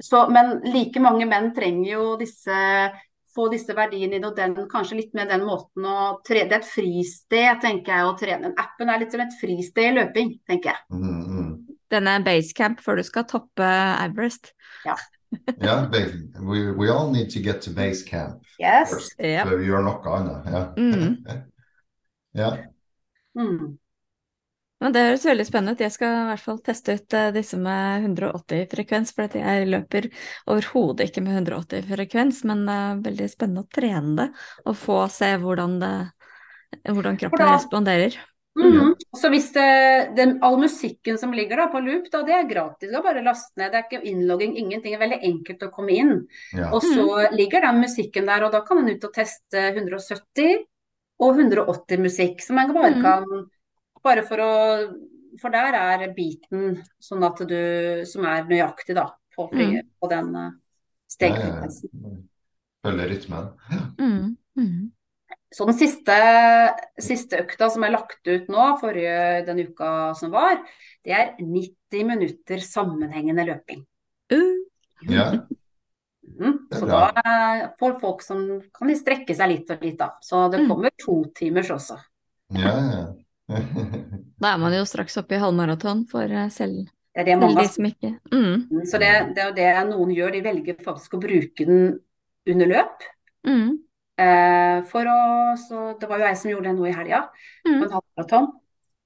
så, 0.00 0.28
men 0.30 0.60
like 0.64 1.00
mange 1.00 1.26
menn 1.26 1.52
trenger 1.54 1.90
jo 1.90 2.16
disse 2.16 2.90
få 3.34 3.48
disse 3.50 3.74
verdiene 3.74 4.18
inn, 4.18 4.24
og 4.28 4.36
den, 4.36 4.54
kanskje 4.70 5.00
litt 5.00 5.14
med 5.16 5.28
den 5.28 5.42
måten 5.42 5.86
å 5.88 6.20
trene 6.26 6.48
Det 6.48 6.54
er 6.54 6.62
et 6.62 6.70
fristed, 6.70 7.60
tenker 7.64 7.92
jeg, 7.92 8.06
å 8.06 8.16
trene. 8.18 8.52
Appen 8.56 8.92
er 8.92 9.02
litt 9.02 9.14
som 9.14 9.20
et 9.24 9.34
fristed 9.40 9.88
i 9.90 9.94
løping, 9.96 10.36
tenker 10.46 10.70
jeg. 10.70 10.84
Mm, 10.94 11.24
mm. 11.24 11.76
Denne 11.90 12.14
basecamp 12.26 12.80
før 12.80 13.00
du 13.00 13.02
skal 13.06 13.26
toppe 13.30 13.66
Everest. 14.04 14.52
Ja, 14.86 14.94
ba- 15.90 16.42
we, 16.42 16.70
we 16.72 16.88
all 16.90 17.10
need 17.12 17.30
to 17.34 17.40
get 17.40 17.60
to 17.62 17.70
base 17.70 18.02
camp 18.06 18.42
Yes. 18.60 19.10
Ja. 19.18 19.44
før 19.46 19.58
vi 19.58 19.66
gjør 19.70 19.82
noe 19.86 20.12
annet. 20.18 20.44
Ja. 20.46 20.60
Mm. 20.78 21.40
ja. 22.38 22.50
Mm. 23.38 23.78
Men 24.84 24.92
det 24.92 25.02
høres 25.06 25.24
veldig 25.24 25.44
spennende 25.48 25.72
ut. 25.74 25.80
Jeg 25.80 25.94
skal 25.94 26.12
i 26.12 26.24
hvert 26.28 26.42
fall 26.44 26.58
teste 26.66 26.96
ut 26.98 27.14
eh, 27.16 27.30
disse 27.34 27.56
med 27.56 28.04
180 28.04 28.66
frekvens, 28.74 29.14
for 29.16 29.38
jeg 29.38 29.68
løper 29.70 30.10
overhodet 30.50 31.08
ikke 31.08 31.22
med 31.24 31.38
180 31.38 31.86
frekvens, 31.88 32.42
men 32.44 32.66
det 32.68 32.74
er 32.82 33.00
veldig 33.06 33.28
spennende 33.32 33.64
å 33.64 33.70
trene 33.72 34.14
det 34.18 34.28
og 34.66 34.76
få 34.76 34.98
se 35.14 35.30
hvordan, 35.40 35.78
det, 35.80 35.92
hvordan 36.84 37.16
kroppen 37.22 37.38
hvordan? 37.40 37.54
responderer. 37.56 38.18
Mhm. 38.56 38.92
Så 39.16 39.28
hvis 39.32 39.48
det, 39.52 40.14
den, 40.16 40.36
all 40.46 40.56
musikken 40.60 41.18
som 41.18 41.32
ligger 41.34 41.56
da 41.56 41.66
på 41.72 41.80
loop, 41.82 42.04
da, 42.12 42.20
det 42.22 42.34
er 42.36 42.44
gratis. 42.48 42.88
Du 42.90 42.94
kan 42.94 43.02
bare 43.02 43.22
laste 43.24 43.58
ned. 43.58 43.72
Det 43.72 43.80
er 43.80 43.86
ikke 43.88 44.06
innlogging, 44.12 44.52
ingenting. 44.56 44.92
Det 44.92 44.98
er 44.98 45.02
veldig 45.02 45.22
enkelt 45.26 45.64
å 45.66 45.70
komme 45.74 45.90
inn. 45.96 46.12
ja. 46.52 46.68
Og 46.70 46.82
så 46.82 47.30
ligger 47.34 47.60
den 47.66 47.80
musikken 47.82 48.26
der, 48.30 48.44
og 48.46 48.52
da 48.52 48.60
kan 48.66 48.78
en 48.78 48.92
ut 48.94 49.04
og 49.04 49.12
teste 49.12 49.64
170 49.74 50.62
og 51.20 51.34
180 51.36 51.98
musikk. 51.98 52.40
Som 52.42 52.58
en 52.58 52.72
bare 52.74 52.94
Mhm. 52.94 53.02
kan 53.02 53.50
Bare 54.04 54.22
for 54.22 54.36
å 54.36 54.94
For 55.40 55.50
der 55.50 55.74
er 55.74 56.12
beaten 56.14 56.82
sånn 57.00 57.24
at 57.24 57.38
du 57.48 58.04
Som 58.06 58.24
er 58.24 58.44
nøyaktig, 58.44 58.94
da. 58.94 59.10
På, 59.34 59.48
fly, 59.50 59.82
på 60.00 60.08
den 60.08 60.60
stegfrekvensen. 61.10 61.88
Ja, 61.92 62.08
ja, 62.08 62.14
ja. 62.14 62.22
Følger 62.84 63.08
rytmen. 63.08 63.48
Mm. 63.98 64.92
Mm. 65.54 65.56
Så 65.56 65.66
den 65.68 65.76
siste, 65.78 66.14
siste 66.98 67.38
økta 67.44 67.68
som 67.70 67.84
er 67.86 67.92
lagt 67.94 68.26
ut 68.26 68.48
nå, 68.50 68.64
forrige 68.80 69.44
den 69.46 69.60
uka 69.68 70.12
som 70.18 70.32
var, 70.34 70.58
det 71.06 71.12
er 71.14 71.28
90 71.38 72.08
minutter 72.08 72.58
sammenhengende 72.64 73.44
løping. 73.46 73.84
Uh. 74.32 74.64
Ja. 75.06 75.28
Mm. 76.40 76.56
Så 76.72 76.86
da 76.88 77.04
får 77.78 78.00
folk 78.00 78.22
som 78.24 78.40
kan 78.74 78.90
de 78.90 78.96
strekke 78.98 79.36
seg 79.36 79.52
litt 79.52 79.70
og 79.70 79.84
litt, 79.84 79.98
da. 80.00 80.16
Så 80.24 80.48
det 80.50 80.64
Mm. 80.64 80.68
kommer 80.72 80.90
to 80.98 81.24
timers 81.36 81.70
også. 81.70 82.00
Ja, 82.50 82.74
ja. 82.90 83.04
Da 84.40 84.54
er 84.54 84.58
man 84.58 84.72
jo 84.74 84.84
straks 84.84 85.16
oppe 85.20 85.36
i 85.36 85.38
halvmaraton 85.38 86.06
for 86.10 86.24
eh, 86.24 86.48
selv, 86.50 86.88
Det 87.14 87.20
er 87.22 87.24
det 87.24 87.36
selv 87.40 87.58
de 87.60 87.68
som 87.68 87.84
ikke 87.84 88.10
mm. 88.32 88.84
Så 88.88 88.98
det, 88.98 89.10
det 89.36 89.42
er 89.42 89.48
jo 89.48 89.54
det 89.54 89.68
noen 89.92 90.10
gjør, 90.16 90.32
de 90.32 90.42
velger 90.42 90.82
faktisk 90.84 91.14
å 91.14 91.20
bruke 91.22 91.64
den 91.68 92.00
under 92.48 92.66
løp. 92.66 93.04
Mm. 93.46 93.78
Eh, 94.20 94.82
for 94.90 95.08
å, 95.10 95.18
så 95.58 95.86
det 95.98 96.08
var 96.10 96.20
jo 96.20 96.28
jeg 96.28 96.38
som 96.38 96.50
gjorde 96.52 96.70
det 96.70 96.76
nå 96.78 96.86
i 96.86 96.94
helga, 96.94 97.22
på 97.64 97.72
Mm. 97.72 97.82
en 97.82 97.94
halvmaraton. 97.96 98.52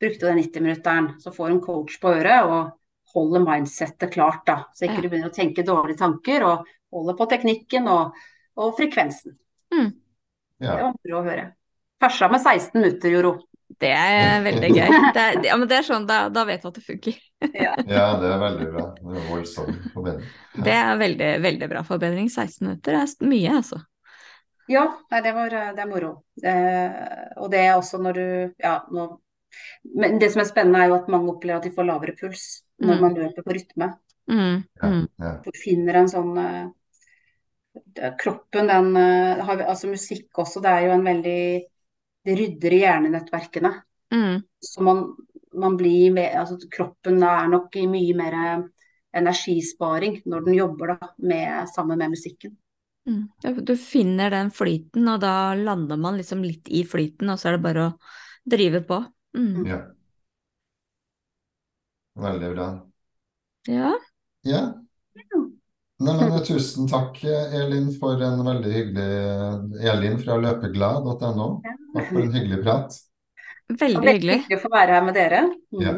Brukte 0.00 0.26
den 0.28 0.38
90-minutteren. 0.38 1.14
Så 1.20 1.32
får 1.34 1.48
hun 1.54 1.60
coach 1.64 1.98
på 2.00 2.12
øret 2.12 2.44
og 2.44 2.72
holder 3.14 3.40
mindsettet 3.40 4.12
klart, 4.12 4.44
da. 4.46 4.64
Så 4.74 4.84
ikke 4.86 4.96
Ja. 4.96 5.00
du 5.02 5.08
begynner 5.08 5.30
å 5.30 5.34
tenke 5.34 5.64
dårlige 5.64 5.98
tanker, 5.98 6.44
og 6.44 6.66
holder 6.92 7.14
på 7.16 7.28
teknikken 7.30 7.88
og, 7.88 8.12
og 8.56 8.76
frekvensen. 8.76 9.36
Det 9.70 10.66
ja. 10.66 10.74
var 10.76 10.92
moro 10.92 11.20
å 11.20 11.24
høre. 11.24 11.52
Persa 12.00 12.28
med 12.30 12.40
16 12.40 12.80
minutter, 12.80 13.10
Joro. 13.10 13.38
Det 13.78 13.90
er 13.92 14.40
veldig 14.42 14.68
gøy. 14.74 14.88
Det 15.14 15.22
er, 15.22 15.44
ja, 15.44 15.56
men 15.56 15.68
det 15.68 15.76
er 15.78 15.82
sånn, 15.86 16.06
da, 16.08 16.28
da 16.32 16.44
vet 16.48 16.62
du 16.62 16.68
at 16.68 16.74
det 16.78 16.84
funker. 16.86 17.18
Ja. 17.52 17.74
ja, 17.98 18.06
det 18.18 18.30
er 18.32 18.38
veldig 18.40 18.68
bra. 18.72 18.84
Det 18.96 19.18
er 19.20 19.26
voldsom 19.28 19.68
forbedring. 19.92 20.30
Det 20.64 20.72
er 20.74 20.96
veldig, 20.98 21.28
veldig 21.44 21.68
bra 21.68 21.82
forbedring. 21.86 22.30
16 22.30 22.64
minutter 22.66 22.96
er 23.02 23.06
mye, 23.28 23.52
altså. 23.60 23.80
Ja, 24.68 24.84
nei, 25.10 25.20
det 25.24 25.32
var 25.34 25.48
det 25.50 25.80
er 25.82 25.88
moro. 25.88 26.10
Eh, 26.44 27.32
og 27.40 27.50
det 27.50 27.60
er 27.64 27.76
også 27.78 27.98
når 28.02 28.14
du 28.14 28.54
Ja, 28.62 28.82
nå 28.92 29.20
Men 29.96 30.18
det 30.20 30.30
som 30.32 30.42
er 30.42 30.48
spennende, 30.50 30.82
er 30.84 30.88
jo 30.90 30.94
at 30.98 31.08
mange 31.08 31.32
opplever 31.32 31.56
at 31.56 31.64
de 31.64 31.70
får 31.74 31.86
lavere 31.88 32.12
puls 32.18 32.62
når 32.80 32.94
Mm. 32.94 33.00
man 33.00 33.14
løper 33.14 33.42
på 33.42 33.54
rytme. 33.56 33.86
Mm. 34.28 34.64
Ja, 34.82 34.88
Mm. 34.88 35.08
ja. 35.18 35.30
Finner 35.64 35.94
en 35.94 36.08
sånn 36.08 36.36
eh, 36.38 38.10
Kroppen, 38.18 38.66
den 38.68 38.96
eh, 38.96 39.40
har 39.44 39.62
Altså 39.64 39.88
musikk 39.88 40.30
også, 40.38 40.60
det 40.62 40.70
er 40.70 40.86
jo 40.86 40.92
en 40.92 41.04
veldig 41.06 41.62
Det 42.26 42.36
rydder 42.38 42.72
i 42.74 42.80
hjernenettverkene. 42.82 43.70
Mm. 44.12 44.42
Så 44.60 44.82
man, 44.82 45.14
man 45.54 45.76
blir 45.76 46.12
med 46.12 46.34
Altså 46.36 46.58
kroppen 46.70 47.22
er 47.22 47.48
nok 47.48 47.74
i 47.76 47.86
mye 47.86 48.14
mer 48.18 48.32
eh, 48.34 48.62
energisparing 49.14 50.20
når 50.26 50.44
den 50.44 50.54
jobber 50.58 50.86
da 50.98 51.08
med, 51.18 51.68
sammen 51.72 51.98
med 51.98 52.10
musikken. 52.10 52.56
Mm. 53.08 53.28
Ja, 53.42 53.52
Du 53.52 53.76
finner 53.76 54.30
den 54.30 54.50
flyten, 54.52 55.08
og 55.08 55.22
da 55.24 55.54
lander 55.56 55.96
man 55.96 56.18
liksom 56.20 56.42
litt 56.44 56.68
i 56.68 56.84
flyten, 56.84 57.30
og 57.32 57.40
så 57.40 57.50
er 57.50 57.56
det 57.56 57.64
bare 57.64 57.86
å 57.86 57.94
drive 58.48 58.82
på. 58.88 59.00
Mm. 59.38 59.64
ja. 59.68 59.78
Veldig 62.18 62.50
bra. 62.50 62.68
Ja. 63.70 63.92
Ja. 64.42 64.62
Nei, 65.98 66.14
men 66.14 66.32
eh, 66.32 66.42
tusen 66.46 66.86
takk, 66.90 67.18
Elin, 67.24 67.88
for 67.98 68.20
en 68.22 68.42
veldig 68.46 68.72
hyggelig 68.74 69.82
Elin 69.92 70.18
fra 70.22 70.36
løpeglad.no. 70.42 71.48
Takk 71.94 72.10
for 72.12 72.22
en 72.22 72.34
hyggelig 72.34 72.60
prat. 72.62 72.98
Veldig 73.68 73.80
veldig 73.80 74.14
hyggelig. 74.14 74.36
hyggelig 74.42 74.58
å 74.58 74.62
få 74.62 74.72
være 74.74 74.98
her 74.98 75.06
med 75.08 75.18
dere. 75.18 75.42
Mm. 75.74 75.82
Ja. 75.82 75.94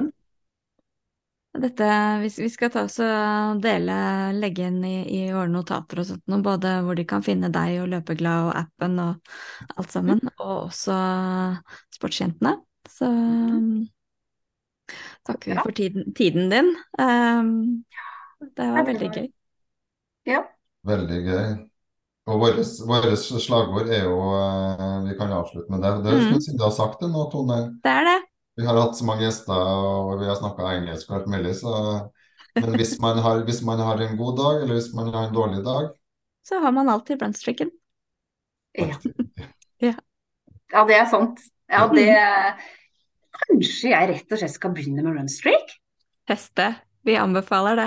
Dette, 1.51 1.87
vi, 2.23 2.29
vi 2.45 2.49
skal 2.49 2.71
ta 2.71 2.85
oss 2.87 3.01
og 3.03 3.59
dele, 3.65 3.95
legge 4.39 4.69
inn 4.71 4.79
i, 4.87 5.03
i 5.19 5.23
våre 5.35 5.51
notater 5.51 5.99
og 5.99 6.07
sånt, 6.07 6.23
noe, 6.31 6.45
både 6.47 6.77
hvor 6.87 6.95
de 6.95 7.05
kan 7.11 7.25
finne 7.27 7.51
deg 7.51 7.81
og 7.83 7.89
Løpeglad 7.91 8.47
og 8.47 8.53
appen 8.61 9.01
og 9.03 9.33
alt 9.75 9.91
sammen, 9.91 10.23
og 10.39 10.53
også 10.69 10.99
sportsjentene. 11.97 12.55
Så 12.87 13.11
um, 13.11 13.83
takker 15.27 15.53
vi 15.53 15.59
for 15.59 15.75
tiden, 15.77 16.15
tiden 16.15 16.55
din. 16.55 16.71
Um, 17.03 17.51
det 18.57 18.71
var 18.71 18.87
veldig 18.87 19.11
gøy. 19.19 19.27
Ja. 20.31 20.45
Veldig 20.87 21.21
gøy. 21.27 21.45
Og 22.31 22.41
vårt 22.45 22.63
slagord 23.43 23.89
er 23.91 24.05
jo 24.07 24.19
eh, 24.39 24.99
Vi 25.09 25.17
kan 25.19 25.33
avslutte 25.35 25.73
med 25.73 25.83
det. 25.83 25.93
Det 26.05 26.13
er 26.13 26.21
Mm. 26.31 26.41
siden 26.41 26.59
du 26.61 26.65
har 26.65 26.77
sagt 26.77 27.01
det 27.03 27.11
nå, 27.11 27.25
Tone. 27.33 27.57
Det 27.83 27.91
er 27.91 28.05
det. 28.07 28.19
Vi 28.61 28.67
har 28.69 28.77
hatt 28.77 28.99
så 28.99 29.07
mange 29.09 29.25
gjester, 29.25 29.57
og 29.57 30.19
vi 30.21 30.29
har 30.29 30.37
snakka 30.37 30.73
engelsk 30.75 31.11
og 31.11 31.21
alt 31.21 31.31
mulig, 31.33 31.55
så 31.63 31.75
Men 32.59 32.75
hvis 32.75 32.97
man, 33.01 33.19
har, 33.23 33.45
hvis 33.47 33.63
man 33.63 33.79
har 33.79 34.01
en 34.03 34.17
god 34.19 34.37
dag, 34.37 34.63
eller 34.63 34.75
hvis 34.75 34.91
man 34.95 35.13
har 35.15 35.29
en 35.29 35.35
dårlig 35.35 35.63
dag 35.65 35.93
Så 36.45 36.59
har 36.59 36.73
man 36.75 36.89
alltid 36.89 37.19
brunstricken. 37.19 37.71
Ja. 38.79 38.95
Ja. 39.81 39.95
ja, 40.73 40.81
det 40.85 40.97
er 40.99 41.07
sant. 41.09 41.39
Ja, 41.73 41.87
det 41.89 42.05
Kanskje 43.33 43.95
jeg 43.95 44.09
rett 44.11 44.35
og 44.35 44.41
slett 44.43 44.53
skal 44.53 44.75
begynne 44.77 45.01
med 45.01 45.17
runstreak? 45.17 45.73
Teste. 46.29 46.67
Vi 47.07 47.15
anbefaler 47.17 47.79
det. 47.81 47.87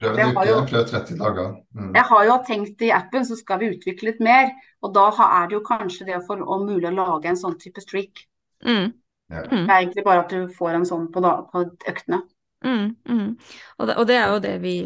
Prøv 0.00 0.18
en 0.18 0.32
uke, 0.32 0.54
prøv 0.70 0.86
30 0.88 1.18
dager. 1.20 1.50
Mm. 1.76 1.92
Jeg 1.94 2.04
har 2.08 2.24
jo 2.30 2.38
tenkt 2.48 2.82
i 2.82 2.88
appen 2.96 3.28
så 3.28 3.36
skal 3.36 3.60
vi 3.60 3.74
utvikle 3.74 4.08
litt 4.08 4.24
mer, 4.24 4.48
og 4.80 4.94
da 4.96 5.10
er 5.28 5.50
det 5.50 5.58
jo 5.58 5.62
kanskje 5.66 6.08
det 6.08 6.16
å 6.16 6.24
få 6.24 6.40
om 6.40 6.64
mulig 6.66 6.88
å 6.88 6.96
lage 6.96 7.28
en 7.30 7.38
sånn 7.38 7.58
type 7.60 7.84
streak. 7.84 8.24
Mm. 8.64 8.94
Ja. 9.32 9.46
Mm. 9.48 9.64
Det 9.64 9.72
er 9.72 9.78
egentlig 9.78 10.04
bare 10.06 10.24
at 10.26 10.32
du 10.32 10.52
får 10.52 10.76
en 10.76 10.86
sånn 10.88 11.08
på, 11.12 11.22
da, 11.24 11.38
på 11.48 11.64
øktene. 11.88 12.20
Mm, 12.62 12.92
mm. 13.08 13.30
Og, 13.78 13.86
det, 13.88 13.96
og 13.96 14.06
det 14.06 14.18
er 14.18 14.28
jo 14.30 14.42
det 14.44 14.52
vi 14.62 14.76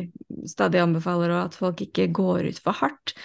stadig 0.48 0.80
anbefaler, 0.80 1.34
og 1.34 1.42
at 1.48 1.58
folk 1.58 1.82
ikke 1.84 2.08
går 2.14 2.48
ut 2.52 2.62
for 2.62 2.78
hardt. 2.78 3.16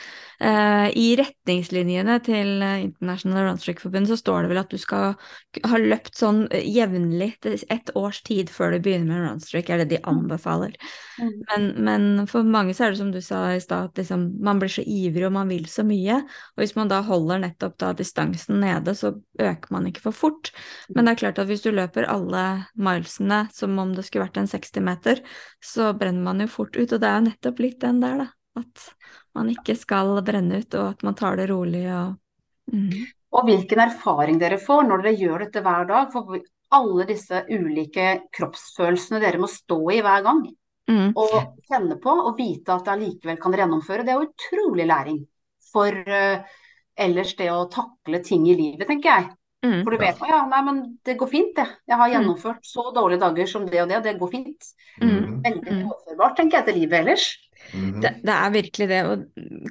Eh, 0.42 0.88
I 0.98 1.10
retningslinjene 1.20 2.16
til 2.26 2.64
eh, 2.66 2.80
International 2.88 3.44
Runstreak-forbundet 3.46 4.10
så 4.10 4.16
står 4.18 4.42
det 4.42 4.50
vel 4.50 4.60
at 4.64 4.72
du 4.74 4.80
skal 4.82 5.14
ha 5.70 5.78
løpt 5.78 6.18
sånn 6.18 6.48
eh, 6.50 6.64
jevnlig 6.66 7.36
et 7.46 7.92
års 8.00 8.24
tid 8.26 8.50
før 8.50 8.74
du 8.74 8.80
begynner 8.82 9.12
med 9.12 9.28
runstreak, 9.28 9.70
er 9.70 9.84
det 9.84 9.92
de 9.92 10.00
anbefaler. 10.10 10.74
Mm. 11.20 11.36
Men, 11.52 11.68
men 11.86 12.08
for 12.32 12.48
mange 12.48 12.74
så 12.74 12.88
er 12.88 12.96
det 12.96 13.02
som 13.04 13.14
du 13.14 13.20
sa 13.22 13.44
i 13.54 13.62
stad, 13.62 13.92
at 13.92 14.02
liksom, 14.02 14.26
man 14.42 14.64
blir 14.64 14.74
så 14.74 14.82
ivrig 14.82 15.28
og 15.30 15.36
man 15.38 15.54
vil 15.54 15.70
så 15.70 15.86
mye. 15.86 16.24
Og 16.56 16.66
hvis 16.66 16.74
man 16.80 16.90
da 16.90 17.04
holder 17.06 17.46
nettopp 17.46 17.78
da 17.86 17.94
distansen 18.02 18.64
nede, 18.66 18.98
så 18.98 19.14
øker 19.38 19.78
man 19.78 19.92
ikke 19.92 20.08
for 20.08 20.24
fort. 20.24 20.50
Men 20.90 21.06
det 21.06 21.14
er 21.14 21.24
klart 21.28 21.46
at 21.46 21.54
hvis 21.54 21.68
du 21.68 21.70
løper 21.70 22.10
alle 22.10 22.48
milesene 22.74 23.44
som 23.54 23.78
om 23.78 23.94
det 23.94 24.10
skulle 24.10 24.26
vært 24.26 24.42
en 24.42 24.50
60 24.50 24.90
meter, 24.90 25.22
så 25.62 25.94
brenner 25.94 26.32
man 26.32 26.42
jo 26.42 26.50
fort 26.50 26.74
ut. 26.82 26.90
Og 26.90 26.98
det 26.98 27.06
er 27.06 27.20
jo 27.20 27.30
nettopp 27.30 27.68
litt 27.70 27.84
den 27.86 28.02
der, 28.02 28.24
da. 28.26 28.32
At 28.60 28.88
man 29.38 29.50
ikke 29.52 29.78
skal 29.80 30.18
brenne 30.28 30.62
ut, 30.62 30.74
og 30.76 30.94
at 30.94 31.04
man 31.08 31.16
tar 31.16 31.40
det 31.40 31.50
rolig 31.52 31.86
og 31.88 32.16
mm. 32.72 32.96
Og 33.32 33.46
hvilken 33.48 33.80
erfaring 33.80 34.42
dere 34.42 34.58
får 34.60 34.90
når 34.90 35.06
dere 35.06 35.16
gjør 35.16 35.46
dette 35.46 35.62
hver 35.64 35.86
dag. 35.88 36.10
For 36.12 36.36
alle 36.76 37.06
disse 37.08 37.46
ulike 37.48 38.08
kroppsfølelsene 38.36 39.22
dere 39.24 39.40
må 39.40 39.48
stå 39.48 39.78
i 39.96 40.02
hver 40.04 40.26
gang. 40.26 40.42
Mm. 40.92 41.14
Og 41.16 41.38
kjenne 41.70 41.96
på 42.04 42.12
og 42.12 42.36
vite 42.36 42.76
at 42.76 42.84
det 42.88 42.92
allikevel 42.98 43.40
kan 43.40 43.56
dere 43.56 43.64
gjennomføre. 43.64 44.04
Det 44.04 44.12
er 44.12 44.20
jo 44.20 44.28
utrolig 44.28 44.88
læring 44.90 45.22
for 45.72 45.96
uh, 45.96 46.44
ellers 47.00 47.36
det 47.40 47.48
å 47.54 47.70
takle 47.72 48.20
ting 48.26 48.50
i 48.52 48.58
livet, 48.58 48.84
tenker 48.90 49.14
jeg. 49.14 49.30
Mm. 49.62 49.80
For 49.86 49.94
du 49.94 50.02
vet 50.02 50.22
ja, 50.26 50.42
nei, 50.50 50.62
men 50.66 50.82
det 51.06 51.16
går 51.20 51.30
fint, 51.30 51.54
det. 51.56 51.68
Jeg 51.88 52.00
har 52.02 52.12
gjennomført 52.16 52.66
så 52.66 52.88
dårlige 52.96 53.22
dager 53.22 53.50
som 53.50 53.68
det 53.70 53.84
og 53.84 53.92
det, 53.92 54.00
og 54.00 54.08
det 54.08 54.18
går 54.20 54.32
fint. 54.32 54.72
Mm. 55.00 55.40
Veldig 55.46 55.76
Mm. 55.76 55.84
overførbart, 55.86 56.36
tenker 56.38 56.58
jeg, 56.58 56.66
til 56.66 56.80
livet 56.82 57.00
ellers. 57.00 57.28
Mhm. 57.74 58.02
Det, 58.04 58.10
det 58.28 58.34
er 58.36 58.50
virkelig 58.52 58.88
det, 58.90 59.00
og 59.08 59.18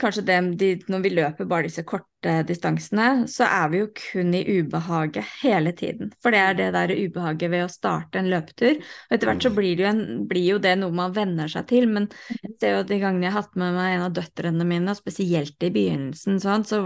kanskje 0.00 0.24
det 0.28 0.36
de, 0.60 0.68
når 0.88 0.98
vi 1.04 1.08
løper 1.08 1.44
bare 1.48 1.62
disse 1.68 1.82
korte 1.82 2.19
distansene, 2.46 3.26
så 3.30 3.46
er 3.48 3.70
vi 3.72 3.80
jo 3.80 3.88
kun 3.96 4.34
i 4.36 4.42
ubehaget 4.58 5.24
hele 5.40 5.72
tiden. 5.76 6.12
For 6.22 6.34
det 6.34 6.40
er 6.42 6.58
det 6.58 6.68
der 6.76 6.92
ubehaget 6.92 7.52
ved 7.52 7.64
å 7.64 7.72
starte 7.72 8.20
en 8.20 8.30
løpetur. 8.32 8.80
Og 8.80 9.16
etter 9.16 9.30
hvert 9.30 9.46
så 9.46 9.52
blir, 9.54 9.76
det 9.78 9.86
jo, 9.86 9.90
en, 9.90 10.02
blir 10.30 10.46
jo 10.54 10.58
det 10.62 10.74
noe 10.80 10.94
man 10.94 11.14
venner 11.16 11.50
seg 11.50 11.68
til, 11.70 11.88
men 11.90 12.10
jeg 12.40 12.56
ser 12.60 12.76
jo 12.76 12.86
de 12.88 13.00
gangene 13.02 13.28
jeg 13.28 13.34
har 13.34 13.44
hatt 13.44 13.60
med 13.60 13.76
meg 13.78 13.94
en 13.94 14.06
av 14.08 14.16
døtrene 14.16 14.66
mine, 14.68 14.92
og 14.92 15.00
spesielt 15.00 15.66
i 15.66 15.72
begynnelsen, 15.74 16.40
sånn, 16.42 16.66
så 16.68 16.82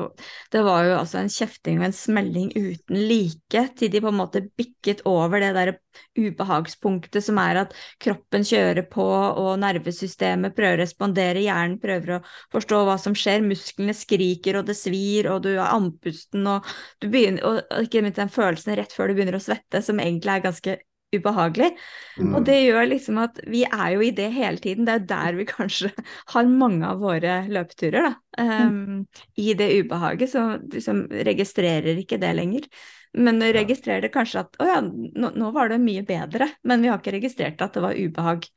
det 0.53 0.65
var 0.67 0.87
jo 0.89 0.99
altså 1.01 1.21
en 1.21 1.33
kjefting 1.33 1.81
og 1.81 1.89
en 1.89 1.97
smelling 1.97 2.53
uten 2.55 3.01
like, 3.09 3.67
til 3.79 3.93
de 3.93 4.03
på 4.05 4.13
en 4.13 4.21
måte 4.21 4.45
bikket 4.55 5.05
over 5.09 5.43
det 5.43 5.55
der 5.57 5.75
ubehagspunktet 6.19 7.23
som 7.25 7.39
er 7.43 7.61
at 7.65 7.75
kroppen 8.03 8.45
kjører 8.47 8.87
på, 8.91 9.05
og 9.05 9.59
nervesystemet 9.63 10.55
prøver 10.57 10.79
å 10.79 10.83
respondere, 10.83 11.45
hjernen 11.45 11.79
prøver 11.83 12.17
å 12.17 12.21
forstå 12.55 12.81
hva 12.87 12.97
som 13.01 13.17
skjer, 13.19 13.45
musklene 13.47 13.95
skriker, 13.97 14.61
og 14.61 14.69
det 14.69 14.77
svir, 14.79 15.24
og 15.33 15.45
du 15.47 15.53
er 15.55 15.67
andpusten, 15.67 16.47
og 16.51 16.67
du 17.03 17.09
begynner, 17.13 17.45
og 17.47 17.87
ikke 17.87 18.03
minst 18.05 18.21
den 18.21 18.33
følelsen 18.33 18.77
rett 18.79 18.93
før 18.95 19.11
du 19.11 19.19
begynner 19.19 19.39
å 19.39 19.45
svette, 19.45 19.83
som 19.85 20.03
egentlig 20.03 20.35
er 20.35 20.45
ganske 20.45 20.77
ubehagelig. 21.15 21.71
Mm. 22.19 22.33
Og 22.35 22.47
det 22.47 22.57
gjør 22.65 22.89
liksom 22.91 23.21
at 23.23 23.39
vi 23.51 23.63
er 23.67 23.95
jo 23.95 24.03
i 24.05 24.11
det 24.17 24.29
hele 24.35 24.63
tiden. 24.63 24.87
Det 24.87 24.95
er 24.95 25.01
jo 25.03 25.09
der 25.13 25.39
vi 25.39 25.47
kanskje 25.49 25.93
har 26.35 26.51
mange 26.51 26.91
av 26.91 27.03
våre 27.05 27.39
løpeturer, 27.51 28.11
da. 28.11 28.15
Um, 28.35 29.05
I 29.39 29.55
det 29.59 29.71
ubehaget, 29.85 30.33
så 30.33 30.47
liksom 30.59 31.07
registrerer 31.27 32.03
ikke 32.03 32.19
det 32.23 32.35
lenger. 32.35 32.69
Men 33.15 33.39
registrerer 33.39 33.61
registrerer 33.63 34.11
kanskje 34.11 34.41
at 34.43 34.57
å 34.59 34.67
ja, 34.67 34.81
nå, 34.83 35.29
nå 35.39 35.51
var 35.55 35.71
det 35.71 35.79
mye 35.83 36.03
bedre, 36.07 36.49
men 36.67 36.83
vi 36.83 36.91
har 36.91 36.99
ikke 36.99 37.15
registrert 37.15 37.63
at 37.63 37.77
det 37.77 37.85
var 37.85 37.95
ubehag 37.95 38.49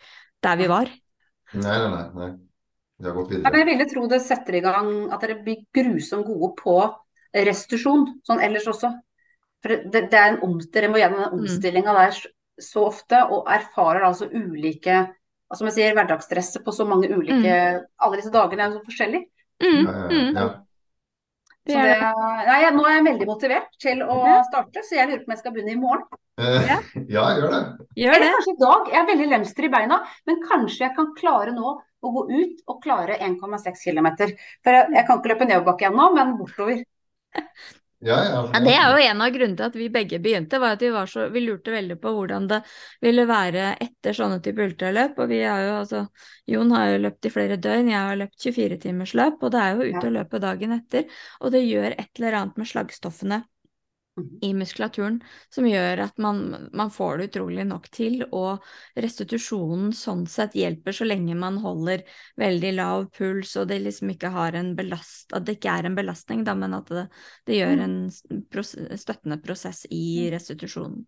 der 0.41 0.57
vi 0.57 0.70
var. 0.72 0.89
Nei, 1.53 1.78
nei, 1.84 2.05
nei. 2.18 2.32
Vi 3.00 3.06
har 3.06 3.14
gått 3.14 3.30
videre. 3.32 3.52
men 3.52 3.60
jeg 3.62 3.68
ville 3.70 3.89
tro 3.91 4.08
det 4.10 4.22
setter 4.26 4.56
i 4.58 4.62
gang 4.66 5.12
at 5.14 5.22
dere 5.22 5.36
blir 5.43 5.60
grusomt 5.76 6.26
gode 6.26 6.56
på 6.58 6.78
restitusjon, 7.36 8.08
sånn 8.26 8.41
ellers 8.41 8.66
også. 8.72 8.89
For 9.62 9.70
det, 9.91 10.08
det 10.12 10.18
er 10.18 10.32
en 10.34 10.39
om, 10.45 10.58
dere 10.74 10.89
må 10.89 10.98
gjennom 11.02 11.20
den 11.26 11.39
omstillinga 11.39 11.93
der 11.93 12.12
så- 12.12 12.30
så 12.60 12.86
ofte, 12.88 13.20
og 13.32 13.45
erfarer 13.48 14.02
altså 14.08 14.26
ulike 14.34 15.14
hva 15.48 15.56
som 15.56 15.68
jeg 15.68 15.76
sier, 15.76 15.93
hverdagsstresset 15.93 16.64
på 16.66 16.74
så 16.74 16.86
mange 16.88 17.08
ulike 17.10 17.86
Alle 18.00 18.18
disse 18.18 18.32
dagene 18.32 18.60
er 18.64 18.72
jo 18.72 18.80
så 18.80 18.86
forskjellige. 18.89 19.26
Mm, 19.62 19.86
Ja, 19.86 19.91
ja, 19.91 20.08
mm, 20.10 20.36
ja. 20.36 20.48
det 21.66 21.74
Så 21.74 21.78
er 21.80 21.84
det, 21.84 22.00
det. 22.00 22.48
nei, 22.48 22.72
nå 22.72 22.86
er 22.86 22.95
jeg 22.98 23.06
veldig 23.06 23.28
motivert 23.28 23.70
til 23.80 24.02
å 24.02 24.43
starte, 24.50 24.84
så 24.84 24.95
jeg 24.95 25.08
lurer 25.08 25.20
på 25.20 25.28
om 25.30 25.34
jeg 25.36 25.38
skal 25.39 25.52
begynne 25.54 25.72
i 25.72 25.76
morgen. 25.76 26.04
Eh, 26.39 26.68
Ja. 26.68 26.80
ja, 27.16 27.24
gjør 27.38 27.50
det. 27.52 27.88
Gjør 27.98 28.16
Eller 28.16 28.26
det. 28.26 28.34
kanskje 28.36 28.54
i 28.56 28.60
dag. 28.66 28.88
Jeg 28.91 29.02
er 29.02 29.12
veldig 29.12 29.30
lemster 29.30 29.64
i 29.64 29.70
beina, 29.70 30.02
men 30.28 30.41
kanskje 30.43 30.80
jeg 30.80 30.95
kan 30.95 31.14
klare 31.16 31.54
nå 31.54 31.80
å 32.02 32.12
gå 32.14 32.26
ut 32.30 32.62
og 32.70 32.82
klare 32.84 33.18
1,6 33.26 33.82
km. 33.88 34.10
For 34.64 34.76
jeg, 34.78 34.93
jeg 34.98 35.08
kan 35.08 35.20
ikke 35.20 35.34
løpe 35.34 35.50
nedoverbakke 35.50 35.89
ennå, 35.89 36.12
men 36.18 36.38
bortover. 36.39 36.84
Ja, 38.00 38.18
ja. 38.22 38.41
Ja, 38.54 38.60
det 38.62 38.74
er 38.78 38.91
jo 38.93 39.06
en 39.10 39.22
av 39.26 39.32
grunnene 39.34 39.58
til 39.58 39.66
at 39.66 39.78
vi 39.80 39.88
begge 39.89 40.20
begynte, 40.22 40.60
var 40.62 40.76
at 40.76 40.84
vi, 40.86 40.91
var 40.93 41.10
så, 41.10 41.24
vi 41.34 41.41
lurte 41.41 41.74
veldig 41.74 41.95
på 42.04 42.12
hvordan 42.14 42.45
det 42.52 42.60
ville 43.02 43.26
være 43.26 43.72
etter 43.82 44.14
sånne 44.14 44.38
type 44.45 44.62
ultraløp. 44.68 45.18
Og 45.18 45.32
vi 45.32 45.39
har 45.41 45.64
jo 45.66 45.72
altså 45.80 46.04
Jon 46.54 46.76
har 46.78 46.91
jo 46.91 47.00
løpt 47.08 47.26
i 47.26 47.32
flere 47.34 47.58
døgn, 47.58 47.89
jeg 47.89 48.04
har 48.12 48.20
løpt 48.22 48.38
24 48.45 48.78
timers 48.86 49.16
løp, 49.18 49.41
og 49.41 49.54
det 49.56 49.64
er 49.64 49.74
jo 49.74 49.88
ute 49.89 49.95
Ja. 49.98 50.06
og 50.12 50.14
løpe 50.20 50.43
dagen 50.45 50.78
etter. 50.78 51.10
Og 51.41 51.56
det 51.58 51.66
gjør 51.66 51.95
et 51.98 52.22
eller 52.22 52.38
annet 52.43 52.62
med 52.62 52.70
slagstoffene. 52.70 53.41
I 54.41 54.53
muskulaturen 54.57 55.20
som 55.53 55.68
gjør 55.68 56.03
at 56.07 56.22
man, 56.22 56.70
man 56.74 56.91
får 56.93 57.18
det 57.18 57.28
utrolig 57.32 57.65
nok 57.68 57.89
til, 57.93 58.24
og 58.32 58.63
restitusjonen 58.97 59.91
sånn 59.95 60.26
sett 60.30 60.55
hjelper 60.57 60.95
så 60.95 61.07
lenge 61.07 61.38
man 61.38 61.59
holder 61.63 62.05
veldig 62.39 62.72
lav 62.78 63.07
puls, 63.18 63.55
og 63.59 63.68
det 63.72 63.82
liksom 63.86 64.13
ikke 64.13 64.32
har 64.34 64.57
en 64.57 64.74
belast, 64.78 65.30
at 65.34 65.45
det 65.47 65.57
ikke 65.59 65.76
er 65.80 65.89
en 65.89 65.97
belastning, 65.97 66.45
da, 66.47 66.55
men 66.57 66.78
at 66.78 66.89
det, 66.93 67.05
det 67.49 67.59
gjør 67.59 67.86
en 67.86 67.99
pros 68.51 68.74
støttende 69.03 69.39
prosess 69.43 69.86
i 69.93 70.30
restitusjonen. 70.34 71.05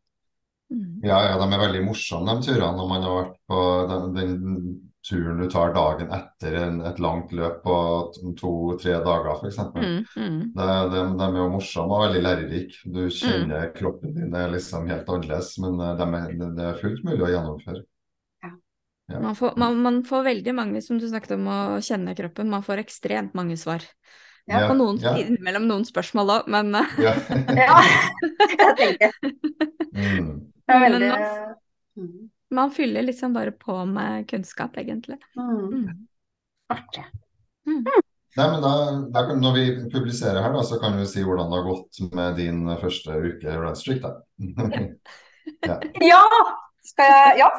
Mm. 0.70 1.02
Ja, 1.02 1.18
ja, 1.26 1.38
de 1.42 1.48
er 1.50 1.64
veldig 1.64 1.82
morsomme, 1.88 2.36
de 2.38 2.46
turene, 2.46 2.76
når 2.78 2.90
man 2.92 3.06
har 3.08 3.16
vært 3.24 3.38
på 3.50 3.62
den, 3.90 4.12
den 4.14 4.89
turen 5.08 5.38
du 5.40 5.46
tar 5.50 5.72
dagen 5.74 6.10
etter 6.14 6.56
en, 6.60 6.80
et 6.86 7.00
langt 7.00 7.32
løp 7.36 7.62
på 7.64 7.76
to-tre 8.40 8.98
dager, 9.06 9.30
f.eks. 9.40 9.60
Mm, 9.76 10.02
mm. 10.16 10.40
De, 10.58 10.66
de, 10.94 11.04
de 11.22 11.28
er 11.30 11.38
jo 11.40 11.48
morsomme 11.54 11.96
og 11.96 12.04
veldig 12.08 12.24
lærerike. 12.26 12.82
Du 12.94 13.02
kjenner 13.14 13.70
kroppen 13.76 14.14
din 14.18 14.36
er 14.36 14.52
liksom 14.54 14.90
helt 14.92 15.08
annerledes, 15.10 15.54
men 15.64 15.80
det 15.80 15.92
de 16.02 16.10
er, 16.20 16.34
det- 16.42 16.52
det 16.60 16.66
er 16.72 16.82
fullt 16.82 17.04
mulig 17.08 17.26
å 17.26 17.32
gjennomføre. 17.34 17.84
Ja. 18.44 18.52
Ja. 19.10 19.20
Man, 19.24 19.36
får, 19.40 19.56
man, 19.58 19.80
man 19.82 20.02
får 20.06 20.24
veldig 20.28 20.54
mange, 20.56 20.82
som 20.86 21.00
du 21.02 21.08
snakket 21.10 21.38
om, 21.40 21.48
å 21.50 21.60
kjenne 21.82 22.16
kroppen, 22.18 22.52
man 22.52 22.66
får 22.66 22.84
ekstremt 22.84 23.34
mange 23.40 23.58
svar. 23.58 23.86
Ja, 24.50 24.64
På 24.68 24.74
noen, 24.74 24.98
ja, 25.04 25.12
innimellom 25.22 25.68
noen 25.70 25.84
spørsmål 25.86 26.32
òg, 26.40 26.48
men 26.50 26.74
eh, 26.76 26.94
ja. 27.06 27.14
Ja, 27.60 27.80
jeg 28.66 28.76
tenker 28.80 29.16
Mm. 29.90 30.28
det 30.70 30.76
er 30.76 30.84
veldig 30.86 31.08
mm. 31.98 32.30
Man 32.52 32.72
fyller 32.74 33.04
liksom 33.06 33.34
bare 33.34 33.52
på 33.52 33.76
med 33.86 34.28
kunnskap, 34.30 34.78
egentlig. 34.78 35.18
Mm. 35.38 35.58
Mm. 35.74 36.08
Artig. 36.74 37.04
Nei, 37.70 38.46
men 38.52 38.62
da, 38.64 38.72
da 39.14 39.24
Når 39.36 39.54
vi 39.56 39.64
publiserer 39.92 40.42
her, 40.42 40.54
da, 40.54 40.62
så 40.66 40.78
kan 40.82 40.96
vi 40.98 41.06
si 41.10 41.22
hvordan 41.26 41.50
det 41.52 41.58
har 41.60 41.68
gått 41.68 42.00
med 42.16 42.36
din 42.40 42.64
første 42.82 43.18
uke 43.26 43.56
runstreak. 43.62 44.02
da. 44.02 44.14
Ja! 46.06 46.22
Skal 46.86 47.10
jeg 47.10 47.40
Ja. 47.44 47.50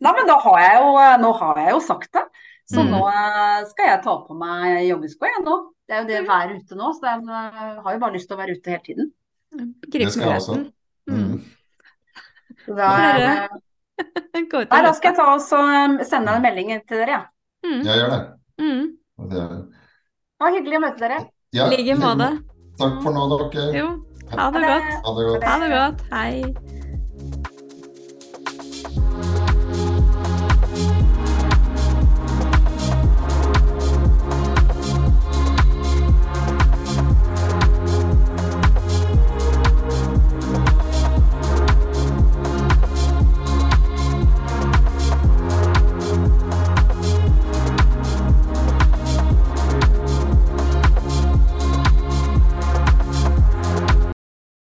Nei, 0.00 0.12
men 0.14 0.28
da 0.30 0.36
har 0.38 0.58
jeg 0.62 0.76
jo, 0.78 0.90
nå 1.24 1.30
har 1.40 1.56
jeg 1.58 1.72
jo 1.74 1.80
sagt 1.82 2.12
det. 2.14 2.22
Så 2.70 2.82
Mm. 2.84 2.90
nå 2.92 3.00
eh, 3.08 3.64
skal 3.70 3.86
jeg 3.88 4.02
ta 4.04 4.14
på 4.28 4.34
meg 4.38 4.84
joggesko 4.88 5.26
jeg 5.26 5.44
nå. 5.44 5.56
Det 5.88 5.94
er 5.96 6.02
jo 6.02 6.08
det 6.08 6.18
å 6.22 6.28
være 6.28 6.56
ute 6.60 6.76
nå, 6.76 6.90
så 6.94 7.08
jeg 7.08 7.24
har 7.82 7.92
jo 7.94 7.98
bare 8.02 8.12
lyst 8.14 8.28
til 8.28 8.36
å 8.36 8.40
være 8.42 8.56
ute 8.58 8.70
hele 8.70 8.84
tiden. 8.84 9.08
Gripe 9.88 10.04
Det 10.04 10.12
skal 10.12 10.28
jeg 10.28 10.40
også. 10.42 10.56
muligheten. 10.56 10.74
Mm. 11.08 11.44
Så 12.66 12.76
da, 12.76 12.88
Nei, 14.38 14.82
da 14.84 14.92
skal 14.94 15.10
jeg 15.10 15.18
ta 15.18 15.26
og 15.34 15.42
eh, 15.42 16.04
sende 16.06 16.36
en 16.36 16.44
melding 16.44 16.70
til 16.86 17.02
dere, 17.02 17.18
ja. 17.18 17.22
Mm. 17.66 17.80
Jeg 17.82 18.00
gjør 18.00 18.14
det. 18.14 18.20
Mm. 18.62 18.84
det. 19.32 19.44
Det 20.38 20.44
var 20.44 20.54
hyggelig 20.54 20.78
å 20.78 20.82
møte 20.86 21.02
dere. 21.02 21.20
Ja, 21.56 21.66
I 21.66 21.76
like 21.80 21.98
måte. 21.98 22.30
Takk 22.78 22.98
for 23.02 23.14
nå, 23.16 23.28
dere. 23.34 23.68
Jo, 23.74 23.86
ha 24.30 24.34
det 24.34 24.42
Ha 24.42 24.50
det. 24.54 24.66
godt. 24.68 24.90
Ha 25.04 25.14
det 25.18 25.28
godt. 25.30 25.48
Ha 25.48 25.58
det 25.64 25.70
godt. 25.74 26.04
Hei. 26.14 26.77